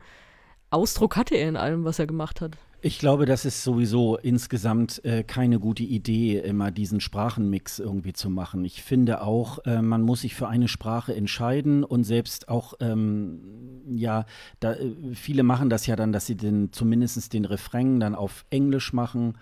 Ausdruck 0.72 1.16
hatte 1.16 1.36
er 1.36 1.48
in 1.48 1.58
allem, 1.58 1.86
was 1.86 2.00
er 2.00 2.08
gemacht 2.08 2.42
hat. 2.42 2.58
Ich 2.88 3.00
glaube, 3.00 3.26
das 3.26 3.44
ist 3.44 3.66
sowieso 3.66 4.16
insgesamt 4.16 5.04
äh, 5.04 5.22
keine 5.22 5.60
gute 5.60 5.84
Idee, 5.84 6.40
immer 6.40 6.72
diesen 6.72 7.02
Sprachenmix 7.02 7.80
irgendwie 7.80 8.14
zu 8.14 8.30
machen. 8.30 8.64
Ich 8.64 8.82
finde 8.82 9.24
auch, 9.24 9.60
äh, 9.66 9.82
man 9.82 10.04
muss 10.04 10.22
sich 10.22 10.36
für 10.36 10.48
eine 10.48 10.70
Sprache 10.70 11.14
entscheiden 11.14 11.84
und 11.84 12.06
selbst 12.06 12.48
auch, 12.48 12.76
ähm, 12.80 13.82
ja, 13.90 14.26
da, 14.62 14.72
äh, 14.72 14.96
viele 15.14 15.44
machen 15.44 15.70
das 15.70 15.86
ja 15.86 15.98
dann, 15.98 16.14
dass 16.14 16.28
sie 16.28 16.38
den, 16.38 16.72
zumindest 16.72 17.34
den 17.34 17.44
Refrain 17.44 18.00
dann 18.00 18.16
auf 18.16 18.46
Englisch 18.52 18.94
machen 18.94 19.34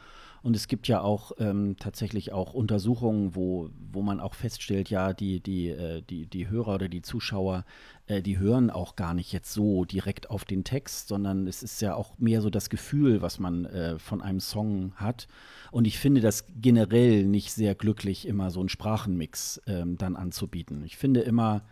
und 0.46 0.56
es 0.56 0.68
gibt 0.68 0.88
ja 0.88 1.02
auch 1.02 1.32
ähm, 1.39 1.76
tatsächlich 1.80 2.32
auch 2.32 2.54
Untersuchungen, 2.54 3.36
wo, 3.36 3.72
wo 3.91 4.04
man 4.04 4.20
auch 4.20 4.36
feststellt, 4.36 4.91
ja, 4.91 5.12
die, 5.12 5.39
die, 5.39 5.70
äh, 5.70 6.04
die, 6.04 6.28
die 6.28 6.48
Hörer 6.48 6.76
oder 6.76 6.88
die 6.88 7.02
Zuschauer, 7.02 7.66
äh, 8.08 8.22
die 8.22 8.38
hören 8.38 8.70
auch 8.70 8.95
gar 8.95 9.14
nicht 9.14 9.32
jetzt 9.32 9.53
so 9.53 9.86
direkt 9.86 10.30
auf 10.30 10.45
den 10.45 10.64
Text, 10.64 11.08
sondern 11.08 11.47
es 11.47 11.64
ist 11.64 11.82
ja 11.82 11.95
auch 11.95 12.18
mehr 12.18 12.41
so 12.41 12.49
das 12.49 12.70
Gefühl, 12.70 13.22
was 13.22 13.39
man 13.39 13.66
äh, 13.66 13.99
von 13.99 14.22
einem 14.22 14.39
Song 14.39 14.93
hat. 14.95 15.28
Und 15.72 15.86
ich 15.86 15.99
finde 15.99 16.22
das 16.22 16.45
generell 16.62 17.26
nicht 17.26 17.51
sehr 17.51 17.76
glücklich, 17.76 18.28
immer 18.28 18.51
so 18.51 18.60
einen 18.60 18.70
Sprachenmix 18.70 19.62
ähm, 19.68 19.97
dann 19.97 20.16
anzubieten. 20.16 20.84
Ich 20.86 20.97
finde 20.97 21.22
immer 21.22 21.64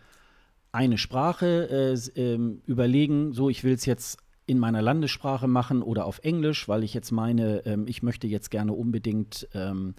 eine 0.72 0.98
Sprache 0.98 1.68
äh, 1.70 2.20
ähm, 2.20 2.62
überlegen, 2.66 3.32
so 3.32 3.48
ich 3.48 3.62
will 3.62 3.74
es 3.74 3.86
jetzt 3.86 4.18
in 4.46 4.58
meiner 4.58 4.82
Landessprache 4.82 5.46
machen 5.46 5.82
oder 5.82 6.04
auf 6.04 6.18
Englisch, 6.22 6.68
weil 6.68 6.82
ich 6.82 6.94
jetzt 6.94 7.12
meine, 7.12 7.64
ähm, 7.64 7.86
ich 7.86 8.02
möchte 8.02 8.26
jetzt 8.26 8.50
gerne 8.50 8.72
unbedingt 8.72 9.48
ähm, 9.54 9.94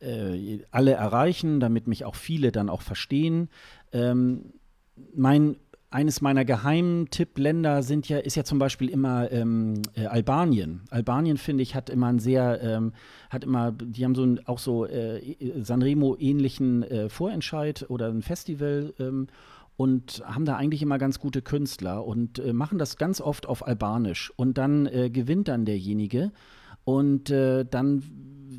äh, 0.00 0.60
alle 0.70 0.92
erreichen, 0.92 1.60
damit 1.60 1.86
mich 1.86 2.04
auch 2.04 2.14
viele 2.14 2.52
dann 2.52 2.70
auch 2.70 2.82
verstehen. 2.82 3.48
Ähm, 3.92 4.52
mein 5.14 5.56
eines 5.90 6.20
meiner 6.20 6.44
geheimen 6.44 7.08
Tippländer 7.08 7.82
sind 7.82 8.08
ja, 8.08 8.18
ist 8.18 8.36
ja 8.36 8.44
zum 8.44 8.58
Beispiel 8.58 8.90
immer 8.90 9.32
ähm, 9.32 9.80
äh, 9.94 10.04
Albanien. 10.04 10.82
Albanien, 10.90 11.38
finde 11.38 11.62
ich, 11.62 11.74
hat 11.74 11.88
immer 11.88 12.08
ein 12.08 12.18
sehr, 12.18 12.60
ähm, 12.62 12.92
hat 13.30 13.44
immer, 13.44 13.72
die 13.72 14.04
haben 14.04 14.14
so 14.14 14.24
ein, 14.24 14.46
auch 14.46 14.58
so 14.58 14.84
äh, 14.84 15.36
Sanremo-ähnlichen 15.62 16.82
äh, 16.82 17.08
Vorentscheid 17.08 17.86
oder 17.88 18.08
ein 18.08 18.20
Festival 18.20 18.92
ähm, 18.98 19.28
und 19.78 20.22
haben 20.26 20.44
da 20.44 20.56
eigentlich 20.56 20.82
immer 20.82 20.98
ganz 20.98 21.20
gute 21.20 21.40
Künstler 21.40 22.04
und 22.04 22.38
äh, 22.38 22.52
machen 22.52 22.78
das 22.78 22.98
ganz 22.98 23.22
oft 23.22 23.46
auf 23.46 23.66
Albanisch. 23.66 24.30
Und 24.36 24.58
dann 24.58 24.86
äh, 24.86 25.08
gewinnt 25.08 25.48
dann 25.48 25.64
derjenige 25.64 26.32
und 26.84 27.30
äh, 27.30 27.64
dann 27.64 28.02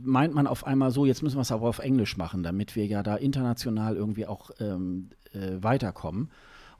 meint 0.04 0.34
man 0.34 0.48
auf 0.48 0.66
einmal 0.66 0.92
so, 0.92 1.06
jetzt 1.06 1.22
müssen 1.22 1.38
wir 1.38 1.42
es 1.42 1.52
aber 1.52 1.68
auf 1.68 1.80
Englisch 1.80 2.18
machen, 2.18 2.42
damit 2.42 2.76
wir 2.76 2.86
ja 2.86 3.04
da 3.04 3.16
international 3.16 3.96
irgendwie 3.96 4.26
auch 4.26 4.52
ähm, 4.60 5.10
äh, 5.34 5.62
weiterkommen. 5.62 6.32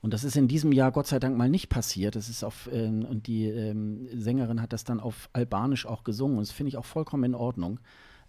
Und 0.02 0.14
das 0.14 0.24
ist 0.24 0.36
in 0.36 0.48
diesem 0.48 0.72
Jahr 0.72 0.92
Gott 0.92 1.06
sei 1.06 1.18
Dank 1.18 1.36
mal 1.36 1.48
nicht 1.50 1.68
passiert. 1.68 2.16
Das 2.16 2.28
ist 2.28 2.42
auf, 2.42 2.68
äh, 2.72 2.86
und 2.86 3.26
die 3.26 3.46
ähm, 3.46 4.08
Sängerin 4.14 4.62
hat 4.62 4.72
das 4.72 4.84
dann 4.84 5.00
auf 5.00 5.28
Albanisch 5.32 5.86
auch 5.86 6.04
gesungen. 6.04 6.38
Und 6.38 6.46
das 6.46 6.52
finde 6.52 6.68
ich 6.68 6.76
auch 6.76 6.84
vollkommen 6.84 7.24
in 7.24 7.34
Ordnung. 7.34 7.80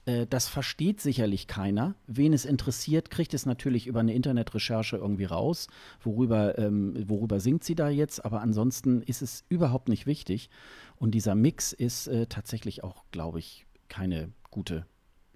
Äh, 0.05 0.27
das 0.27 0.47
versteht 0.47 0.99
sicherlich 0.99 1.47
keiner. 1.47 1.95
Wen 2.07 2.33
es 2.33 2.45
interessiert, 2.45 3.09
kriegt 3.09 3.33
es 3.33 3.45
natürlich 3.45 3.87
über 3.87 4.01
eine 4.01 4.13
Internetrecherche 4.13 4.97
irgendwie 4.97 5.25
raus, 5.25 5.67
worüber, 6.01 6.57
ähm, 6.57 6.93
worüber 7.07 7.39
singt 7.39 7.63
sie 7.63 7.75
da 7.75 7.89
jetzt. 7.89 8.25
Aber 8.25 8.41
ansonsten 8.41 9.01
ist 9.01 9.21
es 9.21 9.45
überhaupt 9.47 9.87
nicht 9.87 10.05
wichtig. 10.05 10.49
Und 10.97 11.11
dieser 11.11 11.35
Mix 11.35 11.71
ist 11.71 12.07
äh, 12.07 12.27
tatsächlich 12.27 12.83
auch, 12.83 13.05
glaube 13.11 13.39
ich, 13.39 13.65
keine 13.87 14.31
gute 14.49 14.85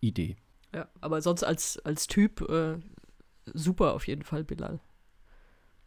Idee. 0.01 0.35
Ja, 0.73 0.89
aber 0.99 1.21
sonst 1.21 1.43
als, 1.43 1.79
als 1.79 2.07
Typ 2.07 2.41
äh, 2.49 2.77
super 3.53 3.93
auf 3.93 4.07
jeden 4.07 4.23
Fall, 4.23 4.43
Bilal. 4.43 4.79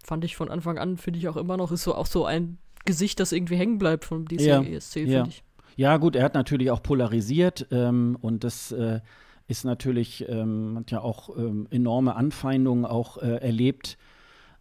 Fand 0.05 0.25
ich 0.25 0.37
von 0.37 0.51
Anfang 0.51 0.79
an, 0.79 0.97
finde 0.97 1.19
ich 1.19 1.29
auch 1.29 1.37
immer 1.37 1.57
noch, 1.57 1.73
ist 1.73 1.83
so 1.83 1.95
auch 1.95 2.07
so 2.07 2.25
ein 2.25 2.59
Gesicht, 2.85 3.21
das 3.21 3.33
irgendwie 3.33 3.57
hängen 3.57 3.79
bleibt 3.79 4.05
vom 4.05 4.27
DC 4.27 4.41
ja, 4.41 4.63
ESC, 4.63 4.93
finde 4.93 5.13
ja. 5.13 5.27
ich. 5.27 5.43
Ja, 5.77 5.97
gut, 5.97 6.17
er 6.17 6.25
hat 6.25 6.35
natürlich 6.35 6.71
auch 6.71 6.83
polarisiert 6.83 7.67
ähm, 7.71 8.17
und 8.21 8.43
das 8.43 8.73
äh, 8.73 9.01
ist 9.47 9.65
natürlich, 9.65 10.29
ähm, 10.29 10.75
hat 10.79 10.91
ja 10.91 11.01
auch 11.01 11.37
ähm, 11.37 11.67
enorme 11.71 12.17
Anfeindungen 12.17 12.85
auch 12.85 13.19
äh, 13.19 13.37
erlebt, 13.37 13.97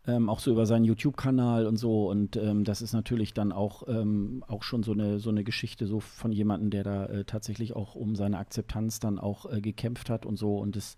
ähm, 0.08 0.30
auch 0.30 0.40
so 0.40 0.52
über 0.52 0.66
seinen 0.66 0.86
YouTube-Kanal 0.86 1.68
und 1.68 1.78
so. 1.78 2.10
Und 2.10 2.38
ähm, 2.38 2.64
das 2.64 2.82
ist 2.82 2.94
natürlich 2.94 3.34
dann 3.34 3.52
auch, 3.52 3.88
ähm, 3.88 4.44
auch 4.48 4.64
schon 4.64 4.84
so 4.84 4.94
eine, 4.94 5.20
so 5.20 5.30
eine 5.30 5.44
Geschichte 5.44 5.88
so 5.88 6.00
von 6.00 6.32
jemandem, 6.32 6.70
der 6.70 6.84
da 6.84 7.06
äh, 7.08 7.26
tatsächlich 7.26 7.76
auch 7.76 7.96
um 7.96 8.16
seine 8.16 8.38
Akzeptanz 8.38 9.00
dann 9.00 9.20
auch 9.20 9.52
äh, 9.52 9.60
gekämpft 9.60 10.10
hat 10.10 10.26
und 10.26 10.38
so. 10.38 10.58
Und 10.58 10.76
das 10.78 10.98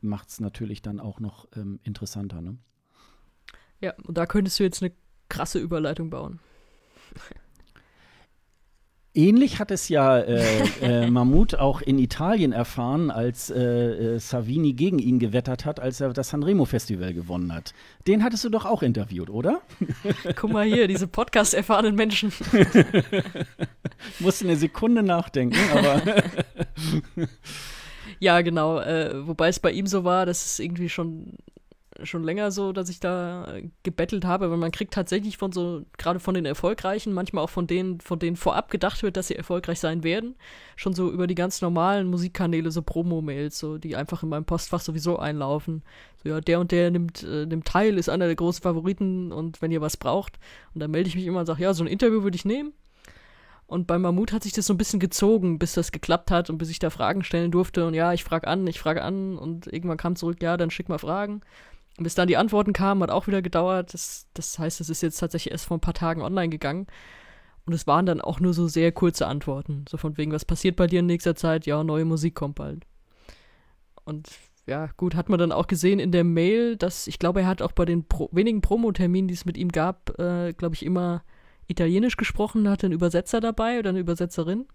macht 0.00 0.28
es 0.28 0.40
natürlich 0.40 0.82
dann 0.82 1.00
auch 1.00 1.20
noch 1.20 1.48
interessanter. 1.82 2.40
Ne? 2.40 2.56
Ja, 3.80 3.94
und 4.04 4.18
da 4.18 4.26
könntest 4.26 4.58
du 4.58 4.64
jetzt 4.64 4.82
eine 4.82 4.92
krasse 5.28 5.58
Überleitung 5.58 6.10
bauen. 6.10 6.40
Ähnlich 9.14 9.58
hat 9.58 9.72
es 9.72 9.88
ja 9.88 10.18
äh, 10.18 10.62
äh, 10.80 11.06
Mahmoud 11.10 11.56
auch 11.56 11.80
in 11.80 11.98
Italien 11.98 12.52
erfahren, 12.52 13.10
als 13.10 13.50
äh, 13.50 13.58
äh, 13.58 14.18
Savini 14.20 14.74
gegen 14.74 15.00
ihn 15.00 15.18
gewettert 15.18 15.64
hat, 15.64 15.80
als 15.80 16.00
er 16.00 16.12
das 16.12 16.28
Sanremo-Festival 16.28 17.14
gewonnen 17.14 17.52
hat. 17.52 17.74
Den 18.06 18.22
hattest 18.22 18.44
du 18.44 18.48
doch 18.48 18.64
auch 18.64 18.82
interviewt, 18.82 19.28
oder? 19.28 19.62
Guck 20.36 20.52
mal 20.52 20.66
hier, 20.66 20.86
diese 20.86 21.08
Podcast-erfahrenen 21.08 21.96
Menschen. 21.96 22.32
musste 24.20 24.44
eine 24.44 24.56
Sekunde 24.56 25.02
nachdenken, 25.02 25.58
aber. 25.72 26.02
Ja, 28.20 28.40
genau. 28.42 28.78
Äh, 28.80 29.26
wobei 29.26 29.48
es 29.48 29.60
bei 29.60 29.72
ihm 29.72 29.86
so 29.86 30.04
war, 30.04 30.26
dass 30.26 30.44
es 30.44 30.58
irgendwie 30.58 30.88
schon 30.88 31.38
schon 32.04 32.22
länger 32.22 32.50
so, 32.50 32.72
dass 32.72 32.88
ich 32.88 33.00
da 33.00 33.58
gebettelt 33.82 34.24
habe, 34.24 34.50
weil 34.50 34.56
man 34.56 34.70
kriegt 34.70 34.94
tatsächlich 34.94 35.36
von 35.36 35.52
so, 35.52 35.82
gerade 35.96 36.20
von 36.20 36.34
den 36.34 36.44
Erfolgreichen, 36.44 37.12
manchmal 37.12 37.44
auch 37.44 37.50
von 37.50 37.66
denen, 37.66 38.00
von 38.00 38.18
denen 38.18 38.36
vorab 38.36 38.70
gedacht 38.70 39.02
wird, 39.02 39.16
dass 39.16 39.28
sie 39.28 39.36
erfolgreich 39.36 39.80
sein 39.80 40.02
werden, 40.04 40.36
schon 40.76 40.94
so 40.94 41.10
über 41.10 41.26
die 41.26 41.34
ganz 41.34 41.60
normalen 41.60 42.08
Musikkanäle 42.08 42.70
so 42.70 42.82
Promo-Mails, 42.82 43.58
so, 43.58 43.78
die 43.78 43.96
einfach 43.96 44.22
in 44.22 44.28
meinem 44.28 44.44
Postfach 44.44 44.80
sowieso 44.80 45.18
einlaufen. 45.18 45.82
So, 46.22 46.28
ja, 46.28 46.40
der 46.40 46.60
und 46.60 46.72
der 46.72 46.90
nimmt, 46.90 47.22
äh, 47.22 47.46
nimmt 47.46 47.66
teil, 47.66 47.98
ist 47.98 48.08
einer 48.08 48.26
der 48.26 48.36
großen 48.36 48.62
Favoriten 48.62 49.32
und 49.32 49.60
wenn 49.62 49.72
ihr 49.72 49.80
was 49.80 49.96
braucht, 49.96 50.38
und 50.74 50.80
dann 50.80 50.90
melde 50.90 51.08
ich 51.08 51.16
mich 51.16 51.26
immer 51.26 51.40
und 51.40 51.46
sage, 51.46 51.62
ja, 51.62 51.74
so 51.74 51.82
ein 51.82 51.88
Interview 51.88 52.22
würde 52.22 52.36
ich 52.36 52.44
nehmen. 52.44 52.72
Und 53.68 53.86
bei 53.86 53.98
Mammut 53.98 54.32
hat 54.32 54.44
sich 54.44 54.54
das 54.54 54.64
so 54.64 54.72
ein 54.72 54.78
bisschen 54.78 54.98
gezogen, 54.98 55.58
bis 55.58 55.74
das 55.74 55.92
geklappt 55.92 56.30
hat 56.30 56.48
und 56.48 56.56
bis 56.56 56.70
ich 56.70 56.78
da 56.78 56.88
Fragen 56.88 57.22
stellen 57.22 57.50
durfte. 57.50 57.86
Und 57.86 57.92
ja, 57.92 58.14
ich 58.14 58.24
frage 58.24 58.48
an, 58.48 58.66
ich 58.66 58.80
frage 58.80 59.02
an. 59.02 59.36
Und 59.36 59.66
irgendwann 59.66 59.98
kam 59.98 60.16
zurück, 60.16 60.42
ja, 60.42 60.56
dann 60.56 60.70
schick 60.70 60.88
mal 60.88 60.98
Fragen. 60.98 61.42
Und 61.98 62.04
bis 62.04 62.14
dann 62.14 62.28
die 62.28 62.38
Antworten 62.38 62.72
kamen, 62.72 63.02
hat 63.02 63.10
auch 63.10 63.26
wieder 63.26 63.42
gedauert. 63.42 63.92
Das, 63.92 64.26
das 64.32 64.58
heißt, 64.58 64.80
es 64.80 64.88
ist 64.88 65.02
jetzt 65.02 65.18
tatsächlich 65.18 65.52
erst 65.52 65.66
vor 65.66 65.76
ein 65.76 65.82
paar 65.82 65.92
Tagen 65.92 66.22
online 66.22 66.48
gegangen. 66.48 66.86
Und 67.66 67.74
es 67.74 67.86
waren 67.86 68.06
dann 68.06 68.22
auch 68.22 68.40
nur 68.40 68.54
so 68.54 68.68
sehr 68.68 68.90
kurze 68.90 69.26
Antworten. 69.26 69.84
So 69.86 69.98
von 69.98 70.16
wegen, 70.16 70.32
was 70.32 70.46
passiert 70.46 70.76
bei 70.76 70.86
dir 70.86 71.00
in 71.00 71.06
nächster 71.06 71.34
Zeit? 71.34 71.66
Ja, 71.66 71.84
neue 71.84 72.06
Musik 72.06 72.34
kommt 72.34 72.54
bald. 72.54 72.86
Und 74.04 74.30
ja, 74.66 74.88
gut, 74.96 75.14
hat 75.14 75.28
man 75.28 75.38
dann 75.38 75.52
auch 75.52 75.66
gesehen 75.66 75.98
in 75.98 76.10
der 76.10 76.24
Mail, 76.24 76.78
dass 76.78 77.06
ich 77.06 77.18
glaube, 77.18 77.42
er 77.42 77.46
hat 77.46 77.60
auch 77.60 77.72
bei 77.72 77.84
den 77.84 78.08
Pro 78.08 78.30
wenigen 78.32 78.62
Promoterminen, 78.62 79.28
die 79.28 79.34
es 79.34 79.44
mit 79.44 79.58
ihm 79.58 79.68
gab, 79.68 80.18
äh, 80.18 80.54
glaube 80.54 80.74
ich, 80.74 80.86
immer 80.86 81.22
Italienisch 81.68 82.16
gesprochen, 82.16 82.68
hatte 82.68 82.86
einen 82.86 82.94
Übersetzer 82.94 83.40
dabei 83.40 83.78
oder 83.78 83.90
eine 83.90 84.00
Übersetzerin. 84.00 84.66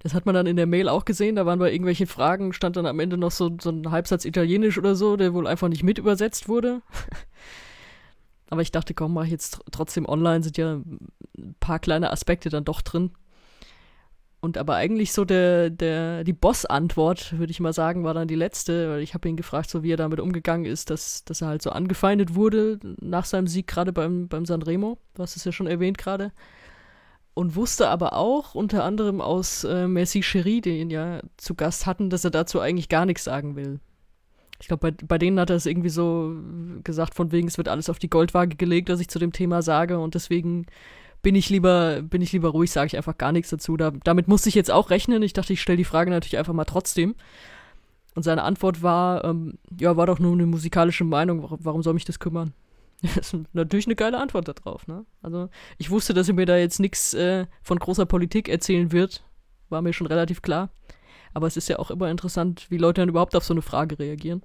Das 0.00 0.12
hat 0.12 0.26
man 0.26 0.34
dann 0.34 0.46
in 0.46 0.56
der 0.56 0.66
Mail 0.66 0.90
auch 0.90 1.06
gesehen, 1.06 1.36
da 1.36 1.46
waren 1.46 1.58
bei 1.58 1.72
irgendwelchen 1.72 2.06
Fragen, 2.06 2.52
stand 2.52 2.76
dann 2.76 2.84
am 2.84 3.00
Ende 3.00 3.16
noch 3.16 3.30
so, 3.30 3.56
so 3.58 3.70
ein 3.70 3.90
Halbsatz 3.90 4.26
Italienisch 4.26 4.76
oder 4.76 4.94
so, 4.94 5.16
der 5.16 5.32
wohl 5.32 5.46
einfach 5.46 5.68
nicht 5.68 5.82
mit 5.82 5.98
übersetzt 5.98 6.46
wurde. 6.46 6.82
Aber 8.50 8.60
ich 8.60 8.70
dachte, 8.70 8.92
komm, 8.92 9.14
mach 9.14 9.24
ich 9.24 9.30
jetzt 9.30 9.62
trotzdem 9.72 10.06
online, 10.06 10.42
sind 10.42 10.58
ja 10.58 10.74
ein 10.74 11.56
paar 11.58 11.78
kleine 11.78 12.12
Aspekte 12.12 12.50
dann 12.50 12.66
doch 12.66 12.82
drin. 12.82 13.12
Und 14.44 14.58
aber 14.58 14.74
eigentlich 14.74 15.14
so 15.14 15.24
der, 15.24 15.70
der, 15.70 16.22
die 16.22 16.34
Boss-Antwort, 16.34 17.38
würde 17.38 17.50
ich 17.50 17.60
mal 17.60 17.72
sagen, 17.72 18.04
war 18.04 18.12
dann 18.12 18.28
die 18.28 18.34
letzte, 18.34 18.90
weil 18.90 19.00
ich 19.00 19.14
habe 19.14 19.26
ihn 19.26 19.38
gefragt, 19.38 19.70
so 19.70 19.82
wie 19.82 19.90
er 19.90 19.96
damit 19.96 20.20
umgegangen 20.20 20.66
ist, 20.66 20.90
dass, 20.90 21.24
dass 21.24 21.40
er 21.40 21.48
halt 21.48 21.62
so 21.62 21.70
angefeindet 21.70 22.34
wurde 22.34 22.78
nach 23.00 23.24
seinem 23.24 23.46
Sieg, 23.46 23.66
gerade 23.66 23.94
beim, 23.94 24.28
beim 24.28 24.44
Sanremo, 24.44 24.98
du 25.14 25.22
hast 25.22 25.36
es 25.36 25.46
ja 25.46 25.52
schon 25.52 25.66
erwähnt 25.66 25.96
gerade. 25.96 26.30
Und 27.32 27.56
wusste 27.56 27.88
aber 27.88 28.12
auch, 28.12 28.54
unter 28.54 28.84
anderem 28.84 29.22
aus 29.22 29.64
äh, 29.64 29.88
Merci 29.88 30.20
Cherie, 30.20 30.60
den 30.60 30.90
ja 30.90 31.22
zu 31.38 31.54
Gast 31.54 31.86
hatten, 31.86 32.10
dass 32.10 32.26
er 32.26 32.30
dazu 32.30 32.60
eigentlich 32.60 32.90
gar 32.90 33.06
nichts 33.06 33.24
sagen 33.24 33.56
will. 33.56 33.80
Ich 34.60 34.68
glaube, 34.68 34.92
bei, 34.92 35.06
bei 35.06 35.16
denen 35.16 35.40
hat 35.40 35.48
er 35.48 35.56
es 35.56 35.64
irgendwie 35.64 35.88
so 35.88 36.36
gesagt, 36.84 37.14
von 37.14 37.32
wegen, 37.32 37.48
es 37.48 37.56
wird 37.56 37.68
alles 37.68 37.88
auf 37.88 37.98
die 37.98 38.10
Goldwaage 38.10 38.56
gelegt, 38.56 38.90
was 38.90 39.00
ich 39.00 39.08
zu 39.08 39.18
dem 39.18 39.32
Thema 39.32 39.62
sage 39.62 39.98
und 39.98 40.14
deswegen 40.14 40.66
bin 41.24 41.34
ich 41.34 41.48
lieber, 41.48 42.02
bin 42.02 42.22
ich 42.22 42.32
lieber 42.32 42.50
ruhig, 42.50 42.70
sage 42.70 42.86
ich 42.88 42.96
einfach 42.96 43.18
gar 43.18 43.32
nichts 43.32 43.50
dazu. 43.50 43.76
Da, 43.76 43.90
damit 44.04 44.28
musste 44.28 44.50
ich 44.50 44.54
jetzt 44.54 44.70
auch 44.70 44.90
rechnen. 44.90 45.22
Ich 45.22 45.32
dachte, 45.32 45.54
ich 45.54 45.62
stelle 45.62 45.78
die 45.78 45.84
Frage 45.84 46.10
natürlich 46.10 46.38
einfach 46.38 46.52
mal 46.52 46.66
trotzdem. 46.66 47.16
Und 48.14 48.22
seine 48.22 48.44
Antwort 48.44 48.82
war, 48.82 49.24
ähm, 49.24 49.58
ja, 49.80 49.96
war 49.96 50.06
doch 50.06 50.20
nur 50.20 50.34
eine 50.34 50.46
musikalische 50.46 51.02
Meinung, 51.02 51.48
warum, 51.48 51.82
soll 51.82 51.94
mich 51.94 52.04
das 52.04 52.20
kümmern? 52.20 52.52
Das 53.02 53.32
ist 53.32 53.36
natürlich 53.52 53.86
eine 53.86 53.96
geile 53.96 54.18
Antwort 54.18 54.48
darauf, 54.48 54.86
ne? 54.86 55.04
Also, 55.20 55.48
ich 55.78 55.90
wusste, 55.90 56.14
dass 56.14 56.28
er 56.28 56.34
mir 56.34 56.46
da 56.46 56.56
jetzt 56.56 56.78
nichts 56.78 57.12
äh, 57.12 57.46
von 57.62 57.78
großer 57.78 58.06
Politik 58.06 58.48
erzählen 58.48 58.92
wird. 58.92 59.24
War 59.68 59.82
mir 59.82 59.92
schon 59.92 60.06
relativ 60.06 60.42
klar. 60.42 60.70
Aber 61.34 61.46
es 61.46 61.56
ist 61.56 61.68
ja 61.68 61.78
auch 61.78 61.90
immer 61.90 62.10
interessant, 62.10 62.66
wie 62.70 62.78
Leute 62.78 63.00
dann 63.00 63.08
überhaupt 63.08 63.34
auf 63.34 63.44
so 63.44 63.52
eine 63.52 63.62
Frage 63.62 63.98
reagieren. 63.98 64.42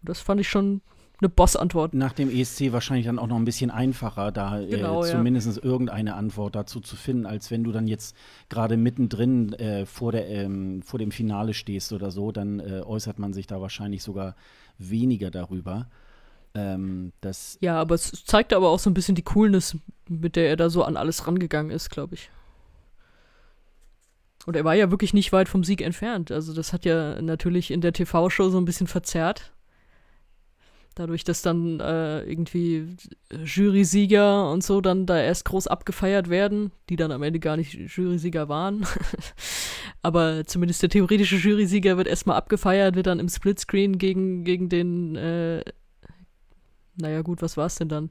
Und 0.00 0.08
das 0.08 0.20
fand 0.20 0.40
ich 0.40 0.48
schon 0.48 0.80
eine 1.20 1.28
Boss-Antwort. 1.28 1.94
Nach 1.94 2.12
dem 2.12 2.30
ESC 2.30 2.72
wahrscheinlich 2.72 3.06
dann 3.06 3.18
auch 3.18 3.26
noch 3.26 3.36
ein 3.36 3.44
bisschen 3.44 3.70
einfacher, 3.70 4.32
da 4.32 4.60
äh, 4.60 4.66
genau, 4.66 5.02
äh, 5.02 5.10
zumindest 5.10 5.56
ja. 5.56 5.62
irgendeine 5.62 6.14
Antwort 6.14 6.54
dazu 6.54 6.80
zu 6.80 6.96
finden, 6.96 7.26
als 7.26 7.50
wenn 7.50 7.64
du 7.64 7.72
dann 7.72 7.86
jetzt 7.88 8.14
gerade 8.48 8.76
mittendrin 8.76 9.52
äh, 9.54 9.86
vor, 9.86 10.12
der, 10.12 10.28
ähm, 10.28 10.82
vor 10.82 10.98
dem 10.98 11.10
Finale 11.10 11.54
stehst 11.54 11.92
oder 11.92 12.10
so, 12.10 12.32
dann 12.32 12.60
äh, 12.60 12.82
äußert 12.84 13.18
man 13.18 13.32
sich 13.32 13.46
da 13.46 13.60
wahrscheinlich 13.60 14.02
sogar 14.02 14.36
weniger 14.78 15.30
darüber. 15.30 15.88
Ähm, 16.54 17.12
das 17.22 17.56
ja, 17.60 17.80
aber 17.80 17.94
es 17.94 18.24
zeigt 18.24 18.52
aber 18.52 18.68
auch 18.68 18.78
so 18.78 18.90
ein 18.90 18.94
bisschen 18.94 19.14
die 19.14 19.22
Coolness, 19.22 19.76
mit 20.08 20.36
der 20.36 20.48
er 20.48 20.56
da 20.56 20.68
so 20.68 20.84
an 20.84 20.96
alles 20.96 21.26
rangegangen 21.26 21.70
ist, 21.70 21.90
glaube 21.90 22.14
ich. 22.14 22.30
Und 24.44 24.54
er 24.54 24.64
war 24.64 24.74
ja 24.74 24.90
wirklich 24.90 25.12
nicht 25.12 25.32
weit 25.32 25.48
vom 25.48 25.64
Sieg 25.64 25.80
entfernt. 25.80 26.30
Also 26.30 26.54
das 26.54 26.72
hat 26.72 26.84
ja 26.84 27.20
natürlich 27.20 27.72
in 27.72 27.80
der 27.80 27.92
TV-Show 27.92 28.50
so 28.50 28.58
ein 28.58 28.64
bisschen 28.64 28.86
verzerrt 28.86 29.52
Dadurch, 30.96 31.24
dass 31.24 31.42
dann 31.42 31.78
äh, 31.78 32.22
irgendwie 32.22 32.96
Jury-Sieger 33.30 34.50
und 34.50 34.64
so 34.64 34.80
dann 34.80 35.04
da 35.04 35.20
erst 35.20 35.44
groß 35.44 35.66
abgefeiert 35.66 36.30
werden, 36.30 36.72
die 36.88 36.96
dann 36.96 37.12
am 37.12 37.22
Ende 37.22 37.38
gar 37.38 37.58
nicht 37.58 37.74
Jury-Sieger 37.74 38.48
waren. 38.48 38.86
Aber 40.02 40.46
zumindest 40.46 40.80
der 40.80 40.88
theoretische 40.88 41.36
Jury-Sieger 41.36 41.98
wird 41.98 42.08
erstmal 42.08 42.38
abgefeiert, 42.38 42.96
wird 42.96 43.08
dann 43.08 43.20
im 43.20 43.28
Splitscreen 43.28 43.98
gegen, 43.98 44.44
gegen 44.44 44.70
den, 44.70 45.16
äh, 45.16 45.62
naja 46.96 47.20
gut, 47.20 47.42
was 47.42 47.58
war 47.58 47.66
es 47.66 47.74
denn 47.74 47.90
dann? 47.90 48.08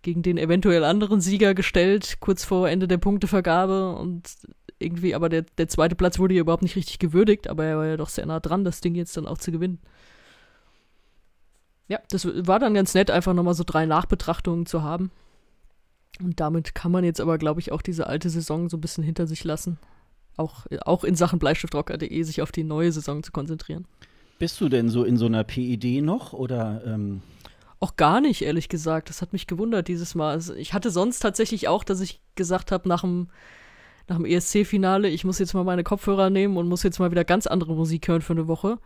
Gegen 0.00 0.22
den 0.22 0.38
eventuell 0.38 0.84
anderen 0.84 1.20
Sieger 1.20 1.52
gestellt, 1.52 2.16
kurz 2.20 2.46
vor 2.46 2.66
Ende 2.66 2.88
der 2.88 2.96
Punktevergabe 2.96 3.94
und 3.94 4.26
irgendwie, 4.78 5.14
aber 5.14 5.28
der, 5.28 5.42
der 5.58 5.68
zweite 5.68 5.96
Platz 5.96 6.18
wurde 6.18 6.32
ja 6.32 6.40
überhaupt 6.40 6.62
nicht 6.62 6.76
richtig 6.76 6.98
gewürdigt, 6.98 7.46
aber 7.46 7.66
er 7.66 7.76
war 7.76 7.86
ja 7.86 7.98
doch 7.98 8.08
sehr 8.08 8.24
nah 8.24 8.40
dran, 8.40 8.64
das 8.64 8.80
Ding 8.80 8.94
jetzt 8.94 9.18
dann 9.18 9.26
auch 9.26 9.36
zu 9.36 9.52
gewinnen. 9.52 9.78
Ja, 11.92 11.98
das 12.08 12.26
war 12.46 12.58
dann 12.58 12.72
ganz 12.72 12.94
nett, 12.94 13.10
einfach 13.10 13.34
nochmal 13.34 13.52
so 13.52 13.64
drei 13.66 13.84
Nachbetrachtungen 13.84 14.64
zu 14.64 14.82
haben. 14.82 15.10
Und 16.22 16.40
damit 16.40 16.74
kann 16.74 16.90
man 16.90 17.04
jetzt 17.04 17.20
aber, 17.20 17.36
glaube 17.36 17.60
ich, 17.60 17.70
auch 17.70 17.82
diese 17.82 18.06
alte 18.06 18.30
Saison 18.30 18.70
so 18.70 18.78
ein 18.78 18.80
bisschen 18.80 19.04
hinter 19.04 19.26
sich 19.26 19.44
lassen. 19.44 19.78
Auch, 20.38 20.64
auch 20.86 21.04
in 21.04 21.16
Sachen 21.16 21.38
Bleistiftrocker.de 21.38 22.22
sich 22.22 22.40
auf 22.40 22.50
die 22.50 22.64
neue 22.64 22.90
Saison 22.92 23.22
zu 23.22 23.30
konzentrieren. 23.30 23.84
Bist 24.38 24.58
du 24.62 24.70
denn 24.70 24.88
so 24.88 25.04
in 25.04 25.18
so 25.18 25.26
einer 25.26 25.44
PID 25.44 26.02
noch 26.02 26.32
oder? 26.32 26.82
Ähm 26.86 27.20
auch 27.78 27.96
gar 27.96 28.22
nicht, 28.22 28.40
ehrlich 28.40 28.70
gesagt. 28.70 29.10
Das 29.10 29.20
hat 29.20 29.34
mich 29.34 29.46
gewundert 29.46 29.86
dieses 29.86 30.14
Mal. 30.14 30.30
Also 30.30 30.54
ich 30.54 30.72
hatte 30.72 30.90
sonst 30.90 31.18
tatsächlich 31.18 31.68
auch, 31.68 31.84
dass 31.84 32.00
ich 32.00 32.22
gesagt 32.36 32.72
habe, 32.72 32.88
nach 32.88 33.02
dem, 33.02 33.28
nach 34.08 34.16
dem 34.16 34.24
ESC-Finale, 34.24 35.10
ich 35.10 35.24
muss 35.24 35.38
jetzt 35.38 35.52
mal 35.52 35.64
meine 35.64 35.84
Kopfhörer 35.84 36.30
nehmen 36.30 36.56
und 36.56 36.68
muss 36.68 36.84
jetzt 36.84 37.00
mal 37.00 37.10
wieder 37.10 37.24
ganz 37.24 37.46
andere 37.46 37.74
Musik 37.74 38.08
hören 38.08 38.22
für 38.22 38.32
eine 38.32 38.48
Woche. 38.48 38.78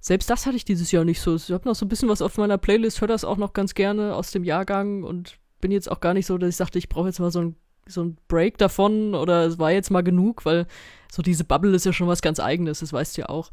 Selbst 0.00 0.30
das 0.30 0.46
hatte 0.46 0.56
ich 0.56 0.64
dieses 0.64 0.90
Jahr 0.92 1.04
nicht 1.04 1.20
so. 1.20 1.36
Ich 1.36 1.50
habe 1.50 1.68
noch 1.68 1.74
so 1.74 1.84
ein 1.84 1.88
bisschen 1.88 2.08
was 2.08 2.22
auf 2.22 2.38
meiner 2.38 2.58
Playlist, 2.58 3.00
höre 3.00 3.08
das 3.08 3.24
auch 3.24 3.36
noch 3.36 3.52
ganz 3.52 3.74
gerne 3.74 4.14
aus 4.14 4.30
dem 4.30 4.44
Jahrgang 4.44 5.02
und 5.02 5.38
bin 5.60 5.70
jetzt 5.70 5.90
auch 5.90 6.00
gar 6.00 6.14
nicht 6.14 6.26
so, 6.26 6.38
dass 6.38 6.48
ich 6.48 6.56
sagte, 6.56 6.78
ich 6.78 6.88
brauche 6.88 7.08
jetzt 7.08 7.20
mal 7.20 7.30
so 7.30 7.40
ein 7.40 7.56
so 7.86 8.04
ein 8.04 8.18
Break 8.28 8.58
davon 8.58 9.14
oder 9.14 9.46
es 9.46 9.58
war 9.58 9.72
jetzt 9.72 9.90
mal 9.90 10.02
genug, 10.02 10.44
weil 10.44 10.66
so 11.10 11.22
diese 11.22 11.44
Bubble 11.44 11.74
ist 11.74 11.86
ja 11.86 11.92
schon 11.92 12.06
was 12.06 12.22
ganz 12.22 12.38
eigenes, 12.38 12.80
das 12.80 12.92
weißt 12.92 13.16
du 13.16 13.22
ja 13.22 13.28
auch. 13.28 13.50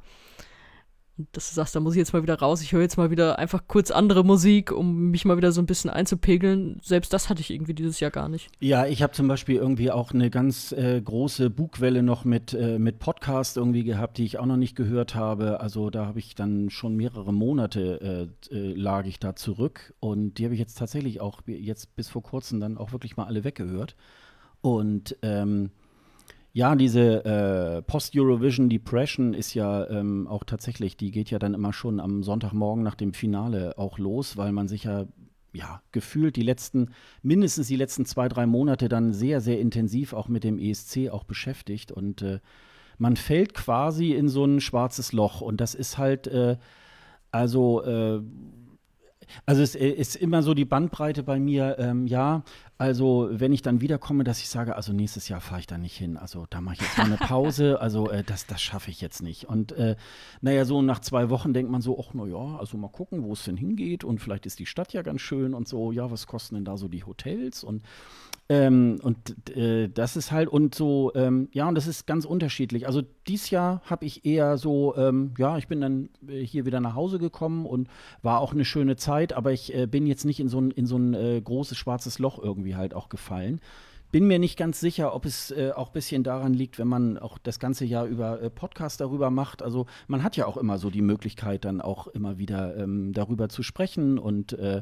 Und 1.18 1.28
dass 1.32 1.50
du 1.50 1.56
sagst, 1.56 1.76
da 1.76 1.80
muss 1.80 1.94
ich 1.94 1.98
jetzt 1.98 2.14
mal 2.14 2.22
wieder 2.22 2.38
raus, 2.38 2.62
ich 2.62 2.72
höre 2.74 2.82
jetzt 2.82 2.98
mal 2.98 3.10
wieder 3.10 3.40
einfach 3.40 3.64
kurz 3.68 3.90
andere 3.90 4.24
Musik, 4.24 4.72
um 4.72 5.10
mich 5.10 5.26
mal 5.26 5.38
wieder 5.38 5.52
so 5.52 5.62
ein 5.62 5.66
bisschen 5.66 5.90
einzupegeln. 5.90 6.80
Selbst 6.84 7.12
das 7.12 7.30
hatte 7.30 7.42
ich 7.42 7.52
irgendwie 7.52 7.74
dieses 7.74 8.00
Jahr 8.00 8.12
gar 8.12 8.30
nicht. 8.30 8.50
Ja, 8.60 8.86
ich 8.86 9.02
habe 9.02 9.14
zum 9.14 9.28
Beispiel 9.28 9.56
irgendwie 9.56 9.92
auch 9.92 10.12
eine 10.12 10.30
ganz 10.30 10.72
äh, 10.72 11.02
große 11.02 11.50
Bugwelle 11.50 12.04
noch 12.04 12.24
mit, 12.24 12.54
äh, 12.54 12.78
mit 12.78 13.00
Podcast 13.00 13.58
irgendwie 13.58 13.84
gehabt, 13.84 14.18
die 14.18 14.26
ich 14.26 14.38
auch 14.38 14.46
noch 14.46 14.58
nicht 14.58 14.76
gehört 14.76 15.16
habe. 15.16 15.60
Also 15.60 15.90
da 15.90 16.06
habe 16.06 16.20
ich 16.20 16.36
dann 16.36 16.70
schon 16.70 16.96
mehrere 16.96 17.34
Monate 17.34 18.30
äh, 18.52 18.56
äh 18.56 18.74
lag 18.74 19.06
ich 19.06 19.20
da 19.20 19.36
zurück 19.36 19.94
und 20.00 20.36
die 20.36 20.46
habe 20.46 20.54
ich 20.54 20.60
jetzt 20.60 20.78
tatsächlich 20.78 21.20
auch 21.20 21.42
jetzt 21.48 21.96
bis 21.96 22.10
vor 22.10 22.22
kurzem 22.22 22.60
dann 22.60 22.78
auch 22.78 22.92
wirklich 22.92 23.18
mal 23.18 23.26
alle 23.26 23.44
weggehört. 23.44 23.96
Und 24.62 25.16
ähm, 25.22 25.72
ja, 26.58 26.76
diese 26.76 27.24
äh, 27.24 27.84
Post-Eurovision 27.84 28.68
Depression 28.68 29.36
ist 29.36 29.54
ja 29.54 29.88
ähm, 29.92 30.26
auch 30.28 30.44
tatsächlich, 30.44 30.98
die 30.98 31.12
geht 31.12 31.30
ja 31.30 31.38
dann 31.38 31.54
immer 31.54 31.72
schon 31.72 32.00
am 32.00 32.24
Sonntagmorgen 32.24 32.84
nach 32.84 32.96
dem 32.96 33.14
Finale 33.14 33.78
auch 33.78 34.00
los, 34.00 34.38
weil 34.38 34.52
man 34.52 34.68
sich 34.68 34.86
ja, 34.86 35.06
ja 35.54 35.84
gefühlt 35.92 36.36
die 36.36 36.42
letzten, 36.42 36.90
mindestens 37.22 37.68
die 37.68 37.76
letzten 37.76 38.08
zwei, 38.08 38.28
drei 38.28 38.48
Monate 38.48 38.90
dann 38.90 39.14
sehr, 39.14 39.40
sehr 39.40 39.60
intensiv 39.60 40.14
auch 40.14 40.30
mit 40.30 40.44
dem 40.44 40.58
ESC 40.58 41.10
auch 41.12 41.26
beschäftigt. 41.26 41.92
Und 41.92 42.24
äh, 42.24 42.40
man 42.98 43.18
fällt 43.18 43.54
quasi 43.54 44.14
in 44.14 44.28
so 44.28 44.44
ein 44.44 44.60
schwarzes 44.60 45.14
Loch. 45.14 45.42
Und 45.42 45.62
das 45.62 45.76
ist 45.76 46.00
halt, 46.00 46.26
äh, 46.26 46.58
also, 47.30 47.84
äh, 47.84 48.20
also 49.46 49.62
es 49.62 49.76
äh, 49.76 49.88
ist 49.88 50.16
immer 50.16 50.44
so 50.44 50.54
die 50.54 50.66
Bandbreite 50.66 51.24
bei 51.24 51.40
mir, 51.40 51.78
ähm, 51.80 52.08
ja, 52.08 52.44
also, 52.80 53.28
wenn 53.32 53.54
ich 53.54 53.64
dann 53.64 53.82
wiederkomme, 53.82 54.24
dass 54.24 54.40
ich 54.40 54.50
sage, 54.50 54.76
also 54.76 54.94
nächstes 54.94 55.28
Jahr 55.30 55.42
fahre 55.42 55.62
ich 55.62 55.66
da 55.66 55.80
nicht 55.80 55.98
hin. 55.98 56.16
Also, 56.16 56.46
da 56.48 56.62
mache 56.62 56.76
ich 56.76 56.82
jetzt 56.82 56.98
mal 57.00 57.06
eine 57.06 57.18
Pause. 57.18 57.82
also, 57.82 58.12
äh, 58.12 58.24
das, 58.24 58.46
das 58.46 58.62
schaffe 58.62 58.92
ich 58.92 59.02
jetzt 59.02 59.24
nicht. 59.24 59.46
Und 59.46 59.72
äh, 59.72 59.96
naja, 60.42 60.64
so 60.64 60.84
nach 60.84 61.00
zwei 61.00 61.32
Wochen 61.32 61.54
denkt 61.54 61.72
man 61.72 61.82
so, 61.82 62.00
ach, 62.00 62.14
naja, 62.14 62.58
also 62.60 62.78
mal 62.78 62.90
gucken, 62.90 63.24
wo 63.24 63.34
es 63.34 63.44
denn 63.46 63.58
hingeht. 63.58 64.04
Und 64.04 64.20
vielleicht 64.20 64.46
ist 64.46 64.60
die 64.60 64.68
Stadt 64.68 64.94
ja 64.94 65.02
ganz 65.02 65.22
schön 65.22 65.56
und 65.56 65.68
so, 65.68 65.92
ja, 65.92 66.12
was 66.12 66.28
kosten 66.28 66.54
denn 66.54 66.66
da 66.66 66.78
so 66.78 66.88
die 66.88 67.04
Hotels? 67.04 67.64
Und 67.64 67.82
ähm, 68.50 69.00
und 69.04 69.50
äh, 69.58 69.90
das 69.90 70.16
ist 70.16 70.32
halt 70.32 70.48
und 70.48 70.74
so, 70.74 71.12
ähm, 71.16 71.50
ja, 71.52 71.68
und 71.68 71.76
das 71.76 71.86
ist 71.86 72.08
ganz 72.08 72.24
unterschiedlich. 72.24 72.88
Also 72.88 73.02
dieses 73.28 73.50
Jahr 73.50 73.82
habe 73.86 74.06
ich 74.06 74.26
eher 74.26 74.58
so, 74.58 74.96
ähm, 74.96 75.34
ja, 75.38 75.58
ich 75.58 75.68
bin 75.68 75.82
dann 75.82 76.10
äh, 76.28 76.40
hier 76.40 76.66
wieder 76.66 76.80
nach 76.80 76.96
Hause 76.96 77.20
gekommen 77.20 77.66
und 77.66 77.90
war 78.22 78.40
auch 78.40 78.54
eine 78.54 78.64
schöne 78.64 78.96
Zeit, 78.96 79.34
aber 79.34 79.52
ich 79.52 79.76
äh, 79.76 79.86
bin 79.86 80.08
jetzt 80.08 80.24
nicht 80.24 80.40
in 80.40 80.48
so 80.48 80.62
ein, 80.62 80.72
in 80.72 80.86
so 80.86 80.98
ein 80.98 81.14
äh, 81.14 81.42
großes 81.42 81.78
schwarzes 81.78 82.20
Loch 82.20 82.42
irgendwie 82.42 82.76
halt 82.78 82.94
auch 82.94 83.10
gefallen. 83.10 83.60
Bin 84.10 84.26
mir 84.26 84.40
nicht 84.40 84.58
ganz 84.58 84.80
sicher, 84.80 85.14
ob 85.14 85.26
es 85.26 85.52
äh, 85.52 85.72
auch 85.76 85.88
ein 85.88 85.94
bisschen 85.94 86.24
daran 86.24 86.54
liegt, 86.54 86.80
wenn 86.80 86.88
man 86.88 87.18
auch 87.18 87.38
das 87.38 87.60
ganze 87.60 87.84
Jahr 87.84 88.06
über 88.06 88.42
äh, 88.42 88.50
Podcast 88.50 89.02
darüber 89.02 89.30
macht. 89.32 89.62
Also 89.62 89.86
man 90.08 90.24
hat 90.24 90.38
ja 90.38 90.46
auch 90.46 90.56
immer 90.56 90.78
so 90.78 90.90
die 90.90 91.02
Möglichkeit, 91.02 91.66
dann 91.66 91.82
auch 91.82 92.08
immer 92.08 92.38
wieder 92.38 92.78
ähm, 92.78 93.12
darüber 93.12 93.50
zu 93.50 93.64
sprechen. 93.64 94.18
Und 94.18 94.54
äh, 94.54 94.82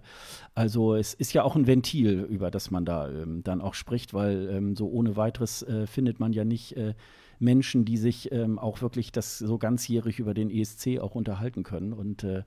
also 0.53 0.93
es 0.93 1.15
ist 1.15 1.34
ja 1.34 1.41
auch 1.41 1.56
ein 1.56 1.65
Ventil, 1.65 2.22
über 2.22 2.52
das 2.52 2.69
man 2.69 2.85
da 2.85 3.10
ähm, 3.10 3.41
dann 3.43 3.61
auch 3.61 3.73
spricht, 3.73 4.14
weil 4.14 4.47
ähm, 4.47 4.76
so 4.76 4.89
ohne 4.89 5.15
weiteres 5.15 5.64
äh, 5.64 5.88
findet 5.88 6.19
man 6.19 6.31
ja 6.31 6.45
nicht 6.45 6.77
äh, 6.77 6.93
Menschen, 7.39 7.84
die 7.84 7.97
sich 7.97 8.31
ähm, 8.31 8.60
auch 8.60 8.84
wirklich 8.84 9.11
das 9.11 9.39
so 9.39 9.57
ganzjährig 9.57 10.19
über 10.19 10.35
den 10.35 10.52
ESC 10.52 10.99
auch 10.99 11.15
unterhalten 11.15 11.64
können. 11.64 11.93
Und 11.93 12.23
äh, 12.23 12.43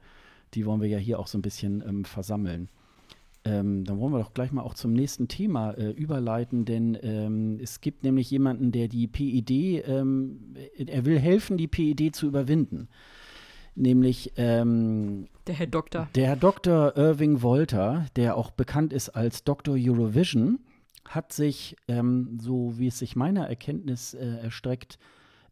die 0.54 0.64
wollen 0.64 0.80
wir 0.80 0.88
ja 0.88 0.98
hier 0.98 1.18
auch 1.18 1.26
so 1.26 1.38
ein 1.38 1.42
bisschen 1.42 1.82
ähm, 1.86 2.04
versammeln. 2.04 2.68
Ähm, 3.44 3.84
dann 3.84 3.98
wollen 3.98 4.12
wir 4.12 4.18
doch 4.18 4.34
gleich 4.34 4.52
mal 4.52 4.62
auch 4.62 4.74
zum 4.74 4.92
nächsten 4.92 5.28
Thema 5.28 5.72
äh, 5.72 5.90
überleiten, 5.90 6.64
denn 6.64 6.98
ähm, 7.02 7.58
es 7.62 7.80
gibt 7.80 8.02
nämlich 8.04 8.30
jemanden, 8.30 8.72
der 8.72 8.88
die 8.88 9.06
PID, 9.06 9.50
ähm, 9.86 10.54
er 10.76 11.04
will 11.04 11.18
helfen, 11.18 11.56
die 11.56 11.68
PID 11.68 12.14
zu 12.14 12.26
überwinden. 12.26 12.88
Nämlich 13.74 14.32
ähm, 14.36 15.28
der 15.46 15.54
Herr 15.54 15.68
Doktor. 15.68 16.08
Der 16.16 16.26
Herr 16.26 16.36
Dr. 16.36 16.96
Irving 16.96 17.42
Wolter, 17.42 18.06
der 18.16 18.36
auch 18.36 18.50
bekannt 18.50 18.92
ist 18.92 19.10
als 19.10 19.44
Dr. 19.44 19.76
Eurovision, 19.78 20.58
hat 21.04 21.32
sich, 21.32 21.76
ähm, 21.86 22.38
so 22.40 22.74
wie 22.76 22.88
es 22.88 22.98
sich 22.98 23.14
meiner 23.14 23.48
Erkenntnis 23.48 24.14
äh, 24.14 24.38
erstreckt, 24.42 24.98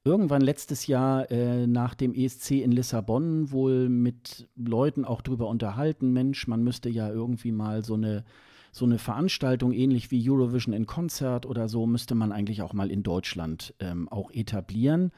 irgendwann 0.06 0.40
letztes 0.40 0.86
Jahr 0.86 1.30
äh, 1.30 1.66
nach 1.66 1.94
dem 1.94 2.14
ESC 2.14 2.52
in 2.52 2.72
Lissabon 2.72 3.50
wohl 3.50 3.88
mit 3.88 4.48
Leuten 4.56 5.04
auch 5.04 5.20
drüber 5.20 5.48
unterhalten, 5.48 6.12
Mensch, 6.12 6.46
man 6.46 6.62
müsste 6.62 6.88
ja 6.88 7.10
irgendwie 7.10 7.52
mal 7.52 7.84
so 7.84 7.94
eine 7.94 8.24
so 8.72 8.84
eine 8.84 8.98
Veranstaltung 8.98 9.72
ähnlich 9.72 10.10
wie 10.10 10.30
Eurovision 10.30 10.74
in 10.74 10.84
Konzert 10.84 11.46
oder 11.46 11.66
so 11.66 11.86
müsste 11.86 12.14
man 12.14 12.30
eigentlich 12.30 12.60
auch 12.60 12.74
mal 12.74 12.90
in 12.90 13.02
Deutschland 13.02 13.72
ähm, 13.80 14.06
auch 14.10 14.30
etablieren 14.30 15.12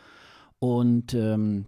und 0.61 1.13
ähm, 1.13 1.67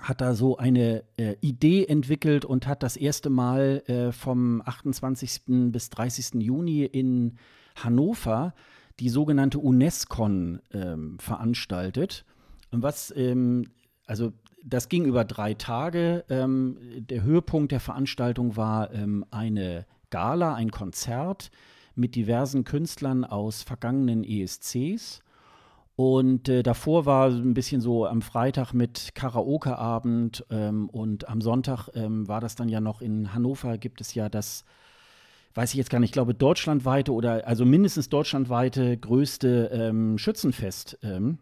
hat 0.00 0.20
da 0.20 0.34
so 0.34 0.58
eine 0.58 1.02
äh, 1.16 1.34
Idee 1.40 1.86
entwickelt 1.86 2.44
und 2.44 2.68
hat 2.68 2.84
das 2.84 2.96
erste 2.96 3.30
Mal 3.30 3.82
äh, 3.86 4.12
vom 4.12 4.62
28. 4.64 5.40
bis 5.72 5.90
30. 5.90 6.34
Juni 6.40 6.84
in 6.84 7.36
Hannover 7.74 8.54
die 9.00 9.08
sogenannte 9.08 9.58
UNESCO 9.58 10.26
ähm, 10.26 11.18
veranstaltet. 11.18 12.24
Und 12.70 12.82
was, 12.82 13.12
ähm, 13.16 13.70
also 14.06 14.32
das 14.62 14.88
ging 14.88 15.04
über 15.04 15.24
drei 15.24 15.54
Tage. 15.54 16.24
Ähm, 16.28 16.78
der 16.98 17.22
Höhepunkt 17.22 17.72
der 17.72 17.80
Veranstaltung 17.80 18.56
war 18.56 18.92
ähm, 18.92 19.24
eine 19.30 19.86
Gala, 20.10 20.54
ein 20.54 20.70
Konzert 20.70 21.50
mit 21.94 22.14
diversen 22.14 22.64
Künstlern 22.64 23.24
aus 23.24 23.62
vergangenen 23.62 24.24
ESCs. 24.24 25.20
Und 25.96 26.48
äh, 26.48 26.62
davor 26.62 27.06
war 27.06 27.28
ein 27.28 27.54
bisschen 27.54 27.80
so 27.80 28.06
am 28.06 28.22
Freitag 28.22 28.72
mit 28.72 29.16
Karaoke-Abend 29.16 30.46
ähm, 30.48 30.88
und 30.90 31.28
am 31.28 31.40
Sonntag 31.40 31.88
ähm, 31.94 32.28
war 32.28 32.40
das 32.40 32.54
dann 32.54 32.68
ja 32.68 32.80
noch 32.80 33.00
in 33.00 33.34
Hannover, 33.34 33.78
gibt 33.78 34.00
es 34.00 34.14
ja 34.14 34.28
das, 34.28 34.64
weiß 35.54 35.70
ich 35.70 35.76
jetzt 35.76 35.90
gar 35.90 35.98
nicht, 35.98 36.10
ich 36.10 36.12
glaube 36.12 36.34
deutschlandweite 36.34 37.12
oder 37.12 37.48
also 37.48 37.64
mindestens 37.64 38.08
deutschlandweite 38.10 38.96
größte 38.96 39.70
ähm, 39.72 40.18
Schützenfest. 40.18 41.00
Ähm, 41.02 41.38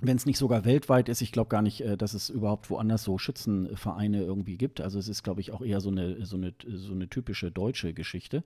wenn 0.00 0.16
es 0.16 0.26
nicht 0.26 0.38
sogar 0.38 0.64
weltweit 0.64 1.08
ist, 1.08 1.22
ich 1.22 1.32
glaube 1.32 1.48
gar 1.48 1.62
nicht, 1.62 1.80
äh, 1.80 1.96
dass 1.96 2.14
es 2.14 2.28
überhaupt 2.28 2.70
woanders 2.70 3.04
so 3.04 3.18
Schützenvereine 3.18 4.22
irgendwie 4.22 4.56
gibt. 4.56 4.80
Also 4.80 4.98
es 4.98 5.08
ist, 5.08 5.22
glaube 5.22 5.40
ich, 5.40 5.52
auch 5.52 5.62
eher 5.62 5.80
so 5.80 5.90
eine, 5.90 6.24
so, 6.24 6.36
eine, 6.36 6.54
so 6.66 6.92
eine 6.92 7.08
typische 7.08 7.50
deutsche 7.50 7.94
Geschichte. 7.94 8.44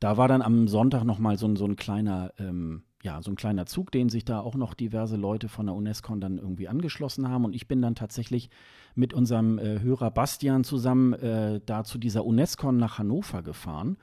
Da 0.00 0.16
war 0.16 0.28
dann 0.28 0.42
am 0.42 0.68
Sonntag 0.68 1.04
noch 1.04 1.18
mal 1.18 1.38
so 1.38 1.46
ein, 1.46 1.56
so 1.56 1.64
ein 1.64 1.76
kleiner, 1.76 2.32
ähm, 2.38 2.82
ja, 3.02 3.22
so 3.22 3.30
ein 3.30 3.36
kleiner 3.36 3.66
Zug, 3.66 3.90
den 3.90 4.08
sich 4.08 4.24
da 4.24 4.40
auch 4.40 4.54
noch 4.54 4.74
diverse 4.74 5.16
Leute 5.16 5.48
von 5.48 5.66
der 5.66 5.74
UNESCO 5.74 6.14
dann 6.16 6.38
irgendwie 6.38 6.68
angeschlossen 6.68 7.28
haben. 7.28 7.44
Und 7.44 7.54
ich 7.54 7.68
bin 7.68 7.80
dann 7.82 7.94
tatsächlich 7.94 8.50
mit 8.94 9.14
unserem 9.14 9.58
äh, 9.58 9.80
Hörer 9.80 10.10
Bastian 10.10 10.64
zusammen 10.64 11.12
äh, 11.14 11.60
da 11.64 11.84
zu 11.84 11.98
dieser 11.98 12.24
UNESCO 12.24 12.72
nach 12.72 12.98
Hannover 12.98 13.42
gefahren. 13.42 13.96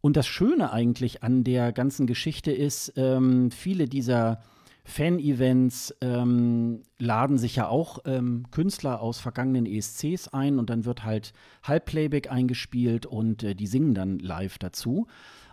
Und 0.00 0.16
das 0.16 0.26
Schöne 0.26 0.72
eigentlich 0.72 1.24
an 1.24 1.42
der 1.42 1.72
ganzen 1.72 2.06
Geschichte 2.06 2.52
ist, 2.52 2.92
ähm, 2.96 3.50
viele 3.50 3.86
dieser 3.86 4.40
Fan-Events 4.88 5.94
ähm, 6.00 6.82
laden 6.98 7.36
sich 7.36 7.56
ja 7.56 7.68
auch 7.68 7.98
ähm, 8.06 8.46
Künstler 8.50 9.02
aus 9.02 9.20
vergangenen 9.20 9.66
ESCs 9.66 10.28
ein 10.28 10.58
und 10.58 10.70
dann 10.70 10.86
wird 10.86 11.04
halt 11.04 11.34
Halbplayback 11.62 12.32
eingespielt 12.32 13.04
und 13.04 13.42
äh, 13.42 13.54
die 13.54 13.66
singen 13.66 13.92
dann 13.94 14.18
live 14.18 14.56
dazu. 14.56 15.06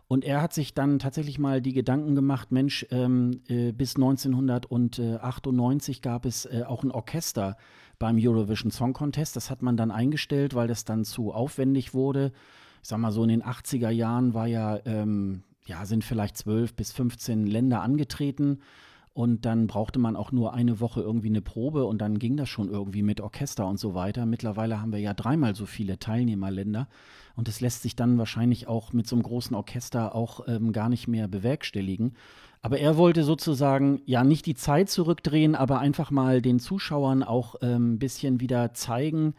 Und 0.07 0.23
er 0.23 0.41
hat 0.41 0.53
sich 0.53 0.73
dann 0.73 0.99
tatsächlich 0.99 1.37
mal 1.37 1.61
die 1.61 1.73
Gedanken 1.73 2.15
gemacht, 2.15 2.53
Mensch, 2.53 2.85
ähm, 2.91 3.41
äh, 3.49 3.73
bis 3.73 3.97
1998 3.97 6.01
gab 6.01 6.25
es 6.25 6.45
äh, 6.45 6.63
auch 6.65 6.83
ein 6.83 6.91
Orchester 6.91 7.57
beim 7.99 8.15
Eurovision 8.17 8.71
Song 8.71 8.93
Contest. 8.93 9.35
Das 9.35 9.49
hat 9.49 9.61
man 9.61 9.75
dann 9.75 9.91
eingestellt, 9.91 10.55
weil 10.55 10.69
das 10.69 10.85
dann 10.85 11.03
zu 11.03 11.33
aufwendig 11.33 11.93
wurde. 11.93 12.31
Ich 12.81 12.87
sag 12.87 12.99
mal 12.99 13.11
so, 13.11 13.23
in 13.23 13.29
den 13.29 13.43
80er 13.43 13.89
Jahren 13.89 14.33
war 14.33 14.47
ja, 14.47 14.79
ähm, 14.85 15.43
ja, 15.65 15.85
sind 15.85 16.05
vielleicht 16.05 16.37
12 16.37 16.73
bis 16.73 16.93
15 16.93 17.45
Länder 17.45 17.81
angetreten. 17.81 18.59
Und 19.15 19.45
dann 19.45 19.67
brauchte 19.67 19.97
man 19.97 20.17
auch 20.17 20.33
nur 20.33 20.53
eine 20.53 20.81
Woche 20.81 20.99
irgendwie 20.99 21.29
eine 21.29 21.41
Probe 21.41 21.85
und 21.85 21.99
dann 21.99 22.19
ging 22.19 22.35
das 22.35 22.49
schon 22.49 22.67
irgendwie 22.69 23.01
mit 23.01 23.21
Orchester 23.21 23.65
und 23.65 23.79
so 23.79 23.95
weiter. 23.95 24.25
Mittlerweile 24.25 24.81
haben 24.81 24.91
wir 24.91 24.99
ja 24.99 25.13
dreimal 25.13 25.55
so 25.55 25.65
viele 25.65 25.97
Teilnehmerländer 25.97 26.89
und 27.33 27.47
es 27.47 27.61
lässt 27.61 27.81
sich 27.83 27.95
dann 27.95 28.17
wahrscheinlich 28.17 28.67
auch 28.67 28.91
mit 28.91 29.07
so 29.07 29.15
einem 29.15 29.23
großen 29.23 29.55
Orchester 29.55 30.15
auch 30.15 30.41
ähm, 30.49 30.73
gar 30.73 30.89
nicht 30.89 31.07
mehr 31.07 31.29
bewerkstelligen. 31.29 32.11
Aber 32.61 32.77
er 32.77 32.97
wollte 32.97 33.23
sozusagen 33.23 34.01
ja 34.05 34.25
nicht 34.25 34.45
die 34.47 34.55
Zeit 34.55 34.89
zurückdrehen, 34.89 35.55
aber 35.55 35.79
einfach 35.79 36.11
mal 36.11 36.41
den 36.41 36.59
Zuschauern 36.59 37.23
auch 37.23 37.55
ein 37.61 37.71
ähm, 37.71 37.99
bisschen 37.99 38.41
wieder 38.41 38.73
zeigen, 38.73 39.33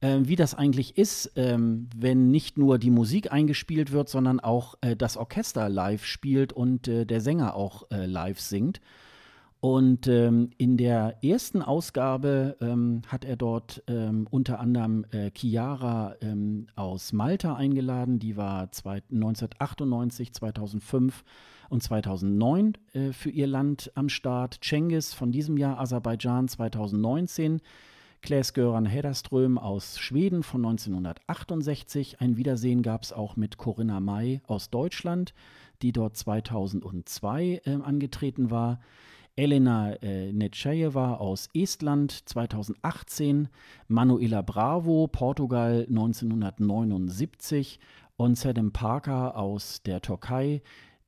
äh, 0.00 0.20
wie 0.22 0.36
das 0.36 0.54
eigentlich 0.54 0.96
ist, 0.96 1.32
ähm, 1.36 1.90
wenn 1.94 2.30
nicht 2.30 2.56
nur 2.56 2.78
die 2.78 2.90
Musik 2.90 3.30
eingespielt 3.30 3.92
wird, 3.92 4.08
sondern 4.08 4.40
auch 4.40 4.76
äh, 4.80 4.96
das 4.96 5.18
Orchester 5.18 5.68
live 5.68 6.06
spielt 6.06 6.54
und 6.54 6.88
äh, 6.88 7.04
der 7.04 7.20
Sänger 7.20 7.54
auch 7.54 7.90
äh, 7.90 8.06
live 8.06 8.40
singt. 8.40 8.80
Und 9.60 10.06
ähm, 10.08 10.50
in 10.56 10.78
der 10.78 11.22
ersten 11.22 11.60
Ausgabe 11.60 12.56
ähm, 12.62 13.02
hat 13.06 13.26
er 13.26 13.36
dort 13.36 13.82
ähm, 13.88 14.26
unter 14.30 14.58
anderem 14.58 15.04
äh, 15.10 15.30
Chiara 15.36 16.16
ähm, 16.22 16.68
aus 16.76 17.12
Malta 17.12 17.56
eingeladen. 17.56 18.18
Die 18.18 18.38
war 18.38 18.72
zwei, 18.72 19.02
1998, 19.12 20.32
2005 20.32 21.24
und 21.68 21.82
2009 21.82 22.72
äh, 22.94 23.12
für 23.12 23.28
ihr 23.28 23.46
Land 23.46 23.92
am 23.94 24.08
Start. 24.08 24.60
Cengiz 24.62 25.12
von 25.12 25.30
diesem 25.30 25.58
Jahr 25.58 25.78
Aserbaidschan 25.78 26.48
2019. 26.48 27.60
Klaes 28.22 28.54
Göran 28.54 28.86
Hederström 28.86 29.58
aus 29.58 29.98
Schweden 29.98 30.42
von 30.42 30.64
1968. 30.64 32.20
Ein 32.20 32.38
Wiedersehen 32.38 32.82
gab 32.82 33.02
es 33.02 33.12
auch 33.12 33.36
mit 33.36 33.58
Corinna 33.58 34.00
May 34.00 34.40
aus 34.46 34.70
Deutschland, 34.70 35.34
die 35.82 35.92
dort 35.92 36.16
2002 36.16 37.60
äh, 37.64 37.70
angetreten 37.82 38.50
war. 38.50 38.80
Elena 39.36 39.92
äh, 40.02 40.32
Netschejeva 40.32 41.14
aus 41.14 41.48
Estland 41.54 42.28
2018, 42.28 43.48
Manuela 43.88 44.42
Bravo, 44.42 45.08
Portugal 45.08 45.86
1979 45.88 47.78
und 48.16 48.36
Sedem 48.36 48.72
Parker 48.72 49.36
aus 49.36 49.82
der 49.82 50.02
Türkei. 50.02 50.62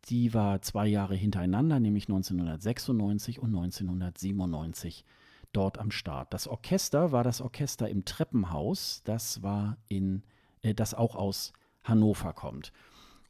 Die 0.07 0.35
war 0.35 0.62
zwei 0.62 0.86
Jahre 0.86 1.15
hintereinander, 1.15 1.78
nämlich 1.78 2.05
1996 2.05 3.39
und 3.39 3.55
1997 3.55 5.05
dort 5.53 5.78
am 5.78 5.90
Start. 5.90 6.32
Das 6.32 6.49
Orchester 6.49 7.12
war 7.12 7.24
das 7.24 7.40
Orchester 7.40 7.89
im 7.89 8.05
Treppenhaus, 8.05 9.03
das 9.05 9.43
war 9.43 9.77
in, 9.89 10.23
äh, 10.62 10.74
das 10.74 10.94
auch 10.94 11.15
aus 11.15 11.53
Hannover 11.85 12.32
kommt. 12.32 12.73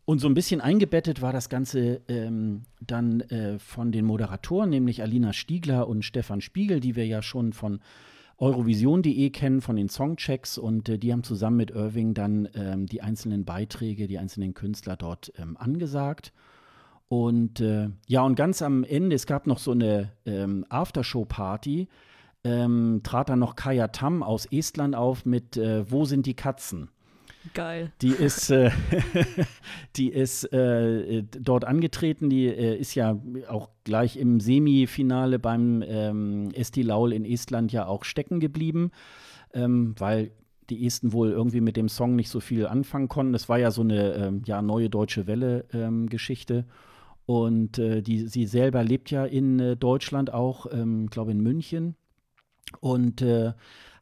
Und 0.04 0.18
so 0.18 0.26
ein 0.26 0.34
bisschen 0.34 0.60
eingebettet 0.60 1.22
war 1.22 1.32
das 1.32 1.48
Ganze 1.48 2.00
ähm, 2.08 2.62
dann 2.80 3.20
äh, 3.20 3.58
von 3.58 3.92
den 3.92 4.04
Moderatoren, 4.04 4.70
nämlich 4.70 5.00
Alina 5.00 5.32
Stiegler 5.32 5.86
und 5.86 6.04
Stefan 6.04 6.40
Spiegel, 6.40 6.80
die 6.80 6.96
wir 6.96 7.06
ja 7.06 7.22
schon 7.22 7.52
von 7.52 7.80
Eurovision.de 8.38 9.30
kennen, 9.30 9.60
von 9.60 9.76
den 9.76 9.88
Songchecks. 9.88 10.58
Und 10.58 10.88
äh, 10.88 10.98
die 10.98 11.12
haben 11.12 11.22
zusammen 11.22 11.58
mit 11.58 11.70
Irving 11.70 12.14
dann 12.14 12.48
ähm, 12.54 12.86
die 12.86 13.00
einzelnen 13.00 13.44
Beiträge, 13.44 14.08
die 14.08 14.18
einzelnen 14.18 14.54
Künstler 14.54 14.96
dort 14.96 15.32
ähm, 15.38 15.56
angesagt. 15.56 16.32
Und 17.06 17.60
äh, 17.60 17.90
ja, 18.08 18.22
und 18.22 18.34
ganz 18.34 18.62
am 18.62 18.82
Ende, 18.82 19.14
es 19.14 19.26
gab 19.26 19.46
noch 19.46 19.58
so 19.58 19.70
eine 19.70 20.12
ähm, 20.26 20.64
Aftershow-Party, 20.68 21.86
ähm, 22.42 23.00
trat 23.04 23.28
dann 23.28 23.38
noch 23.38 23.54
Kaya 23.54 23.88
Tam 23.88 24.24
aus 24.24 24.46
Estland 24.46 24.96
auf 24.96 25.24
mit 25.24 25.56
äh, 25.56 25.88
Wo 25.88 26.06
sind 26.06 26.26
die 26.26 26.34
Katzen? 26.34 26.88
Geil. 27.54 27.92
Die 28.02 28.10
ist, 28.10 28.50
äh, 28.50 28.70
die 29.96 30.08
ist 30.10 30.44
äh, 30.52 31.24
dort 31.24 31.64
angetreten. 31.64 32.30
Die 32.30 32.46
äh, 32.46 32.76
ist 32.76 32.94
ja 32.94 33.20
auch 33.48 33.70
gleich 33.84 34.16
im 34.16 34.40
Semifinale 34.40 35.38
beim 35.38 35.82
ähm, 35.86 36.50
Esti 36.54 36.82
Laul 36.82 37.12
in 37.12 37.24
Estland 37.24 37.72
ja 37.72 37.86
auch 37.86 38.04
stecken 38.04 38.38
geblieben, 38.38 38.92
ähm, 39.54 39.94
weil 39.98 40.30
die 40.70 40.86
Esten 40.86 41.12
wohl 41.12 41.30
irgendwie 41.30 41.60
mit 41.60 41.76
dem 41.76 41.88
Song 41.88 42.14
nicht 42.14 42.30
so 42.30 42.40
viel 42.40 42.66
anfangen 42.66 43.08
konnten. 43.08 43.32
Das 43.32 43.48
war 43.48 43.58
ja 43.58 43.70
so 43.70 43.82
eine 43.82 44.14
ähm, 44.14 44.42
ja, 44.46 44.62
neue 44.62 44.88
deutsche 44.88 45.26
Welle-Geschichte. 45.26 46.54
Ähm, 46.54 46.64
Und 47.26 47.78
äh, 47.78 48.02
die, 48.02 48.28
sie 48.28 48.46
selber 48.46 48.84
lebt 48.84 49.10
ja 49.10 49.24
in 49.24 49.58
äh, 49.58 49.76
Deutschland 49.76 50.32
auch, 50.32 50.66
ähm, 50.72 51.08
glaube 51.10 51.32
in 51.32 51.40
München. 51.40 51.96
Und 52.80 53.20
äh, 53.20 53.52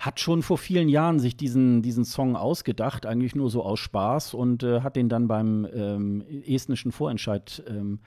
hat 0.00 0.18
schon 0.18 0.42
vor 0.42 0.56
vielen 0.56 0.88
Jahren 0.88 1.20
sich 1.20 1.36
diesen, 1.36 1.82
diesen 1.82 2.06
Song 2.06 2.34
ausgedacht, 2.34 3.04
eigentlich 3.04 3.34
nur 3.34 3.50
so 3.50 3.62
aus 3.62 3.78
Spaß 3.78 4.32
und 4.32 4.62
äh, 4.62 4.80
hat 4.80 4.96
den 4.96 5.10
dann 5.10 5.28
beim 5.28 5.68
ähm, 5.74 6.24
estnischen 6.46 6.90
Vorentscheid 6.90 7.62
ähm, 7.68 8.00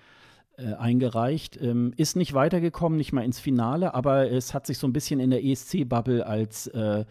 äh, 0.57 0.73
eingereicht. 0.73 1.61
Ähm, 1.61 1.93
ist 1.95 2.15
nicht 2.15 2.33
weitergekommen, 2.33 2.97
nicht 2.97 3.13
mal 3.13 3.23
ins 3.23 3.39
Finale, 3.39 3.93
aber 3.93 4.31
es 4.31 4.55
hat 4.55 4.65
sich 4.65 4.79
so 4.79 4.87
ein 4.87 4.93
bisschen 4.93 5.19
in 5.19 5.29
der 5.29 5.45
ESC-Bubble 5.45 6.25
als 6.25 6.65
äh, 6.67 7.05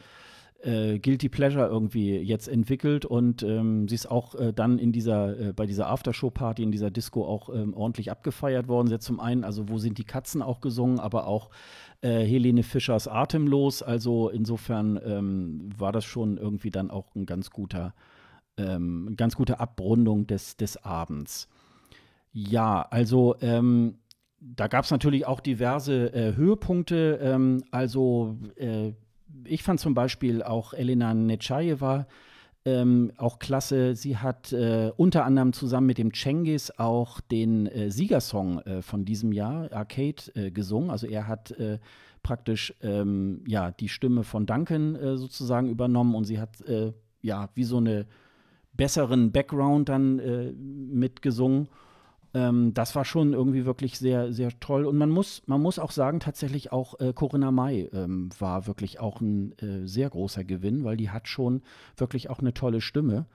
äh, 0.63 0.99
Guilty 0.99 1.29
Pleasure 1.29 1.67
irgendwie 1.67 2.17
jetzt 2.17 2.49
entwickelt 2.49 3.05
und 3.05 3.43
ähm, 3.45 3.89
sie 3.89 3.95
ist 3.95 4.11
auch 4.11 4.35
äh, 4.35 4.53
dann 4.53 4.79
in 4.79 4.93
dieser, 4.93 5.39
äh, 5.39 5.53
bei 5.53 5.67
dieser 5.67 5.89
Aftershow-Party, 5.89 6.63
in 6.63 6.73
dieser 6.73 6.91
Disco 6.91 7.25
auch 7.25 7.49
ähm, 7.51 7.75
ordentlich 7.75 8.11
abgefeiert 8.11 8.69
worden. 8.69 8.89
Sie 8.89 8.95
hat 8.95 9.03
zum 9.03 9.21
einen, 9.21 9.45
also 9.45 9.69
wo 9.69 9.79
sind 9.79 9.99
die 9.99 10.05
Katzen 10.05 10.43
auch 10.43 10.61
gesungen, 10.61 10.99
aber 10.99 11.27
auch 11.27 11.51
äh, 12.03 12.25
Helene 12.25 12.63
Fischers 12.63 13.09
Atemlos. 13.09 13.83
Also 13.83 14.29
insofern 14.29 15.01
ähm, 15.05 15.71
war 15.77 15.93
das 15.93 16.05
schon 16.05 16.37
irgendwie 16.37 16.71
dann 16.71 16.91
auch 16.91 17.15
ein 17.15 17.27
ganz 17.27 17.51
guter, 17.51 17.95
ähm, 18.57 19.15
ganz 19.17 19.37
gute 19.37 19.61
Abrundung 19.61 20.27
des, 20.27 20.57
des 20.57 20.77
Abends. 20.85 21.49
Ja, 22.33 22.83
also 22.91 23.37
ähm, 23.41 23.99
da 24.41 24.67
gab 24.67 24.85
es 24.85 24.91
natürlich 24.91 25.27
auch 25.27 25.41
diverse 25.41 26.13
äh, 26.13 26.35
Höhepunkte. 26.35 27.21
Ähm, 27.23 27.63
also 27.71 28.37
äh, 28.57 28.93
ich 29.45 29.63
fand 29.63 29.81
zum 29.81 29.95
Beispiel 29.95 30.43
auch 30.43 30.75
Elena 30.75 31.15
Nechayeва 31.15 32.07
ähm, 32.65 33.13
auch 33.17 33.39
klasse. 33.39 33.97
Sie 33.97 34.17
hat 34.17 34.53
äh, 34.53 34.93
unter 34.97 35.25
anderem 35.25 35.53
zusammen 35.53 35.87
mit 35.87 35.99
dem 35.99 36.15
Cengiz 36.15 36.71
auch 36.77 37.21
den 37.21 37.67
äh, 37.67 37.91
Siegersong 37.91 38.61
äh, 38.61 38.83
von 38.83 39.05
diesem 39.05 39.33
Jahr, 39.33 39.73
Arcade, 39.73 40.23
äh, 40.35 40.51
gesungen. 40.51 40.91
Also 40.91 41.07
er 41.07 41.27
hat 41.27 41.51
äh, 41.53 41.79
praktisch 42.23 42.75
ähm, 42.83 43.43
ja, 43.47 43.73
die 43.73 43.89
Stimme 43.89 44.23
von 44.23 44.47
Duncan 44.47 44.95
äh, 44.95 45.17
sozusagen 45.17 45.69
übernommen 45.69 46.15
und 46.15 46.25
sie 46.25 46.39
hat 46.39 46.63
ja 47.23 47.49
wie 47.55 47.65
so 47.65 47.77
eine 47.79 48.07
besseren 48.73 49.33
Background 49.33 49.89
dann 49.89 50.17
mitgesungen. 50.99 51.69
Ähm, 52.35 52.73
das 52.75 52.95
war 52.95 53.05
schon 53.05 53.33
irgendwie 53.33 53.67
wirklich 53.67 53.99
sehr, 53.99 54.33
sehr 54.33 54.51
toll. 54.61 54.85
Und 54.85 54.97
man 54.97 55.11
muss, 55.11 55.43
man 55.47 55.61
muss 55.61 55.79
auch 55.79 55.91
sagen, 55.91 56.21
tatsächlich 56.21 56.73
auch 56.73 56.99
äh, 57.01 57.13
Corinna 57.13 57.51
May 57.51 57.91
ähm, 57.93 58.31
war 58.39 58.67
wirklich 58.67 59.01
auch 59.01 59.21
ein 59.21 59.53
äh, 59.59 59.87
sehr 59.87 60.11
großer 60.11 60.45
Gewinn, 60.45 60.85
weil 60.85 60.97
die 60.97 61.11
hat 61.11 61.29
schon 61.29 61.63
wirklich 61.97 62.31
auch 62.31 62.39
eine 62.39 62.55
tolle 62.55 62.81
Stimme 62.81 63.27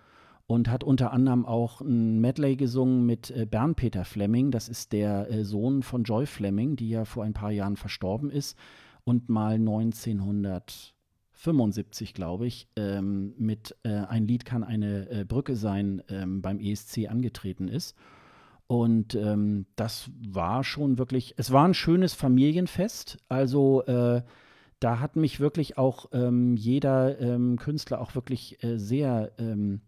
und 0.47 0.69
hat 0.69 0.83
unter 0.83 1.11
anderem 1.11 1.45
auch 1.45 1.81
ein 1.81 2.19
Medley 2.19 2.55
gesungen 2.55 3.05
mit 3.05 3.29
äh, 3.31 3.45
Bernd-Peter 3.45 4.05
Fleming. 4.05 4.49
Das 4.49 4.69
ist 4.69 4.93
der 4.93 5.29
äh, 5.29 5.43
Sohn 5.43 5.83
von 5.83 6.03
Joy 6.03 6.25
Fleming, 6.25 6.77
die 6.77 6.89
ja 6.89 7.05
vor 7.05 7.23
ein 7.23 7.33
paar 7.33 7.51
Jahren 7.51 7.75
verstorben 7.75 8.31
ist 8.31 8.57
und 9.03 9.29
mal 9.29 9.55
1975, 9.55 12.13
glaube 12.13 12.47
ich, 12.47 12.67
ähm, 12.75 13.35
mit 13.37 13.75
äh, 13.83 13.89
Ein 13.89 14.25
Lied 14.25 14.45
kann 14.45 14.63
eine 14.63 15.07
äh, 15.09 15.25
Brücke 15.25 15.55
sein 15.55 16.01
ähm, 16.09 16.41
beim 16.41 16.59
ESC 16.59 17.09
angetreten 17.09 17.67
ist. 17.67 17.95
Und 18.67 19.15
ähm, 19.15 19.65
das 19.77 20.11
war 20.27 20.63
schon 20.63 20.97
wirklich, 20.97 21.33
es 21.37 21.51
war 21.51 21.65
ein 21.65 21.73
schönes 21.73 22.13
Familienfest. 22.13 23.17
Also 23.29 23.83
äh, 23.85 24.21
da 24.79 24.99
hat 24.99 25.15
mich 25.15 25.39
wirklich 25.39 25.77
auch 25.77 26.07
ähm, 26.11 26.55
jeder 26.55 27.19
ähm, 27.19 27.57
Künstler 27.57 28.01
auch 28.01 28.13
wirklich 28.13 28.61
äh, 28.63 28.77
sehr 28.77 29.31
ähm, 29.39 29.81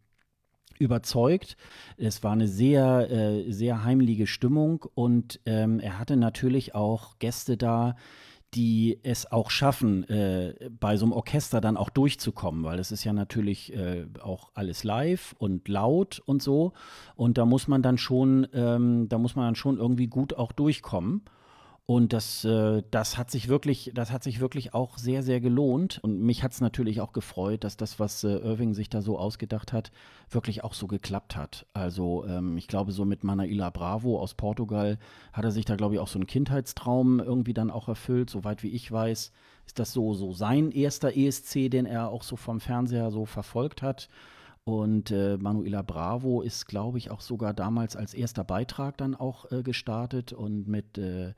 überzeugt. 0.80 1.58
Es 1.98 2.24
war 2.24 2.32
eine 2.32 2.48
sehr, 2.48 3.12
äh, 3.12 3.52
sehr 3.52 3.84
heimliche 3.84 4.28
Stimmung 4.28 4.86
und 4.96 5.42
ähm, 5.46 5.80
er 5.80 6.00
hatte 6.00 6.16
natürlich 6.16 6.74
auch 6.74 7.20
Gäste 7.20 7.58
da, 7.58 7.96
die 8.54 9.00
es 9.04 9.32
auch 9.32 9.52
schaffen, 9.52 10.04
äh, 10.10 10.70
bei 10.80 10.98
so 10.98 11.06
einem 11.06 11.14
Orchester 11.14 11.62
dann 11.62 11.78
auch 11.78 11.90
durchzukommen, 11.90 12.64
weil 12.64 12.80
es 12.80 12.92
ist 12.92 13.04
ja 13.04 13.14
natürlich 13.14 13.74
äh, 13.74 14.08
auch 14.22 14.50
alles 14.56 14.84
live 14.84 15.36
und 15.38 15.68
laut 15.68 16.22
und 16.26 16.42
so. 16.42 16.74
Und 17.16 17.38
da 17.38 17.46
muss 17.46 17.68
man 17.68 17.84
dann 17.84 17.98
schon, 17.98 18.48
ähm, 18.54 19.08
da 19.08 19.18
muss 19.18 19.36
man 19.36 19.46
dann 19.46 19.56
schon 19.56 19.78
irgendwie 19.78 20.08
gut 20.08 20.34
auch 20.34 20.52
durchkommen. 20.52 21.22
Und 21.90 22.14
das, 22.14 22.46
äh, 22.46 22.84
das 22.92 23.18
hat 23.18 23.32
sich 23.32 23.48
wirklich, 23.48 23.90
das 23.96 24.12
hat 24.12 24.22
sich 24.22 24.40
wirklich 24.40 24.76
auch 24.76 25.00
sehr, 25.00 25.24
sehr 25.24 25.42
gelohnt. 25.42 25.98
Und 26.04 26.22
mich 26.22 26.44
hat 26.44 26.52
es 26.52 26.62
natürlich 26.62 27.02
auch 27.02 27.14
gefreut, 27.14 27.64
dass 27.64 27.78
das, 27.78 28.00
was 28.00 28.24
äh, 28.24 28.28
Irving 28.28 28.76
sich 28.76 28.92
da 28.92 29.02
so 29.02 29.18
ausgedacht 29.18 29.74
hat, 29.74 29.92
wirklich 30.30 30.64
auch 30.64 30.76
so 30.76 30.86
geklappt 30.86 31.36
hat. 31.36 31.66
Also 31.74 32.28
ähm, 32.28 32.60
ich 32.60 32.68
glaube, 32.68 32.92
so 32.92 33.06
mit 33.06 33.24
Manaila 33.24 33.72
Bravo 33.72 34.20
aus 34.20 34.36
Portugal 34.36 35.00
hat 35.34 35.46
er 35.46 35.50
sich 35.50 35.66
da, 35.66 35.78
glaube 35.78 35.96
ich, 35.96 36.00
auch 36.00 36.08
so 36.08 36.20
einen 36.20 36.28
Kindheitstraum 36.28 37.20
irgendwie 37.20 37.56
dann 37.56 37.72
auch 37.72 37.88
erfüllt. 37.88 38.30
Soweit 38.30 38.62
wie 38.62 38.70
ich 38.70 38.92
weiß, 38.92 39.32
ist 39.66 39.80
das 39.80 39.92
so, 39.92 40.14
so 40.14 40.32
sein 40.32 40.70
erster 40.70 41.18
ESC, 41.18 41.72
den 41.72 41.88
er 41.88 42.10
auch 42.10 42.22
so 42.22 42.36
vom 42.36 42.60
Fernseher 42.60 43.10
so 43.10 43.26
verfolgt 43.26 43.82
hat. 43.82 44.10
Und 44.64 45.10
äh, 45.10 45.38
Manuela 45.38 45.82
Bravo 45.82 46.44
ist, 46.44 46.68
glaube 46.68 47.00
ich, 47.00 47.10
auch 47.10 47.22
sogar 47.22 47.56
damals 47.56 47.96
als 47.96 48.14
erster 48.14 48.44
Beitrag 48.44 48.96
dann 48.98 49.16
auch 49.16 49.52
äh, 49.52 49.64
gestartet 49.64 50.34
und 50.34 50.68
mit 50.68 51.00
äh, 51.00 51.34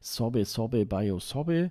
Sobe 0.00 0.44
Sobe 0.44 0.86
Bayo 0.86 1.18
Sobe 1.18 1.70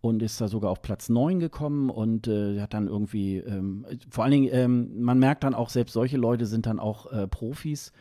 und 0.00 0.22
ist 0.22 0.40
da 0.40 0.48
sogar 0.48 0.70
auf 0.70 0.82
Platz 0.82 1.08
9 1.08 1.40
gekommen 1.40 1.90
und 1.90 2.28
äh, 2.28 2.60
hat 2.60 2.74
dann 2.74 2.86
irgendwie, 2.86 3.38
ähm, 3.38 3.84
vor 4.08 4.24
allen 4.24 4.32
Dingen, 4.32 4.48
ähm, 4.52 5.02
man 5.02 5.18
merkt 5.18 5.44
dann 5.44 5.54
auch, 5.54 5.70
selbst 5.70 5.92
solche 5.92 6.16
Leute 6.16 6.46
sind 6.46 6.66
dann 6.66 6.78
auch 6.78 7.10
äh, 7.10 7.26
Profis. 7.26 7.92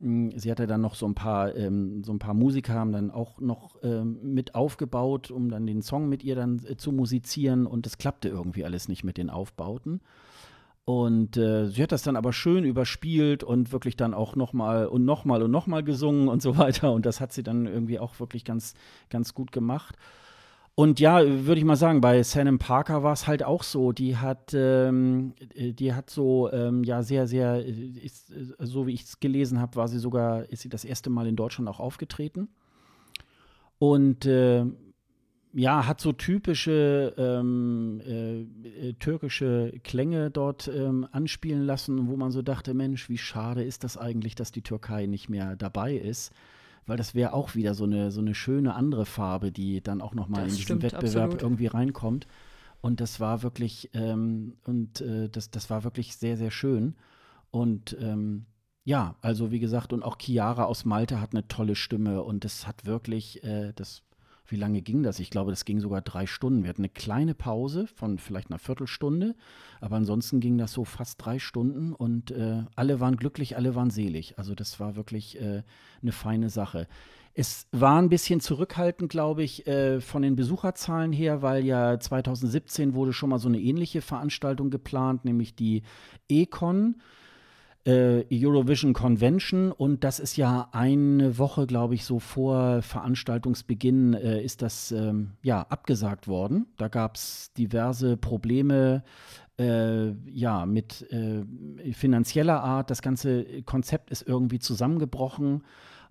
Hm, 0.00 0.38
sie 0.38 0.50
hatte 0.50 0.66
dann 0.66 0.80
noch 0.80 0.94
so 0.94 1.06
ein 1.06 1.14
paar, 1.14 1.54
ähm, 1.56 2.04
so 2.04 2.12
ein 2.12 2.20
paar 2.20 2.34
Musiker 2.34 2.74
haben 2.74 2.92
dann 2.92 3.10
auch 3.10 3.40
noch 3.40 3.76
ähm, 3.82 4.18
mit 4.22 4.54
aufgebaut, 4.54 5.30
um 5.30 5.50
dann 5.50 5.66
den 5.66 5.82
Song 5.82 6.08
mit 6.08 6.22
ihr 6.22 6.36
dann 6.36 6.60
äh, 6.66 6.76
zu 6.76 6.92
musizieren 6.92 7.66
und 7.66 7.84
das 7.84 7.98
klappte 7.98 8.28
irgendwie 8.28 8.64
alles 8.64 8.88
nicht 8.88 9.02
mit 9.02 9.16
den 9.16 9.28
Aufbauten. 9.28 10.00
Und 10.84 11.36
äh, 11.36 11.66
sie 11.66 11.82
hat 11.82 11.92
das 11.92 12.02
dann 12.02 12.16
aber 12.16 12.32
schön 12.32 12.64
überspielt 12.64 13.44
und 13.44 13.70
wirklich 13.70 13.96
dann 13.96 14.14
auch 14.14 14.34
nochmal 14.34 14.86
und 14.86 15.04
nochmal 15.04 15.42
und 15.42 15.50
nochmal 15.50 15.84
gesungen 15.84 16.28
und 16.28 16.42
so 16.42 16.56
weiter. 16.58 16.92
Und 16.92 17.06
das 17.06 17.20
hat 17.20 17.32
sie 17.32 17.42
dann 17.42 17.66
irgendwie 17.66 17.98
auch 17.98 18.18
wirklich 18.18 18.44
ganz, 18.44 18.74
ganz 19.08 19.34
gut 19.34 19.52
gemacht. 19.52 19.96
Und 20.74 20.98
ja, 20.98 21.20
würde 21.22 21.58
ich 21.58 21.64
mal 21.64 21.76
sagen, 21.76 22.00
bei 22.00 22.22
Sanam 22.22 22.58
Parker 22.58 23.02
war 23.02 23.12
es 23.12 23.26
halt 23.26 23.42
auch 23.42 23.62
so. 23.62 23.92
Die 23.92 24.16
hat, 24.16 24.54
ähm, 24.54 25.34
die 25.54 25.92
hat 25.92 26.08
so, 26.08 26.50
ähm, 26.52 26.84
ja, 26.84 27.02
sehr, 27.02 27.26
sehr, 27.26 27.64
ist, 27.64 28.32
so 28.58 28.86
wie 28.86 28.94
ich 28.94 29.02
es 29.02 29.20
gelesen 29.20 29.60
habe, 29.60 29.76
war 29.76 29.88
sie 29.88 29.98
sogar, 29.98 30.48
ist 30.48 30.62
sie 30.62 30.70
das 30.70 30.86
erste 30.86 31.10
Mal 31.10 31.26
in 31.26 31.36
Deutschland 31.36 31.68
auch 31.68 31.80
aufgetreten. 31.80 32.48
Und 33.78 34.24
äh, 34.26 34.64
ja, 35.52 35.86
hat 35.86 36.00
so 36.00 36.12
typische 36.12 37.14
ähm, 37.16 38.00
äh, 38.06 38.40
äh, 38.88 38.92
türkische 38.94 39.72
Klänge 39.82 40.30
dort 40.30 40.68
ähm, 40.68 41.06
anspielen 41.10 41.62
lassen, 41.62 42.08
wo 42.08 42.16
man 42.16 42.30
so 42.30 42.42
dachte, 42.42 42.72
Mensch, 42.74 43.08
wie 43.08 43.18
schade 43.18 43.64
ist 43.64 43.82
das 43.82 43.96
eigentlich, 43.96 44.34
dass 44.34 44.52
die 44.52 44.62
Türkei 44.62 45.06
nicht 45.06 45.28
mehr 45.28 45.56
dabei 45.56 45.94
ist. 45.94 46.32
Weil 46.86 46.96
das 46.96 47.14
wäre 47.14 47.32
auch 47.32 47.54
wieder 47.54 47.74
so 47.74 47.84
eine, 47.84 48.10
so 48.10 48.20
eine 48.20 48.34
schöne 48.34 48.74
andere 48.74 49.06
Farbe, 49.06 49.52
die 49.52 49.80
dann 49.80 50.00
auch 50.00 50.14
nochmal 50.14 50.48
in 50.48 50.54
diesen 50.54 50.82
Wettbewerb 50.82 51.24
absolut. 51.24 51.42
irgendwie 51.42 51.66
reinkommt. 51.66 52.26
Und 52.80 53.00
das 53.00 53.20
war 53.20 53.42
wirklich, 53.42 53.90
ähm, 53.92 54.56
und 54.64 55.00
äh, 55.00 55.28
das, 55.28 55.50
das 55.50 55.68
war 55.68 55.84
wirklich 55.84 56.16
sehr, 56.16 56.36
sehr 56.36 56.50
schön. 56.50 56.94
Und 57.50 57.96
ähm, 58.00 58.46
ja, 58.84 59.16
also 59.20 59.50
wie 59.50 59.60
gesagt, 59.60 59.92
und 59.92 60.02
auch 60.02 60.16
Chiara 60.18 60.64
aus 60.64 60.84
Malta 60.84 61.20
hat 61.20 61.32
eine 61.32 61.46
tolle 61.46 61.74
Stimme 61.76 62.22
und 62.22 62.44
das 62.44 62.66
hat 62.66 62.86
wirklich, 62.86 63.44
äh, 63.44 63.72
das 63.74 64.02
wie 64.50 64.56
lange 64.56 64.82
ging 64.82 65.02
das? 65.02 65.18
Ich 65.20 65.30
glaube, 65.30 65.50
das 65.50 65.64
ging 65.64 65.80
sogar 65.80 66.00
drei 66.00 66.26
Stunden. 66.26 66.62
Wir 66.62 66.70
hatten 66.70 66.82
eine 66.82 66.88
kleine 66.88 67.34
Pause 67.34 67.86
von 67.86 68.18
vielleicht 68.18 68.50
einer 68.50 68.58
Viertelstunde, 68.58 69.34
aber 69.80 69.96
ansonsten 69.96 70.40
ging 70.40 70.58
das 70.58 70.72
so 70.72 70.84
fast 70.84 71.24
drei 71.24 71.38
Stunden 71.38 71.92
und 71.92 72.30
äh, 72.30 72.64
alle 72.74 73.00
waren 73.00 73.16
glücklich, 73.16 73.56
alle 73.56 73.74
waren 73.74 73.90
selig. 73.90 74.38
Also 74.38 74.54
das 74.54 74.80
war 74.80 74.96
wirklich 74.96 75.40
äh, 75.40 75.62
eine 76.02 76.12
feine 76.12 76.50
Sache. 76.50 76.86
Es 77.32 77.68
war 77.70 78.00
ein 78.02 78.08
bisschen 78.08 78.40
zurückhaltend, 78.40 79.08
glaube 79.08 79.44
ich, 79.44 79.66
äh, 79.66 80.00
von 80.00 80.22
den 80.22 80.34
Besucherzahlen 80.34 81.12
her, 81.12 81.42
weil 81.42 81.64
ja 81.64 82.00
2017 82.00 82.94
wurde 82.94 83.12
schon 83.12 83.30
mal 83.30 83.38
so 83.38 83.48
eine 83.48 83.60
ähnliche 83.60 84.02
Veranstaltung 84.02 84.70
geplant, 84.70 85.24
nämlich 85.24 85.54
die 85.54 85.82
Econ 86.28 86.96
äh, 87.84 88.24
Eurovision 88.30 88.92
Convention 88.92 89.72
und 89.72 90.04
das 90.04 90.20
ist 90.20 90.36
ja 90.36 90.68
eine 90.72 91.38
Woche, 91.38 91.66
glaube 91.66 91.94
ich, 91.94 92.04
so 92.04 92.18
vor 92.18 92.82
Veranstaltungsbeginn 92.82 94.14
äh, 94.14 94.42
ist 94.42 94.62
das 94.62 94.92
ähm, 94.92 95.32
ja 95.42 95.62
abgesagt 95.62 96.28
worden. 96.28 96.66
Da 96.76 96.88
gab 96.88 97.16
es 97.16 97.52
diverse 97.54 98.16
Probleme. 98.16 99.02
Äh, 99.58 100.12
ja, 100.30 100.64
mit 100.64 101.06
äh, 101.12 101.42
finanzieller 101.92 102.62
Art. 102.62 102.90
Das 102.90 103.02
ganze 103.02 103.62
Konzept 103.64 104.10
ist 104.10 104.26
irgendwie 104.26 104.58
zusammengebrochen. 104.58 105.64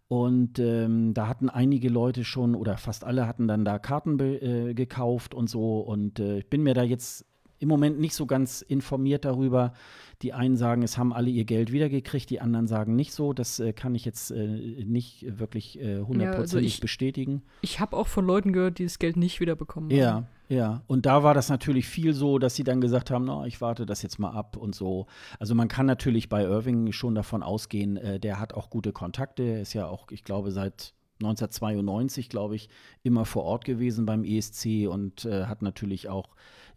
Und 0.07 0.57
ähm, 0.57 1.13
da 1.13 1.27
hatten 1.27 1.49
einige 1.49 1.89
Leute 1.89 2.23
schon, 2.25 2.55
oder 2.55 2.77
fast 2.77 3.03
alle 3.03 3.27
hatten 3.27 3.47
dann 3.47 3.63
da 3.63 3.77
Karten 3.77 4.19
äh, 4.19 4.73
gekauft 4.73 5.33
und 5.33 5.49
so. 5.49 5.79
Und 5.79 6.19
äh, 6.19 6.39
ich 6.39 6.49
bin 6.49 6.61
mir 6.63 6.73
da 6.73 6.83
jetzt 6.83 7.25
im 7.59 7.67
Moment 7.67 7.99
nicht 7.99 8.15
so 8.15 8.25
ganz 8.25 8.61
informiert 8.61 9.25
darüber. 9.25 9.73
Die 10.21 10.33
einen 10.33 10.57
sagen, 10.57 10.81
es 10.83 10.97
haben 10.97 11.13
alle 11.13 11.29
ihr 11.29 11.45
Geld 11.45 11.71
wiedergekriegt, 11.71 12.29
die 12.29 12.41
anderen 12.41 12.67
sagen 12.67 12.95
nicht 12.95 13.13
so. 13.13 13.31
Das 13.31 13.59
äh, 13.59 13.73
kann 13.73 13.95
ich 13.95 14.03
jetzt 14.05 14.31
äh, 14.31 14.47
nicht 14.85 15.39
wirklich 15.39 15.79
äh, 15.79 15.99
hundertprozentig 15.99 16.23
ja, 16.23 16.39
also 16.39 16.59
ich, 16.59 16.79
bestätigen. 16.79 17.43
Ich 17.61 17.79
habe 17.79 17.95
auch 17.95 18.07
von 18.07 18.25
Leuten 18.25 18.51
gehört, 18.51 18.79
die 18.79 18.83
das 18.83 18.99
Geld 18.99 19.15
nicht 19.17 19.39
wiederbekommen 19.39 19.89
haben. 19.89 19.97
Ja, 19.97 20.27
ja. 20.49 20.83
Und 20.87 21.05
da 21.05 21.23
war 21.23 21.33
das 21.33 21.49
natürlich 21.49 21.87
viel 21.87 22.13
so, 22.13 22.39
dass 22.39 22.55
sie 22.55 22.63
dann 22.63 22.81
gesagt 22.81 23.11
haben, 23.11 23.25
no, 23.25 23.45
ich 23.45 23.61
warte 23.61 23.85
das 23.85 24.01
jetzt 24.01 24.19
mal 24.19 24.31
ab 24.31 24.57
und 24.57 24.75
so. 24.75 25.05
Also 25.39 25.55
man 25.55 25.67
kann 25.67 25.85
natürlich 25.85 26.27
bei 26.27 26.43
Irving 26.43 26.91
schon 26.91 27.15
davon 27.15 27.43
ausgehen, 27.43 27.97
äh, 27.97 28.19
der 28.19 28.39
hat 28.39 28.53
auch 28.53 28.69
gute 28.69 28.91
Kontakte. 28.91 29.43
Er 29.43 29.61
ist 29.61 29.73
ja 29.73 29.87
auch, 29.87 30.11
ich 30.11 30.23
glaube, 30.23 30.51
seit 30.51 30.93
1992, 31.21 32.29
glaube 32.29 32.55
ich, 32.55 32.69
immer 33.03 33.25
vor 33.25 33.43
Ort 33.43 33.65
gewesen 33.65 34.05
beim 34.05 34.23
ESC 34.23 34.87
und 34.89 35.25
äh, 35.25 35.45
hat 35.45 35.61
natürlich 35.61 36.09
auch 36.09 36.29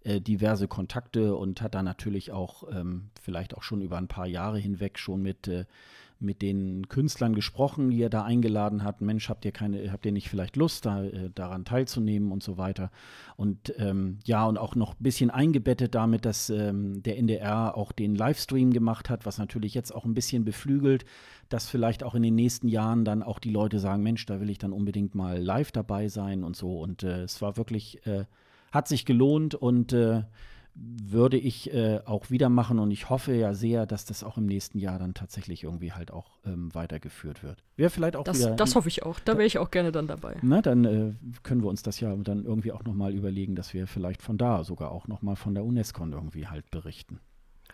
äh, 0.05 0.21
diverse 0.21 0.69
Kontakte 0.69 1.37
und 1.37 1.61
hat 1.63 1.75
da 1.75 1.83
natürlich 1.83 2.33
auch 2.33 2.65
ähm, 2.73 3.11
vielleicht 3.21 3.57
auch 3.57 3.63
schon 3.63 3.83
über 3.83 3.99
ein 3.99 4.09
paar 4.09 4.27
Jahre 4.27 4.59
hinweg 4.59 4.99
schon 4.99 5.23
mit 5.23 5.49
äh, 5.49 5.65
mit 6.23 6.41
den 6.41 6.89
Künstlern 6.89 7.35
gesprochen, 7.35 7.91
die 7.91 8.01
er 8.01 8.09
da 8.09 8.25
eingeladen 8.25 8.85
hat. 8.85 9.01
Mensch, 9.01 9.29
habt 9.29 9.45
ihr 9.45 9.53
keine, 9.53 9.93
habt 9.93 10.07
ihr 10.07 10.13
nicht 10.13 10.29
vielleicht 10.29 10.57
Lust, 10.57 10.87
da, 10.87 11.05
äh, 11.05 11.31
daran 11.35 11.65
teilzunehmen 11.65 12.33
und 12.33 12.43
so 12.43 12.57
weiter. 12.57 12.91
Und 13.37 13.75
ähm, 13.79 14.19
ja, 14.25 14.47
und 14.47 14.57
auch 14.57 14.75
noch 14.75 14.93
ein 14.93 15.03
bisschen 15.03 15.31
eingebettet 15.31 15.95
damit, 15.95 16.25
dass 16.25 16.49
ähm, 16.49 17.03
der 17.03 17.19
NDR 17.19 17.77
auch 17.77 17.93
den 17.93 18.15
Livestream 18.15 18.73
gemacht 18.73 19.11
hat, 19.11 19.27
was 19.27 19.39
natürlich 19.39 19.75
jetzt 19.75 19.93
auch 19.93 20.05
ein 20.05 20.15
bisschen 20.15 20.45
beflügelt, 20.45 21.05
dass 21.49 21.69
vielleicht 21.69 22.05
auch 22.05 22.15
in 22.15 22.23
den 22.23 22.35
nächsten 22.35 22.69
Jahren 22.69 23.05
dann 23.05 23.23
auch 23.23 23.39
die 23.39 23.51
Leute 23.51 23.79
sagen, 23.79 24.03
Mensch, 24.03 24.25
da 24.27 24.41
will 24.41 24.51
ich 24.51 24.59
dann 24.59 24.73
unbedingt 24.73 25.15
mal 25.15 25.39
live 25.39 25.73
dabei 25.73 26.09
sein 26.09 26.45
und 26.45 26.57
so. 26.57 26.81
Und 26.81 27.03
äh, 27.03 27.23
es 27.23 27.43
war 27.43 27.57
wirklich, 27.57 28.07
äh, 28.07 28.25
hat 28.73 28.89
sich 28.89 29.05
gelohnt 29.05 29.55
und 29.55 29.93
äh, 29.93 30.23
würde 30.75 31.37
ich 31.37 31.73
äh, 31.75 32.01
auch 32.07 32.31
wieder 32.31 32.49
machen 32.49 32.79
und 32.79 32.91
ich 32.91 33.11
hoffe 33.11 33.35
ja 33.35 33.53
sehr, 33.53 33.85
dass 33.85 34.07
das 34.07 34.25
auch 34.25 34.39
im 34.39 34.47
nächsten 34.47 34.79
Jahr 34.79 34.99
dann 34.99 35.13
tatsächlich 35.13 35.65
irgendwie 35.65 35.93
halt 35.93 36.11
auch 36.11 36.39
ähm, 36.47 36.75
weitergeführt 36.75 37.43
wird. 37.43 37.63
Wäre 37.77 37.91
vielleicht 37.91 38.17
auch 38.17 38.25
das, 38.25 38.39
wieder. 38.39 38.57
Das 38.57 38.75
hoffe 38.75 38.89
ich 38.89 39.03
auch. 39.03 39.21
Da 39.21 39.35
wäre 39.35 39.47
ich 39.47 39.59
auch 39.59 39.71
gerne 39.71 39.93
dann 39.93 40.07
dabei. 40.07 40.37
Na, 40.41 40.63
dann 40.63 40.85
äh, 40.85 41.13
können 41.43 41.63
wir 41.63 41.69
uns 41.69 41.83
das 41.83 42.01
ja 42.01 42.15
dann 42.17 42.45
irgendwie 42.45 42.73
auch 42.73 42.85
nochmal 42.85 43.13
überlegen, 43.13 43.55
dass 43.55 43.75
wir 43.75 43.87
vielleicht 43.87 44.23
von 44.23 44.39
da 44.39 44.65
sogar 44.65 44.93
auch 44.93 45.09
nochmal 45.09 45.37
von 45.37 45.55
der 45.55 45.65
UNESCO 45.65 46.07
irgendwie 46.07 46.49
halt 46.49 46.71
berichten. 46.71 47.21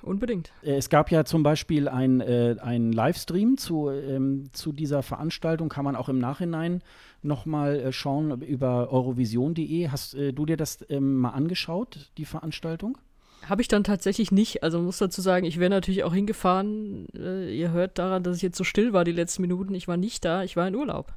Unbedingt. 0.02 0.52
Äh, 0.62 0.76
es 0.76 0.88
gab 0.88 1.10
ja 1.10 1.24
zum 1.24 1.42
Beispiel 1.42 1.88
ein, 1.88 2.20
äh, 2.20 2.56
ein 2.60 2.92
Livestream 2.92 3.56
zu, 3.56 3.90
ähm, 3.90 4.50
zu 4.52 4.72
dieser 4.72 5.02
Veranstaltung, 5.02 5.68
kann 5.68 5.84
man 5.84 5.96
auch 5.96 6.08
im 6.08 6.18
Nachhinein 6.18 6.82
nochmal 7.22 7.80
äh, 7.80 7.92
schauen 7.92 8.42
über 8.42 8.92
eurovision.de. 8.92 9.88
Hast 9.88 10.14
äh, 10.14 10.32
du 10.32 10.46
dir 10.46 10.56
das 10.56 10.84
ähm, 10.88 11.16
mal 11.16 11.30
angeschaut, 11.30 12.10
die 12.16 12.24
Veranstaltung? 12.24 12.98
Habe 13.46 13.62
ich 13.62 13.68
dann 13.68 13.84
tatsächlich 13.84 14.32
nicht. 14.32 14.62
Also 14.62 14.80
muss 14.80 14.98
dazu 14.98 15.20
sagen, 15.20 15.46
ich 15.46 15.58
wäre 15.58 15.70
natürlich 15.70 16.04
auch 16.04 16.14
hingefahren. 16.14 17.06
Äh, 17.16 17.56
ihr 17.56 17.70
hört 17.70 17.98
daran, 17.98 18.22
dass 18.22 18.36
ich 18.36 18.42
jetzt 18.42 18.58
so 18.58 18.64
still 18.64 18.92
war 18.92 19.04
die 19.04 19.12
letzten 19.12 19.42
Minuten. 19.42 19.74
Ich 19.74 19.88
war 19.88 19.96
nicht 19.96 20.24
da, 20.24 20.42
ich 20.42 20.56
war 20.56 20.66
in 20.66 20.74
Urlaub. 20.74 21.12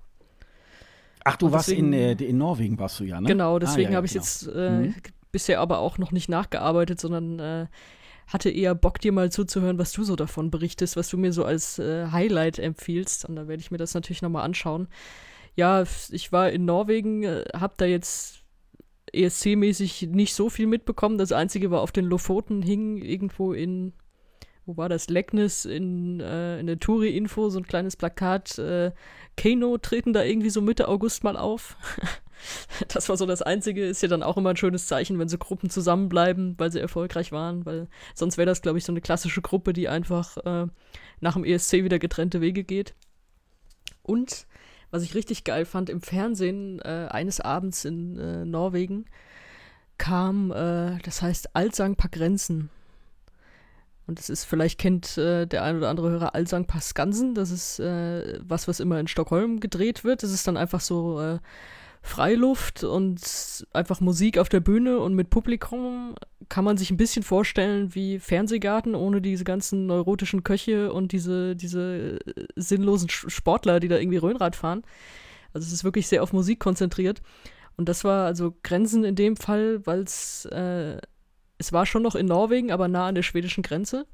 Ach, 1.23 1.35
du 1.35 1.51
warst 1.51 1.69
in, 1.69 1.93
äh, 1.93 2.13
in 2.13 2.37
Norwegen, 2.37 2.79
warst 2.79 2.99
du 2.99 3.03
ja, 3.03 3.21
ne? 3.21 3.27
Genau, 3.27 3.59
deswegen 3.59 3.89
ah, 3.89 3.91
ja, 3.91 3.97
habe 3.97 4.07
ich 4.07 4.13
genau. 4.13 4.23
jetzt 4.23 4.47
mhm. 4.47 4.95
bisher 5.31 5.59
aber 5.59 5.77
auch 5.77 5.99
noch 5.99 6.11
nicht 6.11 6.29
nachgearbeitet, 6.29 6.99
sondern 6.99 7.67
hatte 8.31 8.49
eher 8.49 8.75
Bock, 8.75 8.99
dir 8.99 9.11
mal 9.11 9.31
zuzuhören, 9.31 9.77
was 9.77 9.91
du 9.91 10.03
so 10.03 10.15
davon 10.15 10.51
berichtest, 10.51 10.95
was 10.95 11.09
du 11.09 11.17
mir 11.17 11.33
so 11.33 11.43
als 11.43 11.79
äh, 11.79 12.07
Highlight 12.11 12.59
empfiehlst. 12.59 13.25
Und 13.25 13.35
da 13.35 13.47
werde 13.47 13.61
ich 13.61 13.71
mir 13.71 13.77
das 13.77 13.93
natürlich 13.93 14.21
nochmal 14.21 14.45
anschauen. 14.45 14.87
Ja, 15.55 15.83
ich 16.11 16.31
war 16.31 16.49
in 16.49 16.63
Norwegen, 16.63 17.23
äh, 17.23 17.43
habe 17.53 17.73
da 17.75 17.85
jetzt 17.85 18.43
ESC-mäßig 19.13 20.07
nicht 20.07 20.33
so 20.33 20.49
viel 20.49 20.67
mitbekommen. 20.67 21.17
Das 21.17 21.33
Einzige 21.33 21.71
war 21.71 21.81
auf 21.81 21.91
den 21.91 22.05
Lofoten 22.05 22.61
hing 22.61 22.97
irgendwo 22.97 23.51
in, 23.51 23.91
wo 24.65 24.77
war 24.77 24.87
das, 24.87 25.09
Leckness 25.09 25.65
in, 25.65 26.21
äh, 26.21 26.59
in 26.59 26.67
der 26.67 26.79
Touri-Info, 26.79 27.49
so 27.49 27.59
ein 27.59 27.67
kleines 27.67 27.97
Plakat. 27.97 28.57
Äh, 28.57 28.91
Kano 29.35 29.77
treten 29.77 30.13
da 30.13 30.23
irgendwie 30.23 30.49
so 30.49 30.61
Mitte 30.61 30.87
August 30.87 31.25
mal 31.25 31.35
auf. 31.35 31.75
Das 32.87 33.09
war 33.09 33.17
so 33.17 33.25
das 33.25 33.41
Einzige, 33.41 33.85
ist 33.85 34.01
ja 34.01 34.07
dann 34.07 34.23
auch 34.23 34.37
immer 34.37 34.51
ein 34.51 34.57
schönes 34.57 34.87
Zeichen, 34.87 35.19
wenn 35.19 35.29
so 35.29 35.37
Gruppen 35.37 35.69
zusammenbleiben, 35.69 36.55
weil 36.57 36.71
sie 36.71 36.79
erfolgreich 36.79 37.31
waren, 37.31 37.65
weil 37.65 37.87
sonst 38.13 38.37
wäre 38.37 38.45
das, 38.45 38.61
glaube 38.61 38.77
ich, 38.77 38.85
so 38.85 38.91
eine 38.91 39.01
klassische 39.01 39.41
Gruppe, 39.41 39.73
die 39.73 39.87
einfach 39.87 40.37
äh, 40.37 40.67
nach 41.19 41.33
dem 41.33 41.45
ESC 41.45 41.83
wieder 41.83 41.99
getrennte 41.99 42.41
Wege 42.41 42.63
geht. 42.63 42.95
Und 44.03 44.47
was 44.89 45.03
ich 45.03 45.15
richtig 45.15 45.43
geil 45.43 45.65
fand, 45.65 45.89
im 45.89 46.01
Fernsehen 46.01 46.79
äh, 46.79 47.07
eines 47.09 47.39
Abends 47.39 47.85
in 47.85 48.17
äh, 48.19 48.45
Norwegen 48.45 49.05
kam, 49.97 50.51
äh, 50.51 50.97
das 51.03 51.21
heißt 51.21 51.55
Altsang 51.55 51.95
paar 51.95 52.09
Grenzen. 52.09 52.69
Und 54.07 54.19
das 54.19 54.29
ist, 54.29 54.43
vielleicht 54.43 54.79
kennt 54.79 55.17
äh, 55.17 55.45
der 55.45 55.63
ein 55.63 55.77
oder 55.77 55.89
andere 55.89 56.09
Hörer 56.09 56.35
Alsang 56.35 56.65
Paskansen. 56.65 57.33
Das 57.33 57.49
ist 57.49 57.79
äh, 57.79 58.39
was, 58.41 58.67
was 58.67 58.81
immer 58.81 58.99
in 58.99 59.07
Stockholm 59.07 59.59
gedreht 59.61 60.03
wird. 60.03 60.23
Das 60.23 60.31
ist 60.31 60.45
dann 60.47 60.57
einfach 60.57 60.81
so 60.81 61.21
äh, 61.21 61.39
Freiluft 62.01 62.83
und 62.83 63.21
einfach 63.73 64.01
Musik 64.01 64.37
auf 64.37 64.49
der 64.49 64.59
Bühne 64.59 64.99
und 64.99 65.13
mit 65.13 65.29
Publikum 65.29 66.15
kann 66.49 66.65
man 66.65 66.75
sich 66.75 66.89
ein 66.89 66.97
bisschen 66.97 67.21
vorstellen 67.21 67.93
wie 67.93 68.19
Fernsehgarten 68.19 68.95
ohne 68.95 69.21
diese 69.21 69.43
ganzen 69.43 69.85
neurotischen 69.85 70.43
Köche 70.43 70.91
und 70.91 71.11
diese, 71.11 71.55
diese 71.55 72.19
äh, 72.25 72.45
sinnlosen 72.55 73.07
Sportler, 73.09 73.79
die 73.79 73.87
da 73.87 73.97
irgendwie 73.97 74.17
Röhnrad 74.17 74.55
fahren. 74.55 74.81
Also 75.53 75.67
es 75.67 75.73
ist 75.73 75.83
wirklich 75.83 76.07
sehr 76.07 76.23
auf 76.23 76.33
Musik 76.33 76.59
konzentriert. 76.59 77.21
Und 77.77 77.87
das 77.87 78.03
war 78.03 78.25
also 78.25 78.55
Grenzen 78.63 79.03
in 79.03 79.15
dem 79.15 79.35
Fall, 79.37 79.85
weil 79.85 80.01
es, 80.01 80.45
äh, 80.45 80.97
es 81.59 81.71
war 81.71 81.85
schon 81.85 82.01
noch 82.01 82.15
in 82.15 82.25
Norwegen, 82.25 82.71
aber 82.71 82.87
nah 82.87 83.07
an 83.07 83.15
der 83.15 83.23
schwedischen 83.23 83.61
Grenze 83.61 84.07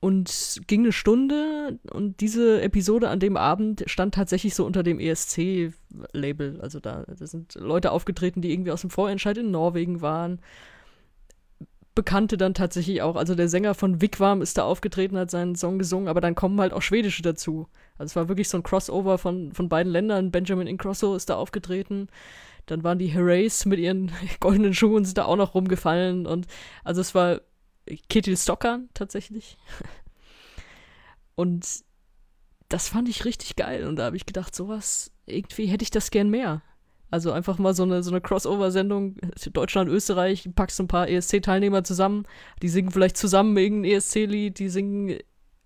und 0.00 0.60
ging 0.68 0.82
eine 0.82 0.92
Stunde 0.92 1.78
und 1.90 2.20
diese 2.20 2.62
Episode 2.62 3.08
an 3.08 3.18
dem 3.18 3.36
Abend 3.36 3.84
stand 3.86 4.14
tatsächlich 4.14 4.54
so 4.54 4.64
unter 4.64 4.82
dem 4.84 5.00
ESC-Label. 5.00 6.60
Also 6.60 6.78
da, 6.78 7.04
da, 7.06 7.26
sind 7.26 7.54
Leute 7.56 7.90
aufgetreten, 7.90 8.40
die 8.40 8.52
irgendwie 8.52 8.70
aus 8.70 8.82
dem 8.82 8.90
Vorentscheid 8.90 9.36
in 9.38 9.50
Norwegen 9.50 10.00
waren. 10.00 10.40
Bekannte 11.96 12.36
dann 12.36 12.54
tatsächlich 12.54 13.02
auch. 13.02 13.16
Also 13.16 13.34
der 13.34 13.48
Sänger 13.48 13.74
von 13.74 14.00
Wigwam 14.00 14.40
ist 14.40 14.56
da 14.56 14.62
aufgetreten, 14.62 15.18
hat 15.18 15.32
seinen 15.32 15.56
Song 15.56 15.80
gesungen, 15.80 16.06
aber 16.06 16.20
dann 16.20 16.36
kommen 16.36 16.60
halt 16.60 16.72
auch 16.72 16.82
Schwedische 16.82 17.22
dazu. 17.22 17.66
Also 17.98 18.12
es 18.12 18.16
war 18.16 18.28
wirklich 18.28 18.48
so 18.48 18.56
ein 18.56 18.62
Crossover 18.62 19.18
von, 19.18 19.52
von 19.52 19.68
beiden 19.68 19.90
Ländern. 19.90 20.30
Benjamin 20.30 20.68
Ingrosso 20.68 21.16
ist 21.16 21.28
da 21.28 21.34
aufgetreten. 21.34 22.06
Dann 22.66 22.84
waren 22.84 23.00
die 23.00 23.08
Herays 23.08 23.66
mit 23.66 23.80
ihren 23.80 24.12
goldenen 24.40 24.74
Schuhen 24.74 25.04
sind 25.04 25.18
da 25.18 25.24
auch 25.24 25.36
noch 25.36 25.54
rumgefallen 25.54 26.26
und 26.26 26.46
also 26.84 27.00
es 27.00 27.16
war 27.16 27.40
Kitty 28.08 28.36
Stockern 28.36 28.88
tatsächlich. 28.94 29.58
Und 31.34 31.66
das 32.68 32.88
fand 32.88 33.08
ich 33.08 33.24
richtig 33.24 33.56
geil. 33.56 33.86
Und 33.86 33.96
da 33.96 34.04
habe 34.04 34.16
ich 34.16 34.26
gedacht, 34.26 34.54
sowas, 34.54 35.10
irgendwie 35.26 35.66
hätte 35.66 35.82
ich 35.82 35.90
das 35.90 36.10
gern 36.10 36.30
mehr. 36.30 36.62
Also 37.10 37.32
einfach 37.32 37.58
mal 37.58 37.74
so 37.74 37.84
eine, 37.84 38.02
so 38.02 38.10
eine 38.10 38.20
Crossover-Sendung, 38.20 39.16
Deutschland, 39.52 39.88
Österreich, 39.88 40.48
packst 40.54 40.78
ein 40.78 40.88
paar 40.88 41.08
ESC-Teilnehmer 41.08 41.82
zusammen, 41.82 42.24
die 42.60 42.68
singen 42.68 42.90
vielleicht 42.90 43.16
zusammen 43.16 43.56
irgendein 43.56 43.92
ESC-Lied, 43.92 44.58
die 44.58 44.68
singen 44.68 45.18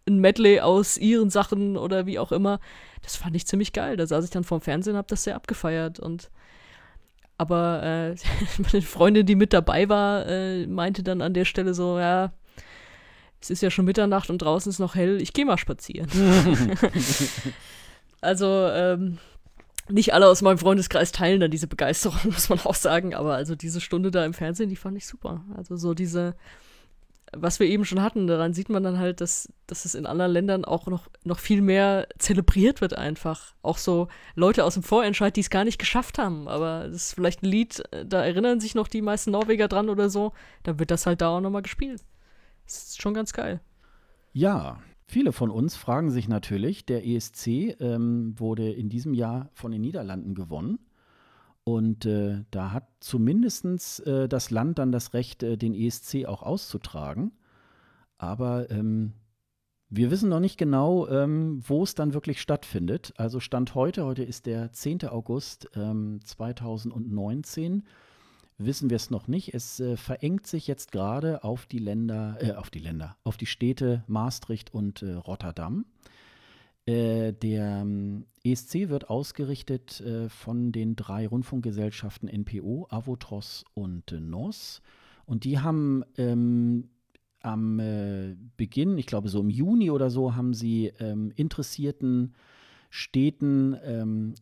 ein 0.07 0.19
Medley 0.19 0.61
aus 0.61 0.99
ihren 0.99 1.31
Sachen 1.31 1.77
oder 1.77 2.07
wie 2.07 2.19
auch 2.19 2.33
immer. 2.33 2.61
Das 3.03 3.17
fand 3.17 3.35
ich 3.35 3.47
ziemlich 3.47 3.73
geil. 3.73 3.97
Da 3.97 4.07
saß 4.07 4.25
ich 4.25 4.31
dann 4.31 4.45
vorm 4.45 4.61
Fernsehen 4.61 4.95
und 4.95 4.99
habe 4.99 5.09
das 5.09 5.25
sehr 5.25 5.37
abgefeiert. 5.37 5.99
Und 5.99 6.31
aber 7.43 7.83
äh, 7.83 8.15
meine 8.73 8.83
Freundin, 8.83 9.27
die 9.27 9.35
mit 9.35 9.53
dabei 9.53 9.89
war, 9.89 10.27
äh, 10.27 10.67
meinte 10.69 11.03
dann 11.03 11.21
an 11.21 11.35
der 11.35 11.45
Stelle 11.45 11.75
so, 11.75 11.99
ja, 11.99 12.33
es 13.41 13.51
ist 13.51 13.63
ja 13.63 13.71
schon 13.71 13.85
Mitternacht 13.85 14.31
und 14.31 14.39
draußen 14.39 14.71
ist 14.71 14.79
noch 14.79 14.95
hell, 14.95 15.21
ich 15.21 15.33
gehe 15.33 15.45
mal 15.45 15.59
spazieren. 15.59 16.09
also, 18.21 18.47
ähm, 18.47 19.19
nicht 19.89 20.15
alle 20.15 20.29
aus 20.29 20.41
meinem 20.43 20.59
Freundeskreis 20.59 21.11
teilen 21.11 21.41
dann 21.41 21.51
diese 21.51 21.67
Begeisterung, 21.67 22.19
muss 22.25 22.49
man 22.49 22.61
auch 22.61 22.77
sagen, 22.77 23.15
aber 23.15 23.35
also 23.35 23.57
diese 23.57 23.81
Stunde 23.81 24.13
da 24.13 24.25
im 24.25 24.35
Fernsehen, 24.35 24.71
die 24.71 24.77
fand 24.77 24.97
ich 24.97 25.07
super. 25.07 25.45
Also 25.57 25.77
so 25.77 25.95
diese, 25.95 26.37
was 27.35 27.61
wir 27.61 27.67
eben 27.67 27.85
schon 27.85 28.03
hatten, 28.03 28.27
daran 28.27 28.53
sieht 28.53 28.69
man 28.69 28.83
dann 28.83 28.99
halt, 28.99 29.21
dass, 29.21 29.53
dass 29.67 29.85
es 29.85 29.95
in 29.95 30.07
anderen 30.07 30.33
Ländern 30.33 30.65
auch 30.65 30.87
noch, 30.87 31.09
noch 31.25 31.39
viel 31.39 31.63
mehr 31.63 32.07
zelebriert 32.19 32.81
wird 32.81 32.95
einfach. 32.97 33.55
Auch 33.63 33.79
so 33.79 34.09
Leute 34.35 34.65
aus 34.65 34.75
dem 34.75 34.83
Vorentscheid, 34.83 35.35
die 35.35 35.41
es 35.41 35.51
gar 35.51 35.65
nicht 35.65 35.79
geschafft 35.79 36.19
haben. 36.19 36.49
Aber 36.49 36.85
das 36.85 36.97
ist 36.97 37.15
vielleicht 37.15 37.43
ein 37.43 37.47
Lied, 37.47 37.83
da 38.07 38.25
erinnern 38.25 38.61
sich 38.61 38.75
noch 38.75 38.89
die 38.89 39.03
meisten 39.03 39.31
Norweger 39.31 39.69
dran 39.69 39.89
oder 39.89 40.11
so. 40.11 40.33
Da 40.63 40.79
wird 40.79 40.91
das 40.91 41.07
halt 41.07 41.21
da 41.21 41.37
auch 41.37 41.41
nochmal 41.41 41.63
gespielt. 41.63 42.05
Das 42.65 42.85
ist 42.85 43.03
schon 43.03 43.15
ganz 43.15 43.33
geil. 43.33 43.61
Ja, 44.33 44.81
viele 45.07 45.33
von 45.33 45.51
uns 45.51 45.77
fragen 45.77 46.11
sich 46.11 46.29
natürlich, 46.29 46.87
der 46.87 47.07
ESC 47.07 47.77
ähm, 47.81 48.35
wurde 48.39 48.71
in 48.71 48.89
diesem 48.89 49.15
Jahr 49.15 49.51
von 49.53 49.73
den 49.73 49.81
Niederlanden 49.81 50.35
gewonnen. 50.35 50.79
Und 51.65 52.07
äh, 52.07 52.45
da 52.51 52.73
hat 52.73 52.89
zumindest 53.01 54.07
äh, 54.07 54.29
das 54.29 54.51
Land 54.51 54.79
dann 54.79 54.91
das 54.91 55.15
Recht, 55.15 55.43
äh, 55.43 55.57
den 55.57 55.75
ESC 55.75 56.27
auch 56.27 56.43
auszutragen. 56.43 57.33
Aber 58.19 58.71
ähm, 58.71 59.13
wir 59.95 60.11
wissen 60.11 60.31
noch 60.31 60.41
nicht 60.41 60.57
genau, 60.57 61.07
ähm, 61.09 61.63
wo 61.67 61.83
es 61.83 61.95
dann 61.95 62.15
wirklich 62.15 62.41
stattfindet. 62.41 63.13
Also 63.17 63.41
Stand 63.41 63.75
heute, 63.75 64.05
heute 64.07 64.25
ist 64.25 64.47
der 64.47 64.73
10. 64.73 65.07
August 65.09 65.69
ähm, 65.77 66.21
2019, 66.25 67.85
wissen 68.57 68.91
wir 68.91 68.97
es 68.97 69.11
noch 69.11 69.29
nicht. 69.29 69.55
Es 69.55 69.81
äh, 69.81 69.97
verengt 69.97 70.47
sich 70.47 70.67
jetzt 70.67 70.93
gerade 70.93 71.45
auf 71.45 71.67
die 71.67 71.79
Länder, 71.79 72.39
äh, 72.41 72.53
auf 72.53 72.71
die 72.71 72.79
Länder, 72.79 73.17
auf 73.23 73.37
die 73.37 73.47
Städte 73.47 74.03
Maastricht 74.07 74.73
und 74.73 75.03
äh, 75.03 75.13
Rotterdam. 75.13 75.85
Äh, 76.87 77.33
der 77.33 77.83
ähm, 77.83 78.27
ESC 78.45 78.89
wird 78.89 79.09
ausgerichtet 79.09 80.01
äh, 80.01 80.29
von 80.29 80.73
den 80.73 80.97
drei 80.97 81.29
Rundfunkgesellschaften 81.29 82.29
NPO, 82.29 82.89
Avotros 82.91 83.65
und 83.75 84.11
äh, 84.11 84.19
NOS. 84.21 84.83
Und 85.25 85.45
die 85.45 85.61
haben 85.61 86.03
ähm, 86.17 86.89
am 87.41 87.79
äh, 87.79 88.37
Beginn, 88.57 88.99
ich 88.99 89.07
glaube 89.07 89.29
so 89.29 89.41
im 89.41 89.51
Juni 89.51 89.91
oder 89.91 90.11
so, 90.11 90.35
haben 90.35 90.55
sie 90.55 90.93
ähm, 90.99 91.33
interessierten 91.37 92.35
Städten 92.91 93.77
ähm, 93.85 94.35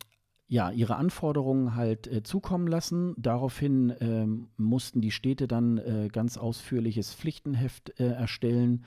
ja, 0.48 0.70
ihre 0.72 0.96
Anforderungen 0.96 1.76
halt 1.76 2.08
äh, 2.08 2.22
zukommen 2.24 2.66
lassen. 2.66 3.14
Daraufhin 3.16 3.94
ähm, 4.00 4.48
mussten 4.56 5.00
die 5.00 5.12
Städte 5.12 5.46
dann 5.46 5.78
äh, 5.78 6.08
ganz 6.10 6.36
ausführliches 6.36 7.14
Pflichtenheft 7.14 8.00
äh, 8.00 8.08
erstellen, 8.08 8.84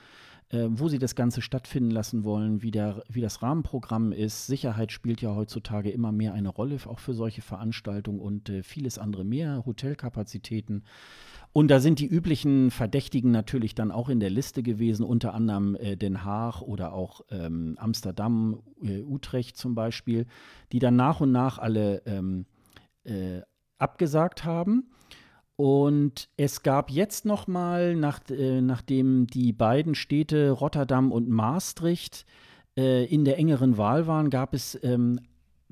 äh, 0.53 0.67
wo 0.69 0.87
sie 0.87 0.99
das 0.99 1.15
Ganze 1.15 1.41
stattfinden 1.41 1.89
lassen 1.89 2.23
wollen, 2.23 2.61
wie, 2.61 2.69
der, 2.69 3.03
wie 3.09 3.21
das 3.21 3.41
Rahmenprogramm 3.41 4.11
ist. 4.11 4.45
Sicherheit 4.45 4.91
spielt 4.91 5.19
ja 5.21 5.35
heutzutage 5.35 5.89
immer 5.89 6.11
mehr 6.11 6.33
eine 6.33 6.49
Rolle, 6.49 6.77
auch 6.85 6.99
für 6.99 7.15
solche 7.15 7.41
Veranstaltungen 7.41 8.19
und 8.19 8.49
äh, 8.49 8.61
vieles 8.61 8.99
andere 8.99 9.23
mehr, 9.23 9.65
Hotelkapazitäten. 9.65 10.83
Und 11.53 11.69
da 11.69 11.79
sind 11.79 11.99
die 11.99 12.07
üblichen 12.07 12.69
Verdächtigen 12.69 13.31
natürlich 13.31 13.73
dann 13.73 13.91
auch 13.91 14.09
in 14.09 14.19
der 14.19 14.29
Liste 14.29 14.61
gewesen, 14.61 15.03
unter 15.03 15.33
anderem 15.33 15.75
äh, 15.75 15.97
Den 15.97 16.23
Haag 16.23 16.61
oder 16.61 16.93
auch 16.93 17.21
ähm, 17.31 17.75
Amsterdam, 17.79 18.61
äh, 18.83 19.01
Utrecht 19.01 19.57
zum 19.57 19.73
Beispiel, 19.73 20.27
die 20.71 20.79
dann 20.79 20.95
nach 20.95 21.19
und 21.19 21.31
nach 21.31 21.57
alle 21.57 22.03
ähm, 22.05 22.45
äh, 23.03 23.41
abgesagt 23.79 24.45
haben. 24.45 24.89
Und 25.55 26.29
es 26.35 26.63
gab 26.63 26.89
jetzt 26.89 27.25
noch 27.25 27.47
mal, 27.47 27.95
nach, 27.95 28.21
äh, 28.29 28.61
nachdem 28.61 29.27
die 29.27 29.53
beiden 29.53 29.93
Städte 29.93 30.51
Rotterdam 30.51 31.11
und 31.11 31.29
Maastricht 31.29 32.25
äh, 32.75 33.05
in 33.05 33.23
der 33.23 33.37
engeren 33.37 33.77
Wahl 33.77 34.07
waren, 34.07 34.29
gab 34.29 34.53
es 34.55 34.79
ähm, 34.83 35.19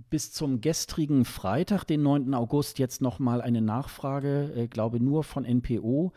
bis 0.09 0.31
zum 0.31 0.61
gestrigen 0.61 1.25
Freitag, 1.25 1.85
den 1.85 2.03
9. 2.03 2.33
August, 2.33 2.79
jetzt 2.79 3.01
noch 3.01 3.19
mal 3.19 3.41
eine 3.41 3.61
Nachfrage, 3.61 4.53
äh, 4.55 4.67
glaube 4.67 4.99
nur 4.99 5.23
von 5.23 5.45
NPO, 5.45 6.11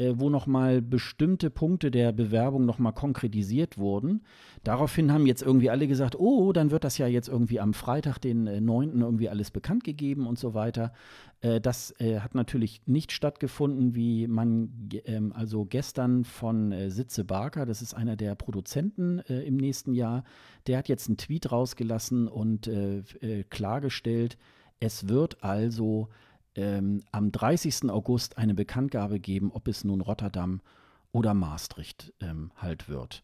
äh, 0.00 0.18
wo 0.18 0.30
nochmal 0.30 0.80
bestimmte 0.80 1.50
Punkte 1.50 1.90
der 1.90 2.12
Bewerbung 2.12 2.64
nochmal 2.64 2.94
konkretisiert 2.94 3.76
wurden. 3.76 4.22
Daraufhin 4.64 5.12
haben 5.12 5.26
jetzt 5.26 5.42
irgendwie 5.42 5.68
alle 5.68 5.86
gesagt, 5.86 6.18
oh, 6.18 6.54
dann 6.54 6.70
wird 6.70 6.84
das 6.84 6.96
ja 6.96 7.06
jetzt 7.06 7.28
irgendwie 7.28 7.60
am 7.60 7.74
Freitag, 7.74 8.18
den 8.18 8.46
äh, 8.46 8.62
9. 8.62 9.02
irgendwie 9.02 9.28
alles 9.28 9.50
bekannt 9.50 9.84
gegeben 9.84 10.26
und 10.26 10.38
so 10.38 10.54
weiter. 10.54 10.94
Äh, 11.42 11.60
das 11.60 11.94
äh, 12.00 12.20
hat 12.20 12.34
natürlich 12.34 12.80
nicht 12.86 13.12
stattgefunden, 13.12 13.94
wie 13.94 14.26
man 14.26 14.88
ähm, 15.04 15.34
also 15.36 15.66
gestern 15.66 16.24
von 16.24 16.72
äh, 16.72 16.90
Sitze 16.90 17.24
Barker, 17.24 17.66
das 17.66 17.82
ist 17.82 17.92
einer 17.92 18.16
der 18.16 18.34
Produzenten 18.36 19.18
äh, 19.28 19.42
im 19.42 19.58
nächsten 19.58 19.92
Jahr, 19.92 20.24
der 20.66 20.78
hat 20.78 20.88
jetzt 20.88 21.08
einen 21.08 21.18
Tweet 21.18 21.52
rausgelassen 21.52 22.26
und 22.26 22.68
äh, 22.68 23.02
klargestellt, 23.50 24.38
es 24.78 25.08
wird 25.08 25.44
also 25.44 26.08
ähm, 26.54 27.02
am 27.12 27.32
30. 27.32 27.90
August 27.90 28.38
eine 28.38 28.54
Bekanntgabe 28.54 29.20
geben, 29.20 29.50
ob 29.52 29.68
es 29.68 29.84
nun 29.84 30.00
Rotterdam 30.00 30.60
oder 31.12 31.34
Maastricht 31.34 32.12
ähm, 32.20 32.50
halt 32.56 32.88
wird. 32.88 33.22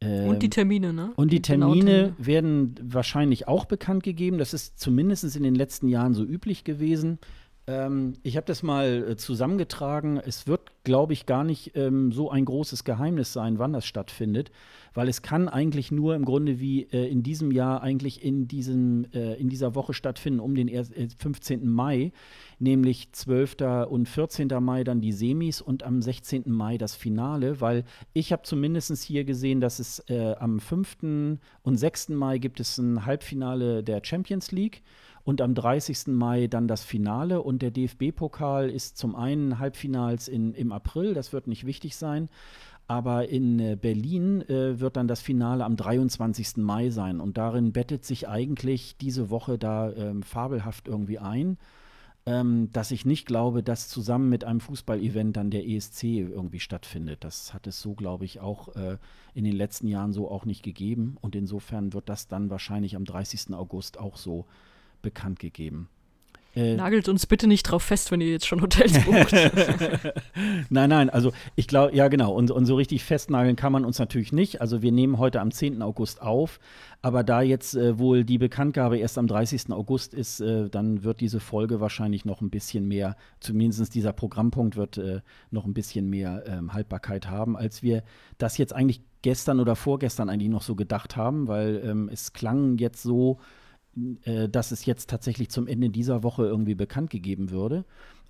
Ähm, 0.00 0.28
und 0.28 0.42
die 0.42 0.50
Termine, 0.50 0.92
ne? 0.92 1.12
Und 1.16 1.30
die, 1.32 1.36
die 1.36 1.42
Termine 1.42 2.14
werden 2.18 2.74
wahrscheinlich 2.82 3.48
auch 3.48 3.64
bekannt 3.64 4.02
gegeben. 4.02 4.38
Das 4.38 4.52
ist 4.54 4.78
zumindest 4.78 5.36
in 5.36 5.42
den 5.42 5.54
letzten 5.54 5.88
Jahren 5.88 6.14
so 6.14 6.24
üblich 6.24 6.64
gewesen. 6.64 7.18
Ähm, 7.68 8.14
ich 8.24 8.36
habe 8.36 8.46
das 8.46 8.62
mal 8.64 9.10
äh, 9.10 9.16
zusammengetragen. 9.16 10.16
Es 10.16 10.48
wird, 10.48 10.72
glaube 10.82 11.12
ich, 11.12 11.26
gar 11.26 11.44
nicht 11.44 11.76
ähm, 11.76 12.10
so 12.10 12.28
ein 12.28 12.44
großes 12.44 12.82
Geheimnis 12.82 13.32
sein, 13.32 13.60
wann 13.60 13.72
das 13.72 13.86
stattfindet, 13.86 14.50
weil 14.94 15.08
es 15.08 15.22
kann 15.22 15.48
eigentlich 15.48 15.92
nur 15.92 16.16
im 16.16 16.24
Grunde 16.24 16.58
wie 16.58 16.82
äh, 16.90 17.08
in 17.08 17.22
diesem 17.22 17.52
Jahr 17.52 17.80
eigentlich 17.80 18.24
in, 18.24 18.48
diesem, 18.48 19.06
äh, 19.14 19.34
in 19.34 19.48
dieser 19.48 19.76
Woche 19.76 19.94
stattfinden, 19.94 20.40
um 20.40 20.56
den 20.56 20.68
15. 20.68 21.62
Äh, 21.62 21.64
Mai, 21.64 22.12
nämlich 22.58 23.12
12. 23.12 23.56
und 23.88 24.08
14. 24.08 24.48
Mai 24.60 24.82
dann 24.82 25.00
die 25.00 25.12
Semis 25.12 25.60
und 25.60 25.84
am 25.84 26.02
16. 26.02 26.42
Mai 26.46 26.78
das 26.78 26.96
Finale, 26.96 27.60
weil 27.60 27.84
ich 28.12 28.32
habe 28.32 28.42
zumindest 28.42 28.92
hier 29.04 29.22
gesehen, 29.22 29.60
dass 29.60 29.78
es 29.78 30.00
äh, 30.08 30.34
am 30.34 30.58
5. 30.58 31.38
und 31.62 31.76
6. 31.76 32.08
Mai 32.08 32.38
gibt 32.38 32.58
es 32.58 32.76
ein 32.78 33.06
Halbfinale 33.06 33.84
der 33.84 34.00
Champions 34.02 34.50
League 34.50 34.82
und 35.24 35.40
am 35.40 35.54
30. 35.54 36.08
Mai 36.08 36.46
dann 36.46 36.68
das 36.68 36.84
Finale. 36.84 37.42
Und 37.42 37.62
der 37.62 37.70
DFB-Pokal 37.70 38.70
ist 38.70 38.96
zum 38.96 39.14
einen 39.14 39.58
Halbfinals 39.58 40.28
in, 40.28 40.54
im 40.54 40.72
April, 40.72 41.14
das 41.14 41.32
wird 41.32 41.46
nicht 41.46 41.66
wichtig 41.66 41.96
sein. 41.96 42.28
Aber 42.88 43.28
in 43.28 43.58
äh, 43.60 43.76
Berlin 43.80 44.42
äh, 44.48 44.80
wird 44.80 44.96
dann 44.96 45.08
das 45.08 45.22
Finale 45.22 45.64
am 45.64 45.76
23. 45.76 46.56
Mai 46.58 46.90
sein. 46.90 47.20
Und 47.20 47.38
darin 47.38 47.72
bettet 47.72 48.04
sich 48.04 48.28
eigentlich 48.28 48.96
diese 48.96 49.30
Woche 49.30 49.56
da 49.58 49.92
ähm, 49.92 50.22
fabelhaft 50.22 50.88
irgendwie 50.88 51.18
ein, 51.18 51.58
ähm, 52.26 52.70
dass 52.72 52.90
ich 52.90 53.04
nicht 53.04 53.26
glaube, 53.26 53.62
dass 53.62 53.88
zusammen 53.88 54.28
mit 54.28 54.44
einem 54.44 54.60
Fußballevent 54.60 55.36
dann 55.36 55.50
der 55.50 55.66
ESC 55.66 56.04
irgendwie 56.04 56.60
stattfindet. 56.60 57.22
Das 57.22 57.54
hat 57.54 57.68
es 57.68 57.80
so, 57.80 57.94
glaube 57.94 58.24
ich, 58.24 58.40
auch 58.40 58.74
äh, 58.74 58.98
in 59.32 59.44
den 59.44 59.56
letzten 59.56 59.86
Jahren 59.86 60.12
so 60.12 60.28
auch 60.28 60.44
nicht 60.44 60.64
gegeben. 60.64 61.16
Und 61.20 61.36
insofern 61.36 61.92
wird 61.92 62.08
das 62.08 62.26
dann 62.26 62.50
wahrscheinlich 62.50 62.96
am 62.96 63.04
30. 63.04 63.54
August 63.54 63.98
auch 63.98 64.16
so 64.16 64.46
bekannt 65.02 65.38
gegeben. 65.38 65.88
Äh, 66.54 66.74
Nagelt 66.74 67.08
uns 67.08 67.26
bitte 67.26 67.46
nicht 67.46 67.62
drauf 67.62 67.82
fest, 67.82 68.10
wenn 68.10 68.20
ihr 68.20 68.30
jetzt 68.30 68.46
schon 68.46 68.60
Hotels 68.60 68.92
bucht. 69.04 69.32
nein, 70.68 70.90
nein, 70.90 71.08
also 71.08 71.32
ich 71.56 71.66
glaube, 71.66 71.96
ja 71.96 72.08
genau, 72.08 72.34
und, 72.34 72.50
und 72.50 72.66
so 72.66 72.76
richtig 72.76 73.04
festnageln 73.04 73.56
kann 73.56 73.72
man 73.72 73.86
uns 73.86 73.98
natürlich 73.98 74.32
nicht. 74.32 74.60
Also 74.60 74.82
wir 74.82 74.92
nehmen 74.92 75.18
heute 75.18 75.40
am 75.40 75.50
10. 75.50 75.80
August 75.80 76.20
auf, 76.20 76.60
aber 77.00 77.24
da 77.24 77.40
jetzt 77.40 77.74
äh, 77.74 77.98
wohl 77.98 78.24
die 78.24 78.36
Bekanntgabe 78.36 78.98
erst 78.98 79.16
am 79.16 79.26
30. 79.26 79.70
August 79.70 80.12
ist, 80.12 80.40
äh, 80.40 80.68
dann 80.68 81.04
wird 81.04 81.20
diese 81.20 81.40
Folge 81.40 81.80
wahrscheinlich 81.80 82.26
noch 82.26 82.42
ein 82.42 82.50
bisschen 82.50 82.86
mehr, 82.86 83.16
zumindest 83.40 83.94
dieser 83.94 84.12
Programmpunkt 84.12 84.76
wird 84.76 84.98
äh, 84.98 85.20
noch 85.50 85.64
ein 85.64 85.72
bisschen 85.72 86.10
mehr 86.10 86.44
ähm, 86.46 86.74
Haltbarkeit 86.74 87.30
haben, 87.30 87.56
als 87.56 87.82
wir 87.82 88.02
das 88.36 88.58
jetzt 88.58 88.74
eigentlich 88.74 89.00
gestern 89.22 89.58
oder 89.58 89.74
vorgestern 89.74 90.28
eigentlich 90.28 90.50
noch 90.50 90.62
so 90.62 90.74
gedacht 90.74 91.16
haben, 91.16 91.48
weil 91.48 91.80
ähm, 91.82 92.10
es 92.12 92.34
klang 92.34 92.76
jetzt 92.76 93.02
so, 93.02 93.38
äh, 94.24 94.48
dass 94.48 94.70
es 94.70 94.86
jetzt 94.86 95.10
tatsächlich 95.10 95.50
zum 95.50 95.66
Ende 95.66 95.90
dieser 95.90 96.22
Woche 96.22 96.44
irgendwie 96.44 96.74
bekannt 96.74 97.10
gegeben 97.10 97.50
würde. 97.50 97.84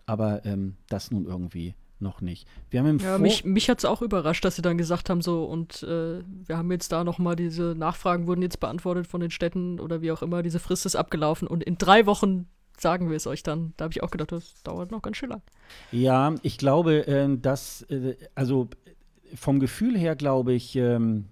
Aber 0.06 0.44
ähm, 0.44 0.76
das 0.88 1.10
nun 1.10 1.26
irgendwie 1.26 1.74
noch 2.02 2.20
nicht. 2.20 2.46
Wir 2.70 2.80
haben 2.80 2.88
im 2.88 2.98
ja, 2.98 3.16
mich, 3.16 3.44
mich 3.44 3.70
hat 3.70 3.78
es 3.78 3.84
auch 3.84 4.02
überrascht, 4.02 4.44
dass 4.44 4.56
sie 4.56 4.62
dann 4.62 4.76
gesagt 4.76 5.08
haben, 5.08 5.22
so, 5.22 5.44
und 5.44 5.82
äh, 5.84 6.20
wir 6.46 6.58
haben 6.58 6.70
jetzt 6.72 6.90
da 6.90 7.04
nochmal 7.04 7.36
diese 7.36 7.74
Nachfragen 7.76 8.26
wurden 8.26 8.42
jetzt 8.42 8.60
beantwortet 8.60 9.06
von 9.06 9.20
den 9.20 9.30
Städten 9.30 9.78
oder 9.78 10.02
wie 10.02 10.10
auch 10.10 10.22
immer, 10.22 10.42
diese 10.42 10.58
Frist 10.58 10.84
ist 10.84 10.96
abgelaufen 10.96 11.46
und 11.46 11.62
in 11.62 11.78
drei 11.78 12.04
Wochen 12.06 12.48
sagen 12.78 13.08
wir 13.08 13.16
es 13.16 13.26
euch 13.26 13.42
dann. 13.42 13.72
Da 13.76 13.84
habe 13.84 13.92
ich 13.92 14.02
auch 14.02 14.10
gedacht, 14.10 14.32
das 14.32 14.62
dauert 14.64 14.90
noch 14.90 15.02
ganz 15.02 15.16
schön 15.16 15.30
lang. 15.30 15.42
Ja, 15.92 16.34
ich 16.42 16.58
glaube, 16.58 17.06
äh, 17.06 17.28
dass, 17.38 17.82
äh, 17.82 18.16
also 18.34 18.68
vom 19.34 19.60
Gefühl 19.60 19.96
her 19.96 20.16
glaube 20.16 20.52
ich, 20.52 20.76
ähm, 20.76 21.26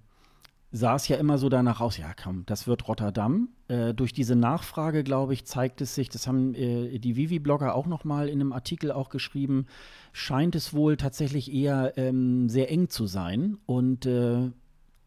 sah 0.73 0.95
es 0.95 1.09
ja 1.09 1.17
immer 1.17 1.39
so 1.39 1.49
danach 1.49 1.81
aus, 1.81 1.99
ja 1.99 2.13
komm, 2.23 2.45
das 2.47 2.67
wird 2.67 2.87
Rotterdam. 2.89 3.49
Äh, 3.71 3.95
durch 3.95 4.13
diese 4.13 4.35
Nachfrage, 4.35 5.05
glaube 5.05 5.33
ich, 5.33 5.45
zeigt 5.45 5.81
es 5.81 5.95
sich, 5.95 6.09
das 6.09 6.27
haben 6.27 6.57
äh, 6.57 6.99
die 6.99 7.15
Vivi-Blogger 7.15 7.73
auch 7.77 7.87
noch 7.87 8.03
mal 8.03 8.29
in 8.29 8.41
einem 8.41 8.53
Artikel 8.53 8.91
auch 8.91 9.11
geschrieben, 9.11 9.67
scheint 10.13 10.57
es 10.57 10.75
wohl 10.75 10.97
tatsächlich 10.97 11.53
eher 11.53 11.97
ähm, 11.97 12.49
sehr 12.49 12.69
eng 12.69 12.89
zu 12.89 13.07
sein. 13.07 13.59
Und 13.67 14.07
äh, 14.07 14.51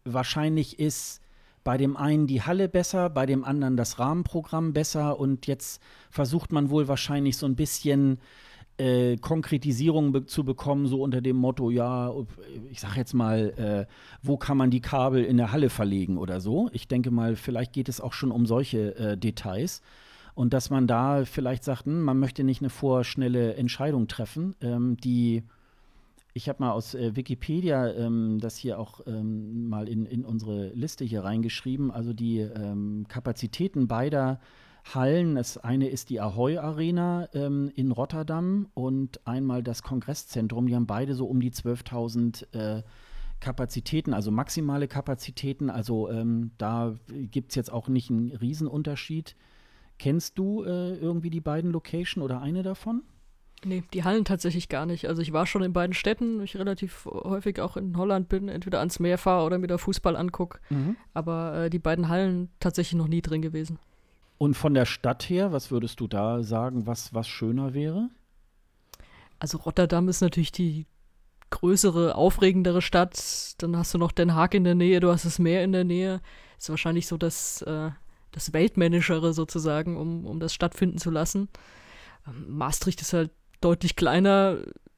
wahrscheinlich 0.05 0.79
ist 0.79 1.19
bei 1.65 1.75
dem 1.75 1.97
einen 1.97 2.25
die 2.25 2.41
Halle 2.41 2.69
besser, 2.69 3.09
bei 3.09 3.25
dem 3.25 3.43
anderen 3.43 3.75
das 3.75 3.99
Rahmenprogramm 3.99 4.71
besser. 4.71 5.19
Und 5.19 5.45
jetzt 5.45 5.81
versucht 6.09 6.53
man 6.53 6.69
wohl 6.69 6.87
wahrscheinlich 6.87 7.35
so 7.35 7.45
ein 7.45 7.57
bisschen 7.57 8.19
äh, 8.77 9.17
Konkretisierung 9.17 10.11
be 10.11 10.25
zu 10.25 10.43
bekommen, 10.43 10.87
so 10.87 11.01
unter 11.01 11.21
dem 11.21 11.37
Motto, 11.37 11.69
ja, 11.69 12.13
ich 12.71 12.79
sag 12.79 12.97
jetzt 12.97 13.13
mal, 13.13 13.53
äh, 13.57 13.85
wo 14.21 14.37
kann 14.37 14.57
man 14.57 14.71
die 14.71 14.81
Kabel 14.81 15.23
in 15.23 15.37
der 15.37 15.51
Halle 15.51 15.69
verlegen 15.69 16.17
oder 16.17 16.41
so. 16.41 16.69
Ich 16.73 16.87
denke 16.87 17.11
mal, 17.11 17.35
vielleicht 17.35 17.73
geht 17.73 17.89
es 17.89 18.01
auch 18.01 18.13
schon 18.13 18.31
um 18.31 18.45
solche 18.45 18.95
äh, 18.95 19.17
Details. 19.17 19.81
Und 20.35 20.53
dass 20.53 20.71
man 20.71 20.87
da 20.87 21.25
vielleicht 21.25 21.63
sagt, 21.63 21.85
hm, 21.85 22.01
man 22.01 22.17
möchte 22.17 22.43
nicht 22.43 22.61
eine 22.61 22.71
vorschnelle 22.71 23.53
Entscheidung 23.55 24.07
treffen, 24.07 24.55
ähm, 24.61 24.97
die 24.97 25.43
ich 26.35 26.49
habe 26.49 26.63
mal 26.63 26.71
aus 26.71 26.95
äh, 26.95 27.15
Wikipedia 27.15 27.91
ähm, 27.93 28.39
das 28.41 28.57
hier 28.57 28.79
auch 28.79 29.01
ähm, 29.05 29.69
mal 29.69 29.87
in, 29.87 30.05
in 30.05 30.25
unsere 30.25 30.69
Liste 30.69 31.05
hier 31.05 31.23
reingeschrieben. 31.23 31.91
Also 31.91 32.13
die 32.13 32.39
ähm, 32.39 33.05
Kapazitäten 33.07 33.87
beider 33.87 34.39
Hallen. 34.83 35.35
Das 35.35 35.57
eine 35.57 35.87
ist 35.87 36.09
die 36.09 36.19
Ahoy 36.19 36.57
Arena 36.57 37.29
ähm, 37.33 37.71
in 37.75 37.91
Rotterdam 37.91 38.67
und 38.73 39.25
einmal 39.25 39.63
das 39.63 39.83
Kongresszentrum. 39.83 40.67
Die 40.67 40.75
haben 40.75 40.87
beide 40.87 41.15
so 41.15 41.25
um 41.25 41.39
die 41.39 41.51
12.000 41.51 42.53
äh, 42.53 42.83
Kapazitäten, 43.39 44.13
also 44.13 44.31
maximale 44.31 44.87
Kapazitäten. 44.87 45.69
Also 45.69 46.09
ähm, 46.09 46.51
da 46.57 46.95
gibt 47.09 47.51
es 47.51 47.55
jetzt 47.55 47.71
auch 47.71 47.87
nicht 47.87 48.09
einen 48.09 48.31
Riesenunterschied. 48.31 49.35
Kennst 49.99 50.37
du 50.37 50.63
äh, 50.63 50.95
irgendwie 50.95 51.29
die 51.29 51.41
beiden 51.41 51.71
Location 51.71 52.23
oder 52.23 52.41
eine 52.41 52.63
davon? 52.63 53.03
Nee, 53.65 53.83
die 53.93 54.03
Hallen 54.03 54.25
tatsächlich 54.25 54.69
gar 54.69 54.85
nicht. 54.85 55.07
Also 55.07 55.21
ich 55.21 55.31
war 55.31 55.45
schon 55.45 55.63
in 55.63 55.73
beiden 55.73 55.93
Städten, 55.93 56.41
ich 56.41 56.57
relativ 56.57 57.05
häufig 57.05 57.61
auch 57.61 57.77
in 57.77 57.97
Holland 57.97 58.27
bin, 58.27 58.49
entweder 58.49 58.79
ans 58.79 58.99
Meer 58.99 59.17
fahre 59.17 59.45
oder 59.45 59.57
mir 59.57 59.67
da 59.67 59.77
Fußball 59.77 60.15
angucke. 60.15 60.59
Mhm. 60.69 60.97
Aber 61.13 61.65
äh, 61.65 61.69
die 61.69 61.79
beiden 61.79 62.09
Hallen 62.09 62.49
tatsächlich 62.59 62.97
noch 62.97 63.07
nie 63.07 63.21
drin 63.21 63.41
gewesen. 63.41 63.79
Und 64.43 64.55
von 64.55 64.73
der 64.73 64.85
Stadt 64.85 65.29
her, 65.29 65.53
was 65.53 65.71
würdest 65.71 66.01
du 66.01 66.07
da 66.07 66.43
sagen, 66.43 66.85
was, 66.85 67.13
was 67.13 67.29
schöner 67.29 67.73
wäre? 67.73 68.09
Also 69.39 69.57
Rotterdam 69.57 70.09
ist 70.09 70.19
natürlich 70.19 70.51
die 70.51 70.85
größere, 71.49 72.15
aufregendere 72.15 72.81
Stadt. 72.81 73.55
Dann 73.59 73.77
hast 73.77 73.93
du 73.93 73.97
noch 73.97 74.11
Den 74.11 74.35
Haag 74.35 74.53
in 74.53 74.65
der 74.65 74.75
Nähe, 74.75 74.99
du 74.99 75.11
hast 75.13 75.23
das 75.23 75.39
Meer 75.39 75.63
in 75.63 75.71
der 75.71 75.85
Nähe. 75.85 76.19
Ist 76.57 76.69
wahrscheinlich 76.69 77.07
so 77.07 77.15
das 77.15 77.61
äh, 77.61 77.91
das 78.33 78.51
Weltmännischere 78.51 79.31
sozusagen, 79.31 79.95
um, 79.95 80.25
um 80.25 80.41
das 80.41 80.53
stattfinden 80.53 80.97
zu 80.97 81.09
lassen. 81.09 81.47
Ähm, 82.27 82.57
Maastricht 82.57 82.99
ist 82.99 83.13
halt 83.13 83.31
deutlich 83.61 83.95
kleiner, 83.95 84.57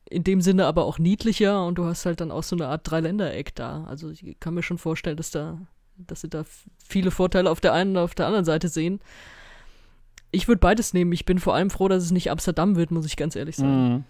in 0.09 0.23
dem 0.23 0.41
Sinne 0.41 0.65
aber 0.65 0.85
auch 0.85 0.97
niedlicher 0.97 1.63
und 1.67 1.75
du 1.77 1.85
hast 1.85 2.07
halt 2.07 2.19
dann 2.19 2.31
auch 2.31 2.43
so 2.43 2.55
eine 2.55 2.67
Art 2.67 2.89
Dreiländereck 2.89 3.53
da. 3.53 3.83
Also 3.83 4.09
ich 4.09 4.39
kann 4.39 4.55
mir 4.55 4.63
schon 4.63 4.79
vorstellen, 4.79 5.17
dass 5.17 5.29
da, 5.29 5.59
dass 5.97 6.21
sie 6.21 6.29
da 6.29 6.45
viele 6.83 7.11
Vorteile 7.11 7.51
auf 7.51 7.61
der 7.61 7.73
einen 7.73 7.91
und 7.91 8.03
auf 8.03 8.15
der 8.15 8.25
anderen 8.25 8.45
Seite 8.45 8.69
sehen. 8.69 9.01
Ich 10.35 10.47
würde 10.47 10.59
beides 10.59 10.93
nehmen. 10.93 11.11
Ich 11.13 11.25
bin 11.25 11.39
vor 11.39 11.55
allem 11.55 11.69
froh, 11.69 11.87
dass 11.87 12.03
es 12.03 12.11
nicht 12.11 12.29
Amsterdam 12.29 12.75
wird, 12.75 12.91
muss 12.91 13.05
ich 13.05 13.15
ganz 13.15 13.35
ehrlich 13.35 13.55
sagen. 13.55 13.93
Mhm. 13.93 14.03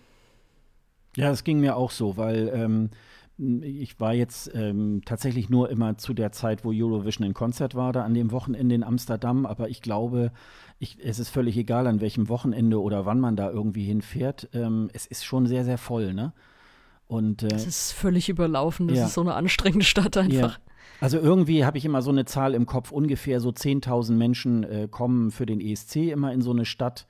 Ja, 1.16 1.32
es 1.32 1.44
ging 1.44 1.60
mir 1.60 1.78
auch 1.78 1.92
so, 1.92 2.18
weil 2.18 2.52
ähm, 2.54 2.90
ich 3.38 4.00
war 4.00 4.14
jetzt 4.14 4.52
ähm, 4.54 5.02
tatsächlich 5.06 5.50
nur 5.50 5.70
immer 5.70 5.98
zu 5.98 6.14
der 6.14 6.32
Zeit, 6.32 6.66
wo 6.66 6.72
Eurovision 6.74 7.26
in 7.26 7.34
Konzert 7.34 7.76
war, 7.76 7.94
da 7.94 8.04
an 8.04 8.14
dem 8.14 8.32
Wochenende 8.32 8.76
in 8.76 8.84
Amsterdam. 8.84 9.46
Aber 9.46 9.70
ich 9.70 9.82
glaube, 9.82 10.32
ich, 10.80 10.98
es 11.04 11.20
ist 11.20 11.30
völlig 11.30 11.58
egal, 11.58 11.88
an 11.88 12.02
welchem 12.02 12.28
Wochenende 12.28 12.82
oder 12.82 13.06
wann 13.06 13.20
man 13.20 13.36
da 13.36 13.50
irgendwie 13.50 13.86
hinfährt. 13.86 14.50
Ähm, 14.54 14.90
es 14.94 15.06
ist 15.06 15.26
schon 15.26 15.48
sehr, 15.48 15.64
sehr 15.64 15.78
voll, 15.78 16.14
ne? 16.14 16.34
Und, 17.08 17.44
äh, 17.44 17.54
es 17.54 17.68
ist 17.68 17.92
völlig 17.92 18.30
überlaufen. 18.30 18.88
Das 18.88 18.98
ja. 18.98 19.06
ist 19.06 19.14
so 19.14 19.22
eine 19.22 19.36
anstrengende 19.36 19.86
Stadt 19.86 20.18
einfach. 20.18 20.58
Ja. 20.58 20.74
Also 21.02 21.20
irgendwie 21.20 21.66
habe 21.66 21.78
ich 21.78 21.86
immer 21.86 22.02
so 22.02 22.12
eine 22.12 22.26
Zahl 22.26 22.54
im 22.54 22.66
Kopf, 22.66 22.92
ungefähr 22.92 23.40
so 23.40 23.50
10.000 23.50 24.14
Menschen 24.14 24.64
äh, 24.64 24.88
kommen 24.90 25.32
für 25.32 25.46
den 25.46 25.60
ESC 25.60 25.98
immer 25.98 26.32
in 26.32 26.42
so 26.42 26.52
eine 26.52 26.66
Stadt. 26.66 27.06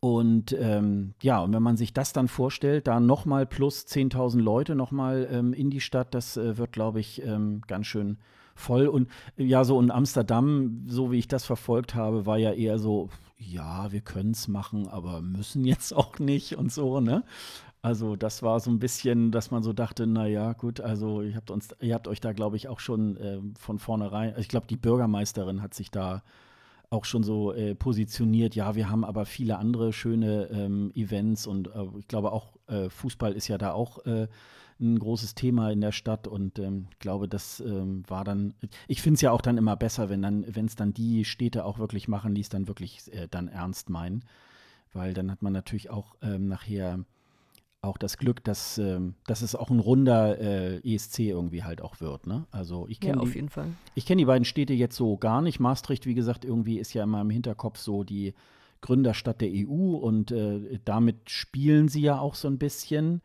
Und 0.00 0.56
ähm, 0.58 1.14
ja, 1.22 1.40
und 1.40 1.52
wenn 1.52 1.62
man 1.62 1.76
sich 1.76 1.92
das 1.92 2.12
dann 2.12 2.26
vorstellt, 2.26 2.88
da 2.88 2.98
nochmal 2.98 3.46
plus 3.46 3.86
10.000 3.86 4.40
Leute 4.40 4.74
nochmal 4.74 5.28
ähm, 5.30 5.52
in 5.52 5.70
die 5.70 5.80
Stadt, 5.80 6.14
das 6.14 6.36
äh, 6.36 6.58
wird, 6.58 6.72
glaube 6.72 6.98
ich, 6.98 7.22
ähm, 7.22 7.62
ganz 7.68 7.86
schön 7.86 8.18
voll. 8.56 8.88
Und 8.88 9.08
ja, 9.36 9.62
so 9.62 9.80
in 9.80 9.92
Amsterdam, 9.92 10.82
so 10.86 11.12
wie 11.12 11.18
ich 11.18 11.28
das 11.28 11.44
verfolgt 11.44 11.94
habe, 11.94 12.26
war 12.26 12.38
ja 12.38 12.52
eher 12.52 12.80
so, 12.80 13.10
ja, 13.38 13.92
wir 13.92 14.00
können 14.00 14.32
es 14.32 14.48
machen, 14.48 14.88
aber 14.88 15.20
müssen 15.20 15.64
jetzt 15.64 15.94
auch 15.94 16.18
nicht 16.18 16.56
und 16.56 16.72
so, 16.72 17.00
ne? 17.00 17.22
Also 17.82 18.14
das 18.14 18.44
war 18.44 18.60
so 18.60 18.70
ein 18.70 18.78
bisschen, 18.78 19.32
dass 19.32 19.50
man 19.50 19.64
so 19.64 19.72
dachte, 19.72 20.06
naja, 20.06 20.52
gut, 20.52 20.80
also 20.80 21.20
ihr 21.20 21.34
habt 21.34 21.50
uns, 21.50 21.74
ihr 21.80 21.94
habt 21.94 22.06
euch 22.06 22.20
da, 22.20 22.32
glaube 22.32 22.56
ich, 22.56 22.68
auch 22.68 22.78
schon 22.78 23.16
äh, 23.16 23.40
von 23.58 23.80
vornherein, 23.80 24.34
ich 24.38 24.46
glaube, 24.46 24.68
die 24.68 24.76
Bürgermeisterin 24.76 25.62
hat 25.62 25.74
sich 25.74 25.90
da 25.90 26.22
auch 26.90 27.04
schon 27.04 27.24
so 27.24 27.52
äh, 27.52 27.74
positioniert, 27.74 28.54
ja, 28.54 28.76
wir 28.76 28.88
haben 28.88 29.04
aber 29.04 29.24
viele 29.26 29.58
andere 29.58 29.92
schöne 29.92 30.44
ähm, 30.52 30.92
Events 30.94 31.46
und 31.48 31.68
äh, 31.68 31.86
ich 31.98 32.06
glaube 32.06 32.30
auch 32.30 32.52
äh, 32.68 32.88
Fußball 32.88 33.32
ist 33.32 33.48
ja 33.48 33.58
da 33.58 33.72
auch 33.72 34.04
äh, 34.06 34.28
ein 34.80 34.98
großes 34.98 35.34
Thema 35.34 35.70
in 35.72 35.80
der 35.80 35.92
Stadt 35.92 36.28
und 36.28 36.60
ähm, 36.60 36.86
ich 36.92 36.98
glaube, 37.00 37.26
das 37.28 37.60
ähm, 37.60 38.04
war 38.06 38.22
dann, 38.22 38.54
ich 38.86 39.02
finde 39.02 39.16
es 39.16 39.22
ja 39.22 39.32
auch 39.32 39.40
dann 39.40 39.58
immer 39.58 39.74
besser, 39.76 40.08
wenn 40.08 40.22
dann, 40.22 40.44
wenn 40.48 40.66
es 40.66 40.76
dann 40.76 40.92
die 40.92 41.24
Städte 41.24 41.64
auch 41.64 41.78
wirklich 41.80 42.06
machen, 42.06 42.34
die 42.34 42.42
es 42.42 42.48
dann 42.48 42.68
wirklich 42.68 43.12
äh, 43.12 43.26
dann 43.28 43.48
ernst 43.48 43.90
meinen, 43.90 44.24
weil 44.92 45.14
dann 45.14 45.32
hat 45.32 45.42
man 45.42 45.52
natürlich 45.52 45.90
auch 45.90 46.14
ähm, 46.22 46.46
nachher 46.46 47.04
auch 47.82 47.98
das 47.98 48.16
Glück, 48.16 48.44
dass, 48.44 48.78
ähm, 48.78 49.14
dass 49.26 49.42
es 49.42 49.56
auch 49.56 49.68
ein 49.68 49.80
runder 49.80 50.38
äh, 50.40 50.94
ESC 50.94 51.20
irgendwie 51.20 51.64
halt 51.64 51.82
auch 51.82 52.00
wird. 52.00 52.28
Ne? 52.28 52.46
Also 52.52 52.86
ich 52.88 53.00
kenne 53.00 53.16
ja, 53.16 53.20
auf 53.20 53.34
jeden 53.34 53.48
Fall. 53.48 53.66
Ich 53.96 54.06
kenne 54.06 54.20
die 54.20 54.26
beiden 54.26 54.44
Städte 54.44 54.72
jetzt 54.72 54.96
so 54.96 55.16
gar 55.16 55.42
nicht. 55.42 55.58
Maastricht, 55.58 56.06
wie 56.06 56.14
gesagt, 56.14 56.44
irgendwie 56.44 56.78
ist 56.78 56.94
ja 56.94 57.02
immer 57.02 57.20
im 57.20 57.30
Hinterkopf 57.30 57.78
so 57.78 58.04
die 58.04 58.34
Gründerstadt 58.82 59.40
der 59.40 59.50
EU 59.52 59.96
und 59.96 60.30
äh, 60.30 60.78
damit 60.84 61.28
spielen 61.28 61.88
sie 61.88 62.02
ja 62.02 62.18
auch 62.20 62.36
so 62.36 62.46
ein 62.46 62.58
bisschen. 62.58 63.20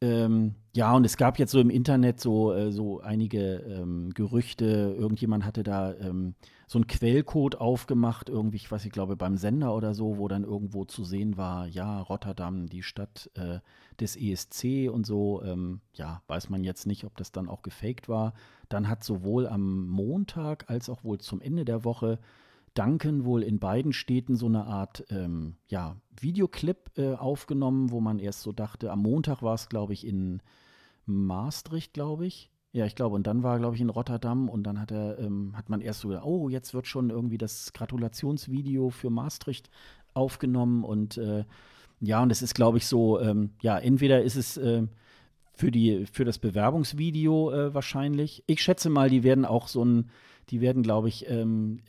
Ähm, 0.00 0.56
ja, 0.74 0.92
und 0.94 1.04
es 1.04 1.16
gab 1.16 1.38
jetzt 1.38 1.52
so 1.52 1.60
im 1.60 1.70
Internet 1.70 2.20
so, 2.20 2.52
äh, 2.52 2.72
so 2.72 3.00
einige 3.00 3.58
ähm, 3.58 4.10
Gerüchte. 4.12 4.96
Irgendjemand 4.98 5.44
hatte 5.44 5.62
da 5.62 5.94
ähm, 5.94 6.34
so 6.72 6.78
einen 6.78 6.86
Quellcode 6.86 7.60
aufgemacht, 7.60 8.30
irgendwie, 8.30 8.56
ich 8.56 8.72
weiß, 8.72 8.86
ich 8.86 8.92
glaube, 8.92 9.14
beim 9.14 9.36
Sender 9.36 9.74
oder 9.74 9.92
so, 9.92 10.16
wo 10.16 10.26
dann 10.26 10.42
irgendwo 10.42 10.86
zu 10.86 11.04
sehen 11.04 11.36
war, 11.36 11.66
ja, 11.66 12.00
Rotterdam, 12.00 12.66
die 12.66 12.82
Stadt 12.82 13.30
äh, 13.34 13.58
des 14.00 14.16
ESC 14.16 14.90
und 14.90 15.04
so. 15.04 15.42
Ähm, 15.42 15.82
ja, 15.92 16.22
weiß 16.28 16.48
man 16.48 16.64
jetzt 16.64 16.86
nicht, 16.86 17.04
ob 17.04 17.14
das 17.18 17.30
dann 17.30 17.50
auch 17.50 17.60
gefaked 17.60 18.08
war. 18.08 18.32
Dann 18.70 18.88
hat 18.88 19.04
sowohl 19.04 19.46
am 19.46 19.86
Montag 19.86 20.70
als 20.70 20.88
auch 20.88 21.04
wohl 21.04 21.18
zum 21.18 21.42
Ende 21.42 21.66
der 21.66 21.84
Woche 21.84 22.18
Duncan 22.72 23.26
wohl 23.26 23.42
in 23.42 23.58
beiden 23.58 23.92
Städten 23.92 24.36
so 24.36 24.46
eine 24.46 24.64
Art 24.64 25.04
ähm, 25.10 25.56
ja, 25.68 25.96
Videoclip 26.18 26.92
äh, 26.96 27.12
aufgenommen, 27.12 27.90
wo 27.90 28.00
man 28.00 28.18
erst 28.18 28.40
so 28.40 28.50
dachte, 28.50 28.90
am 28.90 29.02
Montag 29.02 29.42
war 29.42 29.56
es, 29.56 29.68
glaube 29.68 29.92
ich, 29.92 30.06
in 30.06 30.40
Maastricht, 31.04 31.92
glaube 31.92 32.24
ich. 32.24 32.50
Ja, 32.72 32.86
ich 32.86 32.94
glaube, 32.94 33.14
und 33.16 33.26
dann 33.26 33.42
war, 33.42 33.58
glaube 33.58 33.74
ich, 33.74 33.82
in 33.82 33.90
Rotterdam 33.90 34.48
und 34.48 34.62
dann 34.64 34.80
hat 34.80 34.90
er, 34.90 35.18
ähm, 35.18 35.52
hat 35.56 35.68
man 35.68 35.82
erst 35.82 36.00
so 36.00 36.08
gedacht, 36.08 36.24
oh, 36.24 36.48
jetzt 36.48 36.72
wird 36.72 36.86
schon 36.86 37.10
irgendwie 37.10 37.36
das 37.36 37.72
Gratulationsvideo 37.74 38.88
für 38.90 39.10
Maastricht 39.10 39.68
aufgenommen 40.14 40.82
und 40.82 41.18
äh, 41.18 41.44
ja, 42.00 42.22
und 42.22 42.30
es 42.32 42.42
ist, 42.42 42.54
glaube 42.54 42.78
ich, 42.78 42.86
so, 42.86 43.20
ähm, 43.20 43.50
ja, 43.60 43.78
entweder 43.78 44.22
ist 44.22 44.36
es 44.36 44.56
äh, 44.56 44.84
für, 45.54 45.70
die, 45.70 46.06
für 46.06 46.24
das 46.24 46.38
Bewerbungsvideo 46.38 47.52
äh, 47.52 47.74
wahrscheinlich. 47.74 48.42
Ich 48.46 48.62
schätze 48.62 48.88
mal, 48.90 49.10
die 49.10 49.22
werden 49.22 49.44
auch 49.44 49.68
so 49.68 49.84
ein 49.84 50.10
die 50.50 50.60
werden, 50.60 50.82
glaube 50.82 51.08
ich, 51.08 51.28
ähm, 51.30 51.80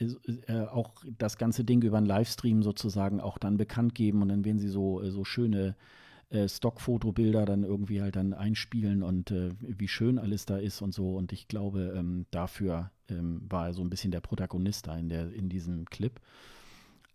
äh, 0.47 0.61
auch 0.61 0.91
das 1.17 1.37
ganze 1.37 1.63
Ding 1.63 1.81
über 1.81 1.97
einen 1.97 2.05
Livestream 2.05 2.63
sozusagen 2.63 3.19
auch 3.19 3.37
dann 3.37 3.57
bekannt 3.57 3.95
geben 3.95 4.21
und 4.21 4.29
dann 4.29 4.45
werden 4.45 4.59
sie 4.59 4.69
so, 4.69 5.01
äh, 5.01 5.11
so 5.11 5.25
schöne 5.25 5.75
äh, 6.33 6.49
Stockfotobilder 6.49 7.45
dann 7.45 7.63
irgendwie 7.63 8.01
halt 8.01 8.15
dann 8.15 8.33
einspielen 8.33 9.03
und 9.03 9.31
äh, 9.31 9.51
wie 9.61 9.87
schön 9.87 10.17
alles 10.17 10.45
da 10.45 10.57
ist 10.57 10.81
und 10.81 10.93
so. 10.93 11.15
Und 11.15 11.31
ich 11.31 11.47
glaube, 11.47 11.93
ähm, 11.95 12.25
dafür 12.31 12.91
ähm, 13.07 13.43
war 13.49 13.67
er 13.67 13.73
so 13.73 13.83
ein 13.83 13.89
bisschen 13.89 14.11
der 14.11 14.21
Protagonist 14.21 14.87
da 14.87 14.97
in, 14.97 15.09
der, 15.09 15.31
in 15.31 15.49
diesem 15.49 15.85
Clip. 15.85 16.19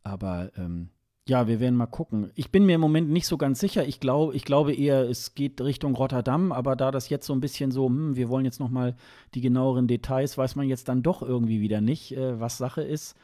Aber 0.05 0.53
ähm, 0.57 0.90
ja, 1.27 1.49
wir 1.49 1.61
werden 1.61 1.77
mal 1.77 1.86
gucken. 1.86 2.31
Ich 2.36 2.51
bin 2.51 2.65
mir 2.65 2.77
im 2.77 2.81
Moment 2.81 3.11
nicht 3.11 3.27
so 3.27 3.36
ganz 3.36 3.59
sicher. 3.59 3.85
Ich, 3.86 4.01
glaub, 4.01 4.35
ich 4.35 4.45
glaube 4.45 4.73
eher, 4.73 5.11
es 5.11 5.35
geht 5.35 5.61
Richtung 5.61 5.95
Rotterdam, 5.95 6.53
aber 6.53 6.77
da 6.77 6.90
das 6.90 7.09
jetzt 7.09 7.27
so 7.27 7.35
ein 7.35 7.40
bisschen 7.40 7.70
so, 7.70 7.86
hm, 7.86 8.16
wir 8.16 8.28
wollen 8.28 8.45
jetzt 8.45 8.61
noch 8.61 8.70
mal 8.70 8.95
die 9.35 9.40
genaueren 9.40 9.89
Details, 9.89 10.39
weiß 10.39 10.55
man 10.55 10.69
jetzt 10.69 10.89
dann 10.89 11.03
doch 11.03 11.23
irgendwie 11.23 11.61
wieder 11.61 11.81
nicht, 11.81 12.16
äh, 12.16 12.39
was 12.40 12.57
Sache 12.57 12.82
ist. 12.82 13.16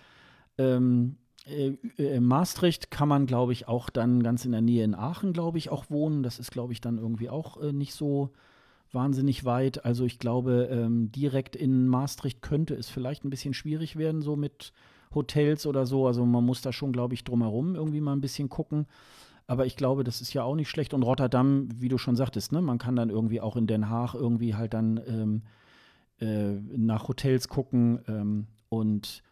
Ähm, 0.59 1.17
äh, 1.47 1.77
äh, 1.99 2.21
Maastricht 2.21 2.91
kann 2.91 3.09
man, 3.09 3.27
glaube 3.27 3.53
ich, 3.53 3.69
auch 3.69 3.91
dann 3.91 4.23
ganz 4.23 4.45
in 4.45 4.53
der 4.53 4.63
Nähe 4.63 4.85
in 4.85 4.95
Aachen, 4.95 5.33
glaube 5.33 5.59
ich, 5.59 5.71
auch 5.71 5.91
wohnen. 5.91 6.23
Das 6.23 6.39
ist, 6.39 6.51
glaube 6.51 6.73
ich, 6.73 6.81
dann 6.81 6.99
irgendwie 6.99 7.29
auch 7.29 7.61
äh, 7.61 7.73
nicht 7.73 7.95
so 7.95 8.31
wahnsinnig 8.93 9.45
weit. 9.45 9.85
Also 9.85 10.05
ich 10.05 10.19
glaube, 10.19 10.69
ähm, 10.71 11.11
direkt 11.13 11.57
in 11.57 11.89
Maastricht 11.89 12.43
könnte 12.43 12.75
es 12.75 12.89
vielleicht 12.89 13.25
ein 13.25 13.31
bisschen 13.31 13.55
schwierig 13.55 13.97
werden, 13.97 14.23
so 14.23 14.37
mit 14.37 14.73
Hotels 15.15 15.67
oder 15.67 15.85
so. 15.85 16.07
Also 16.07 16.25
man 16.25 16.45
muss 16.45 16.63
da 16.63 16.73
schon, 16.73 16.93
glaube 16.93 17.15
ich, 17.15 17.25
drumherum 17.25 17.75
irgendwie 17.75 18.01
mal 18.01 18.13
ein 18.13 18.21
bisschen 18.21 18.49
gucken. 18.49 18.87
Aber 19.47 19.67
ich 19.67 19.77
glaube, 19.77 20.05
das 20.05 20.21
ist 20.23 20.33
ja 20.33 20.43
auch 20.43 20.55
nicht 20.55 20.71
schlecht. 20.71 20.95
Und 20.95 21.03
Rotterdam, 21.03 21.69
wie 21.77 21.89
du 21.89 21.99
schon 21.99 22.17
sagtest, 22.17 22.53
ne, 22.53 22.63
man 22.63 22.79
kann 22.79 22.97
dann 22.97 23.11
irgendwie 23.11 23.43
auch 23.43 23.57
in 23.57 23.67
Den 23.67 23.91
Haag 23.91 24.15
irgendwie 24.15 24.55
halt 24.55 24.73
dann 24.73 25.01
ähm, 25.07 25.43
äh, 26.21 26.55
nach 26.77 27.09
Hotels 27.09 27.49
gucken. 27.49 28.01
Ähm, 28.09 28.47
und 28.71 29.23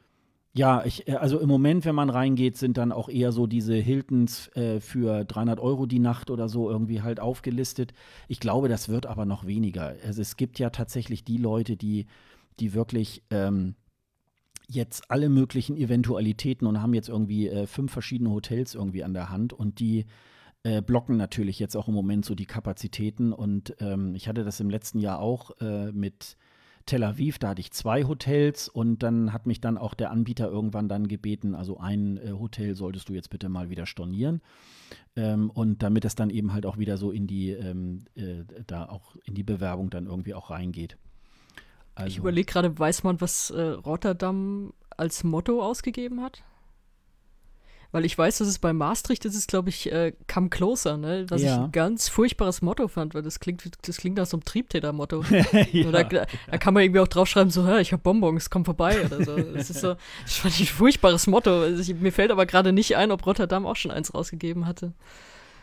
ja, 0.55 0.85
ich, 0.85 1.09
äh, 1.09 1.15
also 1.15 1.39
im 1.39 1.49
Moment, 1.49 1.85
wenn 1.85 1.95
man 1.95 2.11
reingeht, 2.11 2.57
sind 2.57 2.77
dann 2.77 2.93
auch 2.93 3.09
eher 3.09 3.33
so 3.33 3.47
diese 3.47 3.75
Hiltons 3.75 4.49
äh, 4.55 4.81
für 4.81 5.25
300 5.25 5.61
Euro 5.61 5.87
die 5.87 5.99
Nacht 5.99 6.31
oder 6.31 6.49
so 6.49 6.71
irgendwie 6.71 7.03
halt 7.03 7.21
aufgelistet. 7.21 7.93
Ich 8.29 8.41
glaube, 8.41 8.69
das 8.69 8.89
wird 8.89 9.07
aber 9.07 9.25
noch 9.25 9.47
weniger. 9.47 9.95
Also 10.05 10.21
es 10.21 10.37
gibt 10.37 10.59
ja 10.59 10.71
tatsächlich 10.71 11.25
die 11.25 11.39
Leute, 11.39 11.77
die, 11.77 12.07
die 12.61 12.75
wirklich 12.75 13.23
ähm, 13.31 13.77
jetzt 14.69 15.11
alle 15.11 15.29
möglichen 15.29 15.77
Eventualitäten 15.77 16.67
und 16.67 16.83
haben 16.83 16.95
jetzt 16.95 17.09
irgendwie 17.09 17.49
äh, 17.49 17.67
fünf 17.67 17.93
verschiedene 17.93 18.31
Hotels 18.31 18.75
irgendwie 18.75 19.05
an 19.05 19.15
der 19.15 19.31
Hand 19.31 19.53
und 19.53 19.81
die 19.81 20.07
äh, 20.65 20.83
blocken 20.83 21.17
natürlich 21.17 21.59
jetzt 21.59 21.77
auch 21.77 21.89
im 21.89 21.95
Moment 21.95 22.25
so 22.25 22.35
die 22.35 22.47
Kapazitäten. 22.47 23.33
Und 23.33 23.75
ähm, 23.81 24.15
ich 24.15 24.29
hatte 24.29 24.45
das 24.45 24.61
im 24.61 24.71
letzten 24.71 24.99
Jahr 24.99 25.19
auch 25.19 25.59
äh, 25.61 25.93
mit 25.93 26.37
Tel 26.87 27.05
Aviv, 27.05 27.39
da 27.39 27.51
hatte 27.51 27.61
ich 27.61 27.73
zwei 27.73 28.05
Hotels 28.05 28.69
und 28.69 29.03
dann 29.03 29.33
hat 29.33 29.47
mich 29.47 29.61
dann 29.61 29.79
auch 29.79 29.95
der 29.95 30.11
Anbieter 30.11 30.49
irgendwann 30.49 30.89
dann 30.89 31.09
gebeten, 31.09 31.55
also 31.55 31.79
ein 31.79 32.17
äh, 32.17 32.33
Hotel 32.33 32.75
solltest 32.75 33.09
du 33.09 33.15
jetzt 33.15 33.31
bitte 33.31 33.49
mal 33.49 33.71
wieder 33.71 33.87
stornieren. 33.87 34.41
Ähm, 35.17 35.51
und 35.51 35.83
damit 35.83 36.05
es 36.05 36.15
dann 36.15 36.31
eben 36.31 36.53
halt 36.53 36.67
auch 36.67 36.79
wieder 36.79 36.97
so 36.97 37.11
in 37.11 37.27
die, 37.27 37.51
ähm, 37.51 38.05
äh, 38.15 38.45
da 38.67 38.87
auch 38.87 39.17
in 39.25 39.35
die 39.35 39.43
Bewerbung 39.43 39.91
dann 39.91 40.07
irgendwie 40.07 40.35
auch 40.35 40.51
reingeht. 40.51 40.97
Also. 41.95 42.09
Ich 42.09 42.19
überlege 42.19 42.51
gerade, 42.51 42.79
weiß 42.79 43.05
man, 43.05 43.21
was 43.21 43.51
äh, 43.51 43.61
Rotterdam 43.61 44.73
als 44.97 45.25
Motto 45.25 45.63
ausgegeben 45.63 46.23
hat? 46.23 46.43
Weil 47.93 48.07
ich 48.07 48.17
weiß, 48.17 48.39
dass 48.39 48.49
es 48.49 48.59
bei 48.59 48.73
Maastricht 48.73 49.27
ist 49.27 49.37
es, 49.37 49.47
glaube 49.47 49.69
ich, 49.69 49.93
äh, 49.93 50.15
Come 50.27 50.49
Closer, 50.49 50.97
ne? 50.97 51.27
Was 51.29 51.43
ja. 51.43 51.55
ich 51.55 51.61
ein 51.61 51.73
ganz 51.73 52.09
furchtbares 52.09 52.63
Motto 52.63 52.89
fand, 52.89 53.15
weil 53.15 53.23
das 53.23 53.39
klingt, 53.39 53.63
das 53.87 53.99
klingt 53.99 54.17
nach 54.17 54.25
so 54.25 54.39
einem 54.39 54.45
Triebtäter-Motto. 54.45 55.23
ja, 55.73 55.91
da, 55.91 56.03
da, 56.03 56.27
da, 56.51 56.59
kann 56.59 56.73
man 56.73 56.85
irgendwie 56.85 57.01
auch 57.01 57.09
draufschreiben, 57.09 57.51
so, 57.51 57.65
hör, 57.65 57.81
ich 57.81 57.93
hab 57.93 58.03
Bonbons, 58.03 58.49
komm 58.49 58.65
vorbei 58.65 59.05
oder 59.05 59.23
so. 59.23 59.37
Das 59.37 59.69
ist 59.69 59.81
so, 59.81 59.97
das 60.25 60.37
fand 60.37 60.55
ich 60.55 60.71
ein 60.71 60.75
furchtbares 60.75 61.27
Motto. 61.27 61.61
Also 61.61 61.83
ich, 61.83 62.01
mir 62.01 62.13
fällt 62.13 62.31
aber 62.31 62.47
gerade 62.47 62.73
nicht 62.73 62.97
ein, 62.97 63.13
ob 63.13 63.27
Rotterdam 63.27 63.67
auch 63.67 63.77
schon 63.77 63.91
eins 63.91 64.15
rausgegeben 64.15 64.67
hatte. 64.67 64.95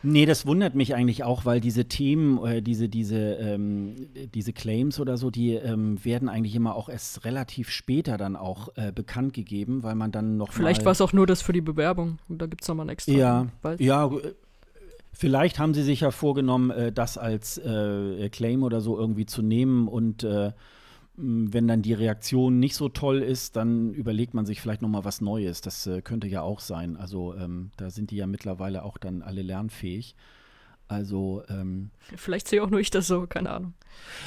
Nee, 0.01 0.25
das 0.25 0.45
wundert 0.45 0.75
mich 0.75 0.95
eigentlich 0.95 1.23
auch, 1.23 1.45
weil 1.45 1.59
diese 1.59 1.85
Themen, 1.85 2.43
äh, 2.45 2.61
diese, 2.61 2.87
diese, 2.87 3.17
ähm, 3.17 3.95
diese 4.33 4.53
Claims 4.53 4.99
oder 4.99 5.17
so, 5.17 5.29
die 5.29 5.53
ähm, 5.53 6.03
werden 6.03 6.29
eigentlich 6.29 6.55
immer 6.55 6.75
auch 6.75 6.87
erst 6.87 7.25
relativ 7.25 7.69
später 7.69 8.17
dann 8.17 8.35
auch 8.35 8.69
äh, 8.75 8.91
bekannt 8.93 9.33
gegeben, 9.33 9.83
weil 9.83 9.95
man 9.95 10.11
dann 10.11 10.37
noch. 10.37 10.53
Vielleicht 10.53 10.85
war 10.85 10.93
es 10.93 11.01
auch 11.01 11.11
nur 11.11 11.27
das 11.27 11.41
für 11.41 11.53
die 11.53 11.61
Bewerbung. 11.61 12.19
Da 12.29 12.45
gibt 12.45 12.61
es 12.61 12.67
nochmal 12.67 12.85
ein 12.85 12.89
extra. 12.89 13.11
Ja, 13.11 13.47
ja, 13.77 14.07
äh, 14.07 14.33
vielleicht 15.11 15.59
haben 15.59 15.73
sie 15.73 15.83
sich 15.83 16.01
ja 16.01 16.11
vorgenommen, 16.11 16.71
äh, 16.71 16.91
das 16.93 17.17
als 17.17 17.57
äh, 17.57 18.29
Claim 18.29 18.63
oder 18.63 18.79
so 18.79 18.97
irgendwie 18.97 19.25
zu 19.25 19.41
nehmen 19.41 19.87
und 19.87 20.25
wenn 21.21 21.67
dann 21.67 21.81
die 21.81 21.93
Reaktion 21.93 22.59
nicht 22.59 22.75
so 22.75 22.87
toll 22.87 23.21
ist, 23.21 23.55
dann 23.55 23.93
überlegt 23.93 24.33
man 24.33 24.45
sich 24.45 24.61
vielleicht 24.61 24.81
noch 24.81 24.89
mal 24.89 25.03
was 25.03 25.19
Neues. 25.19 25.61
Das 25.61 25.85
äh, 25.85 26.01
könnte 26.01 26.27
ja 26.27 26.41
auch 26.41 26.61
sein. 26.61 26.95
Also 26.95 27.35
ähm, 27.35 27.71
da 27.77 27.89
sind 27.89 28.11
die 28.11 28.15
ja 28.15 28.27
mittlerweile 28.27 28.83
auch 28.83 28.97
dann 28.97 29.21
alle 29.21 29.41
lernfähig. 29.41 30.15
Also 30.87 31.43
ähm, 31.49 31.91
vielleicht 32.15 32.47
sehe 32.47 32.63
auch 32.63 32.69
nur 32.69 32.79
ich 32.79 32.89
das 32.89 33.07
so, 33.07 33.27
keine 33.27 33.51
Ahnung. 33.51 33.73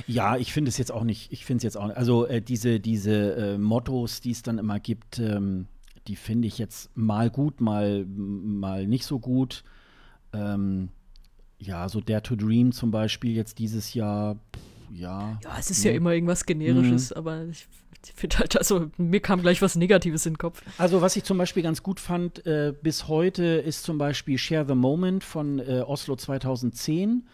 Ja, 0.07 0.37
ich 0.37 0.53
finde 0.53 0.69
es 0.69 0.79
jetzt 0.79 0.93
auch 0.93 1.03
nicht. 1.03 1.33
Ich 1.33 1.45
finde 1.45 1.59
es 1.59 1.63
jetzt 1.65 1.77
auch. 1.77 1.87
Nicht, 1.87 1.97
also 1.97 2.27
äh, 2.27 2.43
diese 2.43 2.79
diese 2.79 3.35
äh, 3.35 3.59
Mottos, 3.59 4.21
die 4.21 4.31
es 4.31 4.43
dann 4.43 4.59
immer 4.59 4.79
gibt, 4.79 5.19
ähm, 5.19 5.67
die 6.07 6.17
finde 6.17 6.47
ich 6.47 6.59
jetzt 6.59 6.97
mal 6.97 7.31
gut, 7.31 7.61
mal 7.61 8.05
mal 8.07 8.87
nicht 8.87 9.07
so 9.07 9.19
gut. 9.19 9.65
Ähm, 10.33 10.91
ja, 11.59 11.89
so 11.89 12.01
Dare 12.01 12.23
to 12.23 12.37
Dream 12.37 12.73
zum 12.73 12.91
Beispiel 12.91 13.35
jetzt 13.35 13.59
dieses 13.59 13.95
Jahr. 13.95 14.37
Pff, 14.55 14.72
ja. 14.93 15.39
Ja, 15.43 15.57
es 15.59 15.71
ist 15.71 15.85
ja, 15.85 15.91
ja 15.91 15.97
immer 15.97 16.13
irgendwas 16.13 16.47
Generisches, 16.47 17.11
mhm. 17.11 17.17
aber 17.17 17.45
ich, 17.47 17.67
ich 18.05 18.13
finde 18.15 18.39
halt, 18.39 18.57
also 18.57 18.91
mir 18.97 19.21
kam 19.21 19.43
gleich 19.43 19.63
was 19.63 19.77
Negatives 19.77 20.27
in 20.27 20.35
den 20.35 20.39
Kopf. 20.39 20.63
Also, 20.79 21.01
was 21.01 21.17
ich 21.17 21.25
zum 21.25 21.39
Beispiel 21.39 21.63
ganz 21.63 21.83
gut 21.83 22.01
fand, 22.01 22.45
äh, 22.47 22.75
bis 22.83 23.09
heute 23.09 23.45
ist 23.45 23.85
zum 23.85 23.99
Beispiel 23.99 24.39
Share 24.39 24.67
the 24.67 24.75
Moment 24.75 25.25
von 25.25 25.59
äh, 25.59 25.83
Oslo 25.87 26.17
2010 26.17 27.25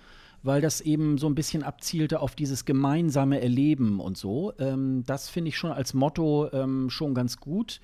weil 0.42 0.60
das 0.60 0.80
eben 0.80 1.18
so 1.18 1.28
ein 1.28 1.34
bisschen 1.34 1.62
abzielte 1.62 2.20
auf 2.20 2.34
dieses 2.34 2.64
gemeinsame 2.64 3.40
Erleben 3.40 4.00
und 4.00 4.16
so. 4.16 4.52
Ähm, 4.58 5.02
das 5.06 5.28
finde 5.28 5.48
ich 5.48 5.56
schon 5.56 5.72
als 5.72 5.94
Motto 5.94 6.48
ähm, 6.52 6.90
schon 6.90 7.14
ganz 7.14 7.38
gut. 7.38 7.80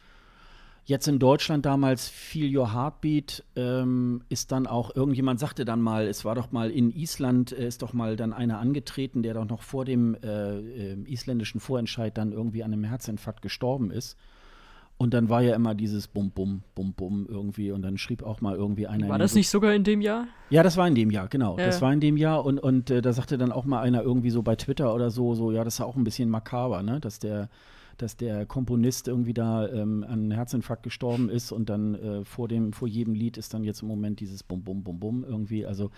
Jetzt 0.86 1.08
in 1.08 1.18
Deutschland 1.18 1.64
damals 1.64 2.08
Feel 2.08 2.54
Your 2.54 2.74
Heartbeat 2.74 3.42
ähm, 3.56 4.22
ist 4.28 4.52
dann 4.52 4.66
auch, 4.66 4.94
irgendjemand 4.94 5.40
sagte 5.40 5.64
dann 5.64 5.80
mal, 5.80 6.06
es 6.06 6.26
war 6.26 6.34
doch 6.34 6.52
mal 6.52 6.70
in 6.70 6.90
Island, 6.90 7.52
äh, 7.52 7.66
ist 7.66 7.80
doch 7.80 7.94
mal 7.94 8.16
dann 8.16 8.34
einer 8.34 8.58
angetreten, 8.58 9.22
der 9.22 9.32
doch 9.32 9.48
noch 9.48 9.62
vor 9.62 9.86
dem 9.86 10.14
äh, 10.14 10.58
äh, 10.58 10.96
isländischen 11.06 11.60
Vorentscheid 11.60 12.16
dann 12.18 12.32
irgendwie 12.32 12.62
an 12.62 12.72
einem 12.74 12.84
Herzinfarkt 12.84 13.40
gestorben 13.40 13.90
ist. 13.90 14.18
Und 14.96 15.12
dann 15.12 15.28
war 15.28 15.42
ja 15.42 15.56
immer 15.56 15.74
dieses 15.74 16.06
Bum, 16.06 16.30
Bum, 16.30 16.62
Bum, 16.74 16.92
Bum 16.92 17.26
irgendwie. 17.28 17.72
Und 17.72 17.82
dann 17.82 17.98
schrieb 17.98 18.22
auch 18.22 18.40
mal 18.40 18.54
irgendwie 18.54 18.86
einer. 18.86 19.08
War 19.08 19.18
das 19.18 19.34
nicht 19.34 19.48
sogar 19.48 19.74
in 19.74 19.82
dem 19.82 20.00
Jahr? 20.00 20.28
Ja, 20.50 20.62
das 20.62 20.76
war 20.76 20.86
in 20.86 20.94
dem 20.94 21.10
Jahr, 21.10 21.26
genau. 21.28 21.58
Ja. 21.58 21.66
Das 21.66 21.82
war 21.82 21.92
in 21.92 21.98
dem 21.98 22.16
Jahr. 22.16 22.44
Und, 22.44 22.60
und 22.60 22.90
äh, 22.90 23.02
da 23.02 23.12
sagte 23.12 23.36
dann 23.36 23.50
auch 23.50 23.64
mal 23.64 23.80
einer 23.80 24.02
irgendwie 24.02 24.30
so 24.30 24.42
bei 24.42 24.54
Twitter 24.54 24.94
oder 24.94 25.10
so, 25.10 25.34
so, 25.34 25.50
ja, 25.50 25.64
das 25.64 25.74
ist 25.74 25.80
auch 25.80 25.96
ein 25.96 26.04
bisschen 26.04 26.30
makaber, 26.30 26.82
ne? 26.82 27.00
Dass 27.00 27.18
der 27.18 27.48
dass 27.98 28.16
der 28.16 28.46
Komponist 28.46 29.08
irgendwie 29.08 29.34
da 29.34 29.68
ähm, 29.68 30.04
an 30.08 30.30
Herzinfarkt 30.30 30.82
gestorben 30.82 31.28
ist 31.28 31.52
und 31.52 31.68
dann 31.68 31.94
äh, 31.94 32.24
vor 32.24 32.48
dem, 32.48 32.72
vor 32.72 32.88
jedem 32.88 33.14
Lied 33.14 33.36
ist 33.36 33.54
dann 33.54 33.64
jetzt 33.64 33.82
im 33.82 33.88
Moment 33.88 34.20
dieses 34.20 34.42
Bum 34.42 34.62
Bum 34.62 34.82
Bum 34.82 35.00
Bum 35.00 35.24
irgendwie. 35.24 35.66
Also 35.66 35.90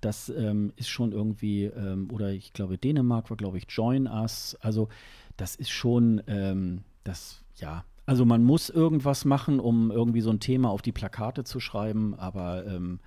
das 0.00 0.28
ähm, 0.30 0.72
ist 0.76 0.88
schon 0.88 1.12
irgendwie, 1.12 1.64
ähm, 1.64 2.08
oder 2.12 2.30
ich 2.30 2.52
glaube, 2.52 2.78
Dänemark 2.78 3.30
war, 3.30 3.36
glaube 3.36 3.58
ich, 3.58 3.66
Join 3.68 4.06
Us. 4.06 4.56
Also 4.60 4.88
das 5.36 5.56
ist 5.56 5.70
schon, 5.70 6.22
ähm, 6.26 6.82
das, 7.04 7.42
ja, 7.56 7.84
also 8.06 8.24
man 8.24 8.42
muss 8.42 8.70
irgendwas 8.70 9.24
machen, 9.24 9.60
um 9.60 9.90
irgendwie 9.90 10.20
so 10.20 10.30
ein 10.30 10.40
Thema 10.40 10.70
auf 10.70 10.82
die 10.82 10.92
Plakate 10.92 11.44
zu 11.44 11.60
schreiben, 11.60 12.14
aber 12.14 12.66
ähm, 12.66 12.98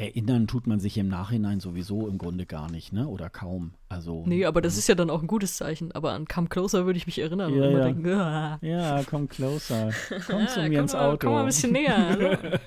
Erinnern 0.00 0.46
tut 0.46 0.66
man 0.66 0.80
sich 0.80 0.96
im 0.96 1.08
Nachhinein 1.08 1.60
sowieso 1.60 2.08
im 2.08 2.16
Grunde 2.16 2.46
gar 2.46 2.70
nicht, 2.70 2.90
ne? 2.90 3.06
Oder 3.06 3.28
kaum. 3.28 3.74
Also. 3.90 4.24
Nee, 4.26 4.46
aber 4.46 4.62
das 4.62 4.78
ist 4.78 4.88
ja 4.88 4.94
dann 4.94 5.10
auch 5.10 5.20
ein 5.20 5.26
gutes 5.26 5.56
Zeichen. 5.56 5.92
Aber 5.92 6.12
an 6.12 6.26
Come 6.26 6.48
Closer 6.48 6.86
würde 6.86 6.96
ich 6.96 7.06
mich 7.06 7.18
erinnern 7.18 7.54
ja, 7.54 7.62
und 7.62 7.68
immer 7.68 7.78
ja. 7.78 7.84
denken. 7.84 8.66
Ja, 8.66 9.02
come 9.04 9.26
closer. 9.26 9.90
Komm 10.26 10.48
zu 10.48 10.62
mir 10.62 10.80
ins 10.80 10.94
Auto. 10.94 11.26
Komm 11.26 11.32
mal 11.32 11.40
ein 11.40 11.46
bisschen 11.46 11.72
näher. 11.72 12.60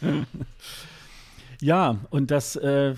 ja, 1.60 1.98
und 2.10 2.30
das, 2.30 2.54
äh, 2.54 2.94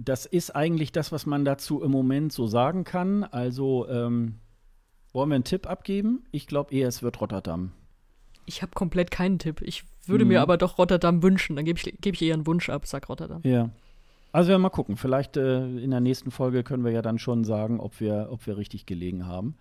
das 0.00 0.26
ist 0.26 0.56
eigentlich 0.56 0.90
das, 0.90 1.12
was 1.12 1.26
man 1.26 1.44
dazu 1.44 1.82
im 1.82 1.92
Moment 1.92 2.32
so 2.32 2.48
sagen 2.48 2.82
kann. 2.82 3.22
Also, 3.22 3.88
ähm, 3.88 4.40
wollen 5.12 5.30
wir 5.30 5.36
einen 5.36 5.44
Tipp 5.44 5.68
abgeben? 5.68 6.24
Ich 6.32 6.48
glaube 6.48 6.74
eher, 6.74 6.88
es 6.88 7.04
wird 7.04 7.20
Rotterdam. 7.20 7.70
Ich 8.46 8.62
habe 8.62 8.72
komplett 8.74 9.12
keinen 9.12 9.38
Tipp. 9.38 9.62
Ich 9.62 9.84
würde 10.08 10.24
mhm. 10.24 10.30
mir 10.30 10.40
aber 10.42 10.56
doch 10.56 10.78
Rotterdam 10.78 11.22
wünschen. 11.22 11.56
Dann 11.56 11.64
gebe 11.64 11.78
ich, 11.78 12.00
geb 12.00 12.14
ich 12.14 12.22
eher 12.22 12.34
einen 12.34 12.46
Wunsch 12.46 12.68
ab, 12.68 12.86
sag 12.86 13.08
Rotterdam. 13.08 13.40
Ja. 13.44 13.70
Also 14.32 14.52
ja, 14.52 14.58
mal 14.58 14.70
gucken. 14.70 14.96
Vielleicht 14.96 15.36
äh, 15.36 15.66
in 15.78 15.90
der 15.90 16.00
nächsten 16.00 16.30
Folge 16.30 16.62
können 16.62 16.84
wir 16.84 16.92
ja 16.92 17.02
dann 17.02 17.18
schon 17.18 17.44
sagen, 17.44 17.80
ob 17.80 18.00
wir, 18.00 18.28
ob 18.30 18.46
wir 18.46 18.56
richtig 18.56 18.86
gelegen 18.86 19.26
haben. 19.26 19.56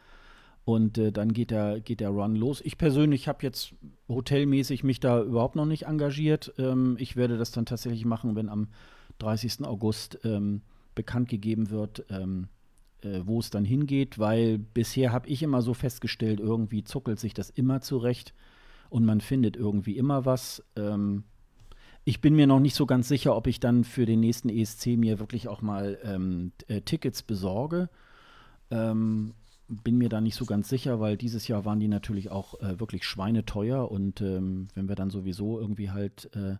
Und 0.66 0.98
äh, 0.98 1.12
dann 1.12 1.32
geht 1.32 1.52
der, 1.52 1.80
geht 1.80 2.00
der 2.00 2.10
Run 2.10 2.36
los. 2.36 2.60
Ich 2.62 2.78
persönlich 2.78 3.28
habe 3.28 3.44
jetzt 3.44 3.74
hotelmäßig 4.10 4.84
mich 4.84 5.00
da 5.00 5.22
überhaupt 5.22 5.56
noch 5.56 5.66
nicht 5.66 5.84
engagiert. 5.84 6.54
Ähm, 6.58 6.98
ich 7.00 7.16
werde 7.16 7.38
das 7.38 7.52
dann 7.52 7.66
tatsächlich 7.66 8.04
machen, 8.04 8.36
wenn 8.36 8.50
am 8.50 8.68
30. 9.20 9.64
August 9.64 10.20
ähm, 10.24 10.62
bekannt 10.96 11.30
gegeben 11.30 11.70
wird, 11.70 12.06
ähm, 12.10 12.48
äh, 13.02 13.22
wo 13.24 13.40
es 13.40 13.52
dann 13.52 13.64
hingeht, 13.64 14.18
weil 14.18 14.58
bisher 14.58 15.12
habe 15.12 15.30
ich 15.30 15.44
immer 15.44 15.62
so 15.62 15.74
festgestellt, 15.74 16.40
irgendwie 16.40 16.84
zuckelt 16.84 17.20
sich 17.20 17.34
das 17.34 17.50
immer 17.50 17.82
zurecht 17.82 18.34
und 18.90 19.06
man 19.06 19.22
findet 19.22 19.56
irgendwie 19.56 19.98
immer 19.98 20.26
was. 20.26 20.64
Ähm, 20.76 21.24
ich 22.04 22.22
bin 22.22 22.36
mir 22.36 22.48
noch 22.48 22.60
nicht 22.60 22.76
so 22.76 22.86
ganz 22.86 23.08
sicher, 23.08 23.36
ob 23.36 23.48
ich 23.48 23.60
dann 23.60 23.84
für 23.84 24.06
den 24.06 24.20
nächsten 24.20 24.50
ESC 24.50 24.98
mir 24.98 25.20
wirklich 25.20 25.48
auch 25.48 25.62
mal 25.62 25.98
ähm, 26.04 26.52
äh, 26.68 26.82
Tickets 26.82 27.24
besorge. 27.24 27.90
Ähm, 28.70 29.34
bin 29.68 29.98
mir 29.98 30.10
da 30.10 30.22
nicht 30.22 30.36
so 30.36 30.46
ganz 30.46 30.70
sicher, 30.70 31.00
weil 31.00 31.18
dieses 31.18 31.48
Jahr 31.48 31.66
waren 31.66 31.80
die 31.80 31.88
natürlich 31.88 32.30
auch 32.30 32.60
äh, 32.62 32.80
wirklich 32.80 33.04
schweineteuer 33.04 33.90
und 33.90 34.22
ähm, 34.22 34.68
wenn 34.76 34.88
wir 34.88 34.96
dann 34.96 35.10
sowieso 35.10 35.60
irgendwie 35.60 35.90
halt 35.90 36.30
äh, 36.36 36.58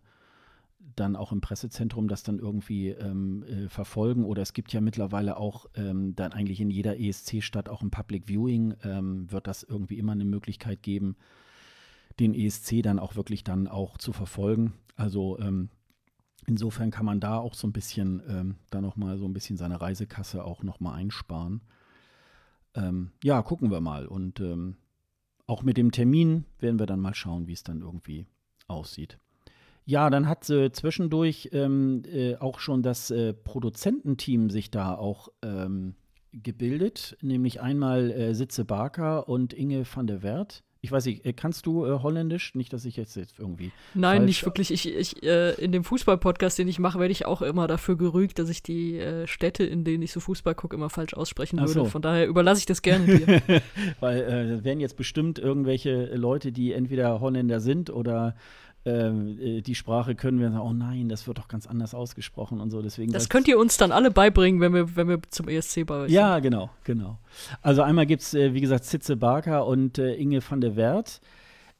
dann 0.94 1.16
auch 1.16 1.32
im 1.32 1.40
Pressezentrum 1.40 2.08
das 2.08 2.22
dann 2.22 2.38
irgendwie 2.38 2.88
ähm, 2.88 3.44
äh, 3.44 3.68
verfolgen 3.68 4.24
oder 4.24 4.42
es 4.42 4.52
gibt 4.52 4.72
ja 4.72 4.80
mittlerweile 4.80 5.36
auch 5.36 5.66
ähm, 5.74 6.14
dann 6.14 6.32
eigentlich 6.32 6.60
in 6.60 6.70
jeder 6.70 6.98
ESC-Stadt 6.98 7.68
auch 7.68 7.82
ein 7.82 7.90
Public 7.90 8.28
Viewing, 8.28 8.74
ähm, 8.84 9.30
wird 9.30 9.46
das 9.46 9.62
irgendwie 9.62 9.98
immer 9.98 10.12
eine 10.12 10.24
Möglichkeit 10.24 10.82
geben, 10.82 11.16
den 12.20 12.34
ESC 12.34 12.82
dann 12.82 12.98
auch 12.98 13.16
wirklich 13.16 13.44
dann 13.44 13.68
auch 13.68 13.98
zu 13.98 14.12
verfolgen. 14.12 14.74
Also 14.96 15.38
ähm, 15.38 15.68
insofern 16.46 16.90
kann 16.90 17.06
man 17.06 17.20
da 17.20 17.38
auch 17.38 17.54
so 17.54 17.66
ein 17.66 17.72
bisschen 17.72 18.22
ähm, 18.28 18.54
da 18.70 18.80
nochmal 18.80 19.18
so 19.18 19.26
ein 19.26 19.32
bisschen 19.32 19.56
seine 19.56 19.80
Reisekasse 19.80 20.44
auch 20.44 20.62
nochmal 20.62 20.94
einsparen. 20.94 21.62
Ähm, 22.74 23.12
ja, 23.22 23.42
gucken 23.42 23.70
wir 23.70 23.80
mal. 23.80 24.06
Und 24.06 24.40
ähm, 24.40 24.76
auch 25.46 25.62
mit 25.62 25.76
dem 25.76 25.92
Termin 25.92 26.44
werden 26.58 26.78
wir 26.78 26.86
dann 26.86 27.00
mal 27.00 27.14
schauen, 27.14 27.46
wie 27.46 27.52
es 27.52 27.62
dann 27.62 27.82
irgendwie 27.82 28.26
aussieht. 28.68 29.18
Ja, 29.84 30.10
dann 30.10 30.26
hat 30.26 30.50
äh, 30.50 30.72
zwischendurch 30.72 31.50
ähm, 31.52 32.02
äh, 32.06 32.36
auch 32.36 32.58
schon 32.58 32.82
das 32.82 33.10
äh, 33.12 33.32
Produzententeam 33.32 34.50
sich 34.50 34.72
da 34.72 34.96
auch 34.96 35.28
ähm, 35.42 35.94
gebildet, 36.32 37.16
nämlich 37.22 37.60
einmal 37.60 38.10
äh, 38.10 38.34
Sitze 38.34 38.64
Barker 38.64 39.28
und 39.28 39.52
Inge 39.52 39.84
van 39.92 40.08
der 40.08 40.22
Wert. 40.22 40.64
Ich 40.86 40.92
weiß 40.92 41.06
nicht, 41.06 41.26
äh, 41.26 41.32
kannst 41.32 41.66
du 41.66 41.84
äh, 41.84 41.98
Holländisch? 42.00 42.54
Nicht, 42.54 42.72
dass 42.72 42.84
ich 42.84 42.96
jetzt, 42.96 43.16
jetzt 43.16 43.40
irgendwie. 43.40 43.72
Nein, 43.94 44.24
nicht 44.24 44.44
wirklich. 44.44 44.70
Ich, 44.70 44.86
ich, 44.86 45.20
äh, 45.24 45.50
in 45.54 45.72
dem 45.72 45.82
Fußball-Podcast, 45.82 46.60
den 46.60 46.68
ich 46.68 46.78
mache, 46.78 47.00
werde 47.00 47.10
ich 47.10 47.26
auch 47.26 47.42
immer 47.42 47.66
dafür 47.66 47.96
gerügt, 47.96 48.38
dass 48.38 48.48
ich 48.48 48.62
die 48.62 49.00
äh, 49.00 49.26
Städte, 49.26 49.64
in 49.64 49.82
denen 49.82 50.04
ich 50.04 50.12
so 50.12 50.20
Fußball 50.20 50.54
gucke, 50.54 50.76
immer 50.76 50.88
falsch 50.88 51.14
aussprechen 51.14 51.58
würde. 51.58 51.72
So. 51.72 51.84
Von 51.86 52.02
daher 52.02 52.28
überlasse 52.28 52.60
ich 52.60 52.66
das 52.66 52.82
gerne 52.82 53.04
dir. 53.04 53.42
Weil 54.00 54.20
äh, 54.60 54.64
werden 54.64 54.78
jetzt 54.78 54.96
bestimmt 54.96 55.40
irgendwelche 55.40 56.14
Leute, 56.14 56.52
die 56.52 56.72
entweder 56.72 57.20
Holländer 57.20 57.58
sind 57.58 57.90
oder 57.90 58.36
ähm, 58.86 59.36
äh, 59.40 59.60
die 59.62 59.74
Sprache 59.74 60.14
können 60.14 60.38
wir 60.38 60.48
sagen, 60.50 60.62
oh 60.62 60.72
nein, 60.72 61.08
das 61.08 61.26
wird 61.26 61.38
doch 61.38 61.48
ganz 61.48 61.66
anders 61.66 61.92
ausgesprochen 61.92 62.60
und 62.60 62.70
so. 62.70 62.80
Deswegen 62.82 63.12
das 63.12 63.28
könnt 63.28 63.48
ihr 63.48 63.58
uns 63.58 63.76
dann 63.76 63.90
alle 63.90 64.12
beibringen, 64.12 64.60
wenn 64.60 64.72
wir, 64.72 64.94
wenn 64.96 65.08
wir 65.08 65.18
zum 65.28 65.48
ESC 65.48 65.84
bei 65.84 66.02
euch 66.02 66.12
Ja, 66.12 66.34
sind. 66.34 66.44
genau, 66.44 66.70
genau. 66.84 67.18
Also 67.62 67.82
einmal 67.82 68.06
gibt 68.06 68.22
es, 68.22 68.32
äh, 68.32 68.54
wie 68.54 68.60
gesagt, 68.60 68.84
Sitze 68.84 69.16
Barker 69.16 69.66
und 69.66 69.98
äh, 69.98 70.14
Inge 70.14 70.40
van 70.48 70.60
der 70.60 70.76
Wert. 70.76 71.20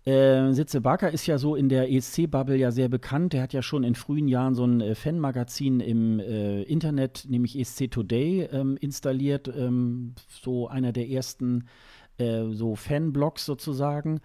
Äh, 0.04 0.52
Sitze 0.52 0.80
Barker 0.80 1.12
ist 1.12 1.26
ja 1.26 1.38
so 1.38 1.54
in 1.54 1.68
der 1.68 1.92
ESC-Bubble 1.92 2.56
ja 2.56 2.72
sehr 2.72 2.88
bekannt. 2.88 3.32
Der 3.32 3.42
hat 3.42 3.52
ja 3.52 3.62
schon 3.62 3.84
in 3.84 3.94
frühen 3.94 4.26
Jahren 4.26 4.56
so 4.56 4.64
ein 4.64 4.80
äh, 4.80 4.96
Fanmagazin 4.96 5.78
im 5.78 6.18
äh, 6.18 6.62
Internet, 6.62 7.26
nämlich 7.28 7.56
ESC 7.56 7.88
Today, 7.88 8.48
ähm, 8.50 8.76
installiert. 8.80 9.46
Ähm, 9.48 10.14
so 10.42 10.68
einer 10.68 10.92
der 10.92 11.08
ersten 11.08 11.64
so 12.18 12.76
Fanblogs 12.76 13.44
sozusagen. 13.44 14.20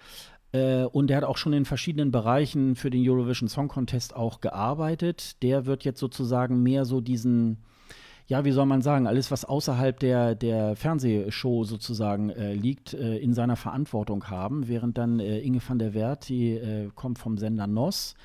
Äh, 0.53 0.84
und 0.86 1.07
der 1.07 1.18
hat 1.18 1.23
auch 1.23 1.38
schon 1.38 1.53
in 1.53 1.65
verschiedenen 1.65 2.11
Bereichen 2.11 2.76
für 2.76 2.90
den 2.90 3.07
Eurovision 3.07 3.48
Song 3.49 3.68
Contest 3.68 4.15
auch 4.15 4.41
gearbeitet. 4.41 5.41
Der 5.44 5.65
wird 5.65 5.84
jetzt 5.84 5.99
sozusagen 5.99 6.61
mehr 6.64 6.86
so 6.86 7.02
diesen, 7.02 7.57
ja, 8.28 8.45
wie 8.45 8.52
soll 8.52 8.65
man 8.65 8.82
sagen, 8.82 9.07
alles, 9.07 9.32
was 9.32 9.45
außerhalb 9.45 9.99
der, 9.99 10.36
der 10.36 10.76
Fernsehshow 10.76 11.64
sozusagen 11.64 12.30
äh, 12.30 12.53
liegt, 12.53 12.94
äh, 12.94 13.18
in 13.18 13.34
seiner 13.34 13.56
Verantwortung 13.56 14.30
haben, 14.30 14.68
während 14.68 14.98
dann 14.98 15.19
äh, 15.19 15.40
Inge 15.40 15.61
van 15.65 15.80
der 15.80 15.94
Wert, 15.94 16.30
die 16.30 16.52
äh, 16.52 16.90
kommt 16.95 17.19
vom 17.19 17.38
Sender 17.38 17.68
NOS, 17.68 18.15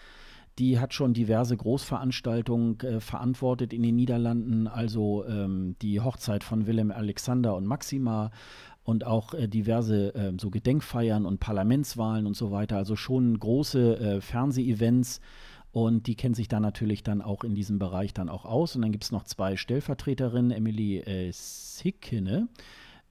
Die 0.58 0.80
hat 0.80 0.94
schon 0.94 1.12
diverse 1.12 1.54
Großveranstaltungen 1.54 2.80
äh, 2.80 3.00
verantwortet 3.00 3.74
in 3.74 3.82
den 3.82 3.94
Niederlanden, 3.94 4.66
also 4.66 5.24
ähm, 5.26 5.76
die 5.82 6.00
Hochzeit 6.00 6.44
von 6.44 6.66
Willem 6.66 6.90
Alexander 6.90 7.54
und 7.54 7.66
Maxima 7.66 8.30
und 8.86 9.04
auch 9.04 9.34
äh, 9.34 9.48
diverse 9.48 10.14
äh, 10.14 10.32
so 10.40 10.48
Gedenkfeiern 10.48 11.26
und 11.26 11.40
Parlamentswahlen 11.40 12.24
und 12.24 12.36
so 12.36 12.52
weiter. 12.52 12.76
Also 12.76 12.94
schon 12.94 13.38
große 13.38 13.98
äh, 13.98 14.20
Fernsehevents. 14.20 15.20
Und 15.72 16.06
die 16.06 16.14
kennt 16.14 16.36
sich 16.36 16.48
da 16.48 16.58
natürlich 16.58 17.02
dann 17.02 17.20
auch 17.20 17.44
in 17.44 17.54
diesem 17.54 17.78
Bereich 17.78 18.14
dann 18.14 18.30
auch 18.30 18.46
aus. 18.46 18.76
Und 18.76 18.82
dann 18.82 18.92
gibt 18.92 19.04
es 19.04 19.12
noch 19.12 19.24
zwei 19.24 19.56
Stellvertreterinnen, 19.56 20.52
Emily 20.52 20.98
äh, 21.00 21.30
Sickene, 21.32 22.48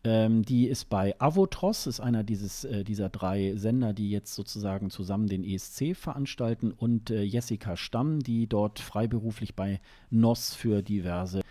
ähm, 0.06 0.44
die 0.44 0.68
ist 0.68 0.86
bei 0.86 1.20
Avotros, 1.20 1.88
ist 1.88 2.00
einer 2.00 2.24
dieses, 2.24 2.64
äh, 2.64 2.84
dieser 2.84 3.10
drei 3.10 3.56
Sender, 3.56 3.92
die 3.92 4.10
jetzt 4.10 4.34
sozusagen 4.34 4.90
zusammen 4.90 5.28
den 5.28 5.44
ESC 5.44 5.96
veranstalten, 5.96 6.72
und 6.72 7.10
äh, 7.10 7.22
Jessica 7.22 7.76
Stamm, 7.76 8.22
die 8.22 8.48
dort 8.48 8.80
freiberuflich 8.80 9.56
bei 9.56 9.82
NOS 10.10 10.56
für 10.56 10.82
diverse 10.82 11.42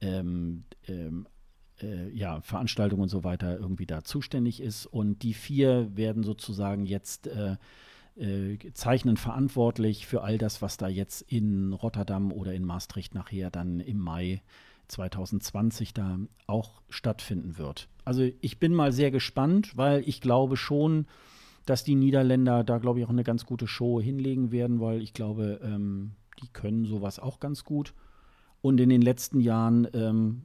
ähm, 0.00 0.64
ähm, 0.86 1.26
äh, 1.82 2.10
ja, 2.10 2.40
Veranstaltungen 2.40 3.02
und 3.02 3.08
so 3.08 3.24
weiter 3.24 3.58
irgendwie 3.58 3.86
da 3.86 4.02
zuständig 4.02 4.60
ist. 4.60 4.86
Und 4.86 5.22
die 5.22 5.34
vier 5.34 5.96
werden 5.96 6.22
sozusagen 6.22 6.86
jetzt 6.86 7.26
äh, 7.26 7.56
äh, 8.16 8.58
zeichnen 8.74 9.16
verantwortlich 9.16 10.06
für 10.06 10.22
all 10.22 10.38
das, 10.38 10.62
was 10.62 10.76
da 10.76 10.88
jetzt 10.88 11.22
in 11.22 11.72
Rotterdam 11.72 12.32
oder 12.32 12.52
in 12.52 12.64
Maastricht 12.64 13.14
nachher 13.14 13.50
dann 13.50 13.80
im 13.80 13.98
Mai 13.98 14.42
2020 14.88 15.94
da 15.94 16.18
auch 16.46 16.82
stattfinden 16.88 17.58
wird. 17.58 17.88
Also 18.04 18.28
ich 18.40 18.58
bin 18.58 18.74
mal 18.74 18.92
sehr 18.92 19.10
gespannt, 19.10 19.76
weil 19.76 20.02
ich 20.08 20.20
glaube 20.20 20.56
schon, 20.56 21.06
dass 21.66 21.84
die 21.84 21.94
Niederländer 21.94 22.64
da, 22.64 22.78
glaube 22.78 22.98
ich, 22.98 23.06
auch 23.06 23.10
eine 23.10 23.24
ganz 23.24 23.46
gute 23.46 23.66
Show 23.66 24.00
hinlegen 24.00 24.50
werden, 24.50 24.80
weil 24.80 25.00
ich 25.02 25.14
glaube, 25.14 25.60
ähm, 25.62 26.12
die 26.42 26.48
können 26.48 26.84
sowas 26.84 27.18
auch 27.18 27.38
ganz 27.38 27.64
gut. 27.64 27.94
Und 28.62 28.80
in 28.80 28.88
den 28.88 29.02
letzten 29.02 29.40
Jahren 29.40 29.88
ähm, 29.94 30.42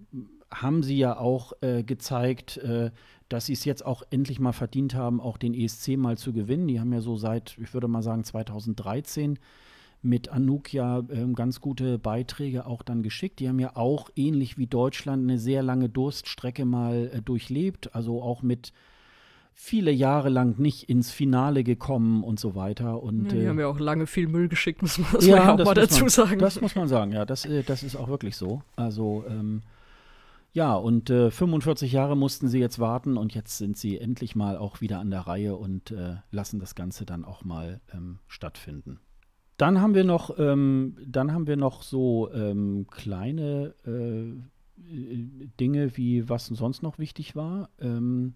haben 0.51 0.83
sie 0.83 0.97
ja 0.97 1.17
auch 1.17 1.53
äh, 1.61 1.83
gezeigt, 1.83 2.57
äh, 2.57 2.91
dass 3.29 3.47
sie 3.47 3.53
es 3.53 3.65
jetzt 3.65 3.85
auch 3.85 4.03
endlich 4.09 4.39
mal 4.39 4.53
verdient 4.53 4.95
haben, 4.95 5.19
auch 5.19 5.37
den 5.37 5.53
ESC 5.53 5.97
mal 5.97 6.17
zu 6.17 6.33
gewinnen. 6.33 6.67
Die 6.67 6.79
haben 6.79 6.93
ja 6.93 7.01
so 7.01 7.15
seit, 7.15 7.57
ich 7.59 7.73
würde 7.73 7.87
mal 7.87 8.03
sagen, 8.03 8.23
2013 8.23 9.39
mit 10.01 10.29
Anouk 10.29 10.71
ja 10.71 10.99
äh, 10.99 11.25
ganz 11.33 11.59
gute 11.59 11.97
Beiträge 11.97 12.67
auch 12.67 12.83
dann 12.83 13.01
geschickt. 13.01 13.39
Die 13.39 13.49
haben 13.49 13.59
ja 13.59 13.75
auch 13.75 14.09
ähnlich 14.15 14.57
wie 14.57 14.67
Deutschland 14.67 15.23
eine 15.23 15.39
sehr 15.39 15.63
lange 15.63 15.89
Durststrecke 15.89 16.65
mal 16.65 17.11
äh, 17.11 17.21
durchlebt, 17.21 17.95
also 17.95 18.21
auch 18.21 18.43
mit 18.43 18.71
viele 19.57 19.91
Jahre 19.91 20.29
lang 20.29 20.59
nicht 20.59 20.89
ins 20.89 21.11
Finale 21.11 21.63
gekommen 21.63 22.23
und 22.23 22.39
so 22.39 22.55
weiter. 22.55 23.01
Und, 23.01 23.25
ja, 23.25 23.31
die 23.31 23.37
äh, 23.39 23.47
haben 23.47 23.59
ja 23.59 23.67
auch 23.67 23.79
lange 23.79 24.05
viel 24.05 24.27
Müll 24.27 24.49
geschickt, 24.49 24.81
muss 24.81 24.99
man, 24.99 25.11
muss 25.13 25.25
ja, 25.25 25.37
ja 25.37 25.53
auch 25.53 25.57
das 25.57 25.65
mal 25.65 25.73
dazu 25.73 26.01
man, 26.01 26.09
sagen. 26.09 26.39
Das 26.39 26.61
muss 26.61 26.75
man 26.75 26.87
sagen, 26.87 27.11
ja, 27.11 27.25
das, 27.25 27.45
äh, 27.45 27.63
das 27.63 27.81
ist 27.81 27.95
auch 27.95 28.09
wirklich 28.09 28.35
so. 28.35 28.61
Also, 28.75 29.23
ähm, 29.27 29.63
ja, 30.55 30.73
und 30.73 31.09
äh, 31.09 31.31
45 31.31 31.91
Jahre 31.91 32.15
mussten 32.15 32.47
sie 32.47 32.59
jetzt 32.59 32.79
warten 32.79 33.17
und 33.17 33.35
jetzt 33.35 33.57
sind 33.57 33.75
sie 33.75 33.99
endlich 33.99 34.37
mal 34.37 34.57
auch 34.57 34.79
wieder 34.79 34.99
an 34.99 35.11
der 35.11 35.27
Reihe 35.27 35.57
und 35.57 35.91
äh, 35.91 36.15
lassen 36.31 36.61
das 36.61 36.75
Ganze 36.75 37.05
dann 37.05 37.25
auch 37.25 37.43
mal 37.43 37.81
ähm, 37.93 38.19
stattfinden. 38.29 39.01
Dann 39.57 39.81
haben 39.81 39.95
wir 39.95 40.05
noch, 40.05 40.39
ähm, 40.39 40.95
dann 41.05 41.33
haben 41.33 41.47
wir 41.47 41.57
noch 41.57 41.83
so 41.83 42.31
ähm, 42.31 42.87
kleine 42.89 43.75
äh, 43.85 44.31
Dinge, 45.59 45.97
wie 45.97 46.29
was 46.29 46.45
sonst 46.45 46.83
noch 46.83 46.99
wichtig 46.99 47.35
war. 47.35 47.69
Ähm, 47.77 48.35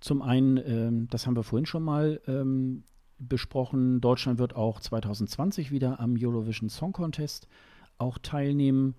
zum 0.00 0.20
einen, 0.20 0.58
ähm, 0.58 1.08
das 1.08 1.26
haben 1.26 1.34
wir 1.34 1.44
vorhin 1.44 1.64
schon 1.64 1.82
mal 1.82 2.20
ähm, 2.26 2.84
besprochen, 3.18 4.02
Deutschland 4.02 4.38
wird 4.38 4.54
auch 4.54 4.80
2020 4.80 5.70
wieder 5.70 5.98
am 5.98 6.14
Eurovision 6.18 6.68
Song 6.68 6.92
Contest 6.92 7.48
auch 7.96 8.18
teilnehmen. 8.18 8.96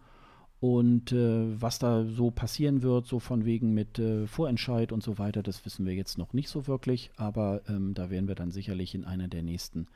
Und 0.60 1.14
äh, 1.14 1.61
was 1.61 1.80
da 1.80 2.03
so 2.03 2.31
passieren 2.31 2.81
wird, 2.81 3.06
so 3.06 3.19
von 3.19 3.45
wegen 3.45 3.73
mit 3.73 3.98
äh, 3.98 4.27
Vorentscheid 4.27 4.91
und 4.91 5.02
so 5.02 5.18
weiter, 5.18 5.41
das 5.41 5.64
wissen 5.65 5.86
wir 5.86 5.94
jetzt 5.94 6.18
noch 6.18 6.34
nicht 6.34 6.49
so 6.49 6.68
wirklich, 6.68 7.11
aber 7.15 7.61
ähm, 7.69 7.94
da 7.94 8.10
werden 8.10 8.27
wir 8.27 8.36
dann 8.36 8.52
sicherlich 8.52 8.94
in 8.94 9.06
einer 9.06 9.30
der 9.30 9.41
nächsten 9.41 9.88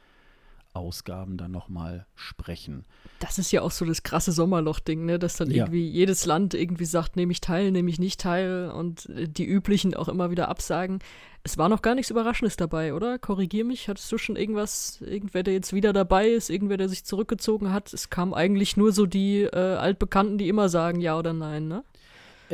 Ausgaben 0.74 1.38
dann 1.38 1.52
nochmal 1.52 2.06
sprechen. 2.16 2.86
Das 3.20 3.38
ist 3.38 3.52
ja 3.52 3.62
auch 3.62 3.72
so 3.72 3.86
das 3.86 4.04
krasse 4.04 4.32
Sommerloch-Ding, 4.32 5.06
ne? 5.06 5.20
dass 5.20 5.38
dann 5.38 5.50
Ja. 5.52 5.66
irgendwie 5.66 5.88
jedes 5.88 6.26
Land 6.26 6.54
irgendwie 6.54 6.86
sagt, 6.86 7.16
nehme 7.16 7.32
ich 7.32 7.41
teil, 7.41 7.72
nehme 7.72 7.90
ich 7.90 8.00
nicht 8.00 8.20
teil 8.20 8.72
und 8.72 9.08
äh, 9.10 9.28
die 9.28 9.45
üblichen 9.45 9.94
auch 9.95 10.08
immer 10.10 10.32
wieder 10.32 10.50
absagen. 10.50 11.00
Es 11.44 11.58
war 11.58 11.70
noch 11.70 11.82
gar 11.82 11.94
nichts 11.94 12.10
Überraschendes 12.10 12.56
dabei, 12.58 12.94
oder? 12.94 13.20
Korrigier 13.20 13.66
mich, 13.66 13.90
hattest 13.90 14.12
du 14.12 14.18
schon 14.18 14.36
irgendwas, 14.36 15.02
irgendwer, 15.02 15.44
der 15.44 15.54
jetzt 15.54 15.74
wieder 15.74 15.94
dabei 15.94 16.30
ist, 16.30 16.50
irgendwer, 16.50 16.78
der 16.78 16.90
sich 16.90 17.04
zurückgezogen 17.06 17.72
hat? 17.72 17.94
Es 17.94 18.10
kamen 18.10 18.34
eigentlich 18.34 18.78
nur 18.78 18.94
so 18.94 19.06
die 19.06 19.41
äh, 19.44 19.56
Altbekannten, 19.58 20.38
die 20.38 20.48
immer 20.48 20.70
sagen 20.70 21.02
ja 21.02 21.18
oder 21.18 21.34
nein, 21.34 21.68
ne? 21.68 21.84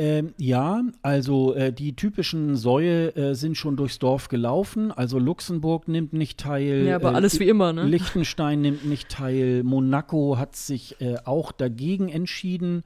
Ähm, 0.00 0.32
ja, 0.38 0.82
also 1.02 1.54
äh, 1.54 1.74
die 1.74 1.94
typischen 1.94 2.56
Säue 2.56 3.14
äh, 3.16 3.34
sind 3.34 3.58
schon 3.58 3.76
durchs 3.76 3.98
Dorf 3.98 4.28
gelaufen. 4.28 4.90
Also 4.90 5.18
Luxemburg 5.18 5.88
nimmt 5.88 6.14
nicht 6.14 6.40
teil. 6.40 6.86
Ja, 6.86 6.96
aber 6.96 7.12
äh, 7.12 7.16
alles 7.16 7.38
wie 7.38 7.46
immer, 7.46 7.74
ne? 7.74 7.84
Liechtenstein 7.84 8.62
nimmt 8.62 8.86
nicht 8.86 9.10
teil. 9.10 9.62
Monaco 9.62 10.38
hat 10.38 10.56
sich 10.56 10.98
äh, 11.02 11.16
auch 11.26 11.52
dagegen 11.52 12.08
entschieden. 12.08 12.82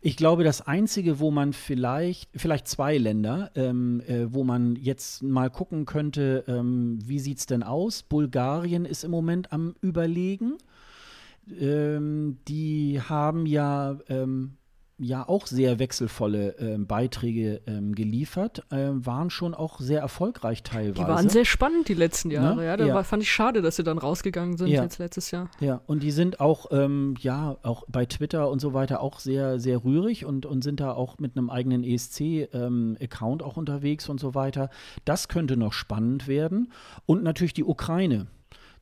Ich 0.00 0.16
glaube, 0.16 0.42
das 0.42 0.60
Einzige, 0.66 1.20
wo 1.20 1.30
man 1.30 1.52
vielleicht, 1.52 2.28
vielleicht 2.34 2.66
zwei 2.66 2.98
Länder, 2.98 3.52
ähm, 3.54 4.02
äh, 4.08 4.32
wo 4.32 4.42
man 4.42 4.74
jetzt 4.74 5.22
mal 5.22 5.50
gucken 5.50 5.86
könnte, 5.86 6.42
ähm, 6.48 6.98
wie 7.04 7.20
sieht 7.20 7.38
es 7.38 7.46
denn 7.46 7.62
aus? 7.62 8.02
Bulgarien 8.02 8.84
ist 8.84 9.04
im 9.04 9.12
Moment 9.12 9.52
am 9.52 9.76
Überlegen. 9.80 10.54
Ähm, 11.60 12.38
die 12.48 13.00
haben 13.00 13.46
ja, 13.46 13.96
ähm, 14.08 14.56
ja 14.98 15.28
auch 15.28 15.46
sehr 15.46 15.78
wechselvolle 15.78 16.56
ähm, 16.58 16.86
Beiträge 16.86 17.60
ähm, 17.66 17.94
geliefert, 17.94 18.64
ähm, 18.72 19.06
waren 19.06 19.30
schon 19.30 19.54
auch 19.54 19.78
sehr 19.80 20.00
erfolgreich 20.00 20.62
teilweise. 20.64 20.94
Die 21.04 21.08
waren 21.08 21.28
sehr 21.28 21.44
spannend 21.44 21.88
die 21.88 21.94
letzten 21.94 22.30
Jahre, 22.30 22.56
Ne? 22.56 22.64
ja. 22.66 22.76
Da 22.76 22.84
Ja. 22.86 22.94
War, 22.94 23.04
fand 23.04 23.22
ich 23.22 23.30
schade, 23.30 23.62
dass 23.62 23.76
sie 23.76 23.84
dann 23.84 23.98
rausgegangen 23.98 24.56
sind 24.56 24.68
Ja. 24.68 24.82
jetzt 24.82 24.98
letztes 24.98 25.30
Jahr. 25.30 25.50
Ja, 25.60 25.80
und 25.86 26.02
die 26.02 26.10
sind 26.10 26.40
auch, 26.40 26.66
ähm, 26.72 27.14
ja, 27.20 27.56
auch 27.62 27.84
bei 27.88 28.06
Twitter 28.06 28.50
und 28.50 28.60
so 28.60 28.74
weiter 28.74 29.00
auch 29.00 29.20
sehr, 29.20 29.60
sehr 29.60 29.84
rührig 29.84 30.24
und, 30.24 30.46
und 30.46 30.62
sind 30.64 30.80
da 30.80 30.92
auch 30.92 31.18
mit 31.18 31.36
einem 31.36 31.48
eigenen 31.48 31.84
ESC-Account 31.84 33.42
auch 33.42 33.56
unterwegs 33.56 34.08
und 34.08 34.18
so 34.20 34.34
weiter. 34.34 34.70
Das 35.04 35.28
könnte 35.28 35.56
noch 35.56 35.72
spannend 35.72 36.26
werden. 36.28 36.72
Und 37.06 37.22
natürlich 37.22 37.54
die 37.54 37.64
Ukraine, 37.64 38.26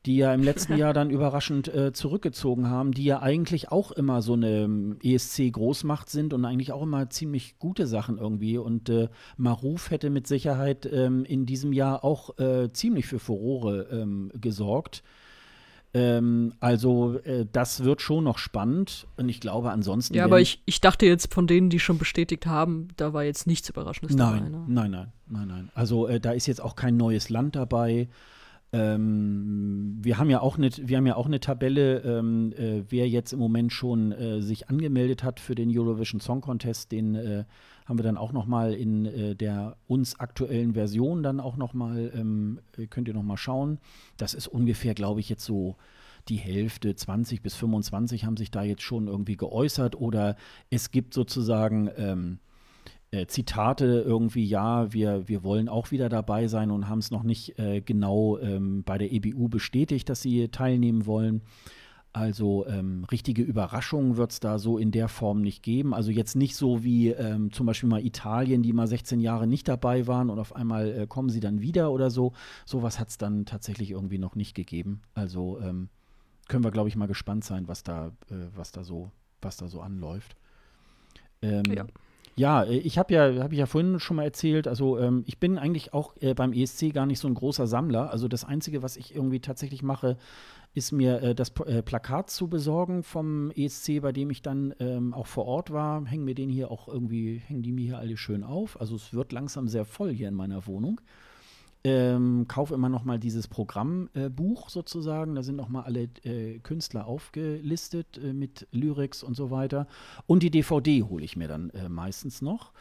die 0.05 0.17
ja 0.17 0.33
im 0.33 0.43
letzten 0.43 0.77
Jahr 0.77 0.93
dann 0.93 1.09
überraschend 1.09 1.67
äh, 1.67 1.91
zurückgezogen 1.91 2.69
haben, 2.69 2.91
die 2.91 3.03
ja 3.03 3.21
eigentlich 3.21 3.71
auch 3.71 3.91
immer 3.91 4.21
so 4.21 4.33
eine 4.33 4.63
ähm, 4.63 4.97
ESC-Großmacht 5.03 6.09
sind 6.09 6.33
und 6.33 6.45
eigentlich 6.45 6.71
auch 6.71 6.83
immer 6.83 7.09
ziemlich 7.09 7.57
gute 7.59 7.87
Sachen 7.87 8.17
irgendwie. 8.17 8.57
Und 8.57 8.89
äh, 8.89 9.09
Maruf 9.35 9.91
hätte 9.91 10.09
mit 10.09 10.27
Sicherheit 10.27 10.85
ähm, 10.91 11.25
in 11.25 11.45
diesem 11.45 11.73
Jahr 11.73 12.03
auch 12.03 12.37
äh, 12.39 12.71
ziemlich 12.71 13.05
für 13.05 13.19
Furore 13.19 13.87
ähm, 13.91 14.31
gesorgt. 14.39 15.03
Ähm, 15.93 16.53
also 16.59 17.17
äh, 17.23 17.45
das 17.51 17.83
wird 17.83 18.01
schon 18.01 18.25
noch 18.25 18.37
spannend 18.37 19.07
und 19.15 19.29
ich 19.29 19.39
glaube 19.39 19.71
ansonsten. 19.71 20.13
Ja, 20.15 20.25
aber 20.25 20.39
ich, 20.41 20.61
ich 20.65 20.81
dachte 20.81 21.05
jetzt 21.05 21.33
von 21.33 21.47
denen, 21.47 21.69
die 21.69 21.79
schon 21.79 21.97
bestätigt 21.97 22.45
haben, 22.45 22.89
da 22.97 23.13
war 23.13 23.23
jetzt 23.23 23.47
nichts 23.47 23.69
Überraschendes 23.69 24.15
dabei. 24.15 24.41
Nein, 24.41 24.51
Ne? 24.51 24.63
nein, 24.67 24.91
nein, 24.91 25.11
nein, 25.27 25.47
nein. 25.47 25.69
Also 25.73 26.07
äh, 26.07 26.19
da 26.19 26.31
ist 26.31 26.45
jetzt 26.45 26.61
auch 26.61 26.75
kein 26.75 26.97
neues 26.97 27.29
Land 27.29 27.55
dabei. 27.55 28.09
Ähm, 28.73 29.97
wir 30.01 30.17
haben 30.17 30.29
ja 30.29 30.41
auch 30.41 30.57
eine, 30.57 30.69
wir 30.75 30.97
haben 30.97 31.07
ja 31.07 31.15
auch 31.15 31.25
eine 31.25 31.39
Tabelle, 31.39 31.99
ähm, 31.99 32.53
äh, 32.57 32.83
wer 32.89 33.07
jetzt 33.07 33.31
im 33.31 33.39
Moment 33.39 33.71
schon 33.71 34.11
äh, 34.11 34.41
sich 34.41 34.69
angemeldet 34.69 35.23
hat 35.23 35.39
für 35.39 35.55
den 35.55 35.69
Eurovision 35.77 36.19
Song 36.19 36.41
Contest, 36.41 36.91
den 36.91 37.15
äh, 37.15 37.45
haben 37.85 37.97
wir 37.97 38.03
dann 38.03 38.17
auch 38.17 38.33
noch 38.33 38.45
mal 38.45 38.73
in 38.73 39.05
äh, 39.05 39.35
der 39.35 39.77
uns 39.87 40.19
aktuellen 40.19 40.73
Version 40.73 41.23
dann 41.23 41.39
auch 41.39 41.55
noch 41.55 41.73
mal, 41.73 42.11
ähm, 42.13 42.59
äh, 42.77 42.87
könnt 42.87 43.07
ihr 43.07 43.13
noch 43.13 43.23
mal 43.23 43.37
schauen. 43.37 43.79
Das 44.17 44.33
ist 44.33 44.47
ungefähr, 44.47 44.93
glaube 44.93 45.21
ich, 45.21 45.29
jetzt 45.29 45.45
so 45.45 45.77
die 46.27 46.35
Hälfte, 46.35 46.93
20 46.93 47.41
bis 47.41 47.55
25 47.55 48.25
haben 48.25 48.35
sich 48.35 48.51
da 48.51 48.63
jetzt 48.63 48.81
schon 48.81 49.07
irgendwie 49.07 49.37
geäußert 49.37 49.95
oder 49.95 50.35
es 50.69 50.91
gibt 50.91 51.13
sozusagen 51.13 51.89
ähm, 51.95 52.39
äh, 53.11 53.25
Zitate 53.27 54.03
irgendwie, 54.05 54.45
ja, 54.45 54.91
wir, 54.93 55.27
wir 55.27 55.43
wollen 55.43 55.69
auch 55.69 55.91
wieder 55.91 56.09
dabei 56.09 56.47
sein 56.47 56.71
und 56.71 56.89
haben 56.89 56.99
es 56.99 57.11
noch 57.11 57.23
nicht 57.23 57.57
äh, 57.57 57.81
genau 57.81 58.37
ähm, 58.39 58.83
bei 58.83 58.97
der 58.97 59.11
EBU 59.11 59.47
bestätigt, 59.47 60.09
dass 60.09 60.21
sie 60.21 60.49
teilnehmen 60.49 61.05
wollen. 61.05 61.41
Also 62.13 62.65
ähm, 62.65 63.05
richtige 63.11 63.43
Überraschungen 63.43 64.17
wird 64.17 64.31
es 64.31 64.39
da 64.39 64.57
so 64.57 64.79
in 64.79 64.91
der 64.91 65.07
Form 65.07 65.41
nicht 65.41 65.61
geben. 65.61 65.93
Also 65.93 66.09
jetzt 66.09 66.35
nicht 66.35 66.55
so 66.55 66.83
wie 66.83 67.09
ähm, 67.09 67.51
zum 67.51 67.67
Beispiel 67.67 67.89
mal 67.89 68.03
Italien, 68.03 68.63
die 68.63 68.73
mal 68.73 68.87
16 68.87 69.19
Jahre 69.19 69.45
nicht 69.45 69.67
dabei 69.67 70.07
waren 70.07 70.31
und 70.31 70.39
auf 70.39 70.55
einmal 70.55 70.91
äh, 70.91 71.07
kommen 71.07 71.29
sie 71.29 71.41
dann 71.41 71.61
wieder 71.61 71.91
oder 71.91 72.09
so. 72.09 72.33
Sowas 72.65 72.99
hat 72.99 73.09
es 73.09 73.19
dann 73.19 73.45
tatsächlich 73.45 73.91
irgendwie 73.91 74.17
noch 74.17 74.35
nicht 74.35 74.55
gegeben. 74.55 75.01
Also 75.13 75.59
ähm, 75.61 75.89
können 76.47 76.63
wir, 76.63 76.71
glaube 76.71 76.89
ich, 76.89 76.95
mal 76.95 77.07
gespannt 77.07 77.43
sein, 77.43 77.67
was 77.67 77.83
da, 77.83 78.07
äh, 78.31 78.47
was 78.55 78.71
da 78.71 78.83
so, 78.83 79.11
was 79.41 79.57
da 79.57 79.67
so 79.67 79.81
anläuft. 79.81 80.35
Ähm, 81.43 81.63
Ja. 81.71 81.85
Ja, 82.37 82.63
äh, 82.63 82.77
ich 82.77 82.97
habe 82.97 83.13
ja, 83.13 83.43
habe 83.43 83.53
ich 83.53 83.59
ja 83.59 83.65
vorhin 83.65 83.99
schon 83.99 84.17
mal 84.17 84.23
erzählt, 84.23 84.67
also 84.67 84.99
ähm, 84.99 85.23
ich 85.25 85.39
bin 85.39 85.57
eigentlich 85.57 85.93
auch 85.93 86.15
äh, 86.21 86.33
beim 86.35 86.53
ESC 86.53 86.93
gar 86.93 87.07
nicht 87.07 87.19
so 87.19 87.27
ein 87.27 87.33
großer 87.33 87.65
Sammler. 87.67 88.11
Also 88.11 88.27
das 88.27 88.45
Einzige, 88.45 88.83
was 88.83 88.95
ich 88.95 89.15
irgendwie 89.15 89.39
tatsächlich 89.39 89.81
mache, 89.81 90.17
ist 90.75 90.91
mir 90.91 91.21
äh, 91.23 91.35
das 91.35 91.51
äh, 91.65 91.81
Plakat 91.81 92.29
zu 92.29 92.47
besorgen 92.47 93.01
vom 93.01 93.49
ESC, 93.51 94.01
bei 94.01 94.11
dem 94.11 94.29
ich 94.29 94.43
dann 94.43 94.75
ähm, 94.79 95.15
auch 95.15 95.25
vor 95.25 95.45
Ort 95.45 95.71
war. 95.71 96.05
Hängen 96.05 96.25
mir 96.25 96.35
den 96.35 96.49
hier 96.49 96.69
auch 96.69 96.87
irgendwie, 96.87 97.41
hängen 97.47 97.63
die 97.63 97.71
mir 97.71 97.85
hier 97.85 97.97
alle 97.97 98.17
schön 98.17 98.43
auf. 98.43 98.79
Also 98.79 98.95
es 98.95 99.13
wird 99.13 99.31
langsam 99.31 99.67
sehr 99.67 99.85
voll 99.85 100.11
hier 100.11 100.27
in 100.27 100.35
meiner 100.35 100.67
Wohnung. 100.67 101.01
Ähm, 101.83 102.45
kaufe 102.47 102.73
immer 102.73 102.89
noch 102.89 103.05
mal 103.05 103.19
dieses 103.19 103.47
Programmbuch 103.47 104.67
äh, 104.67 104.71
sozusagen. 104.71 105.35
Da 105.35 105.43
sind 105.43 105.55
noch 105.55 105.69
mal 105.69 105.83
alle 105.83 106.09
äh, 106.23 106.59
Künstler 106.59 107.07
aufgelistet 107.07 108.17
äh, 108.17 108.33
mit 108.33 108.67
Lyrics 108.71 109.23
und 109.23 109.35
so 109.35 109.51
weiter. 109.51 109.87
Und 110.25 110.43
die 110.43 110.51
DVD 110.51 111.03
hole 111.03 111.23
ich 111.23 111.37
mir 111.37 111.47
dann 111.47 111.69
äh, 111.69 111.87
meistens 111.87 112.41
noch. 112.41 112.71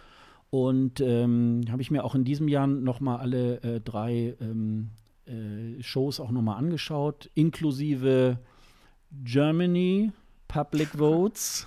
Und 0.50 1.00
ähm, 1.00 1.62
habe 1.70 1.82
ich 1.82 1.90
mir 1.90 2.04
auch 2.04 2.14
in 2.14 2.24
diesem 2.24 2.48
Jahr 2.48 2.66
noch 2.66 3.00
mal 3.00 3.16
alle 3.16 3.60
äh, 3.62 3.80
drei 3.80 4.34
ähm, 4.40 4.90
äh, 5.26 5.82
Shows 5.82 6.20
auch 6.20 6.30
noch 6.30 6.42
mal 6.42 6.56
angeschaut, 6.56 7.30
inklusive 7.34 8.38
Germany, 9.24 10.12
Public 10.48 10.88
Votes, 10.98 11.66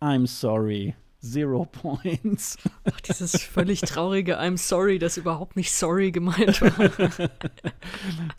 I'm 0.00 0.26
Sorry. 0.26 0.94
Zero 1.20 1.66
Points. 1.66 2.58
Ach, 2.84 3.00
dieses 3.00 3.42
völlig 3.42 3.80
traurige 3.80 4.38
I'm 4.40 4.56
sorry, 4.56 4.98
das 4.98 5.16
überhaupt 5.16 5.56
nicht 5.56 5.72
sorry 5.72 6.12
gemeint 6.12 6.60
war. 6.60 7.30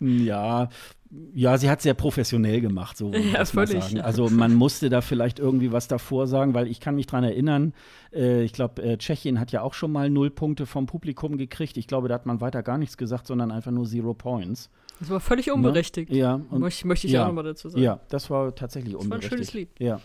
ja, 0.00 0.68
ja, 1.34 1.56
sie 1.56 1.70
hat 1.70 1.80
sehr 1.80 1.94
professionell 1.94 2.60
gemacht, 2.60 2.96
so 2.96 3.12
ja, 3.12 3.44
völlig. 3.44 3.82
Sagen. 3.82 4.00
Also 4.00 4.28
man 4.28 4.54
musste 4.54 4.90
da 4.90 5.00
vielleicht 5.00 5.38
irgendwie 5.38 5.72
was 5.72 5.88
davor 5.88 6.26
sagen, 6.26 6.52
weil 6.52 6.66
ich 6.66 6.80
kann 6.80 6.96
mich 6.96 7.06
daran 7.06 7.24
erinnern, 7.24 7.72
äh, 8.12 8.42
ich 8.42 8.52
glaube, 8.52 8.82
äh, 8.82 8.98
Tschechien 8.98 9.40
hat 9.40 9.50
ja 9.50 9.62
auch 9.62 9.72
schon 9.72 9.90
mal 9.90 10.10
null 10.10 10.30
Punkte 10.30 10.66
vom 10.66 10.86
Publikum 10.86 11.38
gekriegt. 11.38 11.78
Ich 11.78 11.86
glaube, 11.86 12.08
da 12.08 12.14
hat 12.14 12.26
man 12.26 12.42
weiter 12.42 12.62
gar 12.62 12.76
nichts 12.76 12.98
gesagt, 12.98 13.26
sondern 13.26 13.50
einfach 13.50 13.70
nur 13.70 13.86
Zero 13.86 14.12
Points. 14.12 14.70
Das 15.00 15.08
war 15.08 15.20
völlig 15.20 15.46
ne? 15.46 15.54
unberechtigt. 15.54 16.10
Ne? 16.10 16.18
Ja. 16.18 16.34
Und, 16.34 16.60
möchte, 16.60 16.86
möchte 16.86 17.06
ich 17.06 17.14
ja, 17.14 17.22
auch 17.22 17.28
nochmal 17.28 17.44
dazu 17.44 17.70
sagen. 17.70 17.82
Ja, 17.82 18.00
das 18.08 18.28
war 18.28 18.54
tatsächlich 18.54 18.92
das 18.92 19.02
unberechtigt. 19.02 19.32
Das 19.32 19.38
war 19.38 19.38
ein 19.38 19.46
schönes 19.46 19.54
Lied. 19.54 19.70
Ja. 19.78 20.00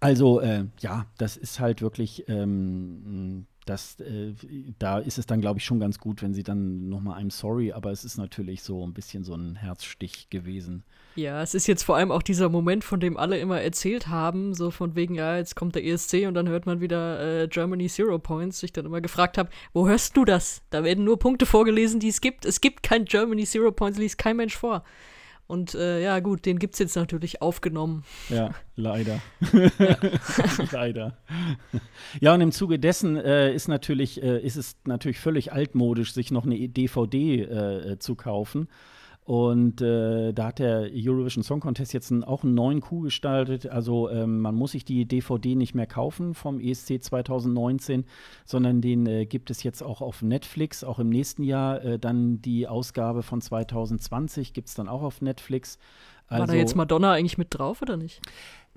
Also 0.00 0.40
äh, 0.40 0.66
ja, 0.80 1.06
das 1.18 1.36
ist 1.36 1.58
halt 1.58 1.82
wirklich, 1.82 2.24
ähm, 2.28 3.46
das, 3.66 3.98
äh, 4.00 4.32
da 4.78 4.98
ist 4.98 5.18
es 5.18 5.26
dann, 5.26 5.40
glaube 5.40 5.58
ich, 5.58 5.64
schon 5.64 5.80
ganz 5.80 5.98
gut, 5.98 6.22
wenn 6.22 6.34
sie 6.34 6.42
dann 6.42 6.88
nochmal 6.88 7.20
I'm 7.20 7.32
sorry, 7.32 7.72
aber 7.72 7.90
es 7.90 8.04
ist 8.04 8.16
natürlich 8.16 8.62
so 8.62 8.86
ein 8.86 8.94
bisschen 8.94 9.24
so 9.24 9.34
ein 9.34 9.56
Herzstich 9.56 10.30
gewesen. 10.30 10.84
Ja, 11.16 11.42
es 11.42 11.54
ist 11.54 11.66
jetzt 11.66 11.82
vor 11.82 11.96
allem 11.96 12.12
auch 12.12 12.22
dieser 12.22 12.48
Moment, 12.48 12.84
von 12.84 13.00
dem 13.00 13.16
alle 13.16 13.38
immer 13.38 13.60
erzählt 13.60 14.06
haben, 14.06 14.54
so 14.54 14.70
von 14.70 14.94
wegen, 14.94 15.16
ja, 15.16 15.36
jetzt 15.36 15.56
kommt 15.56 15.74
der 15.74 15.84
ESC 15.84 16.28
und 16.28 16.34
dann 16.34 16.48
hört 16.48 16.64
man 16.64 16.80
wieder 16.80 17.42
äh, 17.42 17.48
Germany 17.48 17.88
Zero 17.88 18.20
Points. 18.20 18.62
Ich 18.62 18.72
dann 18.72 18.86
immer 18.86 19.00
gefragt 19.00 19.36
habe, 19.36 19.50
wo 19.72 19.88
hörst 19.88 20.16
du 20.16 20.24
das? 20.24 20.62
Da 20.70 20.84
werden 20.84 21.04
nur 21.04 21.18
Punkte 21.18 21.44
vorgelesen, 21.44 21.98
die 21.98 22.08
es 22.08 22.20
gibt. 22.20 22.44
Es 22.44 22.60
gibt 22.60 22.84
kein 22.84 23.04
Germany 23.04 23.44
Zero 23.44 23.72
Points, 23.72 23.98
liest 23.98 24.16
kein 24.16 24.36
Mensch 24.36 24.56
vor. 24.56 24.84
Und 25.48 25.74
äh, 25.74 26.02
ja, 26.02 26.20
gut, 26.20 26.44
den 26.44 26.58
gibt 26.58 26.74
es 26.74 26.78
jetzt 26.78 26.94
natürlich 26.94 27.40
aufgenommen. 27.40 28.04
Ja, 28.28 28.50
leider. 28.76 29.18
leider. 30.72 31.16
Ja, 32.20 32.34
und 32.34 32.42
im 32.42 32.52
Zuge 32.52 32.78
dessen 32.78 33.16
äh, 33.16 33.54
ist 33.54 33.66
natürlich, 33.66 34.22
äh, 34.22 34.40
ist 34.40 34.56
es 34.56 34.76
natürlich 34.84 35.18
völlig 35.18 35.50
altmodisch, 35.50 36.12
sich 36.12 36.30
noch 36.30 36.44
eine 36.44 36.68
DVD 36.68 37.40
äh, 37.40 37.98
zu 37.98 38.14
kaufen. 38.14 38.68
Und 39.28 39.82
äh, 39.82 40.32
da 40.32 40.46
hat 40.46 40.58
der 40.58 40.88
Eurovision 40.90 41.44
Song 41.44 41.60
Contest 41.60 41.92
jetzt 41.92 42.10
einen, 42.10 42.24
auch 42.24 42.44
einen 42.44 42.54
neuen 42.54 42.80
Coup 42.80 43.02
gestaltet. 43.02 43.66
Also 43.66 44.08
ähm, 44.08 44.40
man 44.40 44.54
muss 44.54 44.72
sich 44.72 44.86
die 44.86 45.04
DVD 45.04 45.54
nicht 45.54 45.74
mehr 45.74 45.86
kaufen 45.86 46.32
vom 46.32 46.58
ESC 46.58 47.02
2019, 47.02 48.06
sondern 48.46 48.80
den 48.80 49.04
äh, 49.04 49.26
gibt 49.26 49.50
es 49.50 49.62
jetzt 49.62 49.82
auch 49.82 50.00
auf 50.00 50.22
Netflix. 50.22 50.82
Auch 50.82 50.98
im 50.98 51.10
nächsten 51.10 51.42
Jahr 51.42 51.84
äh, 51.84 51.98
dann 51.98 52.40
die 52.40 52.66
Ausgabe 52.66 53.22
von 53.22 53.42
2020 53.42 54.54
gibt 54.54 54.68
es 54.68 54.74
dann 54.74 54.88
auch 54.88 55.02
auf 55.02 55.20
Netflix. 55.20 55.76
Also, 56.28 56.40
War 56.40 56.46
da 56.46 56.54
jetzt 56.54 56.74
Madonna 56.74 57.12
eigentlich 57.12 57.36
mit 57.36 57.48
drauf 57.50 57.82
oder 57.82 57.98
nicht? 57.98 58.22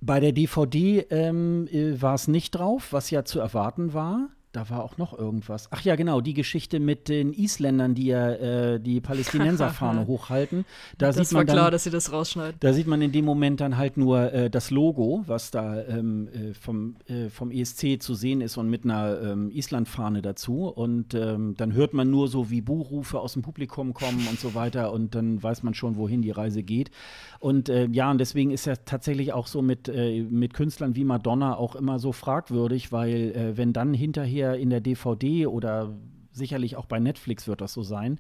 Bei 0.02 0.20
der 0.20 0.34
DVD 0.34 1.06
ähm, 1.12 1.70
äh, 1.72 2.02
war 2.02 2.16
es 2.16 2.28
nicht 2.28 2.52
drauf, 2.52 2.92
was 2.92 3.10
ja 3.10 3.24
zu 3.24 3.40
erwarten 3.40 3.94
war. 3.94 4.28
Da 4.54 4.70
war 4.70 4.84
auch 4.84 4.98
noch 4.98 5.18
irgendwas. 5.18 5.70
Ach 5.72 5.82
ja, 5.82 5.96
genau, 5.96 6.20
die 6.20 6.34
Geschichte 6.34 6.82
mit 6.82 7.08
den 7.08 7.32
Isländern, 7.32 7.96
die 7.96 8.08
ja 8.08 8.32
äh, 8.32 8.80
die 8.82 9.00
Palästinenserfahne 9.00 10.08
hochhalten. 10.08 10.66
Da 10.98 11.08
das 11.08 11.16
sieht 11.16 11.32
man 11.32 11.48
war 11.48 11.54
klar, 11.54 11.66
dann, 11.66 11.72
dass 11.72 11.86
sie 11.86 11.90
das 11.90 12.12
rausschneiden. 12.12 12.58
Da 12.60 12.74
sieht 12.74 12.86
man 12.86 13.02
in 13.02 13.14
dem 13.14 13.24
Moment 13.24 13.62
dann 13.62 13.78
halt 13.78 13.96
nur 13.96 14.34
äh, 14.34 14.50
das 14.50 14.70
Logo, 14.70 15.24
was 15.26 15.52
da 15.52 15.82
ähm, 15.84 16.28
äh, 16.34 16.54
vom, 16.54 16.98
äh, 17.08 17.30
vom 17.30 17.50
ESC 17.50 18.02
zu 18.02 18.14
sehen 18.14 18.42
ist 18.42 18.58
und 18.58 18.70
mit 18.70 18.84
einer 18.84 19.22
ähm, 19.22 19.52
Islandfahne 19.52 20.22
dazu. 20.22 20.68
Und 20.68 21.14
ähm, 21.14 21.56
dann 21.56 21.72
hört 21.72 21.94
man 21.94 22.10
nur 22.10 22.28
so, 22.28 22.50
wie 22.50 22.60
Buhrufe 22.60 23.22
aus 23.22 23.34
dem 23.34 23.44
Publikum 23.44 23.94
kommen 23.94 24.28
und 24.30 24.38
so 24.38 24.54
weiter. 24.54 24.92
Und 24.92 25.16
dann 25.16 25.42
weiß 25.42 25.64
man 25.64 25.74
schon, 25.76 25.96
wohin 25.96 26.22
die 26.22 26.32
Reise 26.32 26.62
geht. 26.62 26.92
Und 27.40 27.70
äh, 27.70 27.88
ja, 27.90 28.12
und 28.12 28.18
deswegen 28.18 28.52
ist 28.52 28.66
ja 28.66 28.76
tatsächlich 28.76 29.32
auch 29.32 29.48
so 29.48 29.62
mit, 29.62 29.88
äh, 29.88 30.24
mit 30.24 30.54
Künstlern 30.54 30.98
wie 30.98 31.06
Madonna 31.06 31.56
auch 31.56 31.78
immer 31.78 32.00
so 32.00 32.12
fragwürdig, 32.12 32.92
weil 32.92 33.54
wenn 33.56 33.72
dann 33.72 33.94
hinterher 33.94 34.41
hier 34.42 34.56
in 34.56 34.70
der 34.70 34.82
DVD 34.82 35.48
oder 35.48 35.94
sicherlich 36.32 36.76
auch 36.76 36.86
bei 36.86 37.00
Netflix 37.00 37.48
wird 37.48 37.62
das 37.62 37.74
so 37.74 37.84
sein, 37.84 38.20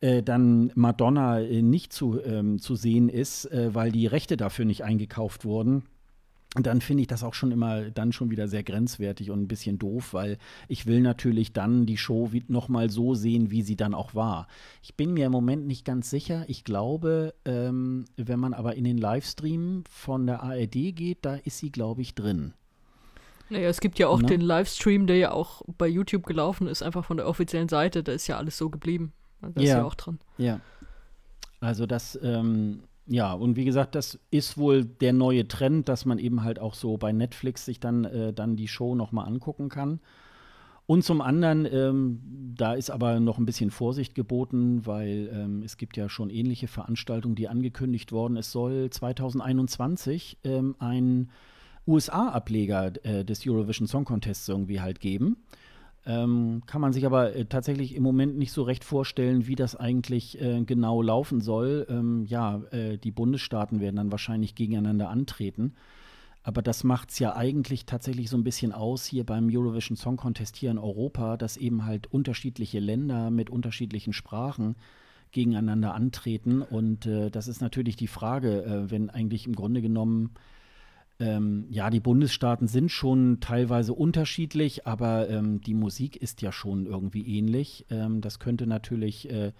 äh, 0.00 0.22
dann 0.22 0.72
Madonna 0.74 1.40
äh, 1.40 1.62
nicht 1.62 1.92
zu, 1.92 2.20
ähm, 2.22 2.58
zu 2.58 2.74
sehen 2.74 3.08
ist, 3.08 3.44
äh, 3.46 3.74
weil 3.74 3.92
die 3.92 4.06
Rechte 4.06 4.36
dafür 4.36 4.64
nicht 4.64 4.84
eingekauft 4.84 5.44
wurden. 5.44 5.84
dann 6.54 6.80
finde 6.80 7.02
ich 7.02 7.06
das 7.06 7.22
auch 7.22 7.34
schon 7.34 7.52
immer 7.52 7.92
dann 7.92 8.12
schon 8.12 8.32
wieder 8.32 8.48
sehr 8.48 8.64
grenzwertig 8.64 9.30
und 9.30 9.40
ein 9.40 9.46
bisschen 9.46 9.78
doof, 9.78 10.14
weil 10.14 10.36
ich 10.66 10.86
will 10.86 11.00
natürlich 11.00 11.52
dann 11.52 11.86
die 11.86 11.96
Show 11.96 12.28
noch 12.48 12.68
mal 12.68 12.90
so 12.90 13.14
sehen, 13.14 13.52
wie 13.52 13.62
sie 13.62 13.76
dann 13.76 13.94
auch 13.94 14.16
war. 14.16 14.48
Ich 14.82 14.96
bin 14.96 15.12
mir 15.12 15.26
im 15.26 15.32
Moment 15.32 15.68
nicht 15.68 15.84
ganz 15.84 16.10
sicher. 16.10 16.44
Ich 16.48 16.64
glaube, 16.64 17.34
ähm, 17.44 18.06
wenn 18.16 18.40
man 18.40 18.52
aber 18.52 18.74
in 18.74 18.82
den 18.82 18.98
Livestream 18.98 19.84
von 19.88 20.26
der 20.26 20.42
ARD 20.42 20.92
geht, 20.92 21.18
da 21.24 21.36
ist 21.36 21.58
sie, 21.58 21.70
glaube 21.70 22.02
ich, 22.02 22.16
drin. 22.16 22.54
Naja, 23.50 23.68
es 23.68 23.80
gibt 23.80 23.98
ja 23.98 24.08
auch 24.08 24.20
Ne? 24.22 24.28
den 24.28 24.40
Livestream, 24.40 25.06
der 25.06 25.16
ja 25.16 25.32
auch 25.32 25.62
bei 25.78 25.86
YouTube 25.88 26.24
gelaufen 26.24 26.66
ist, 26.68 26.82
einfach 26.82 27.04
von 27.04 27.16
der 27.16 27.26
offiziellen 27.28 27.68
Seite. 27.68 28.02
Da 28.02 28.12
ist 28.12 28.26
ja 28.26 28.36
alles 28.38 28.56
so 28.56 28.70
geblieben. 28.70 29.12
Da 29.42 29.48
ist 29.60 29.68
Ja. 29.68 29.78
ja 29.78 29.84
auch 29.84 29.94
dran. 29.94 30.18
Ja. 30.38 30.60
Also 31.60 31.86
das, 31.86 32.18
ähm, 32.22 32.84
ja, 33.06 33.32
und 33.32 33.56
wie 33.56 33.64
gesagt, 33.64 33.94
das 33.94 34.18
ist 34.30 34.56
wohl 34.56 34.84
der 34.84 35.12
neue 35.12 35.48
Trend, 35.48 35.88
dass 35.88 36.04
man 36.04 36.18
eben 36.18 36.44
halt 36.44 36.58
auch 36.58 36.74
so 36.74 36.96
bei 36.96 37.12
Netflix 37.12 37.64
sich 37.64 37.80
dann, 37.80 38.04
äh, 38.04 38.32
dann 38.32 38.56
die 38.56 38.68
Show 38.68 38.94
nochmal 38.94 39.26
angucken 39.26 39.68
kann. 39.68 40.00
Und 40.86 41.04
zum 41.04 41.20
anderen, 41.20 41.66
ähm, 41.72 42.20
da 42.56 42.74
ist 42.74 42.90
aber 42.90 43.20
noch 43.20 43.38
ein 43.38 43.46
bisschen 43.46 43.70
Vorsicht 43.70 44.14
geboten, 44.16 44.86
weil 44.86 45.30
ähm, 45.32 45.62
es 45.62 45.76
gibt 45.76 45.96
ja 45.96 46.08
schon 46.08 46.30
ähnliche 46.30 46.66
Veranstaltungen, 46.66 47.36
die 47.36 47.48
angekündigt 47.48 48.10
worden. 48.10 48.36
Es 48.36 48.50
soll 48.50 48.90
2021 48.90 50.38
ähm, 50.44 50.74
ein 50.78 51.30
USA-Ableger 51.90 52.92
äh, 53.04 53.24
des 53.24 53.46
Eurovision 53.46 53.86
Song 53.86 54.04
Contests 54.04 54.48
irgendwie 54.48 54.80
halt 54.80 55.00
geben. 55.00 55.36
Ähm, 56.06 56.62
kann 56.66 56.80
man 56.80 56.94
sich 56.94 57.04
aber 57.04 57.36
äh, 57.36 57.44
tatsächlich 57.44 57.94
im 57.94 58.02
Moment 58.02 58.38
nicht 58.38 58.52
so 58.52 58.62
recht 58.62 58.84
vorstellen, 58.84 59.46
wie 59.46 59.54
das 59.54 59.76
eigentlich 59.76 60.40
äh, 60.40 60.62
genau 60.64 61.02
laufen 61.02 61.40
soll. 61.40 61.86
Ähm, 61.90 62.24
ja, 62.24 62.62
äh, 62.70 62.96
die 62.96 63.10
Bundesstaaten 63.10 63.80
werden 63.80 63.96
dann 63.96 64.10
wahrscheinlich 64.10 64.54
gegeneinander 64.54 65.10
antreten. 65.10 65.74
Aber 66.42 66.62
das 66.62 66.84
macht 66.84 67.10
es 67.10 67.18
ja 67.18 67.36
eigentlich 67.36 67.84
tatsächlich 67.84 68.30
so 68.30 68.38
ein 68.38 68.44
bisschen 68.44 68.72
aus 68.72 69.04
hier 69.04 69.26
beim 69.26 69.50
Eurovision 69.52 69.96
Song 69.96 70.16
Contest 70.16 70.56
hier 70.56 70.70
in 70.70 70.78
Europa, 70.78 71.36
dass 71.36 71.58
eben 71.58 71.84
halt 71.84 72.06
unterschiedliche 72.06 72.80
Länder 72.80 73.30
mit 73.30 73.50
unterschiedlichen 73.50 74.14
Sprachen 74.14 74.76
gegeneinander 75.32 75.94
antreten. 75.94 76.62
Und 76.62 77.04
äh, 77.04 77.30
das 77.30 77.46
ist 77.46 77.60
natürlich 77.60 77.96
die 77.96 78.06
Frage, 78.06 78.64
äh, 78.64 78.90
wenn 78.90 79.10
eigentlich 79.10 79.46
im 79.46 79.54
Grunde 79.54 79.82
genommen 79.82 80.30
ähm, 81.20 81.66
ja, 81.68 81.90
die 81.90 82.00
Bundesstaaten 82.00 82.66
sind 82.66 82.90
schon 82.90 83.38
teilweise 83.40 83.92
unterschiedlich, 83.92 84.86
aber 84.86 85.28
ähm, 85.28 85.60
die 85.60 85.74
Musik 85.74 86.16
ist 86.16 86.40
ja 86.40 86.50
schon 86.50 86.86
irgendwie 86.86 87.38
ähnlich. 87.38 87.84
Ähm, 87.90 88.22
das 88.22 88.38
könnte 88.38 88.66
natürlich 88.66 89.30
äh, 89.30 89.52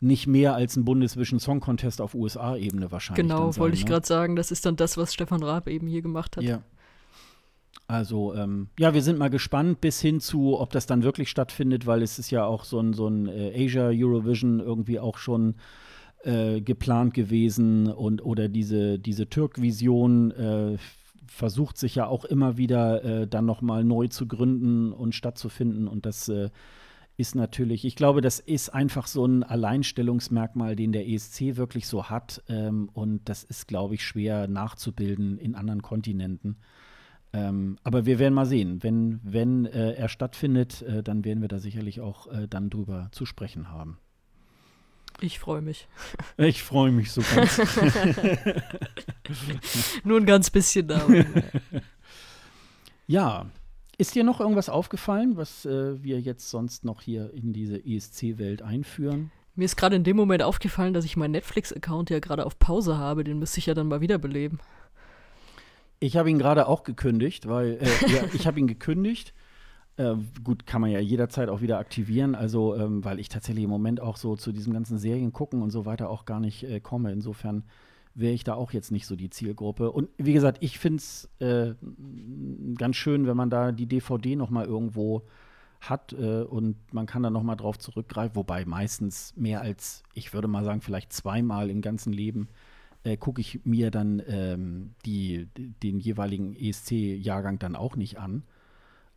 nicht 0.00 0.26
mehr 0.26 0.54
als 0.54 0.76
ein 0.76 0.84
Bundesvision 0.84 1.40
Song 1.40 1.60
Contest 1.60 2.02
auf 2.02 2.14
USA-Ebene 2.14 2.92
wahrscheinlich. 2.92 3.26
Genau, 3.26 3.52
sein, 3.52 3.60
wollte 3.60 3.76
ich 3.76 3.84
ne? 3.84 3.90
gerade 3.90 4.06
sagen. 4.06 4.36
Das 4.36 4.50
ist 4.50 4.66
dann 4.66 4.76
das, 4.76 4.98
was 4.98 5.14
Stefan 5.14 5.42
Raab 5.42 5.66
eben 5.68 5.86
hier 5.86 6.02
gemacht 6.02 6.36
hat. 6.36 6.44
Ja. 6.44 6.62
Also, 7.86 8.34
ähm, 8.34 8.68
ja, 8.78 8.92
wir 8.92 9.02
sind 9.02 9.18
mal 9.18 9.30
gespannt 9.30 9.80
bis 9.80 10.00
hin 10.00 10.20
zu, 10.20 10.58
ob 10.58 10.72
das 10.72 10.86
dann 10.86 11.02
wirklich 11.02 11.30
stattfindet, 11.30 11.86
weil 11.86 12.02
es 12.02 12.18
ist 12.18 12.30
ja 12.30 12.44
auch 12.44 12.64
so 12.64 12.78
ein, 12.80 12.92
so 12.92 13.08
ein 13.08 13.28
äh, 13.28 13.64
Asia 13.64 13.88
Eurovision 13.88 14.60
irgendwie 14.60 15.00
auch 15.00 15.16
schon 15.16 15.54
äh, 16.24 16.60
geplant 16.60 17.14
gewesen 17.14 17.88
und 17.88 18.24
oder 18.24 18.48
diese, 18.48 18.98
diese 18.98 19.28
Türk-Vision 19.28 20.30
äh, 20.32 20.76
versucht 21.26 21.78
sich 21.78 21.94
ja 21.94 22.06
auch 22.06 22.24
immer 22.24 22.56
wieder 22.56 23.04
äh, 23.04 23.26
dann 23.26 23.46
nochmal 23.46 23.84
neu 23.84 24.08
zu 24.08 24.26
gründen 24.26 24.92
und 24.92 25.14
stattzufinden 25.14 25.88
und 25.88 26.06
das 26.06 26.28
äh, 26.28 26.50
ist 27.16 27.34
natürlich, 27.34 27.84
ich 27.84 27.96
glaube, 27.96 28.20
das 28.20 28.40
ist 28.40 28.70
einfach 28.70 29.06
so 29.06 29.26
ein 29.26 29.42
Alleinstellungsmerkmal, 29.42 30.76
den 30.76 30.92
der 30.92 31.08
ESC 31.08 31.56
wirklich 31.56 31.86
so 31.86 32.04
hat 32.04 32.42
ähm, 32.48 32.88
und 32.94 33.28
das 33.28 33.44
ist, 33.44 33.68
glaube 33.68 33.94
ich, 33.94 34.04
schwer 34.04 34.48
nachzubilden 34.48 35.38
in 35.38 35.54
anderen 35.54 35.82
Kontinenten. 35.82 36.56
Ähm, 37.34 37.78
aber 37.82 38.06
wir 38.06 38.18
werden 38.18 38.34
mal 38.34 38.46
sehen. 38.46 38.82
Wenn, 38.82 39.20
wenn 39.22 39.66
äh, 39.66 39.92
er 39.92 40.08
stattfindet, 40.08 40.82
äh, 40.82 41.02
dann 41.02 41.24
werden 41.24 41.40
wir 41.40 41.48
da 41.48 41.58
sicherlich 41.58 42.00
auch 42.00 42.26
äh, 42.26 42.46
dann 42.48 42.70
drüber 42.70 43.08
zu 43.12 43.24
sprechen 43.24 43.70
haben. 43.70 43.98
Ich 45.22 45.38
freue 45.38 45.62
mich. 45.62 45.86
Ich 46.36 46.64
freue 46.64 46.90
mich 46.90 47.12
so 47.12 47.22
ganz. 47.34 47.58
Nur 50.04 50.18
ein 50.18 50.26
ganz 50.26 50.50
bisschen 50.50 50.88
da. 50.88 51.06
ja. 53.06 53.46
Ist 53.98 54.16
dir 54.16 54.24
noch 54.24 54.40
irgendwas 54.40 54.68
aufgefallen, 54.68 55.36
was 55.36 55.64
äh, 55.64 56.02
wir 56.02 56.20
jetzt 56.20 56.50
sonst 56.50 56.84
noch 56.84 57.02
hier 57.02 57.32
in 57.34 57.52
diese 57.52 57.86
ESC-Welt 57.86 58.62
einführen? 58.62 59.30
Mir 59.54 59.66
ist 59.66 59.76
gerade 59.76 59.94
in 59.94 60.02
dem 60.02 60.16
Moment 60.16 60.42
aufgefallen, 60.42 60.92
dass 60.92 61.04
ich 61.04 61.16
meinen 61.16 61.32
Netflix-Account 61.32 62.10
ja 62.10 62.18
gerade 62.18 62.44
auf 62.44 62.58
Pause 62.58 62.96
habe. 62.96 63.22
Den 63.22 63.38
müsste 63.38 63.58
ich 63.58 63.66
ja 63.66 63.74
dann 63.74 63.86
mal 63.86 64.00
wiederbeleben. 64.00 64.58
Ich 66.00 66.16
habe 66.16 66.30
ihn 66.30 66.38
gerade 66.38 66.66
auch 66.66 66.82
gekündigt, 66.82 67.48
weil 67.48 67.78
äh, 67.80 68.12
ja, 68.12 68.24
ich 68.32 68.48
habe 68.48 68.58
ihn 68.58 68.66
gekündigt. 68.66 69.34
Äh, 69.96 70.14
gut, 70.42 70.66
kann 70.66 70.80
man 70.80 70.90
ja 70.90 71.00
jederzeit 71.00 71.48
auch 71.48 71.60
wieder 71.60 71.78
aktivieren, 71.78 72.34
also 72.34 72.74
ähm, 72.76 73.04
weil 73.04 73.20
ich 73.20 73.28
tatsächlich 73.28 73.64
im 73.64 73.70
Moment 73.70 74.00
auch 74.00 74.16
so 74.16 74.36
zu 74.36 74.52
diesem 74.52 74.72
ganzen 74.72 74.98
Serien 74.98 75.32
gucken 75.32 75.62
und 75.62 75.70
so 75.70 75.84
weiter 75.84 76.08
auch 76.08 76.24
gar 76.24 76.40
nicht 76.40 76.64
äh, 76.64 76.80
komme. 76.80 77.12
Insofern 77.12 77.64
wäre 78.14 78.32
ich 78.32 78.44
da 78.44 78.54
auch 78.54 78.72
jetzt 78.72 78.90
nicht 78.90 79.06
so 79.06 79.16
die 79.16 79.30
Zielgruppe. 79.30 79.90
Und 79.90 80.08
wie 80.18 80.32
gesagt, 80.32 80.58
ich 80.60 80.78
finde 80.78 80.98
es 80.98 81.28
äh, 81.40 81.74
ganz 82.76 82.96
schön, 82.96 83.26
wenn 83.26 83.36
man 83.36 83.50
da 83.50 83.72
die 83.72 83.86
DVD 83.86 84.36
noch 84.36 84.50
mal 84.50 84.66
irgendwo 84.66 85.22
hat 85.80 86.12
äh, 86.12 86.42
und 86.42 86.76
man 86.92 87.06
kann 87.06 87.22
da 87.22 87.30
noch 87.30 87.42
mal 87.42 87.56
drauf 87.56 87.78
zurückgreifen, 87.78 88.36
wobei 88.36 88.64
meistens 88.64 89.34
mehr 89.36 89.60
als, 89.60 90.04
ich 90.14 90.32
würde 90.32 90.48
mal 90.48 90.64
sagen, 90.64 90.80
vielleicht 90.80 91.12
zweimal 91.12 91.70
im 91.70 91.80
ganzen 91.80 92.12
Leben 92.12 92.48
äh, 93.04 93.16
gucke 93.16 93.40
ich 93.40 93.60
mir 93.64 93.90
dann 93.90 94.22
ähm, 94.26 94.94
die, 95.04 95.48
den 95.56 95.98
jeweiligen 95.98 96.54
ESC-Jahrgang 96.54 97.58
dann 97.58 97.74
auch 97.74 97.96
nicht 97.96 98.18
an. 98.18 98.44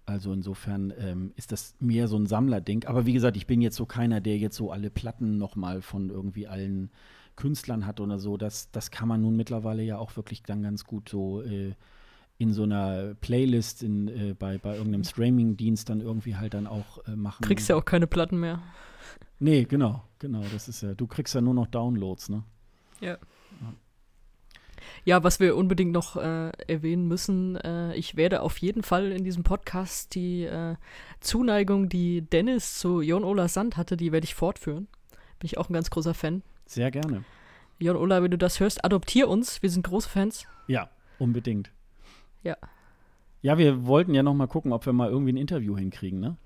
Also 0.06 0.32
insofern 0.34 0.94
ähm, 1.00 1.32
ist 1.36 1.52
das 1.52 1.76
mehr 1.80 2.08
so 2.08 2.18
ein 2.18 2.28
Sammlerding. 2.28 2.86
Aber 2.86 3.06
wie 3.06 3.14
gesagt, 3.14 3.38
ich 3.38 3.48
bin 3.48 3.62
jetzt 3.62 3.76
so 3.76 3.86
keiner, 3.86 4.22
der 4.22 4.38
jetzt 4.38 4.56
so 4.56 4.72
alle 4.72 4.90
Platten 4.92 5.38
nochmal 5.38 5.82
von 5.82 6.10
irgendwie 6.10 6.48
allen 6.48 6.92
Künstlern 7.36 7.86
hat 7.86 8.00
oder 8.00 8.20
so. 8.20 8.38
Das, 8.38 8.70
das 8.72 8.92
kann 8.92 9.08
man 9.08 9.22
nun 9.22 9.36
mittlerweile 9.36 9.84
ja 9.84 9.98
auch 9.98 10.16
wirklich 10.16 10.44
dann 10.44 10.62
ganz 10.62 10.86
gut 10.86 11.10
so 11.10 11.42
äh, 11.42 11.74
in 12.38 12.54
so 12.54 12.64
einer 12.64 13.16
Playlist 13.16 13.82
in, 13.82 14.08
äh, 14.08 14.36
bei, 14.38 14.58
bei 14.58 14.76
irgendeinem 14.76 15.04
Streaming-Dienst 15.04 15.90
dann 15.90 16.02
irgendwie 16.02 16.36
halt 16.36 16.54
dann 16.54 16.68
auch 16.68 17.06
äh, 17.08 17.16
machen. 17.16 17.44
Kriegst 17.44 17.70
ja 17.70 17.76
auch 17.76 17.86
keine 17.86 18.08
Platten 18.08 18.40
mehr. 18.40 18.62
Nee, 19.40 19.66
genau, 19.66 20.04
genau. 20.20 20.44
Das 20.54 20.68
ist 20.68 20.82
ja, 20.82 20.94
du 20.94 21.08
kriegst 21.08 21.34
ja 21.34 21.42
nur 21.42 21.54
noch 21.54 21.68
Downloads, 21.68 22.30
ne? 22.30 22.44
Ja. 23.02 23.18
Ja, 23.62 23.74
was 25.06 25.40
wir 25.40 25.56
unbedingt 25.56 25.92
noch 25.92 26.16
äh, 26.18 26.52
erwähnen 26.68 27.08
müssen, 27.08 27.56
äh, 27.58 27.94
ich 27.96 28.16
werde 28.16 28.42
auf 28.42 28.58
jeden 28.58 28.84
Fall 28.84 29.12
in 29.12 29.24
diesem 29.24 29.44
Podcast 29.44 30.16
die 30.16 30.44
äh, 30.44 30.76
Zuneigung, 31.20 31.90
die 31.90 32.22
Dennis 32.22 32.80
zu 32.80 33.02
Jon 33.02 33.24
Ola 33.24 33.48
Sand 33.48 33.78
hatte, 33.78 33.98
die 33.98 34.12
werde 34.12 34.26
ich 34.26 34.36
fortführen. 34.36 34.88
Bin 35.40 35.46
ich 35.46 35.58
auch 35.58 35.70
ein 35.70 35.74
ganz 35.74 35.90
großer 35.90 36.14
Fan. 36.14 36.42
Sehr 36.66 36.92
gerne. 36.92 37.24
Jon 37.80 37.98
Ola, 37.98 38.24
wenn 38.24 38.32
du 38.32 38.38
das 38.38 38.60
hörst, 38.60 38.84
adoptier 38.86 39.28
uns. 39.28 39.62
Wir 39.62 39.70
sind 39.70 39.86
große 39.86 40.10
Fans. 40.10 40.46
Ja, 40.68 40.90
unbedingt. 41.20 41.72
Ja. 42.44 42.58
Ja, 43.42 43.58
wir 43.58 43.86
wollten 43.86 44.14
ja 44.14 44.24
noch 44.24 44.34
mal 44.34 44.48
gucken, 44.48 44.74
ob 44.74 44.86
wir 44.86 44.94
mal 44.94 45.10
irgendwie 45.10 45.34
ein 45.34 45.38
Interview 45.38 45.78
hinkriegen, 45.78 46.20
ne? 46.20 46.38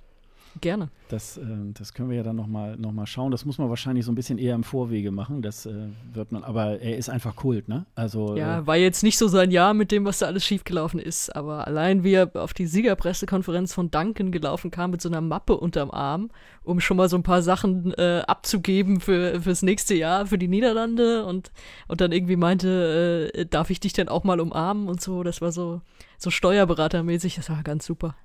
Gerne. 0.61 0.89
Das, 1.09 1.37
äh, 1.37 1.43
das 1.73 1.93
können 1.93 2.09
wir 2.09 2.17
ja 2.17 2.23
dann 2.23 2.35
noch 2.35 2.47
mal, 2.47 2.75
noch 2.77 2.91
mal 2.91 3.05
schauen. 3.05 3.31
Das 3.31 3.45
muss 3.45 3.57
man 3.57 3.69
wahrscheinlich 3.69 4.05
so 4.05 4.11
ein 4.11 4.15
bisschen 4.15 4.37
eher 4.37 4.55
im 4.55 4.63
Vorwege 4.63 5.11
machen. 5.11 5.41
Das 5.41 5.65
äh, 5.65 5.73
wird 6.13 6.31
man, 6.31 6.43
aber 6.43 6.79
er 6.79 6.97
ist 6.97 7.09
einfach 7.09 7.35
Kult, 7.35 7.67
ne? 7.67 7.85
Also, 7.95 8.35
ja, 8.35 8.59
äh, 8.59 8.67
war 8.67 8.75
jetzt 8.75 9.03
nicht 9.03 9.17
so 9.17 9.27
sein 9.27 9.51
Jahr 9.51 9.73
mit 9.73 9.91
dem, 9.91 10.05
was 10.05 10.19
da 10.19 10.25
alles 10.25 10.45
schiefgelaufen 10.45 10.99
ist, 10.99 11.35
aber 11.35 11.67
allein 11.67 12.03
wie 12.03 12.13
er 12.13 12.31
auf 12.35 12.53
die 12.53 12.65
Siegerpressekonferenz 12.65 13.73
von 13.73 13.91
Duncan 13.91 14.31
gelaufen 14.31 14.71
kam 14.71 14.91
mit 14.91 15.01
so 15.01 15.09
einer 15.09 15.21
Mappe 15.21 15.57
unterm 15.57 15.91
Arm, 15.91 16.29
um 16.63 16.79
schon 16.79 16.97
mal 16.97 17.09
so 17.09 17.17
ein 17.17 17.23
paar 17.23 17.41
Sachen 17.41 17.93
äh, 17.93 18.23
abzugeben 18.27 18.99
für, 18.99 19.41
fürs 19.41 19.61
nächste 19.61 19.95
Jahr, 19.95 20.25
für 20.25 20.37
die 20.37 20.47
Niederlande 20.47 21.25
und, 21.25 21.51
und 21.87 22.01
dann 22.01 22.11
irgendwie 22.11 22.35
meinte, 22.35 23.31
äh, 23.33 23.45
darf 23.45 23.69
ich 23.69 23.79
dich 23.79 23.93
denn 23.93 24.09
auch 24.09 24.23
mal 24.23 24.39
umarmen 24.39 24.89
und 24.89 25.01
so. 25.01 25.23
Das 25.23 25.41
war 25.41 25.51
so, 25.51 25.81
so 26.17 26.29
steuerberatermäßig, 26.29 27.35
das 27.35 27.49
war 27.49 27.63
ganz 27.63 27.85
super. 27.85 28.15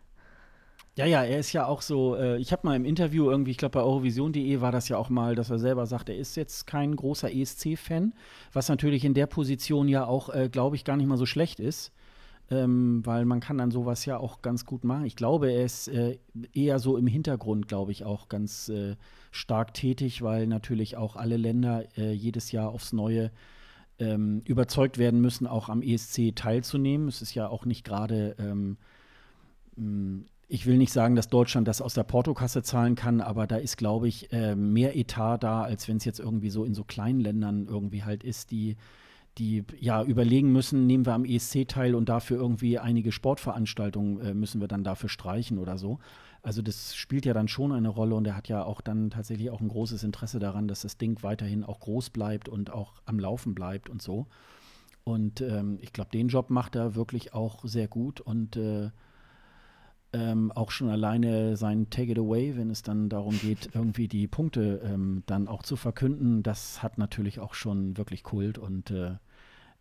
Ja, 0.96 1.06
ja, 1.06 1.24
er 1.24 1.40
ist 1.40 1.52
ja 1.52 1.66
auch 1.66 1.82
so, 1.82 2.14
äh, 2.14 2.38
ich 2.38 2.52
habe 2.52 2.66
mal 2.68 2.76
im 2.76 2.84
Interview 2.84 3.28
irgendwie, 3.28 3.50
ich 3.50 3.56
glaube 3.56 3.72
bei 3.72 3.80
Eurovision.de 3.82 4.60
war 4.60 4.70
das 4.70 4.88
ja 4.88 4.96
auch 4.96 5.08
mal, 5.08 5.34
dass 5.34 5.50
er 5.50 5.58
selber 5.58 5.86
sagt, 5.86 6.08
er 6.08 6.16
ist 6.16 6.36
jetzt 6.36 6.68
kein 6.68 6.94
großer 6.94 7.32
ESC-Fan, 7.34 8.14
was 8.52 8.68
natürlich 8.68 9.04
in 9.04 9.12
der 9.12 9.26
Position 9.26 9.88
ja 9.88 10.06
auch, 10.06 10.28
äh, 10.28 10.48
glaube 10.48 10.76
ich, 10.76 10.84
gar 10.84 10.96
nicht 10.96 11.08
mal 11.08 11.16
so 11.16 11.26
schlecht 11.26 11.58
ist. 11.58 11.92
Ähm, 12.50 13.00
weil 13.06 13.24
man 13.24 13.40
kann 13.40 13.56
dann 13.56 13.70
sowas 13.70 14.04
ja 14.04 14.18
auch 14.18 14.42
ganz 14.42 14.66
gut 14.66 14.84
machen. 14.84 15.06
Ich 15.06 15.16
glaube, 15.16 15.50
er 15.50 15.64
ist 15.64 15.88
äh, 15.88 16.18
eher 16.52 16.78
so 16.78 16.98
im 16.98 17.06
Hintergrund, 17.06 17.68
glaube 17.68 17.90
ich, 17.90 18.04
auch 18.04 18.28
ganz 18.28 18.68
äh, 18.68 18.96
stark 19.30 19.72
tätig, 19.72 20.20
weil 20.20 20.46
natürlich 20.46 20.98
auch 20.98 21.16
alle 21.16 21.38
Länder 21.38 21.84
äh, 21.96 22.12
jedes 22.12 22.52
Jahr 22.52 22.68
aufs 22.68 22.92
Neue 22.92 23.30
ähm, 23.98 24.42
überzeugt 24.44 24.98
werden 24.98 25.22
müssen, 25.22 25.46
auch 25.46 25.70
am 25.70 25.80
ESC 25.80 26.36
teilzunehmen. 26.36 27.08
Es 27.08 27.22
ist 27.22 27.34
ja 27.34 27.48
auch 27.48 27.64
nicht 27.64 27.82
gerade 27.82 28.36
ähm, 28.38 28.76
ich 30.48 30.66
will 30.66 30.76
nicht 30.76 30.92
sagen, 30.92 31.14
dass 31.14 31.28
Deutschland 31.28 31.68
das 31.68 31.80
aus 31.80 31.94
der 31.94 32.04
Portokasse 32.04 32.62
zahlen 32.62 32.94
kann, 32.94 33.20
aber 33.20 33.46
da 33.46 33.56
ist, 33.56 33.76
glaube 33.76 34.08
ich, 34.08 34.32
äh, 34.32 34.54
mehr 34.54 34.96
Etat 34.96 35.38
da, 35.38 35.62
als 35.62 35.88
wenn 35.88 35.96
es 35.96 36.04
jetzt 36.04 36.20
irgendwie 36.20 36.50
so 36.50 36.64
in 36.64 36.74
so 36.74 36.84
kleinen 36.84 37.20
Ländern 37.20 37.66
irgendwie 37.66 38.04
halt 38.04 38.24
ist, 38.24 38.50
die, 38.50 38.76
die 39.38 39.64
ja 39.80 40.02
überlegen 40.02 40.52
müssen, 40.52 40.86
nehmen 40.86 41.06
wir 41.06 41.14
am 41.14 41.24
ESC 41.24 41.66
teil 41.66 41.94
und 41.94 42.08
dafür 42.08 42.36
irgendwie 42.36 42.78
einige 42.78 43.10
Sportveranstaltungen 43.10 44.20
äh, 44.20 44.34
müssen 44.34 44.60
wir 44.60 44.68
dann 44.68 44.84
dafür 44.84 45.08
streichen 45.08 45.58
oder 45.58 45.78
so. 45.78 45.98
Also 46.42 46.60
das 46.60 46.94
spielt 46.94 47.24
ja 47.24 47.32
dann 47.32 47.48
schon 47.48 47.72
eine 47.72 47.88
Rolle 47.88 48.14
und 48.14 48.26
er 48.26 48.36
hat 48.36 48.48
ja 48.48 48.64
auch 48.64 48.82
dann 48.82 49.08
tatsächlich 49.08 49.48
auch 49.48 49.62
ein 49.62 49.68
großes 49.68 50.04
Interesse 50.04 50.38
daran, 50.38 50.68
dass 50.68 50.82
das 50.82 50.98
Ding 50.98 51.22
weiterhin 51.22 51.64
auch 51.64 51.80
groß 51.80 52.10
bleibt 52.10 52.50
und 52.50 52.70
auch 52.70 52.92
am 53.06 53.18
Laufen 53.18 53.54
bleibt 53.54 53.88
und 53.88 54.02
so. 54.02 54.26
Und 55.04 55.40
ähm, 55.40 55.78
ich 55.80 55.94
glaube, 55.94 56.10
den 56.10 56.28
Job 56.28 56.50
macht 56.50 56.76
er 56.76 56.94
wirklich 56.94 57.32
auch 57.32 57.64
sehr 57.64 57.88
gut 57.88 58.20
und 58.20 58.56
äh, 58.56 58.90
ähm, 60.14 60.52
auch 60.52 60.70
schon 60.70 60.88
alleine 60.88 61.56
sein 61.56 61.90
Take 61.90 62.12
It 62.12 62.18
Away, 62.18 62.56
wenn 62.56 62.70
es 62.70 62.82
dann 62.82 63.08
darum 63.08 63.38
geht, 63.38 63.70
irgendwie 63.74 64.06
die 64.06 64.28
Punkte 64.28 64.80
ähm, 64.84 65.24
dann 65.26 65.48
auch 65.48 65.62
zu 65.62 65.76
verkünden, 65.76 66.42
das 66.42 66.82
hat 66.82 66.98
natürlich 66.98 67.40
auch 67.40 67.54
schon 67.54 67.96
wirklich 67.96 68.22
Kult 68.22 68.56
und 68.56 68.90
äh, 68.90 69.16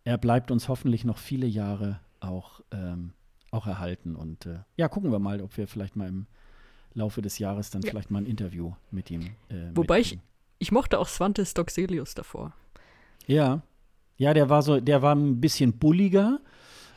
er 0.02 0.18
bleibt 0.18 0.50
uns 0.50 0.68
hoffentlich 0.68 1.04
noch 1.04 1.18
viele 1.18 1.46
Jahre 1.46 2.00
auch, 2.20 2.60
ähm, 2.72 3.12
auch 3.52 3.66
erhalten. 3.66 4.16
Und 4.16 4.46
äh, 4.46 4.58
ja, 4.76 4.88
gucken 4.88 5.12
wir 5.12 5.18
mal, 5.18 5.40
ob 5.40 5.56
wir 5.56 5.66
vielleicht 5.66 5.96
mal 5.96 6.08
im 6.08 6.26
Laufe 6.92 7.22
des 7.22 7.38
Jahres 7.38 7.70
dann 7.70 7.82
ja. 7.82 7.90
vielleicht 7.90 8.10
mal 8.10 8.18
ein 8.18 8.26
Interview 8.26 8.72
mit 8.90 9.10
ihm. 9.10 9.22
Äh, 9.48 9.70
Wobei 9.74 10.00
ich, 10.00 10.18
ich 10.58 10.72
mochte 10.72 10.98
auch 10.98 11.08
Svante 11.08 11.46
Stockselius 11.46 12.14
davor. 12.14 12.52
Ja. 13.26 13.62
Ja, 14.16 14.34
der 14.34 14.48
war 14.48 14.62
so, 14.62 14.80
der 14.80 15.02
war 15.02 15.14
ein 15.14 15.40
bisschen 15.40 15.78
bulliger 15.78 16.40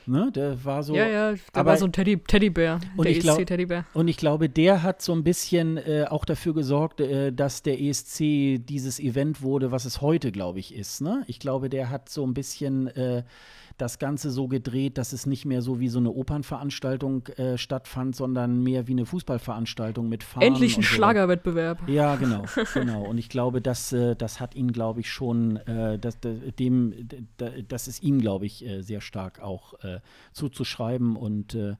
Ne? 0.07 0.31
Der 0.33 0.63
war 0.63 0.83
so. 0.83 0.95
Ja, 0.95 1.07
ja, 1.07 1.31
der 1.31 1.39
aber, 1.53 1.71
war 1.71 1.77
so 1.77 1.85
ein 1.85 1.91
Teddy, 1.91 2.17
Teddybär, 2.17 2.79
der 2.97 3.17
ESC-Teddybär. 3.17 3.85
Und 3.93 4.07
ich 4.07 4.17
glaube, 4.17 4.49
der 4.49 4.83
hat 4.83 5.01
so 5.01 5.13
ein 5.13 5.23
bisschen 5.23 5.77
äh, 5.77 6.05
auch 6.09 6.25
dafür 6.25 6.53
gesorgt, 6.53 7.01
äh, 7.01 7.31
dass 7.33 7.61
der 7.63 7.81
ESC 7.81 8.59
dieses 8.65 8.99
Event 8.99 9.41
wurde, 9.41 9.71
was 9.71 9.85
es 9.85 10.01
heute, 10.01 10.31
glaube 10.31 10.59
ich, 10.59 10.73
ist. 10.73 11.01
Ne? 11.01 11.23
Ich 11.27 11.39
glaube, 11.39 11.69
der 11.69 11.89
hat 11.89 12.09
so 12.09 12.25
ein 12.25 12.33
bisschen 12.33 12.87
äh, 12.87 13.23
das 13.77 13.99
Ganze 13.99 14.31
so 14.31 14.47
gedreht, 14.47 14.97
dass 14.97 15.13
es 15.13 15.25
nicht 15.25 15.45
mehr 15.45 15.61
so 15.61 15.79
wie 15.79 15.87
so 15.87 15.99
eine 15.99 16.11
Opernveranstaltung 16.11 17.27
äh, 17.27 17.57
stattfand, 17.57 18.15
sondern 18.15 18.61
mehr 18.63 18.87
wie 18.87 18.93
eine 18.93 19.05
Fußballveranstaltung 19.05 20.09
mit 20.09 20.23
Fahnen. 20.23 20.47
Endlich 20.47 20.77
ein 20.77 20.83
so. 20.83 20.87
Schlagerwettbewerb. 20.87 21.87
Ja, 21.87 22.15
genau, 22.15 22.45
genau. 22.73 23.03
Und 23.03 23.17
ich 23.17 23.29
glaube, 23.29 23.61
das, 23.61 23.93
äh, 23.93 24.15
das 24.15 24.39
hat 24.39 24.55
ihn, 24.55 24.71
glaube 24.71 25.01
ich, 25.01 25.11
schon, 25.11 25.57
äh, 25.57 25.99
das, 25.99 26.17
dem, 26.19 27.07
das 27.67 27.87
ist 27.87 28.03
ihm, 28.03 28.19
glaube 28.19 28.45
ich, 28.45 28.65
äh, 28.65 28.81
sehr 28.81 29.01
stark 29.01 29.41
auch 29.41 29.75
äh, 29.83 29.99
zuzuschreiben 30.33 31.15
und 31.15 31.55
äh, 31.55 31.75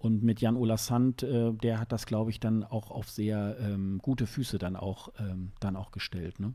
und 0.00 0.22
mit 0.22 0.40
Jan 0.40 0.54
Ola 0.54 0.76
Sand, 0.76 1.24
äh, 1.24 1.52
der 1.52 1.80
hat 1.80 1.90
das, 1.90 2.06
glaube 2.06 2.30
ich, 2.30 2.38
dann 2.38 2.62
auch 2.62 2.92
auf 2.92 3.10
sehr 3.10 3.56
ähm, 3.60 3.98
gute 4.00 4.28
Füße 4.28 4.58
dann 4.58 4.76
auch, 4.76 5.08
ähm, 5.18 5.50
dann 5.58 5.74
auch 5.74 5.90
gestellt. 5.90 6.38
Ne? 6.38 6.54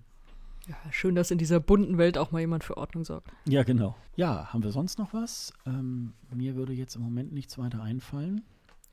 Ja, 0.67 0.75
schön, 0.91 1.15
dass 1.15 1.29
in 1.29 1.37
dieser 1.37 1.59
bunten 1.59 1.97
Welt 1.97 2.17
auch 2.17 2.31
mal 2.31 2.39
jemand 2.39 2.63
für 2.63 2.77
Ordnung 2.77 3.03
sorgt. 3.03 3.31
Ja, 3.45 3.63
genau. 3.63 3.95
Ja, 4.15 4.53
haben 4.53 4.63
wir 4.63 4.71
sonst 4.71 4.97
noch 4.97 5.13
was? 5.13 5.51
Ähm, 5.65 6.13
mir 6.33 6.55
würde 6.55 6.73
jetzt 6.73 6.95
im 6.95 7.01
Moment 7.01 7.33
nichts 7.33 7.57
weiter 7.57 7.81
einfallen. 7.81 8.43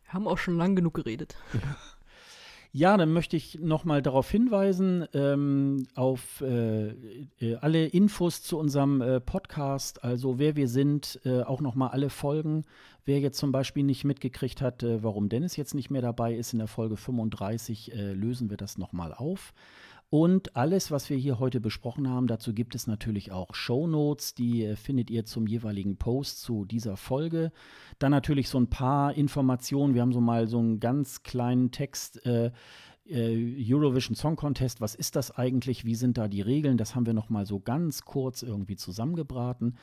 Wir 0.04 0.14
haben 0.14 0.26
auch 0.26 0.38
schon 0.38 0.56
lang 0.56 0.74
genug 0.74 0.94
geredet. 0.94 1.36
Ja, 2.72 2.96
dann 2.96 3.12
möchte 3.12 3.36
ich 3.36 3.58
nochmal 3.58 4.00
darauf 4.00 4.30
hinweisen, 4.30 5.04
ähm, 5.12 5.88
auf 5.96 6.40
äh, 6.40 6.90
äh, 7.40 7.56
alle 7.60 7.86
Infos 7.86 8.42
zu 8.42 8.58
unserem 8.58 9.00
äh, 9.00 9.18
Podcast, 9.18 10.04
also 10.04 10.38
wer 10.38 10.54
wir 10.54 10.68
sind, 10.68 11.20
äh, 11.24 11.42
auch 11.42 11.60
nochmal 11.60 11.88
alle 11.88 12.10
Folgen. 12.10 12.62
Wer 13.04 13.18
jetzt 13.18 13.38
zum 13.38 13.50
Beispiel 13.50 13.82
nicht 13.82 14.04
mitgekriegt 14.04 14.62
hat, 14.62 14.84
äh, 14.84 15.02
warum 15.02 15.28
Dennis 15.28 15.56
jetzt 15.56 15.74
nicht 15.74 15.90
mehr 15.90 16.02
dabei 16.02 16.32
ist 16.32 16.52
in 16.52 16.60
der 16.60 16.68
Folge 16.68 16.96
35, 16.96 17.92
äh, 17.92 18.12
lösen 18.12 18.50
wir 18.50 18.56
das 18.56 18.78
nochmal 18.78 19.14
auf. 19.14 19.52
Und 20.10 20.56
alles, 20.56 20.90
was 20.90 21.08
wir 21.08 21.16
hier 21.16 21.38
heute 21.38 21.60
besprochen 21.60 22.08
haben, 22.08 22.26
dazu 22.26 22.52
gibt 22.52 22.74
es 22.74 22.88
natürlich 22.88 23.30
auch 23.30 23.54
Show 23.54 23.86
Notes, 23.86 24.34
die 24.34 24.64
äh, 24.64 24.74
findet 24.74 25.08
ihr 25.08 25.24
zum 25.24 25.46
jeweiligen 25.46 25.96
Post 25.98 26.42
zu 26.42 26.64
dieser 26.64 26.96
Folge. 26.96 27.52
Dann 28.00 28.10
natürlich 28.10 28.48
so 28.48 28.58
ein 28.58 28.68
paar 28.68 29.14
Informationen. 29.14 29.94
Wir 29.94 30.02
haben 30.02 30.12
so 30.12 30.20
mal 30.20 30.48
so 30.48 30.58
einen 30.58 30.80
ganz 30.80 31.22
kleinen 31.22 31.70
Text. 31.70 32.26
Äh, 32.26 32.50
äh, 33.06 33.72
Eurovision 33.72 34.14
Song 34.14 34.36
Contest, 34.36 34.80
was 34.80 34.94
ist 34.94 35.16
das 35.16 35.36
eigentlich? 35.36 35.84
Wie 35.84 35.94
sind 35.94 36.16
da 36.18 36.28
die 36.28 36.42
Regeln? 36.42 36.76
Das 36.76 36.94
haben 36.94 37.06
wir 37.06 37.14
noch 37.14 37.28
mal 37.28 37.46
so 37.46 37.58
ganz 37.58 38.04
kurz 38.04 38.42
irgendwie 38.42 38.76
zusammengebraten. 38.76 39.76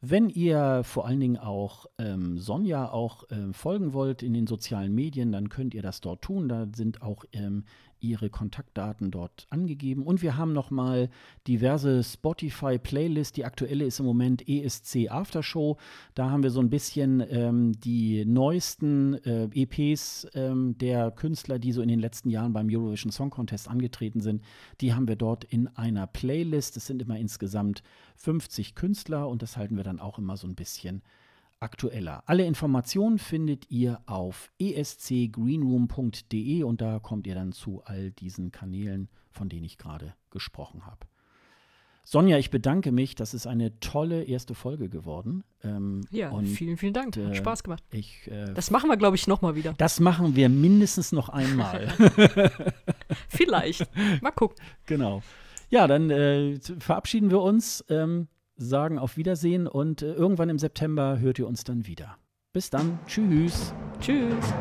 Wenn 0.00 0.28
ihr 0.28 0.82
vor 0.84 1.06
allen 1.06 1.20
Dingen 1.20 1.38
auch 1.38 1.86
ähm, 1.98 2.36
Sonja 2.36 2.90
auch 2.90 3.24
ähm, 3.30 3.54
folgen 3.54 3.94
wollt 3.94 4.22
in 4.22 4.34
den 4.34 4.46
sozialen 4.46 4.94
Medien, 4.94 5.32
dann 5.32 5.48
könnt 5.48 5.72
ihr 5.72 5.80
das 5.80 6.02
dort 6.02 6.20
tun. 6.20 6.48
Da 6.48 6.66
sind 6.74 7.00
auch 7.00 7.24
ähm, 7.32 7.64
ihre 8.04 8.30
Kontaktdaten 8.30 9.10
dort 9.10 9.46
angegeben. 9.50 10.02
Und 10.02 10.22
wir 10.22 10.36
haben 10.36 10.52
nochmal 10.52 11.08
diverse 11.46 12.02
Spotify-Playlists. 12.02 13.32
Die 13.32 13.44
aktuelle 13.44 13.84
ist 13.84 14.00
im 14.00 14.06
Moment 14.06 14.48
ESC 14.48 15.08
Aftershow. 15.08 15.78
Da 16.14 16.30
haben 16.30 16.42
wir 16.42 16.50
so 16.50 16.60
ein 16.60 16.70
bisschen 16.70 17.24
ähm, 17.28 17.72
die 17.80 18.24
neuesten 18.24 19.14
äh, 19.24 19.48
EPs 19.54 20.26
ähm, 20.34 20.76
der 20.78 21.10
Künstler, 21.10 21.58
die 21.58 21.72
so 21.72 21.82
in 21.82 21.88
den 21.88 22.00
letzten 22.00 22.30
Jahren 22.30 22.52
beim 22.52 22.68
Eurovision 22.70 23.12
Song 23.12 23.30
Contest 23.30 23.68
angetreten 23.68 24.20
sind. 24.20 24.42
Die 24.80 24.94
haben 24.94 25.08
wir 25.08 25.16
dort 25.16 25.44
in 25.44 25.68
einer 25.68 26.06
Playlist. 26.06 26.76
Es 26.76 26.86
sind 26.86 27.02
immer 27.02 27.18
insgesamt 27.18 27.82
50 28.16 28.74
Künstler 28.74 29.28
und 29.28 29.42
das 29.42 29.56
halten 29.56 29.76
wir 29.76 29.84
dann 29.84 30.00
auch 30.00 30.18
immer 30.18 30.36
so 30.36 30.46
ein 30.46 30.54
bisschen 30.54 31.02
aktueller. 31.64 32.22
Alle 32.26 32.44
Informationen 32.44 33.18
findet 33.18 33.68
ihr 33.70 34.00
auf 34.06 34.52
escgreenroom.de 34.58 36.62
und 36.62 36.80
da 36.80 37.00
kommt 37.00 37.26
ihr 37.26 37.34
dann 37.34 37.50
zu 37.52 37.82
all 37.84 38.12
diesen 38.12 38.52
Kanälen, 38.52 39.08
von 39.30 39.48
denen 39.48 39.64
ich 39.64 39.78
gerade 39.78 40.14
gesprochen 40.30 40.86
habe. 40.86 41.06
Sonja, 42.06 42.36
ich 42.36 42.50
bedanke 42.50 42.92
mich. 42.92 43.14
Das 43.14 43.32
ist 43.32 43.46
eine 43.46 43.80
tolle 43.80 44.24
erste 44.24 44.54
Folge 44.54 44.90
geworden. 44.90 45.42
Ähm, 45.62 46.02
ja, 46.10 46.28
und, 46.28 46.44
vielen, 46.46 46.76
vielen 46.76 46.92
Dank. 46.92 47.16
Hat 47.16 47.32
äh, 47.32 47.34
Spaß 47.34 47.62
gemacht. 47.62 47.82
Ich, 47.90 48.30
äh, 48.30 48.52
das 48.52 48.70
machen 48.70 48.90
wir, 48.90 48.98
glaube 48.98 49.16
ich, 49.16 49.26
nochmal 49.26 49.54
wieder. 49.54 49.72
Das 49.78 50.00
machen 50.00 50.36
wir 50.36 50.50
mindestens 50.50 51.12
noch 51.12 51.30
einmal. 51.30 51.88
Vielleicht. 53.28 53.88
Mal 54.20 54.32
gucken. 54.32 54.62
Genau. 54.84 55.22
Ja, 55.70 55.86
dann 55.86 56.10
äh, 56.10 56.60
verabschieden 56.78 57.30
wir 57.30 57.40
uns. 57.40 57.82
Ähm, 57.88 58.28
sagen 58.56 58.98
auf 58.98 59.16
Wiedersehen 59.16 59.66
und 59.66 60.02
äh, 60.02 60.12
irgendwann 60.12 60.48
im 60.48 60.58
September 60.58 61.18
hört 61.18 61.38
ihr 61.38 61.46
uns 61.46 61.64
dann 61.64 61.86
wieder. 61.86 62.16
Bis 62.52 62.70
dann. 62.70 62.98
Tschüss. 63.06 63.74
Tschüss. 64.00 64.54